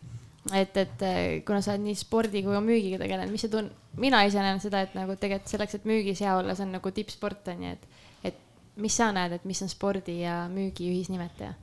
et, 0.62 0.80
et 0.84 1.06
kuna 1.48 1.62
sa 1.64 1.74
oled 1.74 1.86
nii 1.88 1.98
spordi 2.00 2.44
kui 2.46 2.56
ka 2.56 2.62
müügiga 2.64 3.02
tegelenud, 3.02 3.34
mis 3.34 3.46
sa 3.46 3.52
tun-, 3.54 3.72
mina 4.00 4.24
ise 4.28 4.42
näen 4.44 4.62
seda, 4.64 4.84
et 4.86 4.96
nagu 4.98 5.18
tegelikult 5.20 5.54
selleks, 5.54 5.78
et 5.80 5.90
müügis 5.90 6.24
hea 6.24 6.38
olla, 6.38 6.56
see 6.58 6.68
on 6.68 6.76
nagu 6.78 6.94
tippsport 6.96 7.54
on 7.54 7.68
ju, 7.68 7.76
et, 7.78 8.02
et 8.32 8.42
mis 8.82 8.98
sa 9.00 9.12
näed, 9.16 9.38
et 9.38 9.46
mis 9.50 9.62
on 9.66 9.72
spordi 9.72 10.22
ja 10.24 10.44
müügi 10.52 10.90
ühisnimetaja? 10.92 11.54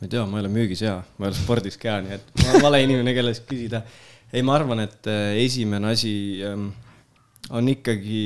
ma 0.00 0.06
ei 0.06 0.12
tea, 0.12 0.22
ma 0.24 0.38
ei 0.38 0.46
ole 0.46 0.52
müügis 0.54 0.84
hea, 0.86 1.00
ma 1.18 1.26
ei 1.26 1.32
ole 1.32 1.40
spordis 1.40 1.76
ka 1.80 1.98
nii 2.00 2.16
et 2.16 2.30
ma 2.40 2.52
olen 2.54 2.64
vale 2.64 2.84
inimene, 2.86 3.12
kelle 3.16 3.34
käest 3.34 3.48
küsida. 3.50 3.82
ei, 4.32 4.44
ma 4.46 4.54
arvan, 4.56 4.86
et 4.86 5.10
äh, 5.10 5.34
esimene 5.42 5.92
asi 5.92 6.14
ähm, 6.46 6.70
on 7.50 7.68
ikkagi 7.68 8.22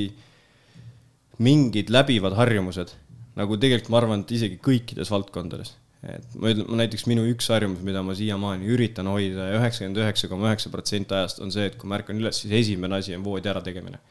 mingid 1.43 1.91
läbivad 1.91 2.37
harjumused 2.39 2.93
nagu 3.39 3.59
tegelikult 3.61 3.93
ma 3.93 4.01
arvan, 4.03 4.25
et 4.25 4.35
isegi 4.37 4.61
kõikides 4.63 5.11
valdkondades. 5.13 5.75
et 6.05 6.35
ma 6.37 6.51
ütlen, 6.53 6.67
näiteks 6.83 7.07
minu 7.09 7.23
üks 7.31 7.47
harjumus, 7.49 7.81
mida 7.87 8.03
ma 8.05 8.13
siiamaani 8.17 8.69
üritan 8.69 9.09
hoida 9.09 9.47
ja 9.49 9.61
üheksakümmend 9.61 10.03
üheksa 10.03 10.29
koma 10.29 10.51
üheksa 10.51 10.73
protsenti 10.73 11.17
ajast 11.17 11.41
on 11.41 11.55
see, 11.55 11.65
et 11.71 11.79
kui 11.81 11.89
ma 11.89 11.97
ärkan 11.97 12.21
üles, 12.21 12.43
siis 12.43 12.53
esimene 12.59 12.99
asi 13.01 13.17
on 13.17 13.25
voodi 13.25 13.49
ärategemine. 13.49 14.03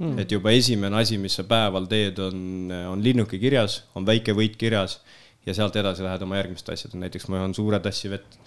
Mm.. 0.00 0.18
et 0.20 0.32
juba 0.32 0.52
esimene 0.56 0.96
asi, 0.96 1.18
mis 1.20 1.34
sa 1.36 1.44
päeval 1.44 1.84
teed, 1.88 2.20
on, 2.24 2.70
on 2.92 3.02
linnuke 3.04 3.40
kirjas, 3.40 3.82
on 3.96 4.06
väike 4.08 4.32
võit 4.36 4.56
kirjas 4.60 4.98
ja 5.44 5.52
sealt 5.56 5.76
edasi 5.76 6.04
lähed 6.04 6.22
oma 6.24 6.38
järgmiste 6.38 6.72
asjadega, 6.72 7.02
näiteks 7.04 7.28
ma 7.28 7.42
joon 7.42 7.56
suure 7.56 7.80
tassi 7.84 8.08
vett 8.12 8.39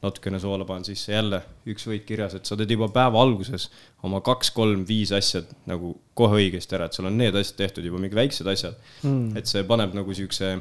natukene 0.00 0.38
soola 0.40 0.64
panen 0.64 0.86
sisse, 0.88 1.12
jälle 1.12 1.42
üks 1.68 1.84
võit 1.88 2.06
kirjas, 2.08 2.34
et 2.38 2.48
sa 2.48 2.56
teed 2.56 2.70
juba 2.72 2.88
päeva 2.92 3.20
alguses 3.20 3.68
oma 4.06 4.22
kaks-kolm-viis 4.24 5.12
asja 5.16 5.42
nagu 5.68 5.92
kohe 6.16 6.40
õigesti 6.40 6.78
ära, 6.78 6.88
et 6.88 6.96
sul 6.96 7.10
on 7.10 7.18
need 7.20 7.36
asjad 7.36 7.58
tehtud 7.58 7.84
juba, 7.84 8.00
mingi 8.00 8.16
väiksed 8.16 8.48
asjad 8.48 8.78
mm.. 9.02 9.36
et 9.36 9.50
see 9.50 9.66
paneb 9.68 9.92
nagu 9.96 10.16
siukse 10.16 10.54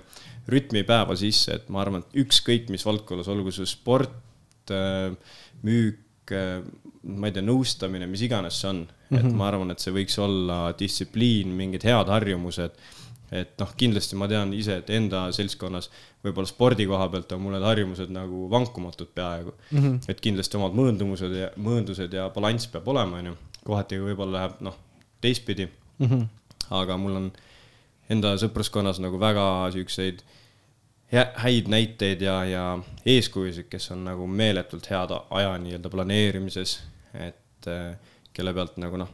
rütmi 0.52 0.84
päeva 0.88 1.16
sisse, 1.20 1.56
et 1.56 1.72
ma 1.72 1.84
arvan, 1.86 2.04
et 2.04 2.22
ükskõik 2.26 2.68
mis 2.74 2.84
valdkonnas, 2.88 3.32
olgu 3.32 3.54
see 3.56 3.70
sport, 3.70 4.74
äh, 4.76 5.14
müük, 5.64 6.34
äh, 6.36 6.60
ma 7.08 7.30
ei 7.30 7.36
tea, 7.36 7.46
nõustamine, 7.46 8.10
mis 8.12 8.26
iganes 8.28 8.60
see 8.60 8.74
on 8.74 8.84
mm, 8.84 8.92
-hmm. 8.92 9.20
et 9.20 9.26
mhm. 9.26 9.38
ma 9.40 9.48
arvan, 9.54 9.72
et 9.72 9.80
see 9.80 9.96
võiks 9.96 10.20
olla 10.20 10.62
distsipliin, 10.80 11.56
mingid 11.56 11.88
head 11.88 12.12
harjumused 12.12 12.76
et 13.32 13.52
noh, 13.62 13.74
kindlasti 13.78 14.18
ma 14.18 14.28
tean 14.32 14.54
ise, 14.58 14.80
et 14.82 14.90
enda 14.96 15.28
seltskonnas 15.36 15.90
võib-olla 16.24 16.50
spordi 16.50 16.88
koha 16.90 17.10
pealt 17.14 17.32
on 17.36 17.44
mul 17.44 17.56
need 17.56 17.68
harjumused 17.68 18.14
nagu 18.14 18.48
vankumatud 18.52 19.12
peaaegu 19.16 19.54
mm. 19.54 19.78
-hmm. 19.80 20.00
et 20.10 20.22
kindlasti 20.22 20.58
omad 20.58 20.76
mõõndumused 20.80 21.36
ja 21.38 21.52
mõõndused 21.58 22.14
ja 22.14 22.30
balanss 22.34 22.68
peab 22.68 22.88
olema, 22.88 23.22
onju. 23.22 23.36
kohati 23.66 24.02
võib-olla 24.02 24.40
läheb 24.40 24.60
noh, 24.66 24.76
teistpidi 25.22 25.68
mm. 25.68 26.08
-hmm. 26.08 26.28
aga 26.82 26.98
mul 26.98 27.16
on 27.22 27.32
enda 28.10 28.36
sõpruskonnas 28.42 29.00
nagu 29.00 29.20
väga 29.20 29.72
siukseid 29.72 30.24
häid 31.12 31.68
näiteid 31.68 32.22
ja, 32.22 32.46
ja 32.46 32.64
eeskujusid, 33.06 33.66
kes 33.70 33.92
on 33.92 34.04
nagu 34.06 34.28
meeletult 34.28 34.90
head 34.90 35.14
aja 35.30 35.56
nii-öelda 35.58 35.90
planeerimises, 35.90 36.76
et 37.14 37.68
äh, 37.68 37.96
kelle 38.34 38.54
pealt 38.54 38.78
nagu 38.78 39.00
noh, 39.02 39.10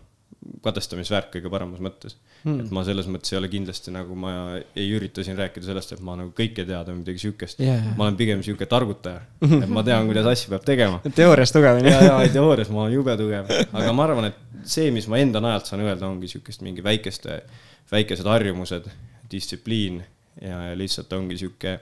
kadestamisväärt 0.65 1.31
kõige 1.33 1.49
paremas 1.51 1.81
mõttes. 1.83 2.15
Mm.. 2.43 2.65
et 2.65 2.73
ma 2.75 2.83
selles 2.85 3.07
mõttes 3.09 3.33
ei 3.33 3.39
ole 3.39 3.49
kindlasti 3.49 3.93
nagu 3.93 4.15
ma 4.19 4.31
ei 4.77 4.85
ürita 4.93 5.23
siin 5.25 5.37
rääkida 5.39 5.65
sellest, 5.65 5.95
et 5.95 6.03
ma 6.05 6.17
nagu 6.19 6.33
kõike 6.37 6.65
teada 6.67 6.91
või 6.91 7.01
midagi 7.01 7.23
siukest. 7.25 7.61
Yeah.. 7.63 7.87
ma 7.97 8.07
olen 8.07 8.19
pigem 8.19 8.43
siuke 8.45 8.67
targutaja, 8.69 9.23
et 9.41 9.69
ma 9.71 9.83
tean, 9.85 10.05
kuidas 10.09 10.29
asju 10.29 10.53
peab 10.53 10.67
tegema. 10.67 11.01
teoorias 11.19 11.53
tugev 11.55 11.79
on 11.79 11.89
ju. 11.89 11.93
ja, 11.93 12.19
ja 12.27 12.33
teoorias 12.37 12.71
ma 12.73 12.85
olen 12.85 12.97
jube 12.97 13.17
tugev, 13.19 13.51
aga 13.65 13.95
ma 13.97 14.07
arvan, 14.07 14.29
et 14.31 14.69
see, 14.69 14.91
mis 14.93 15.09
ma 15.11 15.21
enda 15.21 15.41
najalt 15.43 15.71
saan 15.71 15.85
öelda, 15.85 16.09
ongi 16.09 16.29
siukest 16.31 16.65
mingi 16.65 16.85
väikeste, 16.85 17.41
väikesed 17.91 18.29
harjumused, 18.29 18.89
distsipliin 19.31 20.01
ja, 20.41 20.61
ja 20.69 20.77
lihtsalt 20.77 21.13
ongi 21.17 21.37
sihuke 21.41 21.79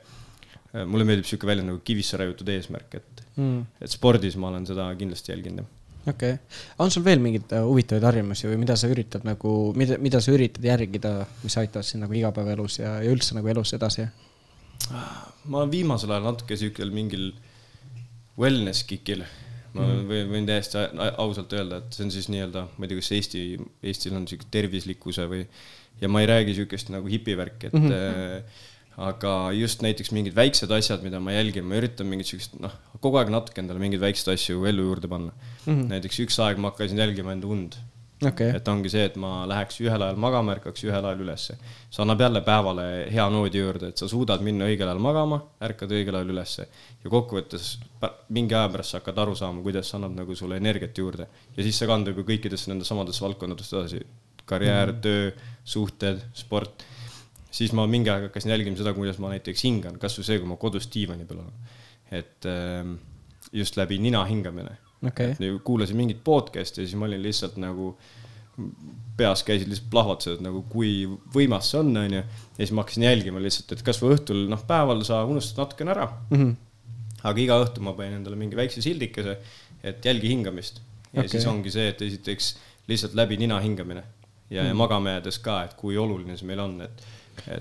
mulle 0.90 1.06
meeldib 1.06 1.28
sihuke 1.30 1.48
väljend 1.48 1.70
nagu 1.70 1.84
kivisse 1.86 2.18
raiutud 2.18 2.50
eesmärk, 2.50 2.98
et 2.98 3.24
mm., 3.36 3.84
et 3.84 3.92
spordis 3.92 4.40
ma 4.40 4.50
olen 4.50 4.66
seda 4.68 4.88
kindlasti 4.98 5.36
jälginud 5.36 5.68
okei 6.08 6.34
okay., 6.36 6.38
on 6.84 6.92
sul 6.92 7.06
veel 7.06 7.22
mingeid 7.24 7.54
äh, 7.56 7.64
huvitavaid 7.66 8.08
harjumusi 8.10 8.50
või 8.50 8.60
mida 8.66 8.76
sa 8.80 8.90
üritad 8.92 9.26
nagu, 9.28 9.54
mida, 9.80 9.98
mida 10.04 10.22
sa 10.24 10.34
üritad 10.36 10.66
järgida, 10.66 11.16
mis 11.44 11.58
aitavad 11.62 11.88
sind 11.88 12.06
nagu 12.06 12.18
igapäevaelus 12.18 12.80
ja, 12.82 12.98
ja 13.04 13.14
üldse 13.14 13.38
nagu 13.38 13.52
elus 13.54 13.74
edasi? 13.78 14.08
ma 14.90 15.62
olen 15.62 15.72
viimasel 15.72 16.12
ajal 16.12 16.28
natuke 16.32 16.58
sihukel 16.60 16.92
mingil 16.92 17.32
wellness 18.40 18.84
kick'il. 18.90 19.24
ma 19.74 19.86
mm. 19.86 20.04
võin, 20.10 20.34
võin 20.34 20.50
täiesti 20.50 20.82
ausalt 21.22 21.56
öelda, 21.56 21.80
et 21.82 21.96
see 21.96 22.06
on 22.08 22.12
siis 22.14 22.28
nii-öelda, 22.34 22.68
ma 22.76 22.86
ei 22.86 22.92
tea, 22.92 23.00
kas 23.00 23.14
Eesti, 23.18 23.46
Eestil 23.90 24.20
on 24.20 24.28
sihuke 24.30 24.50
tervislikkuse 24.54 25.26
või, 25.32 25.48
ja 26.02 26.10
ma 26.12 26.22
ei 26.22 26.30
räägi 26.30 26.60
sihukest 26.60 26.92
nagu 26.94 27.10
hipivärki, 27.10 27.72
et 27.72 27.80
mm 27.80 27.90
-hmm 27.90 28.62
aga 28.98 29.52
just 29.58 29.82
näiteks 29.86 30.12
mingid 30.14 30.36
väiksed 30.38 30.72
asjad, 30.72 31.02
mida 31.06 31.20
ma 31.24 31.34
jälgin, 31.34 31.66
ma 31.66 31.80
üritan 31.80 32.10
mingit 32.10 32.30
siukest, 32.30 32.60
noh, 32.62 32.74
kogu 33.02 33.18
aeg 33.22 33.32
natuke 33.34 33.64
endale 33.64 33.82
mingeid 33.82 34.04
väikseid 34.04 34.36
asju 34.36 34.68
ellu 34.70 34.86
juurde 34.90 35.10
panna 35.10 35.34
mm. 35.34 35.74
-hmm. 35.74 35.88
näiteks 35.96 36.20
üks 36.28 36.40
aeg 36.46 36.62
ma 36.62 36.72
hakkasin 36.72 37.02
jälgima 37.02 37.34
enda 37.34 37.48
und 37.48 37.80
okay.. 38.28 38.52
et 38.56 38.68
ongi 38.68 38.92
see, 38.92 39.04
et 39.10 39.16
ma 39.20 39.44
läheks 39.50 39.80
ühel 39.84 40.06
ajal 40.06 40.20
magama, 40.22 40.54
ärkaks 40.56 40.86
ühel 40.86 41.06
ajal 41.10 41.24
ülesse. 41.26 41.58
see 41.90 42.04
annab 42.04 42.22
jälle 42.22 42.42
päevale 42.46 42.86
hea 43.12 43.26
noodi 43.34 43.60
juurde, 43.64 43.90
et 43.90 43.98
sa 43.98 44.08
suudad 44.08 44.44
minna 44.46 44.70
õigel 44.70 44.88
ajal 44.88 45.02
magama, 45.04 45.42
ärkad 45.64 45.92
õigel 45.98 46.20
ajal 46.20 46.34
ülesse. 46.36 46.68
ja 47.04 47.10
kokkuvõttes 47.10 47.78
mingi 48.30 48.56
aja 48.56 48.70
pärast 48.70 48.94
sa 48.94 49.02
hakkad 49.02 49.24
aru 49.26 49.36
saama, 49.36 49.64
kuidas 49.66 49.90
see 49.90 49.98
annab 50.00 50.16
nagu 50.22 50.36
sulle 50.36 50.62
energiat 50.62 50.98
juurde. 50.98 51.28
ja 51.58 51.64
siis 51.64 51.80
see 51.80 51.90
kandub 51.90 52.18
ju 52.18 52.28
kõikidesse 52.30 52.72
nendesse 52.72 52.94
samadesse 52.94 53.26
valdkondadesse 53.26 53.78
edasi. 53.78 54.06
karjäär 54.46 54.92
mm, 54.92 54.98
-hmm. 54.98 55.02
töö, 55.02 55.32
suhted, 55.64 56.26
sport 56.34 56.84
siis 57.54 57.74
ma 57.78 57.86
mingi 57.90 58.12
aeg 58.12 58.30
hakkasin 58.30 58.54
jälgima 58.54 58.80
seda, 58.80 58.94
kuidas 58.98 59.20
ma 59.22 59.34
näiteks 59.34 59.66
hingan, 59.68 60.00
kasvõi 60.02 60.28
see, 60.28 60.40
kui 60.42 60.50
ma 60.50 60.58
kodus 60.62 60.90
diivani 60.94 61.28
peal 61.30 61.44
olen. 61.44 61.76
et 62.14 62.50
ähm, 62.50 62.98
just 63.54 63.78
läbi 63.78 64.00
nina 64.02 64.24
hingamine 64.30 64.78
okay.. 65.08 65.36
kuulasin 65.64 65.98
mingit 65.98 66.24
podcast'i 66.26 66.84
ja 66.84 66.88
siis 66.88 67.00
ma 67.00 67.08
olin 67.10 67.22
lihtsalt 67.24 67.58
nagu, 67.62 67.94
peas 69.18 69.44
käisid 69.46 69.70
lihtsalt 69.70 69.90
plahvatused, 69.94 70.44
nagu 70.46 70.64
kui 70.70 71.04
võimas 71.36 71.72
see 71.72 71.82
on, 71.82 71.94
onju. 72.04 72.22
ja 72.22 72.60
siis 72.60 72.74
ma 72.74 72.86
hakkasin 72.86 73.08
jälgima 73.08 73.42
lihtsalt, 73.44 73.76
et 73.76 73.86
kasvõi 73.86 74.18
õhtul, 74.18 74.46
noh, 74.52 74.66
päeval 74.70 75.04
sa 75.08 75.24
unustad 75.30 75.64
natukene 75.64 75.94
ära 75.96 76.10
mm. 76.10 76.38
-hmm. 76.38 76.56
aga 77.30 77.46
iga 77.46 77.60
õhtu 77.66 77.86
ma 77.86 77.96
panin 77.98 78.20
endale 78.22 78.40
mingi 78.40 78.58
väikse 78.58 78.82
sildikese, 78.86 79.38
et 79.84 80.06
jälgi 80.06 80.34
hingamist. 80.34 80.82
ja 81.14 81.22
okay. 81.22 81.30
siis 81.36 81.46
ongi 81.50 81.72
see, 81.72 81.88
et 81.94 82.02
esiteks 82.02 82.56
lihtsalt 82.88 83.14
läbi 83.16 83.38
nina 83.38 83.60
hingamine 83.60 84.04
ja 84.50 84.62
mm, 84.62 84.66
-hmm. 84.66 84.70
ja 84.70 84.74
magama 84.76 85.18
jäädes 85.18 85.40
ka, 85.40 85.64
et 85.64 85.74
kui 85.74 85.98
oluline 85.98 86.38
see 86.38 86.48
meil 86.48 86.60
on, 86.60 86.82
et 86.82 87.06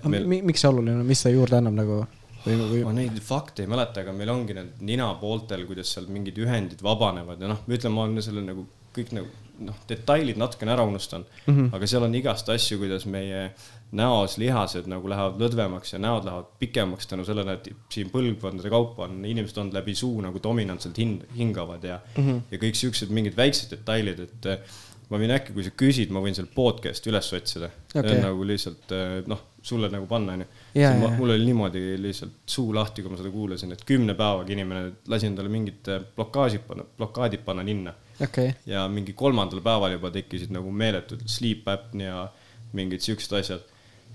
Meil... 0.09 0.27
miks 0.47 0.65
see 0.65 0.71
oluline 0.71 0.99
on, 1.01 1.07
mis 1.07 1.23
see 1.25 1.35
juurde 1.35 1.59
annab 1.59 1.79
nagu? 1.79 2.03
või, 2.45 2.57
või? 2.59 2.83
ma 2.87 2.95
neid 2.97 3.19
fakte 3.23 3.65
ei 3.65 3.71
mäleta, 3.71 4.03
aga 4.03 4.15
meil 4.17 4.33
ongi 4.33 4.57
need 4.59 4.83
ninapooltel, 4.93 5.67
kuidas 5.69 5.93
seal 5.95 6.09
mingid 6.13 6.39
ühendid 6.43 6.83
vabanevad 6.85 7.43
ja 7.43 7.51
noh, 7.53 7.63
ütleme, 7.69 7.95
ma 7.97 8.07
olen 8.07 8.25
selle 8.25 8.45
nagu 8.47 8.67
kõik 8.93 9.13
nagu 9.17 9.31
noh, 9.63 9.77
detailid 9.89 10.41
natukene 10.41 10.75
ära 10.75 10.85
unustanud 10.89 11.29
mm. 11.29 11.55
-hmm. 11.55 11.71
aga 11.77 11.89
seal 11.89 12.07
on 12.07 12.15
igast 12.19 12.49
asju, 12.53 12.79
kuidas 12.81 13.07
meie 13.07 13.51
näos 13.99 14.39
lihased 14.41 14.89
nagu 14.89 15.09
lähevad 15.09 15.41
lõdvemaks 15.41 15.95
ja 15.95 16.01
näod 16.03 16.25
lähevad 16.29 16.49
pikemaks 16.59 17.11
tänu 17.11 17.27
sellele, 17.29 17.59
et 17.59 17.69
siin 17.93 18.11
põlvkondade 18.13 18.73
kaupa 18.73 19.05
on 19.05 19.21
inimesed 19.25 19.59
olnud 19.61 19.77
läbi 19.77 19.95
suu 19.95 20.21
nagu 20.25 20.41
dominantselt 20.43 20.99
hin-, 20.99 21.21
hingavad 21.37 21.85
ja 21.85 22.01
mm, 22.17 22.25
-hmm. 22.25 22.41
ja 22.51 22.63
kõik 22.65 22.81
siuksed 22.81 23.13
mingid 23.13 23.37
väiksed 23.37 23.71
detailid, 23.77 24.21
et 24.21 24.47
eh, 24.47 24.59
ma 25.11 25.21
võin 25.21 25.35
äkki, 25.37 25.53
kui 25.53 25.65
sa 25.65 25.75
küsid, 25.77 26.11
ma 26.11 26.25
võin 26.25 26.35
selle 26.35 26.49
podcast'i 26.55 27.13
üles 27.13 27.33
otsida 27.33 27.69
okay.. 27.69 28.09
See 28.09 28.17
on 28.17 28.27
nagu 28.31 28.49
lihtsalt 28.49 28.97
eh, 28.97 29.19
noh, 29.29 29.45
sulle 29.63 29.89
nagu 29.93 30.07
panna, 30.11 30.35
onju. 30.35 30.47
Mul 31.17 31.35
oli 31.37 31.45
niimoodi 31.47 31.83
lihtsalt 32.03 32.41
suu 32.51 32.75
lahti, 32.75 33.03
kui 33.03 33.13
ma 33.13 33.19
seda 33.21 33.31
kuulasin, 33.31 33.73
et 33.75 33.85
kümne 33.87 34.17
päevaga 34.19 34.53
inimene 34.55 34.93
lasi 35.13 35.29
endale 35.31 35.53
mingid 35.53 35.91
eh, 35.93 36.01
blokaažid 36.17 36.65
panna, 36.67 36.87
blokaadid 36.99 37.45
panna 37.47 37.63
ninna 37.67 37.95
okei, 38.21 38.55
ja 38.67 38.87
mingi 38.89 39.13
kolmandal 39.13 39.63
päeval 39.65 39.97
juba 39.97 40.11
tekkisid 40.15 40.53
nagu 40.55 40.71
meeletud 40.71 41.23
sleep 41.31 41.69
apnea 41.69 42.09
ja 42.09 42.25
mingid 42.77 43.05
siuksed 43.05 43.37
asjad. 43.39 43.69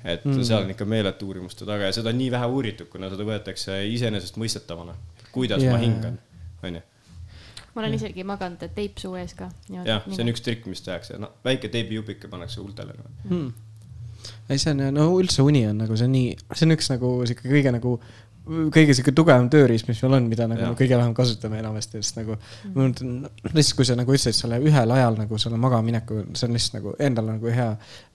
et 0.04 0.26
mm. 0.26 0.43
seal 0.45 0.64
on 0.64 0.72
ikka 0.72 0.86
meeletu 0.86 1.28
uurimuste 1.28 1.66
taga 1.66 1.89
ja 1.89 1.95
seda 1.95 2.12
on 2.14 2.20
nii 2.20 2.30
vähe 2.32 2.45
uuritud, 2.54 2.88
kuna 2.91 3.10
seda 3.10 3.26
võetakse 3.28 3.80
iseenesestmõistetavana. 3.93 4.93
kuidas 5.32 5.64
yeah. 5.64 5.74
Ma 5.74 5.82
hingan, 5.82 6.20
onju. 6.64 6.82
ma 7.74 7.82
olen 7.82 7.98
isegi 7.98 8.24
maganud 8.28 8.68
teip 8.76 9.02
suu 9.02 9.16
ees 9.20 9.34
ka. 9.38 9.50
jah, 9.70 10.06
see 10.10 10.24
on 10.26 10.34
üks 10.34 10.45
trikk, 10.45 10.68
mis 10.70 10.84
tehakse, 10.86 11.18
no 11.22 11.34
väike 11.45 11.72
teibijupike 11.74 12.30
pannakse 12.32 12.62
huultele 12.62 12.98
hmm. 13.30 13.50
ei, 14.49 14.57
see 14.61 14.71
on, 14.75 14.86
no 14.95 15.09
üldse 15.19 15.43
uni 15.45 15.65
on 15.69 15.84
nagu 15.84 15.97
see 15.97 16.07
on 16.07 16.15
nii, 16.15 16.38
see 16.53 16.65
on 16.67 16.78
üks 16.78 16.89
nagu 16.93 17.11
sihuke 17.28 17.49
kõige 17.51 17.73
nagu, 17.75 17.97
kõige 18.47 18.93
sihuke 18.95 19.11
tugevam 19.11 19.49
tööriist, 19.51 19.89
mis 19.89 19.99
meil 20.05 20.13
on, 20.15 20.28
mida 20.32 20.45
nagu 20.47 20.69
me 20.69 20.78
kõige 20.80 20.95
vähem 20.95 21.11
kasutame 21.17 21.59
enamasti, 21.59 21.99
sest 21.99 22.15
nagu 22.21 22.38
mõtlen, 22.75 23.25
lihtsalt 23.51 23.75
kui 23.75 23.88
sa 23.89 23.97
nagu 23.99 24.13
ütlesid 24.15 24.38
selle 24.38 24.61
ühel 24.63 24.93
ajal 24.95 25.17
nagu 25.19 25.39
selle 25.41 25.59
magamineku, 25.59 26.21
see 26.32 26.47
on 26.47 26.55
lihtsalt 26.55 26.78
nagu 26.80 26.93
endal 27.09 27.28
nagu 27.34 27.51
hea 27.51 27.69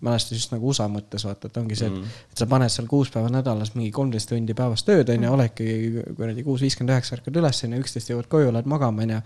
mälestus 0.08 0.40
just 0.40 0.54
nagu 0.54 0.72
USA 0.72 0.88
mõttes 0.88 1.26
vaata, 1.28 1.50
et 1.52 1.60
ongi 1.60 1.76
see, 1.76 1.90
et 1.92 1.98
Mm. 2.00 2.20
et 2.32 2.38
sa 2.44 2.48
paned 2.48 2.72
seal 2.72 2.88
kuus 2.88 3.10
päeva 3.12 3.28
nädalas 3.28 3.74
mingi 3.74 3.90
kolmteist 3.92 4.32
tundi 4.32 4.56
päevas 4.56 4.86
tööd 4.88 5.12
onju, 5.12 5.32
oledki 5.36 5.66
kuradi 6.16 6.46
kuus 6.48 6.64
viiskümmend 6.64 6.96
üheksa 6.96 7.18
ärkad 7.18 7.36
üles 7.36 7.64
onju, 7.68 7.82
üksteist 7.84 8.14
jõuad 8.14 8.28
koju, 8.32 8.52
lähed 8.56 8.66
magama 8.72 9.04
onju 9.04 9.20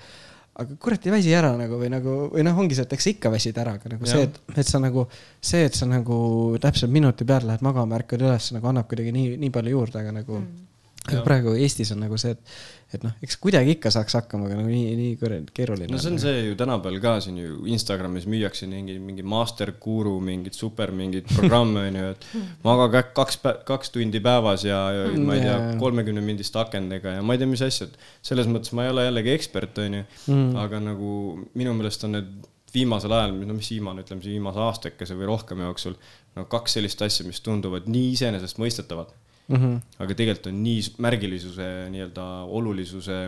aga 0.62 0.76
kurat 0.80 1.06
ei 1.06 1.12
väsi 1.12 1.32
ära 1.36 1.50
nagu 1.58 1.78
või 1.80 1.90
nagu, 1.92 2.14
või 2.32 2.44
noh, 2.46 2.60
ongi 2.62 2.76
see, 2.76 2.86
et 2.88 2.94
eks 2.96 3.06
sa 3.06 3.12
ikka 3.12 3.32
väsid 3.34 3.58
ära, 3.60 3.74
aga 3.76 3.92
nagu 3.92 4.06
Jah. 4.08 4.14
see, 4.14 4.28
et, 4.28 4.38
et 4.62 4.70
sa 4.70 4.80
nagu, 4.80 5.04
see, 5.50 5.64
et 5.68 5.76
sa 5.76 5.88
nagu 5.90 6.18
täpselt 6.62 6.92
minuti 6.94 7.26
peale 7.28 7.50
lähed 7.50 7.64
magama, 7.66 7.98
ärkad 8.00 8.24
üles 8.24 8.48
nagu 8.56 8.70
annab 8.70 8.88
kuidagi 8.90 9.12
nii, 9.16 9.34
nii 9.42 9.52
palju 9.52 9.74
juurde, 9.76 10.00
aga 10.00 10.14
nagu 10.16 10.40
mm.. 10.40 10.65
Aga 11.06 11.22
praegu 11.26 11.54
Eestis 11.58 11.92
on 11.94 12.00
nagu 12.02 12.18
see, 12.20 12.32
et, 12.34 12.54
et 12.96 13.04
noh, 13.06 13.12
eks 13.24 13.38
kuidagi 13.42 13.76
ikka 13.76 13.92
saaks 13.94 14.16
hakkama, 14.18 14.48
aga 14.48 14.58
nagu 14.58 14.70
nii, 14.70 14.94
nii 14.98 15.44
keeruline. 15.54 15.88
no 15.92 16.00
see 16.02 16.12
on 16.12 16.18
see 16.22 16.40
ju 16.48 16.56
tänapäeval 16.58 16.98
ka 17.02 17.14
siin 17.24 17.38
ju 17.40 17.60
Instagramis 17.72 18.26
müüakse 18.30 18.68
mingi, 18.70 18.98
mingi 19.02 19.26
master 19.26 19.72
guru 19.82 20.16
mingit 20.24 20.58
super 20.58 20.92
mingit 20.96 21.30
programme 21.32 21.86
onju, 21.90 22.08
et 22.14 22.26
maga 22.66 23.04
kaks, 23.16 23.40
kaks 23.68 23.94
tundi 23.94 24.22
päevas 24.24 24.66
ja, 24.66 24.80
ja 24.94 25.06
ma 25.18 25.38
ei 25.38 25.46
tea 25.46 25.56
kolmekümne 25.82 26.24
mindiste 26.24 26.60
akendega 26.62 27.18
ja 27.18 27.22
ma 27.22 27.36
ei 27.36 27.42
tea, 27.42 27.50
mis 27.50 27.64
asjad. 27.66 27.94
selles 28.26 28.50
mõttes 28.50 28.74
ma 28.76 28.86
ei 28.86 28.94
ole 28.94 29.06
jällegi 29.08 29.34
ekspert 29.36 29.82
onju 29.84 30.02
mm., 30.02 30.52
aga 30.66 30.82
nagu 30.90 31.12
minu 31.54 31.76
meelest 31.76 32.06
on 32.08 32.18
need 32.18 32.34
viimasel 32.76 33.12
ajal, 33.14 33.36
no 33.46 33.54
mis 33.56 33.70
viimane, 33.72 34.02
ütleme 34.04 34.24
siis 34.24 34.34
viimase 34.34 34.60
aastakese 34.60 35.16
või 35.16 35.30
rohkem 35.30 35.62
jooksul, 35.64 35.94
no 36.36 36.44
kaks 36.50 36.76
sellist 36.76 37.00
asja, 37.06 37.24
mis 37.28 37.40
tunduvad 37.44 37.86
nii 37.88 38.10
iseenesestmõistetavad 38.16 39.14
mm. 39.48 39.56
-hmm. 39.56 39.80
aga 39.98 40.14
tegelikult 40.14 40.50
on 40.52 40.62
nii 40.64 40.82
märgilisuse 40.98 41.70
nii-öelda 41.94 42.26
olulisuse 42.58 43.22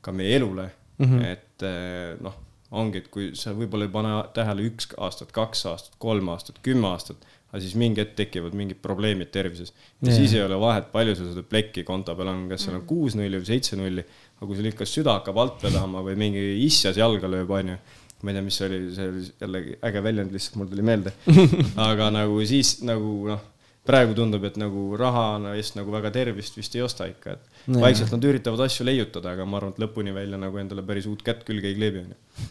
ka 0.00 0.12
meie 0.12 0.36
elule 0.36 0.66
mm, 0.66 0.86
Mhm. 0.98 1.18
-hmm. 1.18 1.24
et 1.24 1.62
eh, 1.62 2.16
noh, 2.20 2.36
ongi, 2.76 3.02
et 3.02 3.08
kui 3.12 3.30
sa 3.38 3.52
võib-olla 3.56 3.86
ei 3.86 3.92
pane 3.92 4.12
tähele 4.36 4.64
üks 4.70 4.88
aastat, 4.96 5.32
kaks 5.32 5.66
aastat, 5.70 5.98
kolm 6.02 6.30
aastat, 6.32 6.60
kümme 6.64 6.88
aastat, 6.88 7.26
aga 7.50 7.60
siis 7.62 7.76
mingi 7.78 8.00
hetk 8.02 8.16
tekivad 8.18 8.56
mingid 8.58 8.80
probleemid 8.82 9.30
tervises. 9.32 9.72
ja 10.00 10.08
Jaa. 10.08 10.16
siis 10.16 10.34
ei 10.34 10.42
ole 10.42 10.58
vahet, 10.60 10.88
palju 10.92 11.14
sul 11.16 11.30
seda 11.32 11.44
plekki 11.46 11.84
konto 11.84 12.16
peal 12.16 12.32
on, 12.32 12.48
kas 12.48 12.64
seal 12.66 12.78
on 12.80 12.86
kuus 12.88 13.14
nulli 13.18 13.38
või 13.38 13.48
seitse 13.48 13.78
nulli, 13.78 14.04
aga 14.36 14.48
kui 14.48 14.56
sul 14.56 14.72
ikka 14.72 14.88
süda 14.88 15.20
hakkab 15.20 15.38
alt 15.44 15.62
vedama 15.68 16.02
või 16.06 16.16
mingi 16.16 16.46
issas 16.64 16.98
jalga 16.98 17.30
lööb, 17.30 17.52
onju 17.60 17.78
ma 18.24 18.32
ei 18.32 18.38
tea, 18.38 18.42
mis 18.42 18.56
see 18.56 18.66
oli, 18.66 18.78
see 18.96 19.08
oli 19.12 19.26
jällegi 19.44 19.74
äge 19.86 20.02
väljend, 20.02 20.32
lihtsalt 20.32 20.56
mul 20.56 20.70
tuli 20.70 20.82
meelde. 20.82 21.12
aga 21.88 22.08
nagu 22.10 22.40
siis 22.48 22.78
nagu 22.88 23.12
noh, 23.28 23.42
praegu 23.86 24.16
tundub, 24.18 24.44
et 24.48 24.58
nagu 24.60 24.88
raha 24.98 25.54
eest 25.54 25.78
nagu 25.78 25.94
väga 25.94 26.12
tervist 26.14 26.58
vist 26.58 26.74
ei 26.76 26.84
osta 26.84 27.08
ikka, 27.10 27.36
et 27.36 27.64
Jaa. 27.66 27.80
vaikselt 27.86 28.12
nad 28.14 28.28
üritavad 28.28 28.66
asju 28.66 28.86
leiutada, 28.86 29.34
aga 29.36 29.46
ma 29.48 29.60
arvan, 29.60 29.74
et 29.74 29.82
lõpuni 29.82 30.14
välja 30.16 30.40
nagu 30.40 30.62
endale 30.62 30.84
päris 30.86 31.08
uut 31.10 31.24
kätt 31.26 31.46
külge 31.48 31.70
ei 31.70 31.78
kleebi, 31.78 32.04
onju. 32.06 32.48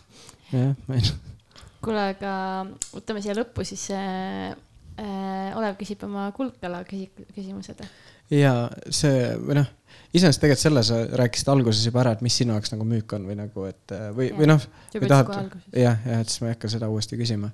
jah, 0.56 0.76
ma 0.88 1.00
ei 1.00 1.16
kuule, 1.86 2.06
aga 2.16 2.32
võtame 2.94 3.22
siia 3.24 3.36
lõppu 3.38 3.66
siis 3.68 3.90
äh, 3.96 4.56
Olev 5.56 5.76
küsib 5.76 6.04
oma 6.08 6.30
kuldkala 6.36 6.86
küsi-, 6.88 7.28
küsimused. 7.36 7.82
ja 8.32 8.54
see 8.88 9.34
või 9.42 9.60
noh, 9.60 9.72
iseenesest 10.14 10.42
tegelikult 10.44 10.64
selle 10.64 10.84
sa 10.86 11.00
rääkisid 11.22 11.52
alguses 11.54 11.86
juba 11.88 12.04
ära, 12.04 12.16
et 12.16 12.24
mis 12.26 12.36
sinu 12.42 12.56
jaoks 12.56 12.74
nagu 12.74 12.88
müük 12.88 13.16
on 13.18 13.26
või 13.30 13.38
nagu, 13.40 13.66
et 13.70 13.96
või, 14.18 14.30
või 14.38 14.50
noh, 14.52 14.68
või 14.94 15.10
tahad 15.12 15.32
jah, 15.72 15.98
jah, 16.06 16.22
et 16.22 16.32
siis 16.32 16.44
ma 16.44 16.52
ei 16.52 16.58
hakka 16.58 16.72
seda 16.76 16.90
uuesti 16.92 17.20
küsima. 17.20 17.50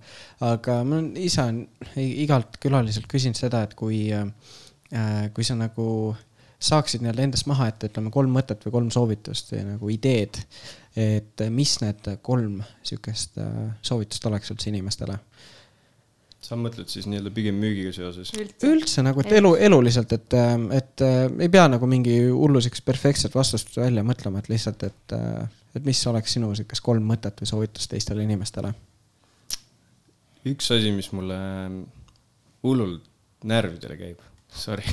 aga 0.47 0.81
ma 0.87 1.01
ise 1.21 1.47
igalt 2.01 2.59
külaliselt 2.61 3.07
küsinud 3.11 3.39
seda, 3.39 3.63
et 3.67 3.77
kui 3.79 4.03
äh,, 4.15 4.27
kui 5.35 5.47
sa 5.47 5.55
nagu 5.55 5.87
saaksid 6.61 7.01
nii-öelda 7.01 7.25
endast 7.25 7.47
maha 7.49 7.69
jätta, 7.71 7.89
ütleme 7.89 8.11
kolm 8.13 8.35
mõtet 8.37 8.61
või 8.65 8.75
kolm 8.75 8.91
soovitust 8.93 9.53
või 9.55 9.63
nagu 9.71 9.89
ideed, 9.93 10.37
et 10.99 11.43
mis 11.49 11.73
need 11.81 12.11
kolm 12.25 12.59
sihukest 12.85 13.39
äh, 13.41 13.57
soovitust 13.85 14.27
oleks 14.29 14.53
üldse 14.53 14.69
inimestele? 14.69 15.17
Sa 16.41 16.57
mõtled 16.57 16.89
siis 16.89 17.05
nii-öelda 17.09 17.31
pigem 17.35 17.59
müügiga 17.61 17.93
seoses? 17.95 18.31
üldse. 18.33 18.69
üldse 18.71 19.03
nagu, 19.05 19.21
et 19.23 19.35
elu, 19.37 19.53
eluliselt, 19.69 20.13
et, 20.17 20.37
et 20.77 21.05
äh, 21.05 21.19
ei 21.45 21.51
pea 21.53 21.67
nagu 21.69 21.89
mingi 21.89 22.17
hullu 22.29 22.61
siukest 22.63 22.85
perfektset 22.87 23.35
vastust 23.37 23.77
välja 23.77 24.03
mõtlema, 24.05 24.41
et 24.41 24.49
lihtsalt, 24.51 24.87
et, 24.89 25.15
et 25.77 25.85
mis 25.85 26.01
oleks 26.09 26.37
sinu 26.37 26.53
siukest 26.57 26.83
kolm 26.85 27.05
mõtet 27.13 27.43
või 27.43 27.51
soovitust 27.53 27.93
teistele 27.93 28.25
inimestele? 28.25 28.73
üks 30.49 30.71
asi, 30.73 30.89
mis 30.95 31.11
mulle 31.13 31.37
hullult 32.65 33.05
närvidele 33.45 33.97
käib, 33.97 34.21
sorry, 34.53 34.85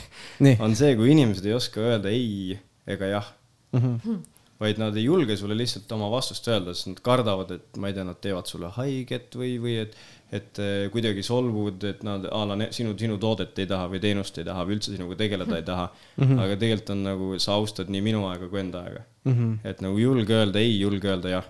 on 0.64 0.76
see, 0.76 0.94
kui 0.96 1.12
inimesed 1.12 1.46
ei 1.48 1.56
oska 1.56 1.80
öelda 1.84 2.12
ei 2.12 2.58
ega 2.88 3.08
jah 3.12 3.32
mm. 3.72 3.80
-hmm. 4.04 4.18
vaid 4.60 4.80
nad 4.80 4.96
ei 4.96 5.04
julge 5.04 5.36
sulle 5.36 5.56
lihtsalt 5.56 5.92
oma 5.92 6.10
vastust 6.10 6.48
öelda, 6.48 6.74
sest 6.74 6.92
nad 6.92 7.00
kardavad, 7.04 7.50
et 7.56 7.76
ma 7.76 7.88
ei 7.88 7.96
tea, 7.96 8.04
nad 8.04 8.20
teevad 8.20 8.48
sulle 8.50 8.72
haiget 8.76 9.36
või, 9.36 9.56
või 9.62 9.76
et, 9.84 9.96
et 10.28 10.58
eh, 10.60 10.88
kuidagi 10.92 11.22
solvud, 11.24 11.84
et 11.88 12.02
nad 12.04 12.26
a 12.28 12.40
la 12.50 12.56
sinu, 12.74 12.92
sinu 13.00 13.16
toodet 13.20 13.56
ei 13.62 13.68
taha 13.68 13.86
või 13.88 14.00
teenust 14.02 14.36
ei 14.40 14.44
taha 14.44 14.64
või 14.68 14.76
üldse 14.76 14.92
sinuga 14.92 15.16
tegeleda 15.16 15.56
ei 15.56 15.64
taha 15.64 15.86
mm. 15.88 16.24
-hmm. 16.24 16.42
aga 16.44 16.58
tegelikult 16.60 16.92
on 16.94 17.04
nagu, 17.06 17.28
sa 17.40 17.54
austad 17.56 17.88
nii 17.92 18.02
minu 18.04 18.26
aega 18.28 18.48
kui 18.48 18.60
enda 18.64 18.84
aega 18.84 19.06
Mm 19.28 19.34
-hmm. 19.34 19.68
et 19.68 19.80
nagu 19.84 19.98
julge 19.98 20.32
öelda 20.32 20.58
ei, 20.58 20.78
julge 20.80 21.08
öelda 21.08 21.28
jah. 21.28 21.44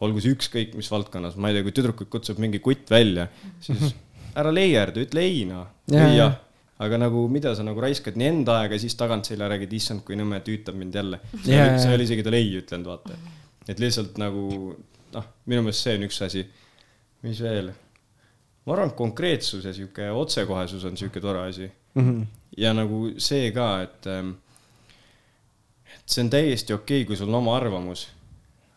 olgu 0.00 0.20
see 0.20 0.30
ükskõik 0.30 0.74
mis 0.78 0.90
valdkonnas, 0.90 1.34
ma 1.36 1.48
ei 1.48 1.54
tea, 1.54 1.62
kui 1.66 1.72
tüdrukuid 1.74 2.08
kutsub 2.12 2.38
mingi 2.38 2.60
kutt 2.62 2.90
välja, 2.90 3.26
siis 3.60 3.94
ära 4.36 4.52
leierda, 4.54 5.02
ütle 5.02 5.24
ei 5.26 5.40
noh, 5.48 5.66
või 5.90 6.12
jah. 6.14 6.36
aga 6.78 7.00
nagu 7.02 7.24
mida 7.28 7.54
sa 7.58 7.66
nagu 7.66 7.80
raiskad 7.82 8.14
nii 8.20 8.28
enda 8.28 8.60
aega 8.60 8.78
siis 8.78 8.94
tagantselja 8.94 9.48
räägid, 9.50 9.74
issand, 9.80 10.04
kui 10.06 10.14
nõme 10.14 10.38
tüütab 10.46 10.78
mind 10.78 10.94
jälle. 10.94 11.18
sa 11.42 11.50
Jaa, 11.50 11.74
ei 11.88 11.94
ole 11.96 12.06
isegi 12.06 12.22
talle 12.22 12.36
ei 12.36 12.54
ütlenud, 12.60 12.86
vaata. 12.86 13.18
et 13.68 13.82
lihtsalt 13.82 14.18
nagu 14.22 14.76
noh, 15.12 15.26
minu 15.46 15.66
meelest 15.66 15.88
see 15.88 15.98
on 15.98 16.06
üks 16.06 16.22
asi. 16.22 16.46
mis 17.22 17.42
veel? 17.42 17.72
Ma 18.68 18.76
arvan, 18.76 18.92
et 18.92 18.98
konkreetsus 18.98 19.64
ja 19.64 19.72
sihuke 19.72 20.10
otsekohesus 20.12 20.84
on 20.84 20.96
sihuke 21.00 21.20
tore 21.24 21.46
asi 21.48 21.70
Mm 21.98 22.22
-hmm. 22.22 22.26
ja 22.56 22.74
nagu 22.74 23.10
see 23.18 23.50
ka, 23.50 23.82
et, 23.82 24.06
et 25.96 26.06
see 26.06 26.24
on 26.24 26.30
täiesti 26.30 26.72
okei 26.72 27.02
okay,, 27.02 27.06
kui 27.06 27.16
sul 27.16 27.28
on 27.28 27.34
oma 27.42 27.56
arvamus. 27.56 28.08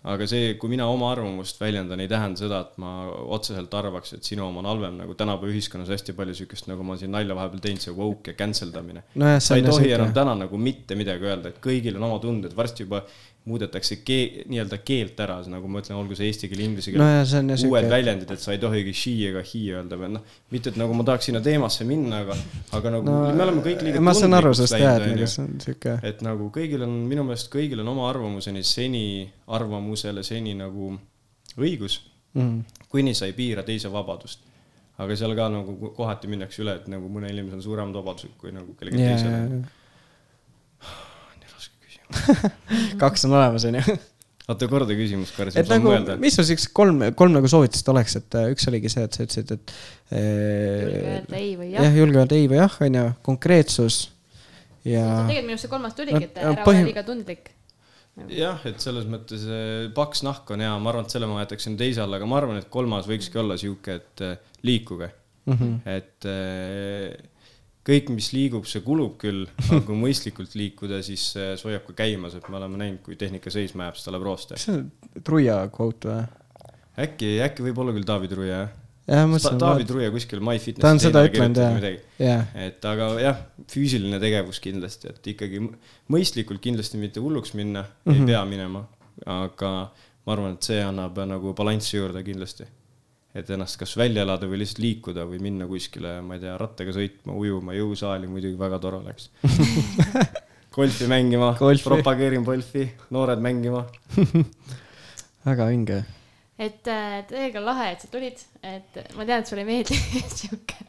aga 0.03 0.25
see, 0.25 0.53
kui 0.57 0.69
mina 0.69 0.87
oma 0.89 1.11
arvamust 1.11 1.59
väljendan, 1.61 1.99
ei 1.99 2.07
tähenda 2.07 2.39
seda, 2.39 2.59
et 2.61 2.77
ma 2.81 3.05
otseselt 3.35 3.73
arvaks, 3.73 4.13
et 4.13 4.23
sinu 4.23 4.47
oma 4.47 4.59
on 4.59 4.65
halvem, 4.65 4.95
nagu 4.97 5.13
tänapäeva 5.13 5.53
ühiskonnas 5.53 5.91
hästi 5.93 6.15
palju 6.17 6.33
siukest, 6.39 6.67
nagu 6.67 6.83
ma 6.83 6.95
siin 6.97 7.11
nalja 7.11 7.35
vahepeal 7.37 7.61
teinud, 7.61 7.83
see 7.83 7.93
woke 7.93 8.31
ja 8.31 8.37
cancel 8.39 8.71
damine. 8.73 9.03
nojah, 9.15 9.37
sa 9.39 9.55
ei 9.55 9.61
tohi 9.67 9.91
enam 9.91 10.13
täna 10.13 10.33
nagu 10.39 10.57
mitte 10.57 10.97
midagi 10.97 11.29
öelda, 11.29 11.53
et 11.53 11.61
kõigil 11.61 12.01
on 12.01 12.07
oma 12.09 12.17
tunded, 12.19 12.55
varsti 12.57 12.87
juba 12.87 13.03
muudetakse 13.45 13.95
kee-, 14.05 14.43
nii-öelda 14.51 14.77
keelt 14.85 15.19
ära, 15.23 15.39
nagu 15.49 15.69
ma 15.71 15.81
ütlen, 15.81 15.97
olgu 15.97 16.13
see 16.17 16.27
eesti 16.29 16.49
keel, 16.51 16.61
inglise 16.61 16.91
keel 16.93 17.01
jah 17.01 17.23
uued 17.41 17.57
siuke, 17.63 17.81
väljendid, 17.89 18.33
et 18.35 18.43
sa 18.43 18.53
ei 18.53 18.59
tohigi 18.61 18.93
she 18.93 19.13
ega 19.31 19.41
he 19.45 19.61
öelda 19.73 19.97
või 19.97 20.11
noh, 20.13 20.35
mitte 20.53 20.69
et 20.69 20.77
nagu 20.77 20.93
ma 20.97 21.05
tahaks 21.07 21.29
sinna 21.31 21.41
teemasse 21.45 21.87
minna, 21.89 22.21
aga, 22.21 22.37
aga 22.77 22.93
nagu 22.97 23.07
no 23.09 23.15
no, 23.25 23.33
me 23.39 23.45
oleme 23.47 23.63
kõik 23.65 23.81
liiga 23.87 24.03
ma 24.05 24.13
saan 24.17 24.37
aru 24.37 24.53
sellest 24.59 24.77
jah, 24.77 24.99
et 25.01 25.09
nagu 25.09 25.31
see 25.33 25.47
on 25.47 25.57
siuke, 25.65 25.97
et 26.11 26.21
nagu 26.27 26.51
kõigil 26.53 26.85
on, 26.85 26.95
minu 27.09 27.25
meelest 27.25 27.49
kõigil 27.53 27.81
on 27.81 27.91
oma 27.95 28.05
arvamuseni 28.11 28.61
seni, 28.67 29.03
arvamusele 29.57 30.25
seni 30.27 30.53
nagu 30.61 30.93
õigus, 31.57 31.97
mm. 32.37 32.87
kuni 32.93 33.17
sa 33.17 33.25
ei 33.25 33.37
piira 33.37 33.65
teise 33.65 33.89
vabadust. 33.91 34.45
aga 35.01 35.15
seal 35.17 35.33
ka 35.33 35.49
nagu 35.49 35.93
kohati 35.97 36.29
minnakse 36.29 36.61
üle, 36.61 36.77
et 36.77 36.89
nagu 36.93 37.09
mõnel 37.09 37.33
inimesel 37.33 37.57
on 37.57 37.69
suuremad 37.71 38.03
vabadused 38.03 38.37
kui 38.37 38.53
nagu 38.53 38.77
kellelgi 38.77 39.01
ja, 39.01 39.15
teisel. 39.15 39.33
küsimus. 39.33 39.69
ja 39.71 39.80
kaks 43.03 43.27
on 43.27 43.35
olemas, 43.37 43.65
onju. 43.69 43.97
oota, 44.47 44.67
korda 44.71 44.95
küsimus, 44.97 45.33
Kars, 45.35 45.55
ma 45.55 45.63
saan 45.65 45.77
nagu 45.77 45.91
mõelda,. 45.93 46.17
mis 46.21 46.37
sul 46.37 46.47
siuksed 46.47 46.73
kolm, 46.77 47.03
kolm 47.17 47.35
nagu 47.37 47.51
soovitust 47.51 47.91
oleks, 47.93 48.17
et 48.21 48.39
äh, 48.39 48.49
üks 48.55 48.67
oligi 48.71 48.91
see, 48.91 49.05
et 49.07 49.17
sa 49.17 49.27
ütlesid, 49.27 49.53
et 49.57 49.75
julge 50.11 51.03
äh, 51.03 51.13
öelda 51.17 51.39
ei 51.39 51.53
või 51.59 51.69
jah 51.73 51.87
jah., 51.87 52.01
julge 52.01 52.23
öelda 52.23 52.39
ei 52.39 52.49
või 52.51 52.59
jah, 52.61 52.81
onju, 52.87 53.05
konkreetsus 53.27 54.01
ja 54.87 55.05
tegelikult 55.29 55.47
minu 55.47 55.55
arust 55.55 55.65
see 55.65 55.71
kolmas 55.71 55.97
tuligi, 55.97 56.27
et 56.27 56.39
ära 56.41 56.53
põhim- 56.65 56.85
ole 56.85 56.91
liiga 56.91 57.03
tundlik. 57.07 57.51
jah, 58.33 58.61
et 58.67 58.83
selles 58.83 59.07
mõttes 59.09 59.45
eh, 59.47 59.89
paks 59.95 60.23
nahk 60.27 60.49
on 60.51 60.63
hea, 60.63 60.71
ma 60.83 60.91
arvan, 60.91 61.07
et 61.07 61.13
selle 61.13 61.29
ma 61.29 61.43
jätaksin 61.43 61.77
teise 61.79 62.03
alla, 62.03 62.19
aga 62.19 62.29
ma 62.29 62.39
arvan, 62.41 62.59
et 62.61 62.69
kolmas 62.73 63.07
võikski 63.09 63.39
olla 63.41 63.57
sihuke, 63.59 63.99
et 64.01 64.25
eh, 64.25 64.55
liikuge 64.67 65.11
mm. 65.45 65.53
-hmm. 65.53 65.77
et 65.85 66.29
kõik, 67.87 68.11
mis 68.13 68.29
liigub, 68.35 68.67
see 68.69 68.83
kulub 68.85 69.15
küll, 69.21 69.47
aga 69.67 69.81
kui 69.87 69.97
mõistlikult 69.97 70.53
liikuda, 70.57 71.01
siis 71.05 71.31
eh, 71.37 71.53
see 71.57 71.69
hoiab 71.69 71.87
ka 71.89 71.97
käimas, 72.03 72.35
et 72.37 72.45
me 72.51 72.59
oleme 72.59 72.79
näinud, 72.81 73.01
kui 73.05 73.17
tehnika 73.19 73.53
seisma 73.53 73.87
jääb, 73.87 73.97
siis 73.97 74.07
ta 74.07 74.13
läheb 74.13 74.27
rooste. 74.27 74.57
kas 74.57 74.67
see 74.67 74.77
on 74.77 75.23
Truia 75.25 75.57
quote 75.73 76.11
või? 76.11 76.27
äkki, 77.07 77.33
äkki 77.47 77.65
võib 77.65 77.81
olla 77.81 77.95
küll 77.95 78.07
Taavi 78.07 78.29
Truia, 78.31 78.59
jah? 78.59 78.75
jah, 79.09 79.25
mõtlesin, 79.29 79.61
Taavi 79.61 79.87
Truia 79.89 80.11
kuskil 80.13 80.43
MyFitnessi 80.43 80.85
Ta 80.85 80.93
on 80.93 81.01
seda 81.01 81.23
kirjutanud 81.27 81.87
jah. 81.87 81.97
jah, 82.21 82.53
et 82.67 82.85
aga 82.91 83.09
jah, 83.23 83.41
füüsiline 83.71 84.21
tegevus 84.21 84.61
kindlasti, 84.63 85.15
et 85.15 85.31
ikkagi 85.33 85.63
mõistlikult 86.13 86.61
kindlasti 86.63 87.01
mitte 87.01 87.23
hulluks 87.23 87.55
minna 87.57 87.81
mm, 87.81 87.89
-hmm. 87.89 88.13
Mhm. 88.13 88.21
ei 88.21 88.33
pea 88.33 88.45
minema, 88.45 88.85
aga 89.25 89.73
ma 90.25 90.35
arvan, 90.35 90.53
et 90.53 90.69
see 90.69 90.83
annab 90.85 91.17
nagu 91.25 91.55
balanssi 91.57 91.97
juurde 91.97 92.23
kindlasti. 92.23 92.67
Et 93.35 93.49
ennast 93.55 93.79
kas 93.79 93.95
välja 93.99 94.25
elada 94.25 94.47
või 94.49 94.61
lihtsalt 94.61 94.81
liikuda 94.83 95.25
või 95.29 95.39
minna 95.43 95.67
kuskile, 95.69 96.17
ma 96.25 96.37
ei 96.37 96.43
tea, 96.43 96.55
rattaga 96.59 96.93
sõitma, 96.95 97.35
ujuma, 97.39 97.75
jõusaali 97.77 98.29
muidugi 98.31 98.59
väga 98.59 98.79
tore 98.83 98.99
oleks. 98.99 99.29
golfi 100.75 101.07
mängima 101.11 101.53
propageerin 101.59 102.45
golfi, 102.47 102.85
noored 103.11 103.43
mängima. 103.43 103.85
väga 105.49 105.67
vinge. 105.71 106.03
et 106.61 106.87
äh, 106.87 107.23
täiega 107.27 107.63
lahe, 107.63 107.91
et 107.95 108.03
sa 108.03 108.11
tulid, 108.11 108.43
et 108.61 109.01
ma 109.17 109.25
tean, 109.25 109.41
et 109.41 109.49
sulle 109.49 109.63
ei 109.63 109.69
meeldi 109.71 109.97
sihuke 110.41 110.87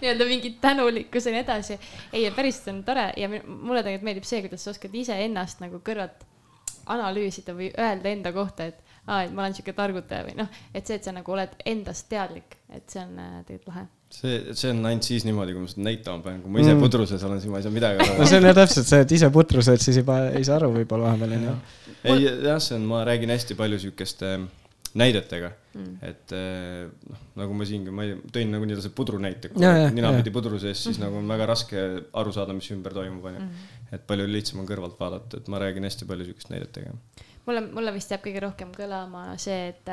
nii-öelda 0.00 0.26
mingi 0.28 0.50
tänulikkus 0.60 1.26
ja 1.26 1.32
nii 1.32 1.40
edasi. 1.40 1.78
ei, 2.12 2.30
päriselt 2.36 2.68
on 2.68 2.84
tore 2.84 3.08
ja 3.16 3.28
mulle 3.28 3.82
tegelikult 3.82 4.06
meeldib 4.10 4.28
see, 4.28 4.42
kuidas 4.44 4.64
sa 4.64 4.74
oskad 4.74 4.94
iseennast 4.94 5.64
nagu 5.64 5.80
kõrvalt 5.84 6.26
analüüsida 6.92 7.54
või 7.56 7.70
öelda 7.80 8.12
enda 8.12 8.32
kohta, 8.36 8.68
et 8.68 8.83
aa, 9.06 9.22
et 9.26 9.32
ma 9.36 9.42
olen 9.44 9.54
sihuke 9.56 9.74
targutaja 9.76 10.24
või 10.28 10.36
noh, 10.38 10.48
et 10.74 10.86
see, 10.86 10.96
et 11.00 11.04
sa 11.04 11.12
nagu 11.12 11.32
oled 11.36 11.52
endast 11.66 12.08
teadlik, 12.08 12.56
et 12.72 12.84
see 12.90 13.02
on 13.04 13.18
äh, 13.20 13.36
tegelikult 13.44 13.72
lahe. 13.74 13.84
see, 14.14 14.40
see 14.54 14.70
on 14.72 14.84
ainult 14.86 15.02
siis 15.08 15.24
niimoodi, 15.28 15.52
kui 15.56 15.64
ma 15.64 15.70
seda 15.72 15.84
näitama 15.88 16.22
pean, 16.24 16.42
kui 16.42 16.50
ma 16.54 16.60
ise 16.62 16.74
Mm. 16.74 16.80
pudruses 16.86 17.22
olen, 17.28 17.40
siis 17.42 17.50
ma 17.52 17.58
ei 17.60 17.66
saa 17.66 17.74
midagi 17.74 18.00
aru 18.04 18.18
no 18.20 18.26
see 18.30 18.38
on 18.40 18.48
jah 18.50 18.54
täpselt 18.60 18.86
see, 18.90 19.00
et 19.04 19.12
ise 19.18 19.30
putrused, 19.34 19.80
siis 19.84 19.98
juba 20.02 20.20
ei 20.30 20.44
saa 20.46 20.56
aru 20.60 20.72
võib-olla 20.78 21.10
vahepeal 21.12 21.36
onju. 21.40 21.56
ei 22.04 22.28
jah, 22.48 22.60
see 22.62 22.76
on, 22.78 22.86
ma 22.94 23.02
räägin 23.08 23.32
hästi 23.34 23.56
palju 23.58 23.78
siukeste 23.88 24.36
näidetega 24.94 25.52
Mm. 25.74 25.96
et 26.06 26.30
eh, 26.38 26.84
noh, 27.10 27.22
nagu 27.40 27.54
ma 27.58 27.64
siingi, 27.66 27.90
ma 27.90 28.04
ei, 28.06 28.12
tõin 28.30 28.52
nagu 28.54 28.62
nii-öelda 28.62 28.84
see 28.84 28.92
pudru 28.94 29.18
näite, 29.18 29.48
kui 29.50 29.58
ninapidi 29.96 30.30
pudru 30.30 30.54
sees, 30.62 30.84
siis 30.86 31.00
nagu 31.02 31.16
on 31.18 31.26
väga 31.26 31.48
raske 31.50 31.80
aru 32.14 32.30
saada, 32.36 32.54
mis 32.54 32.68
ümber 32.70 32.94
toimub, 32.94 33.24
onju. 33.26 33.40
Mm. 33.42 33.72
et 33.96 34.04
palju 34.06 34.28
lihtsam 34.30 34.60
on 34.62 34.68
kõrvalt 34.70 34.94
vaadata, 35.00 35.40
et 35.42 35.50
ma 35.50 35.58
räägin 35.58 35.82
hästi 35.88 36.06
palju 36.06 36.28
siukest 36.28 36.52
näidetega. 36.54 36.94
mulle, 37.46 37.64
mulle 37.72 37.94
vist 37.94 38.12
jääb 38.12 38.24
kõige 38.24 38.42
rohkem 38.44 38.72
kõlama 38.74 39.26
see, 39.40 39.70
et, 39.72 39.90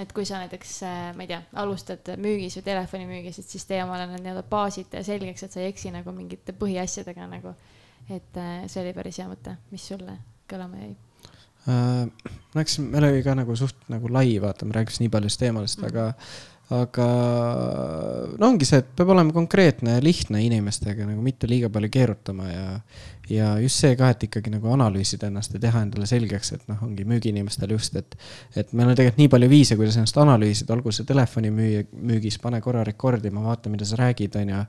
et 0.00 0.12
kui 0.16 0.26
sa 0.28 0.42
näiteks, 0.42 0.74
ma 1.16 1.24
ei 1.24 1.30
tea, 1.30 1.40
alustad 1.62 2.14
müügis 2.20 2.58
või 2.58 2.66
telefonimüügis, 2.68 3.40
et 3.40 3.56
siis 3.56 3.66
tee 3.68 3.80
omale 3.84 4.08
need 4.10 4.24
nii-öelda 4.24 4.44
baasid 4.50 4.98
selgeks, 5.06 5.46
et 5.46 5.54
sa 5.54 5.62
ei 5.62 5.70
eksi 5.72 5.94
nagu 5.94 6.14
mingite 6.16 6.56
põhiasjadega 6.58 7.28
nagu. 7.30 7.54
et 8.10 8.36
äh, 8.36 8.66
see 8.68 8.82
oli 8.82 8.92
päris 8.92 9.18
hea 9.18 9.28
mõte, 9.30 9.56
mis 9.70 9.86
sulle 9.88 10.18
kõlama 10.50 10.82
jäi 10.82 10.96
äh,. 11.68 12.04
ma 12.04 12.60
läksin, 12.60 12.90
meil 12.92 13.08
oli 13.08 13.22
ka 13.24 13.34
nagu 13.38 13.56
suht 13.56 13.88
nagu 13.88 14.10
lai, 14.12 14.36
vaata, 14.40 14.68
me 14.68 14.76
rääkisime 14.76 15.06
nii 15.06 15.14
paljudest 15.14 15.40
teemadest 15.40 15.80
mm. 15.80 15.86
-hmm. 15.86 15.94
aga, 15.94 16.12
aga 16.74 17.06
no 18.38 18.48
ongi 18.48 18.66
see, 18.68 18.80
et 18.82 18.92
peab 18.96 19.12
olema 19.14 19.34
konkreetne 19.34 19.96
ja 19.96 20.02
lihtne 20.02 20.40
inimestega 20.44 21.06
nagu 21.08 21.22
mitte 21.24 21.48
liiga 21.50 21.70
palju 21.72 21.90
keerutama 21.92 22.48
ja, 22.48 22.66
ja 23.30 23.50
just 23.62 23.82
see 23.82 23.94
ka, 24.00 24.10
et 24.14 24.26
ikkagi 24.28 24.52
nagu 24.54 24.72
analüüsida 24.74 25.28
ennast 25.30 25.54
ja 25.54 25.62
teha 25.62 25.84
endale 25.86 26.08
selgeks, 26.10 26.52
et 26.56 26.66
noh, 26.70 26.82
ongi 26.86 27.06
müügiinimestel 27.08 27.74
just, 27.76 27.96
et, 28.00 28.18
et 28.56 28.72
meil 28.72 28.90
on 28.90 28.98
tegelikult 28.98 29.22
nii 29.22 29.32
palju 29.36 29.50
viise, 29.52 29.78
kuidas 29.80 29.98
ennast 30.00 30.20
analüüsida, 30.24 30.74
olgu 30.76 30.92
see 30.94 31.08
telefonimüüja, 31.08 31.88
müügis, 32.12 32.40
pane 32.42 32.60
korra 32.64 32.84
rekordima, 32.86 33.44
vaata, 33.46 33.72
mida 33.72 33.88
sa 33.88 34.00
räägid, 34.00 34.38
onju. 34.42 34.62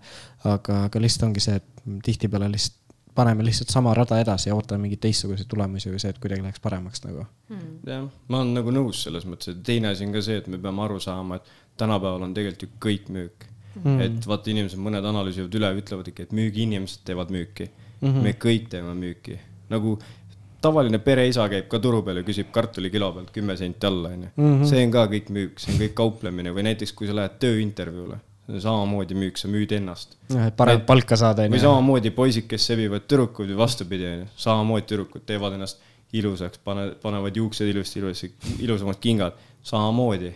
aga, 0.55 0.81
aga 0.89 1.03
lihtsalt 1.03 1.29
ongi 1.29 1.45
see, 1.47 1.61
et 1.61 1.85
tihtipeale 2.05 2.51
lihtsalt 2.53 2.81
paneme 3.15 3.45
lihtsalt 3.45 3.69
sama 3.69 3.93
rada 3.93 4.19
edasi 4.19 4.49
ja 4.49 4.55
ootame 4.55 4.85
mingeid 4.85 4.99
teistsuguseid 5.05 5.47
tulemusi 5.47 5.91
või 5.91 6.01
see, 6.03 6.11
et 6.11 6.19
kuidagi 6.21 6.43
läheks 6.43 6.61
paremaks 6.63 7.03
nagu 7.05 7.23
hmm.. 7.23 7.69
jah, 7.87 8.07
ma 8.27 8.41
olen 8.41 8.51
nagu 8.57 8.73
nõus 8.75 9.05
selles 9.05 9.27
mõttes, 9.29 9.53
et 9.53 9.61
teine 9.65 9.93
asi 9.93 10.03
on 10.07 10.11
ka 10.15 10.23
see, 10.25 10.41
et 10.41 10.49
me 10.51 10.59
peame 10.61 10.83
aru 10.83 10.99
saama, 11.03 11.39
et 11.39 11.53
tänapäeval 11.77 12.27
on 12.27 12.33
tegelikult 12.33 12.63
ju 12.63 12.83
kõik 12.87 13.09
müük 13.13 13.47
mm.. 13.83 14.01
et 14.01 14.27
vaata, 14.27 14.51
inimesed, 14.53 14.79
mõned 14.81 15.05
analüüsivad 15.05 15.57
üle, 15.59 15.71
ütlevad 15.81 16.11
ikka, 16.11 16.27
et 16.27 16.35
müügiinimesed 16.35 17.03
teevad 17.07 17.33
müüki 17.33 17.69
mm. 17.69 18.07
-hmm. 18.07 18.21
me 18.23 18.35
kõik 18.45 18.69
teeme 18.71 18.93
müüki, 18.97 19.39
nagu 19.71 19.97
tavaline 20.65 20.99
pereisa 21.03 21.47
käib 21.51 21.67
ka 21.71 21.79
turu 21.83 22.01
peal 22.05 22.21
ja 22.21 22.27
küsib 22.27 22.51
kartuli 22.55 22.91
kilo 22.93 23.11
pealt 23.15 23.33
kümme 23.35 23.57
senti 23.57 23.87
alla, 23.87 24.13
onju. 24.15 24.29
Mhm. 24.35 24.69
see 24.69 24.85
on 24.85 24.93
ka 24.93 25.07
kõik 25.11 25.33
müük, 25.37 25.59
see 25.61 25.73
on 25.73 25.81
kõik 25.83 25.97
kauplemine 25.97 26.53
või 26.55 26.69
näiteks, 26.69 26.93
kui 26.97 27.09
sa 27.09 27.17
lähed 27.17 27.35
tööintervjuule, 27.43 28.19
samamoodi 28.61 29.17
müük, 29.17 29.41
sa 29.41 29.51
müüd 29.51 29.75
ennast. 29.77 30.17
et 30.29 30.55
paremat 30.57 30.85
palka 30.85 31.17
saada, 31.19 31.45
või 31.45 31.59
onju. 31.59 31.65
samamoodi 31.67 32.13
poisid, 32.15 32.47
kes 32.47 32.69
sebivad 32.71 33.05
tüdrukuid 33.09 33.51
või 33.53 33.59
vastupidi, 33.65 34.07
onju, 34.13 34.31
samamoodi 34.47 34.89
tüdrukud 34.93 35.27
teevad 35.27 35.59
ennast 35.59 35.83
ilusaks, 36.15 36.61
pane, 36.63 36.93
panevad 37.01 37.35
juuksed 37.35 37.67
ilusti, 37.67 37.99
ilusti, 37.99 38.31
ilusamad 38.63 39.01
kingad, 39.03 39.37
samamoodi 39.65 40.31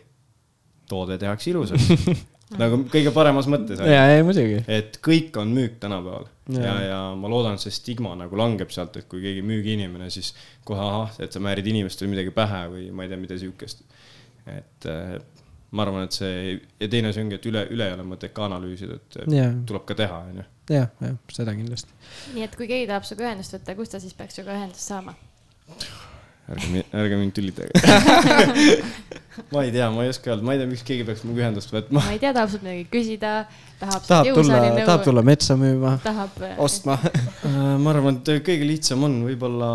toode 0.89 1.17
tehakse 1.21 1.51
ilusaks 1.53 1.87
nagu 2.61 2.81
kõige 2.89 3.13
paremas 3.13 3.47
mõttes, 3.51 3.81
ja, 3.85 4.03
ei 4.09 4.23
muidugi. 4.25 4.63
et 4.67 4.97
kõik 5.05 5.35
on 5.41 5.51
müük 5.53 5.77
tänapäeval 5.81 6.29
ja, 6.55 6.63
ja, 6.65 6.75
ja 6.87 6.99
ma 7.19 7.29
loodan, 7.31 7.57
et 7.57 7.65
see 7.65 7.75
stigma 7.75 8.15
nagu 8.17 8.39
langeb 8.39 8.73
sealt, 8.73 8.97
et 8.97 9.09
kui 9.09 9.21
keegi 9.23 9.43
müügiinimene, 9.45 10.09
siis 10.13 10.33
kohe 10.65 10.81
ahah, 10.81 11.19
et 11.21 11.35
sa 11.35 11.41
määrid 11.43 11.67
inimestele 11.69 12.09
midagi 12.11 12.33
pähe 12.35 12.63
või 12.73 12.87
ma 12.95 13.05
ei 13.05 13.11
tea, 13.11 13.21
mida 13.21 13.37
siukest. 13.39 13.83
et 14.49 14.89
ma 15.71 15.85
arvan, 15.85 16.07
et 16.07 16.15
see 16.17 16.57
ja 16.57 16.89
teine 16.89 17.13
asi 17.13 17.21
ongi, 17.21 17.37
et 17.37 17.49
üle, 17.49 17.65
üle 17.75 17.89
ei 17.89 17.97
ole 17.97 18.05
mõtet 18.09 18.33
ka 18.33 18.47
analüüsida, 18.49 18.97
et 18.97 19.19
Jaa. 19.35 19.51
tuleb 19.69 19.85
ka 19.89 19.97
teha, 19.99 20.21
onju. 20.31 20.45
jah, 20.73 20.89
jah, 21.05 21.17
seda 21.33 21.53
kindlasti. 21.57 21.97
nii 22.33 22.47
et 22.47 22.57
kui 22.57 22.69
keegi 22.69 22.89
tahab 22.89 23.05
sinuga 23.05 23.29
ühendust 23.29 23.57
võtta, 23.59 23.77
kust 23.77 23.93
ta 23.93 24.01
siis 24.01 24.17
peaks 24.17 24.39
sinuga 24.39 24.57
ühendust 24.57 24.89
saama? 24.89 25.13
ärge, 26.49 26.83
ärge 26.95 27.17
mind 27.19 27.35
tülitage. 27.37 27.71
ma 29.53 29.63
ei 29.63 29.71
tea, 29.73 29.89
ma 29.93 30.03
ei 30.05 30.11
oska 30.11 30.31
öelda, 30.31 30.45
ma 30.45 30.55
ei 30.55 30.61
tea, 30.61 30.69
miks 30.69 30.83
keegi 30.87 31.05
peaks 31.07 31.23
minuga 31.25 31.43
ühendust 31.43 31.73
võtma. 31.73 32.01
ma 32.01 32.13
ei 32.15 32.21
tea, 32.21 32.31
tahab 32.35 32.51
sult 32.53 32.65
midagi 32.65 32.85
küsida, 32.93 33.33
tahab 33.81 34.07
tahab 34.07 34.29
tulla 34.39 34.61
tahab 34.79 35.05
tulla 35.05 35.23
metsa 35.25 35.57
müüma, 35.59 35.95
tahab 36.05 36.39
äh, 36.45 36.55
ostma. 36.65 36.97
Äh, 37.05 37.59
ma 37.81 37.93
arvan, 37.93 38.21
et 38.21 38.31
kõige 38.45 38.67
lihtsam 38.67 39.05
on 39.07 39.19
võib-olla 39.27 39.69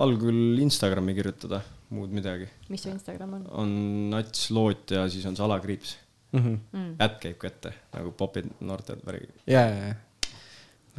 algul 0.00 0.60
Instagrami 0.64 1.16
kirjutada, 1.18 1.62
muud 1.94 2.14
midagi. 2.14 2.48
mis 2.70 2.86
su 2.86 2.92
Instagram 2.92 3.40
on 3.40 3.48
on 3.64 3.74
nats 4.14 4.48
loot 4.54 4.94
ja 4.96 5.06
siis 5.10 5.26
on 5.28 5.38
see 5.38 5.46
alakriips. 5.46 5.96
mm.? 6.36 6.94
ätt 7.02 7.18
käib 7.24 7.40
ka 7.42 7.50
ette 7.50 7.74
nagu 7.96 8.14
popid 8.16 8.52
noorted 8.60 9.02
värgi. 9.06 9.32
ja, 9.50 9.66
ja, 9.66 9.90
ja. 9.90 10.32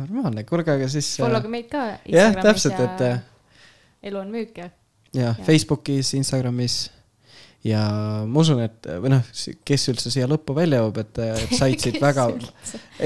normaalne, 0.02 0.44
kuulge, 0.50 0.76
aga 0.76 0.92
siis. 0.92 1.16
Followge 1.22 1.52
meid 1.52 1.72
ka 1.72 1.88
jah, 2.06 2.36
täpselt, 2.44 2.80
et 2.80 3.08
äh, 3.08 3.26
elu 4.12 4.22
on 4.22 4.32
müük 4.34 4.58
ja 4.60 4.70
ja 5.14 5.32
Jah. 5.32 5.46
Facebookis, 5.46 6.14
Instagramis 6.16 6.86
ja 7.66 7.82
ma 8.26 8.42
usun, 8.42 8.62
et 8.64 8.88
või 9.04 9.12
noh, 9.14 9.28
kes 9.68 9.84
üldse 9.92 10.12
siia 10.14 10.28
lõppu 10.30 10.56
välja 10.58 10.80
jõuab, 10.82 10.98
et, 11.04 11.20
et 11.44 11.54
said 11.58 11.84
siit 11.84 12.00
väga, 12.02 12.26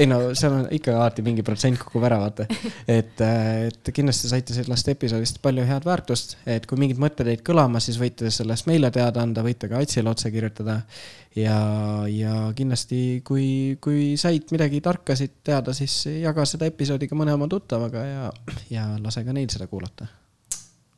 ei 0.00 0.08
no 0.08 0.20
seal 0.38 0.54
on 0.56 0.64
ikka 0.72 0.94
alati 0.96 1.24
mingi 1.26 1.44
protsent 1.46 1.80
kukub 1.82 2.06
ära, 2.08 2.18
vaata. 2.22 2.46
et, 2.88 3.20
et 3.20 3.92
kindlasti 3.92 4.32
saite 4.32 4.56
sellest 4.56 4.88
episoodist 4.94 5.42
palju 5.44 5.66
head 5.68 5.86
väärtust, 5.88 6.38
et 6.48 6.66
kui 6.68 6.80
mingid 6.80 7.00
mõtted 7.02 7.28
jäid 7.32 7.44
kõlama, 7.46 7.82
siis 7.84 8.00
võite 8.00 8.32
sellest 8.32 8.68
meile 8.70 8.90
teada 8.94 9.24
anda, 9.24 9.44
võite 9.44 9.68
ka 9.70 9.82
Atsile 9.84 10.10
otse 10.10 10.32
kirjutada. 10.32 10.80
ja, 11.36 11.56
ja 12.08 12.36
kindlasti, 12.56 13.20
kui, 13.28 13.76
kui 13.80 14.14
said 14.20 14.48
midagi 14.56 14.80
tarkasid 14.80 15.42
teada, 15.44 15.76
siis 15.76 16.06
jaga 16.22 16.48
seda 16.48 16.68
episoodi 16.70 17.10
ka 17.10 17.18
mõne 17.18 17.36
oma 17.36 17.48
tuttavaga 17.50 18.06
ja, 18.08 18.30
ja 18.72 18.92
lase 19.02 19.24
ka 19.26 19.36
neil 19.36 19.52
seda 19.52 19.68
kuulata 19.68 20.08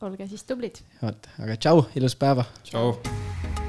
olge 0.07 0.29
siis 0.29 0.45
tublid. 0.49 0.83
vot, 1.03 1.31
aga 1.39 1.57
tšau, 1.57 1.87
ilusat 1.99 2.19
päeva. 2.23 2.47
tšau. 2.65 3.68